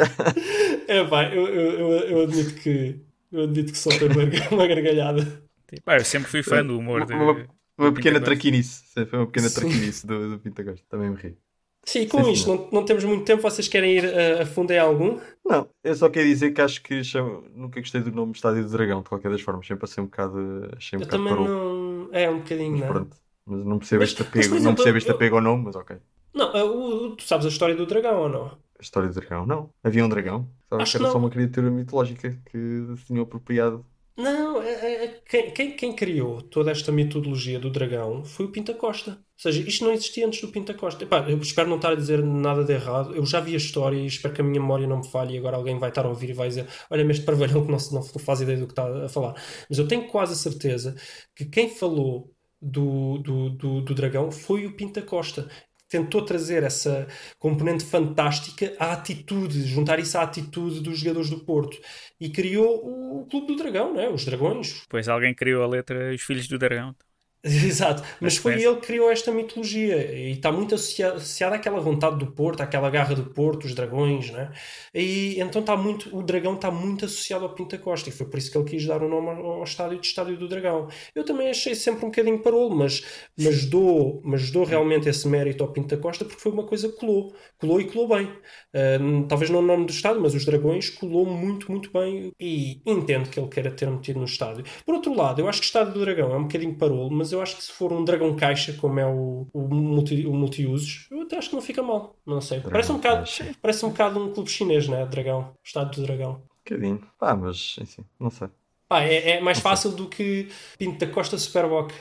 É 0.88 1.04
pá, 1.04 1.32
eu, 1.32 1.46
eu, 1.46 1.78
eu, 1.78 1.88
eu 2.08 2.22
admito 2.22 2.54
que 2.54 3.00
eu 3.30 3.44
admito 3.44 3.70
que 3.70 3.78
soltei 3.78 4.08
uma, 4.08 4.24
uma 4.50 4.66
gargalhada. 4.66 5.44
Pá, 5.84 5.96
eu 5.96 6.04
sempre 6.04 6.28
fui 6.28 6.42
fã 6.42 6.66
do 6.66 6.76
humor. 6.76 7.06
De, 7.06 7.14
Uma, 7.14 7.46
uma 7.78 7.90
do 7.92 7.94
pequena 7.94 8.20
traquinice. 8.20 8.82
Foi 8.92 9.16
uma 9.16 9.26
pequena 9.26 9.48
traquinice 9.48 10.04
do, 10.04 10.30
do 10.32 10.38
Pinta 10.40 10.64
Costa. 10.64 10.84
Também 10.88 11.08
me 11.08 11.16
ri. 11.16 11.36
Sim, 11.84 12.06
com 12.06 12.22
Sim, 12.24 12.32
isto, 12.32 12.48
não, 12.48 12.68
não 12.70 12.84
temos 12.84 13.02
muito 13.04 13.24
tempo. 13.24 13.42
Vocês 13.42 13.66
querem 13.66 13.96
ir 13.98 14.04
a, 14.06 14.42
a 14.42 14.46
fundo 14.46 14.70
em 14.70 14.78
algum? 14.78 15.18
Não, 15.44 15.68
eu 15.82 15.94
só 15.96 16.08
quero 16.08 16.26
dizer 16.28 16.52
que 16.52 16.60
acho 16.60 16.80
que 16.82 17.02
chama- 17.02 17.42
nunca 17.54 17.80
gostei 17.80 18.00
do 18.00 18.12
nome 18.12 18.32
Estádio 18.32 18.62
do 18.62 18.70
Dragão, 18.70 19.02
de 19.02 19.08
qualquer 19.08 19.30
das 19.32 19.40
formas. 19.40 19.66
Sempre 19.66 19.84
achei 19.84 20.02
um 20.02 20.06
bocado. 20.06 20.70
Achei 20.76 20.96
um 20.98 21.02
Eu 21.02 21.06
bocado 21.06 21.24
também 21.24 21.44
parou. 21.44 21.48
não. 21.48 22.08
É 22.12 22.30
um 22.30 22.38
bocadinho, 22.38 22.70
Mas 22.72 22.80
não 22.80 22.86
é? 22.86 22.90
pronto. 22.90 23.16
Mas 23.44 23.64
não 23.64 23.78
percebo 23.78 24.00
Mas- 24.02 24.10
este 24.10 24.22
apego. 24.22 24.44
por 24.44 24.50
não 24.50 24.56
exemplo, 24.58 24.76
percebo 24.76 24.98
este 24.98 25.10
eu- 25.10 25.16
apego 25.16 25.36
ao 25.36 25.42
nome, 25.42 25.64
mas 25.64 25.74
ok. 25.76 25.96
Não, 26.32 26.52
é 26.56 26.62
o- 26.64 27.06
o- 27.08 27.16
tu 27.16 27.24
sabes 27.24 27.46
a 27.46 27.48
história 27.48 27.74
do 27.74 27.84
dragão 27.84 28.20
ou 28.22 28.28
não? 28.28 28.46
A 28.46 28.82
história 28.82 29.08
do 29.08 29.14
dragão, 29.14 29.44
não. 29.44 29.70
Havia 29.82 30.04
um 30.04 30.08
dragão. 30.08 30.48
Sabe 30.70 30.82
Acho 30.82 30.92
que 30.92 30.98
que 30.98 31.04
era 31.04 31.12
só 31.12 31.18
uma 31.18 31.30
criatura 31.30 31.70
mitológica 31.70 32.30
que 32.46 32.86
se 32.96 33.06
tinha 33.06 33.22
apropriado. 33.22 33.84
Não, 34.16 34.62
é- 34.62 34.72
é- 34.74 35.04
é- 35.06 35.20
quem, 35.26 35.50
quem, 35.52 35.76
quem 35.76 35.96
criou 35.96 36.42
toda 36.42 36.70
esta 36.70 36.92
mitologia 36.92 37.58
do 37.58 37.70
dragão 37.70 38.22
foi 38.24 38.44
o 38.46 38.52
Pinta 38.52 38.74
Costa. 38.74 39.12
Ou 39.12 39.18
seja, 39.38 39.62
isto 39.66 39.84
não 39.84 39.92
existia 39.92 40.26
antes 40.26 40.40
do 40.42 40.48
Pinta 40.52 40.74
Costa. 40.74 41.04
Epá, 41.04 41.28
eu 41.28 41.38
espero 41.38 41.68
não 41.68 41.76
estar 41.76 41.92
a 41.92 41.94
dizer 41.94 42.22
nada 42.22 42.62
de 42.62 42.72
errado. 42.74 43.14
Eu 43.14 43.24
já 43.24 43.40
vi 43.40 43.54
a 43.54 43.56
história 43.56 43.96
e 43.96 44.06
espero 44.06 44.34
que 44.34 44.40
a 44.42 44.44
minha 44.44 44.60
memória 44.60 44.86
não 44.86 44.98
me 44.98 45.08
falhe. 45.08 45.34
E 45.34 45.38
agora 45.38 45.56
alguém 45.56 45.78
vai 45.78 45.88
estar 45.88 46.04
a 46.04 46.08
ouvir 46.10 46.30
e 46.30 46.32
vai 46.34 46.48
dizer: 46.48 46.68
Olha, 46.90 47.04
mas 47.04 47.16
este 47.16 47.26
parvalhão 47.26 47.64
que 47.64 47.72
não, 47.72 47.78
não 47.92 48.02
faz 48.02 48.40
ideia 48.42 48.58
do 48.58 48.66
que 48.66 48.72
está 48.72 49.04
a 49.06 49.08
falar. 49.08 49.34
Mas 49.68 49.78
eu 49.78 49.88
tenho 49.88 50.06
quase 50.08 50.34
a 50.34 50.36
certeza 50.36 50.94
que 51.34 51.46
quem 51.46 51.68
falou 51.70 52.30
do, 52.60 53.18
do, 53.18 53.50
do, 53.50 53.80
do 53.80 53.94
dragão 53.94 54.30
foi 54.30 54.66
o 54.66 54.76
Pinta 54.76 55.00
Costa. 55.02 55.48
Tentou 55.92 56.24
trazer 56.24 56.62
essa 56.62 57.06
componente 57.38 57.84
fantástica 57.84 58.74
à 58.78 58.94
atitude, 58.94 59.66
juntar 59.66 59.98
isso 59.98 60.16
à 60.16 60.22
atitude 60.22 60.80
dos 60.80 60.98
jogadores 60.98 61.28
do 61.28 61.40
Porto 61.40 61.76
e 62.18 62.30
criou 62.30 63.20
o 63.20 63.26
Clube 63.26 63.48
do 63.48 63.56
Dragão, 63.56 63.92
né? 63.92 64.08
os 64.08 64.24
Dragões. 64.24 64.80
Depois 64.80 65.06
alguém 65.06 65.34
criou 65.34 65.62
a 65.62 65.66
letra 65.66 66.14
Os 66.14 66.22
Filhos 66.22 66.48
do 66.48 66.58
Dragão. 66.58 66.94
Exato, 67.44 68.04
mas 68.20 68.36
foi 68.36 68.52
ele 68.62 68.76
que 68.76 68.86
criou 68.86 69.10
esta 69.10 69.32
mitologia 69.32 70.14
e 70.14 70.30
está 70.30 70.52
muito 70.52 70.76
associa- 70.76 71.14
associada 71.14 71.56
àquela 71.56 71.80
vontade 71.80 72.16
do 72.16 72.30
Porto, 72.30 72.60
àquela 72.60 72.88
garra 72.88 73.16
do 73.16 73.24
Porto, 73.30 73.64
os 73.64 73.74
dragões, 73.74 74.30
né? 74.30 74.52
E 74.94 75.40
então 75.40 75.60
está 75.60 75.76
muito, 75.76 76.16
o 76.16 76.22
dragão 76.22 76.54
está 76.54 76.70
muito 76.70 77.04
associado 77.04 77.44
ao 77.44 77.52
Pinta 77.52 77.76
Costa 77.78 78.08
e 78.08 78.12
foi 78.12 78.28
por 78.28 78.38
isso 78.38 78.48
que 78.48 78.56
ele 78.56 78.70
quis 78.70 78.86
dar 78.86 79.02
o 79.02 79.08
nome 79.08 79.30
ao, 79.30 79.44
ao 79.54 79.64
estádio 79.64 79.98
de 79.98 80.06
Estádio 80.06 80.38
do 80.38 80.46
Dragão. 80.46 80.86
Eu 81.16 81.24
também 81.24 81.50
achei 81.50 81.74
sempre 81.74 82.04
um 82.04 82.10
bocadinho 82.10 82.40
parolo, 82.40 82.76
mas, 82.76 83.02
mas, 83.36 83.64
dou, 83.64 84.22
mas 84.24 84.50
dou 84.52 84.62
realmente 84.64 85.08
esse 85.08 85.26
mérito 85.26 85.64
ao 85.64 85.72
Pinta 85.72 85.96
Costa 85.96 86.24
porque 86.24 86.40
foi 86.40 86.52
uma 86.52 86.64
coisa 86.64 86.88
que 86.90 86.94
colou, 86.96 87.34
colou 87.58 87.80
e 87.80 87.90
colou 87.90 88.06
bem. 88.06 88.26
Uh, 88.74 89.26
talvez 89.28 89.50
não 89.50 89.58
o 89.58 89.62
nome 89.62 89.86
do 89.86 89.90
estádio, 89.90 90.20
mas 90.22 90.34
os 90.34 90.44
dragões 90.44 90.90
colou 90.90 91.26
muito, 91.26 91.70
muito 91.70 91.90
bem 91.92 92.30
e 92.38 92.80
entendo 92.86 93.28
que 93.28 93.38
ele 93.40 93.48
queira 93.48 93.70
ter 93.70 93.90
metido 93.90 94.18
no 94.20 94.24
estádio. 94.26 94.64
Por 94.86 94.94
outro 94.94 95.12
lado, 95.14 95.40
eu 95.40 95.48
acho 95.48 95.60
que 95.60 95.66
o 95.66 95.68
estádio 95.68 95.92
do 95.94 96.00
dragão 96.00 96.32
é 96.32 96.36
um 96.36 96.42
bocadinho 96.42 96.76
parolo, 96.76 97.10
mas 97.10 97.31
eu 97.32 97.42
acho 97.42 97.56
que 97.56 97.62
se 97.62 97.72
for 97.72 97.92
um 97.92 98.04
dragão 98.04 98.34
caixa, 98.36 98.72
como 98.74 99.00
é 99.00 99.06
o, 99.06 99.46
o, 99.52 99.68
multi, 99.68 100.26
o 100.26 100.32
multiusos, 100.32 101.06
eu 101.10 101.22
até 101.22 101.36
acho 101.36 101.50
que 101.50 101.54
não 101.54 101.62
fica 101.62 101.82
mal. 101.82 102.16
Não 102.26 102.40
sei. 102.40 102.60
Parece 102.60 102.92
um, 102.92 102.96
bocado, 102.96 103.16
caixa. 103.18 103.56
parece 103.60 103.84
um 103.84 103.90
bocado 103.90 104.20
um 104.22 104.32
clube 104.32 104.50
chinês, 104.50 104.88
né? 104.88 105.04
Dragão. 105.06 105.54
Estádio 105.64 106.00
do 106.00 106.06
dragão. 106.06 106.32
Um 106.32 106.70
bocadinho. 106.70 107.06
Pá, 107.18 107.34
mas 107.34 107.76
enfim, 107.80 108.04
não 108.18 108.30
sei. 108.30 108.48
Pá, 108.88 109.02
é, 109.02 109.30
é 109.30 109.40
mais 109.40 109.58
fácil 109.58 109.92
do 109.92 110.08
que 110.08 110.48
Pinto 110.78 111.04
da 111.04 111.12
Costa 111.12 111.38
Superboc. 111.38 111.92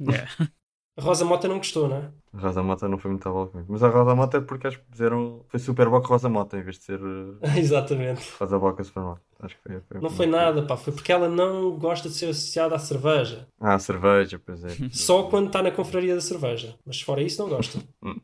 Yeah. 0.00 0.28
A 1.00 1.02
Rosa 1.02 1.24
Mota 1.24 1.48
não 1.48 1.56
gostou, 1.56 1.88
não 1.88 1.96
é? 1.96 2.10
A 2.34 2.40
Rosa 2.40 2.62
Mota 2.62 2.86
não 2.86 2.98
foi 2.98 3.10
muito 3.10 3.26
à 3.26 3.32
bola 3.32 3.46
comigo. 3.46 3.72
Mas 3.72 3.82
a 3.82 3.88
Rosa 3.88 4.14
Mota 4.14 4.36
é 4.36 4.40
porque 4.42 4.66
acho 4.66 4.78
que 4.78 4.84
puseram. 4.84 5.40
Foi 5.48 5.58
Super 5.58 5.88
Boca 5.88 6.06
Rosa 6.06 6.28
Mota 6.28 6.58
em 6.58 6.62
vez 6.62 6.78
de 6.78 6.84
ser 6.84 7.00
uh, 7.02 7.38
Exatamente. 7.56 8.30
Rosa 8.38 8.58
Boca 8.58 8.84
Super 8.84 9.02
Mota. 9.02 9.22
Acho 9.40 9.56
que 9.56 9.62
foi, 9.62 9.80
foi 9.88 10.00
Não 10.02 10.10
foi 10.10 10.26
nada, 10.26 10.62
pá. 10.62 10.76
Foi 10.76 10.92
porque 10.92 11.10
ela 11.10 11.26
não 11.26 11.70
gosta 11.78 12.10
de 12.10 12.14
ser 12.14 12.26
associada 12.26 12.74
à 12.74 12.78
cerveja. 12.78 13.48
Ah, 13.58 13.78
cerveja, 13.78 14.38
pois 14.44 14.62
é. 14.62 14.68
Só 14.92 15.22
quando 15.24 15.46
está 15.46 15.62
na 15.62 15.70
confraria 15.70 16.14
da 16.14 16.20
cerveja. 16.20 16.76
Mas 16.84 17.00
fora 17.00 17.22
isso, 17.22 17.42
não 17.42 17.48
gosta. 17.48 17.78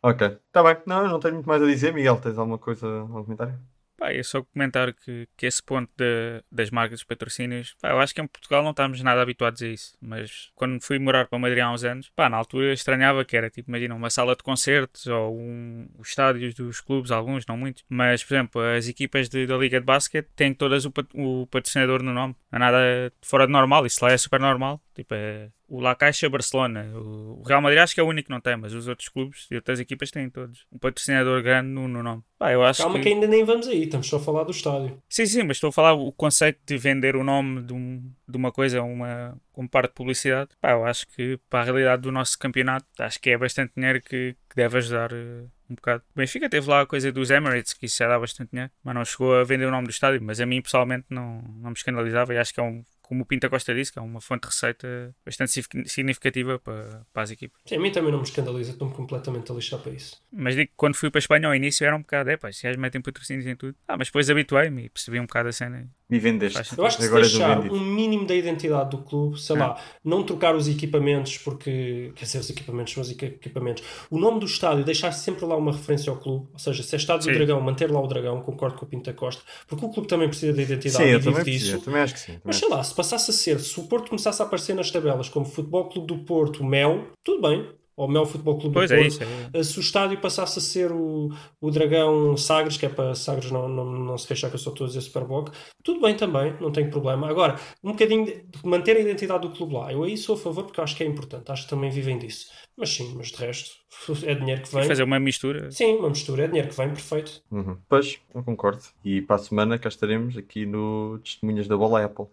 Ok, 0.00 0.24
está 0.46 0.62
bem. 0.62 0.76
Não, 0.86 1.02
eu 1.02 1.08
não 1.08 1.18
tenho 1.18 1.34
muito 1.34 1.48
mais 1.48 1.60
a 1.60 1.66
dizer. 1.66 1.92
Miguel, 1.92 2.20
tens 2.20 2.38
alguma 2.38 2.56
coisa, 2.56 2.86
algum 2.86 3.24
comentário? 3.24 3.58
Pá, 3.98 4.12
é 4.12 4.22
só 4.22 4.42
comentar 4.44 4.94
que, 4.94 5.26
que 5.36 5.44
esse 5.44 5.60
ponto 5.60 5.90
de- 5.96 6.40
das 6.52 6.70
marcas 6.70 7.00
dos 7.00 7.04
patrocínios, 7.04 7.74
pá, 7.82 7.90
eu 7.90 7.98
acho 8.00 8.14
que 8.14 8.20
em 8.20 8.28
Portugal 8.28 8.62
não 8.62 8.70
estamos 8.70 9.02
nada 9.02 9.20
habituados 9.20 9.60
a 9.60 9.66
isso, 9.66 9.96
mas 10.00 10.50
quando 10.54 10.80
fui 10.80 11.00
morar 11.00 11.26
para 11.26 11.36
Madrid 11.38 11.58
há 11.64 11.72
uns 11.72 11.82
anos, 11.82 12.08
pá, 12.14 12.28
na 12.30 12.36
altura 12.36 12.72
estranhava 12.72 13.24
que 13.24 13.36
era, 13.36 13.50
tipo, 13.50 13.68
imagina, 13.70 13.96
uma 13.96 14.08
sala 14.08 14.36
de 14.36 14.42
concertos 14.44 15.08
ou 15.08 15.36
um, 15.36 15.88
os 15.98 16.10
estádios 16.10 16.54
dos 16.54 16.80
clubes, 16.80 17.10
alguns, 17.10 17.44
não 17.46 17.56
muitos, 17.56 17.84
mas, 17.88 18.22
por 18.22 18.34
exemplo, 18.34 18.60
as 18.62 18.86
equipas 18.86 19.28
de- 19.28 19.46
da 19.48 19.56
Liga 19.56 19.80
de 19.80 19.86
Basquete 19.86 20.28
têm 20.36 20.54
todas 20.54 20.84
o, 20.84 20.92
o 21.14 21.46
patrocinador 21.48 22.00
no 22.00 22.12
nome, 22.14 22.36
não 22.52 22.56
é 22.56 22.60
nada 22.60 23.12
fora 23.20 23.46
de 23.46 23.52
normal, 23.52 23.84
isso 23.84 24.04
lá 24.04 24.12
é 24.12 24.16
super 24.16 24.38
normal, 24.38 24.80
tipo, 24.94 25.12
é 25.14 25.50
o 25.68 25.80
La 25.80 25.94
Caixa 25.94 26.28
Barcelona, 26.30 26.86
o 26.94 27.42
Real 27.46 27.60
Madrid 27.60 27.80
acho 27.80 27.94
que 27.94 28.00
é 28.00 28.02
o 28.02 28.08
único 28.08 28.28
que 28.28 28.32
não 28.32 28.40
tem, 28.40 28.56
mas 28.56 28.72
os 28.72 28.88
outros 28.88 29.08
clubes 29.08 29.46
e 29.50 29.54
outras 29.54 29.78
equipas 29.78 30.10
têm 30.10 30.30
todos 30.30 30.64
um 30.72 30.78
patrocinador 30.78 31.42
grande 31.42 31.68
no, 31.68 31.86
no 31.86 32.02
nome. 32.02 32.22
Pá, 32.38 32.52
eu 32.52 32.62
acho 32.64 32.82
Calma 32.82 32.96
que... 32.96 33.02
que 33.02 33.08
ainda 33.10 33.26
nem 33.26 33.44
vamos 33.44 33.68
aí. 33.68 33.84
Estamos 33.84 34.06
só 34.06 34.16
a 34.16 34.20
falar 34.20 34.44
do 34.44 34.50
estádio. 34.50 35.02
Sim, 35.08 35.26
sim, 35.26 35.42
mas 35.42 35.58
estou 35.58 35.68
a 35.68 35.72
falar 35.72 35.92
o 35.92 36.10
conceito 36.10 36.58
de 36.64 36.78
vender 36.78 37.16
o 37.16 37.24
nome 37.24 37.62
de, 37.62 37.74
um, 37.74 38.02
de 38.26 38.36
uma 38.36 38.50
coisa 38.50 38.80
uma, 38.82 39.36
como 39.52 39.68
parte 39.68 39.90
de 39.90 39.94
publicidade. 39.94 40.50
Eu 40.62 40.84
acho 40.86 41.06
que 41.08 41.38
para 41.50 41.60
a 41.60 41.64
realidade 41.64 42.02
do 42.02 42.12
nosso 42.12 42.38
campeonato, 42.38 42.86
acho 42.98 43.20
que 43.20 43.30
é 43.30 43.36
bastante 43.36 43.72
dinheiro 43.76 44.00
que, 44.00 44.36
que 44.48 44.56
deve 44.56 44.78
ajudar 44.78 45.12
eh, 45.12 45.44
um 45.68 45.74
bocado. 45.74 46.02
O 46.14 46.18
Benfica 46.18 46.48
teve 46.48 46.68
lá 46.70 46.80
a 46.80 46.86
coisa 46.86 47.12
dos 47.12 47.30
Emirates, 47.30 47.74
que 47.74 47.86
isso 47.86 47.98
já 47.98 48.08
dá 48.08 48.18
bastante 48.18 48.50
dinheiro, 48.50 48.72
mas 48.82 48.94
não 48.94 49.04
chegou 49.04 49.34
a 49.34 49.44
vender 49.44 49.66
o 49.66 49.70
nome 49.70 49.86
do 49.86 49.90
estádio. 49.90 50.22
Mas 50.22 50.40
a 50.40 50.46
mim 50.46 50.62
pessoalmente 50.62 51.06
não, 51.10 51.42
não 51.60 51.70
me 51.70 51.76
escandalizava 51.76 52.32
e 52.32 52.38
acho 52.38 52.54
que 52.54 52.60
é 52.60 52.62
um, 52.62 52.82
como 53.08 53.22
o 53.22 53.26
Pinta 53.26 53.48
Costa 53.48 53.74
disse, 53.74 53.90
que 53.92 53.98
é 53.98 54.02
uma 54.02 54.20
fonte 54.20 54.42
de 54.42 54.48
receita 54.48 55.14
bastante 55.24 55.50
signific- 55.50 55.88
significativa 55.88 56.58
para, 56.58 57.06
para 57.12 57.22
as 57.22 57.30
equipas. 57.30 57.60
Sim, 57.66 57.76
a 57.76 57.80
mim 57.80 57.90
também 57.90 58.12
não 58.12 58.18
me 58.18 58.24
escandaliza. 58.24 58.72
Estou-me 58.72 58.94
completamente 58.94 59.50
a 59.50 59.54
lixar 59.54 59.80
para 59.80 59.92
isso. 59.92 60.22
Mas 60.30 60.54
digo 60.54 60.68
que 60.68 60.74
quando 60.76 60.94
fui 60.94 61.10
para 61.10 61.18
a 61.18 61.20
Espanha 61.20 61.48
ao 61.48 61.54
início 61.54 61.86
era 61.86 61.96
um 61.96 62.00
bocado, 62.00 62.30
é 62.30 62.36
pá, 62.36 62.52
se 62.52 62.62
gajos 62.62 62.78
metem 62.80 63.00
patrocínios 63.00 63.46
em 63.46 63.56
tudo. 63.56 63.76
Ah, 63.88 63.96
mas 63.96 64.08
depois 64.08 64.28
habituei-me 64.28 64.84
e 64.84 64.88
percebi 64.90 65.18
um 65.18 65.26
bocado 65.26 65.48
a 65.48 65.52
cena. 65.52 65.88
Me 66.10 66.18
vendeste. 66.18 66.58
Eu 66.78 66.86
acho 66.86 66.96
que 66.96 67.02
se 67.02 67.08
Agora 67.08 67.26
o 67.26 67.28
deixar 67.28 67.60
um 67.70 67.80
mínimo 67.80 68.26
da 68.26 68.34
identidade 68.34 68.90
do 68.90 68.98
clube, 69.02 69.38
sei 69.38 69.56
lá, 69.56 69.78
não 70.02 70.22
trocar 70.22 70.56
os 70.56 70.66
equipamentos, 70.66 71.36
porque, 71.36 72.12
quer 72.16 72.24
dizer, 72.24 72.38
os 72.38 72.48
equipamentos 72.48 72.94
são 72.94 73.02
os 73.02 73.10
equi- 73.10 73.26
equipamentos. 73.26 73.82
O 74.10 74.18
nome 74.18 74.40
do 74.40 74.46
estádio, 74.46 74.84
deixar 74.84 75.12
sempre 75.12 75.44
lá 75.44 75.54
uma 75.56 75.70
referência 75.70 76.10
ao 76.10 76.16
clube, 76.16 76.46
ou 76.52 76.58
seja, 76.58 76.82
se 76.82 76.94
é 76.94 76.98
estádio 76.98 77.24
Sim. 77.24 77.32
do 77.32 77.36
Dragão, 77.36 77.60
manter 77.60 77.90
lá 77.90 78.00
o 78.00 78.06
Dragão, 78.06 78.40
concordo 78.40 78.78
com 78.78 78.86
o 78.86 78.88
Pinto 78.88 79.04
da 79.04 79.12
Costa, 79.12 79.42
porque 79.66 79.84
o 79.84 79.88
clube 79.90 80.08
também 80.08 80.28
precisa 80.28 80.54
da 80.54 80.62
identidade 80.62 81.04
Sim, 81.04 81.10
e 81.14 81.18
vive 81.18 81.44
disso. 81.44 81.78
também 81.80 82.00
acho 82.00 82.14
que 82.14 82.20
sim. 82.20 82.26
também 82.32 82.40
Mas 82.44 82.56
acho 82.56 82.66
sei 82.66 82.74
lá, 82.74 82.82
se 82.82 82.94
passasse 82.94 83.30
a 83.30 83.34
ser, 83.34 83.60
se 83.60 83.78
o 83.78 83.84
Porto 83.84 84.08
começasse 84.08 84.40
a 84.40 84.46
aparecer 84.46 84.74
nas 84.74 84.90
tabelas 84.90 85.28
como 85.28 85.44
Futebol 85.44 85.90
Clube 85.90 86.06
do 86.06 86.18
Porto, 86.24 86.64
Mel, 86.64 87.08
tudo 87.22 87.42
bem. 87.46 87.68
Ou 87.98 88.06
Mel 88.06 88.24
Futebol 88.24 88.56
Clube 88.58 88.74
Pois 88.74 88.88
do 88.88 88.94
é 88.94 88.98
Porto. 88.98 89.08
isso. 89.08 89.20
É. 89.52 89.62
Se 89.64 89.76
o 89.76 89.80
estádio 89.80 90.20
passasse 90.20 90.56
a 90.60 90.62
ser 90.62 90.92
o, 90.92 91.30
o 91.60 91.70
Dragão 91.72 92.36
Sagres, 92.36 92.76
que 92.76 92.86
é 92.86 92.88
para 92.88 93.12
Sagres 93.16 93.50
não, 93.50 93.68
não, 93.68 93.84
não 93.84 94.16
se 94.16 94.24
queixar 94.24 94.48
que 94.48 94.54
eu 94.54 94.60
só 94.60 94.70
estou 94.70 94.84
a 94.84 94.88
dizer 94.88 95.00
Superboc, 95.00 95.50
tudo 95.82 96.00
bem 96.00 96.16
também, 96.16 96.54
não 96.60 96.70
tenho 96.70 96.88
problema. 96.90 97.28
Agora, 97.28 97.58
um 97.82 97.90
bocadinho 97.90 98.24
de 98.24 98.44
manter 98.64 98.96
a 98.96 99.00
identidade 99.00 99.48
do 99.48 99.52
clube 99.52 99.74
lá. 99.74 99.92
Eu 99.92 100.04
aí 100.04 100.16
sou 100.16 100.36
a 100.36 100.38
favor 100.38 100.62
porque 100.62 100.78
eu 100.78 100.84
acho 100.84 100.94
que 100.96 101.02
é 101.02 101.06
importante, 101.08 101.50
acho 101.50 101.64
que 101.64 101.70
também 101.70 101.90
vivem 101.90 102.16
disso. 102.16 102.46
Mas 102.76 102.90
sim, 102.90 103.12
mas 103.16 103.32
de 103.32 103.36
resto, 103.36 103.70
é 104.24 104.34
dinheiro 104.36 104.62
que 104.62 104.72
vem. 104.72 104.84
Fazer 104.84 105.02
uma 105.02 105.18
mistura. 105.18 105.68
Sim, 105.72 105.96
uma 105.96 106.10
mistura, 106.10 106.44
é 106.44 106.46
dinheiro 106.46 106.68
que 106.68 106.76
vem, 106.76 106.90
perfeito. 106.90 107.42
Uhum. 107.50 107.78
Pois, 107.88 108.20
eu 108.32 108.44
concordo. 108.44 108.82
E 109.04 109.20
para 109.22 109.34
a 109.34 109.40
semana 109.40 109.76
cá 109.76 109.88
estaremos 109.88 110.36
aqui 110.36 110.64
no 110.64 111.18
Testemunhas 111.18 111.66
da 111.66 111.76
Bola 111.76 112.04
Apple. 112.04 112.26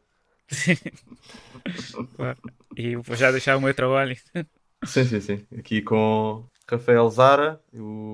Claro. 2.16 2.38
E 2.78 2.96
vou 2.98 3.16
já 3.16 3.32
deixar 3.32 3.58
o 3.58 3.62
meu 3.62 3.74
trabalho. 3.74 4.16
Sim, 4.86 5.06
sim, 5.06 5.20
sim. 5.20 5.46
Aqui 5.58 5.82
com 5.82 6.46
Rafael 6.70 7.10
Zara, 7.10 7.60
o, 7.74 8.14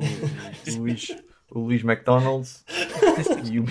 o 0.68 0.78
Luís, 0.78 1.16
o 1.52 1.60
Luís 1.60 1.84
McDonald's 1.84 2.64
e 3.52 3.60
o, 3.60 3.66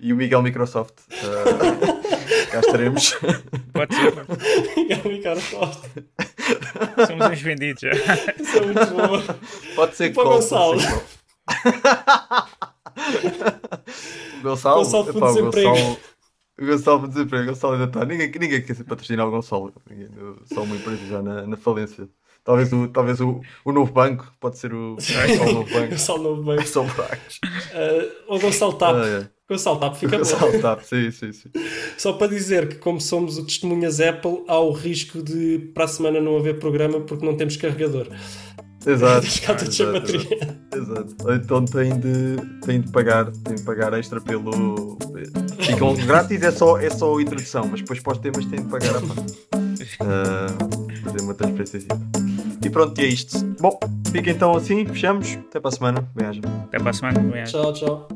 e 0.00 0.12
o 0.12 0.16
Miguel 0.16 0.42
Microsoft. 0.42 0.94
Ah, 1.12 2.50
cá 2.50 2.60
estaremos. 2.60 3.14
Pode 3.72 3.94
ser. 3.94 4.12
Miguel 4.76 5.02
Ricardo 5.02 5.42
Costa, 5.50 5.90
Somos 7.06 7.26
uns 7.30 7.40
vendidos 7.40 7.80
já. 7.82 7.90
isso 7.92 8.56
é 8.58 8.60
muito 8.60 8.86
bom. 8.86 9.22
Pode 9.74 9.96
ser 9.96 10.10
E 10.10 10.14
para 10.14 10.22
o 10.22 10.26
call, 10.26 10.34
Gonçalo? 10.40 10.76
Gonçalo, 14.42 14.84
Gonçalo 14.84 15.10
epá, 15.10 15.12
por 15.12 15.22
o 15.22 15.50
desemprego. 15.50 15.70
Gonçalo, 15.70 15.98
o 16.58 16.66
Gonçalo 16.66 17.08
desemprego, 17.08 17.44
o 17.44 17.46
Gonçalo 17.48 17.72
ainda 17.74 17.84
está. 17.86 18.04
Ninguém, 18.04 18.30
ninguém 18.40 18.62
quer 18.62 18.84
patrocinar 18.84 19.26
o 19.26 19.30
Gonçalo. 19.30 19.72
Ninguém, 19.90 20.08
só 20.44 20.62
uma 20.62 20.76
empresa 20.76 21.06
já 21.06 21.22
na, 21.22 21.46
na 21.46 21.56
falência. 21.56 22.08
Talvez, 22.46 22.72
o, 22.72 22.86
talvez 22.86 23.20
o, 23.20 23.40
o 23.64 23.72
novo 23.72 23.92
banco, 23.92 24.32
pode 24.38 24.56
ser 24.56 24.72
o, 24.72 24.96
só 25.02 25.42
o 25.42 25.52
novo 25.52 25.74
banco. 25.74 25.90
Gonçalo 25.90 26.22
Novo 26.22 26.42
Bem. 26.44 26.64
São 26.64 26.86
buracos. 26.86 27.40
Uh, 27.42 28.34
o 28.34 28.38
Gonçalo 28.38 28.72
Tap. 28.74 28.94
Ah, 28.94 29.06
é. 29.08 29.28
Gonçalo 29.48 29.80
Tap 29.80 29.96
fica 29.96 30.12
bom. 30.12 30.18
Gonçalo 30.18 30.60
tá, 30.60 30.78
sim, 30.80 31.10
sim, 31.10 31.32
sim. 31.32 31.50
Só 31.98 32.12
para 32.12 32.28
dizer 32.28 32.68
que, 32.68 32.76
como 32.76 33.00
somos 33.00 33.36
o 33.36 33.44
Testemunhas 33.44 34.00
Apple, 34.00 34.44
há 34.46 34.60
o 34.60 34.70
risco 34.70 35.20
de 35.24 35.58
para 35.74 35.86
a 35.86 35.88
semana 35.88 36.20
não 36.20 36.36
haver 36.36 36.60
programa 36.60 37.00
porque 37.00 37.26
não 37.26 37.36
temos 37.36 37.56
carregador. 37.56 38.06
Exato. 38.86 39.26
Tudo 39.58 39.72
sem 39.72 39.86
exato, 39.86 40.00
bateria. 40.00 40.20
exato. 40.20 40.56
Exato. 40.76 41.16
Ou 41.24 41.34
Então 41.34 41.64
tem 41.64 41.98
de, 41.98 42.36
tem 42.64 42.80
de 42.80 42.92
pagar, 42.92 43.32
tem 43.32 43.56
de 43.56 43.62
pagar 43.62 43.92
extra 43.94 44.20
pelo. 44.20 44.96
Ficam 45.58 45.94
grátis, 45.94 46.40
é 46.42 46.52
só, 46.52 46.78
é 46.78 46.90
só 46.90 47.18
a 47.18 47.22
introdução, 47.22 47.66
mas 47.68 47.80
depois 47.80 47.98
para 47.98 48.12
os 48.12 48.18
temas 48.18 48.44
tem 48.46 48.62
de 48.62 48.68
pagar 48.70 48.96
a 48.96 49.00
parte. 49.00 49.36
Ah, 50.00 50.46
fazer 51.02 51.22
uma 51.22 51.34
transferência. 51.34 51.88
E 52.64 52.70
pronto, 52.70 53.00
e 53.00 53.04
é 53.04 53.08
isto. 53.08 53.38
Bom, 53.60 53.78
fica 54.10 54.30
então 54.30 54.54
assim, 54.56 54.84
fechamos. 54.86 55.34
Até 55.48 55.60
para 55.60 55.68
a 55.68 55.72
semana. 55.72 56.08
Bem-aja. 56.14 56.40
Até 56.64 56.78
para 56.78 56.90
a 56.90 56.92
semana. 56.92 57.20
Bem, 57.20 57.44
Tchau, 57.44 57.72
tchau. 57.72 58.08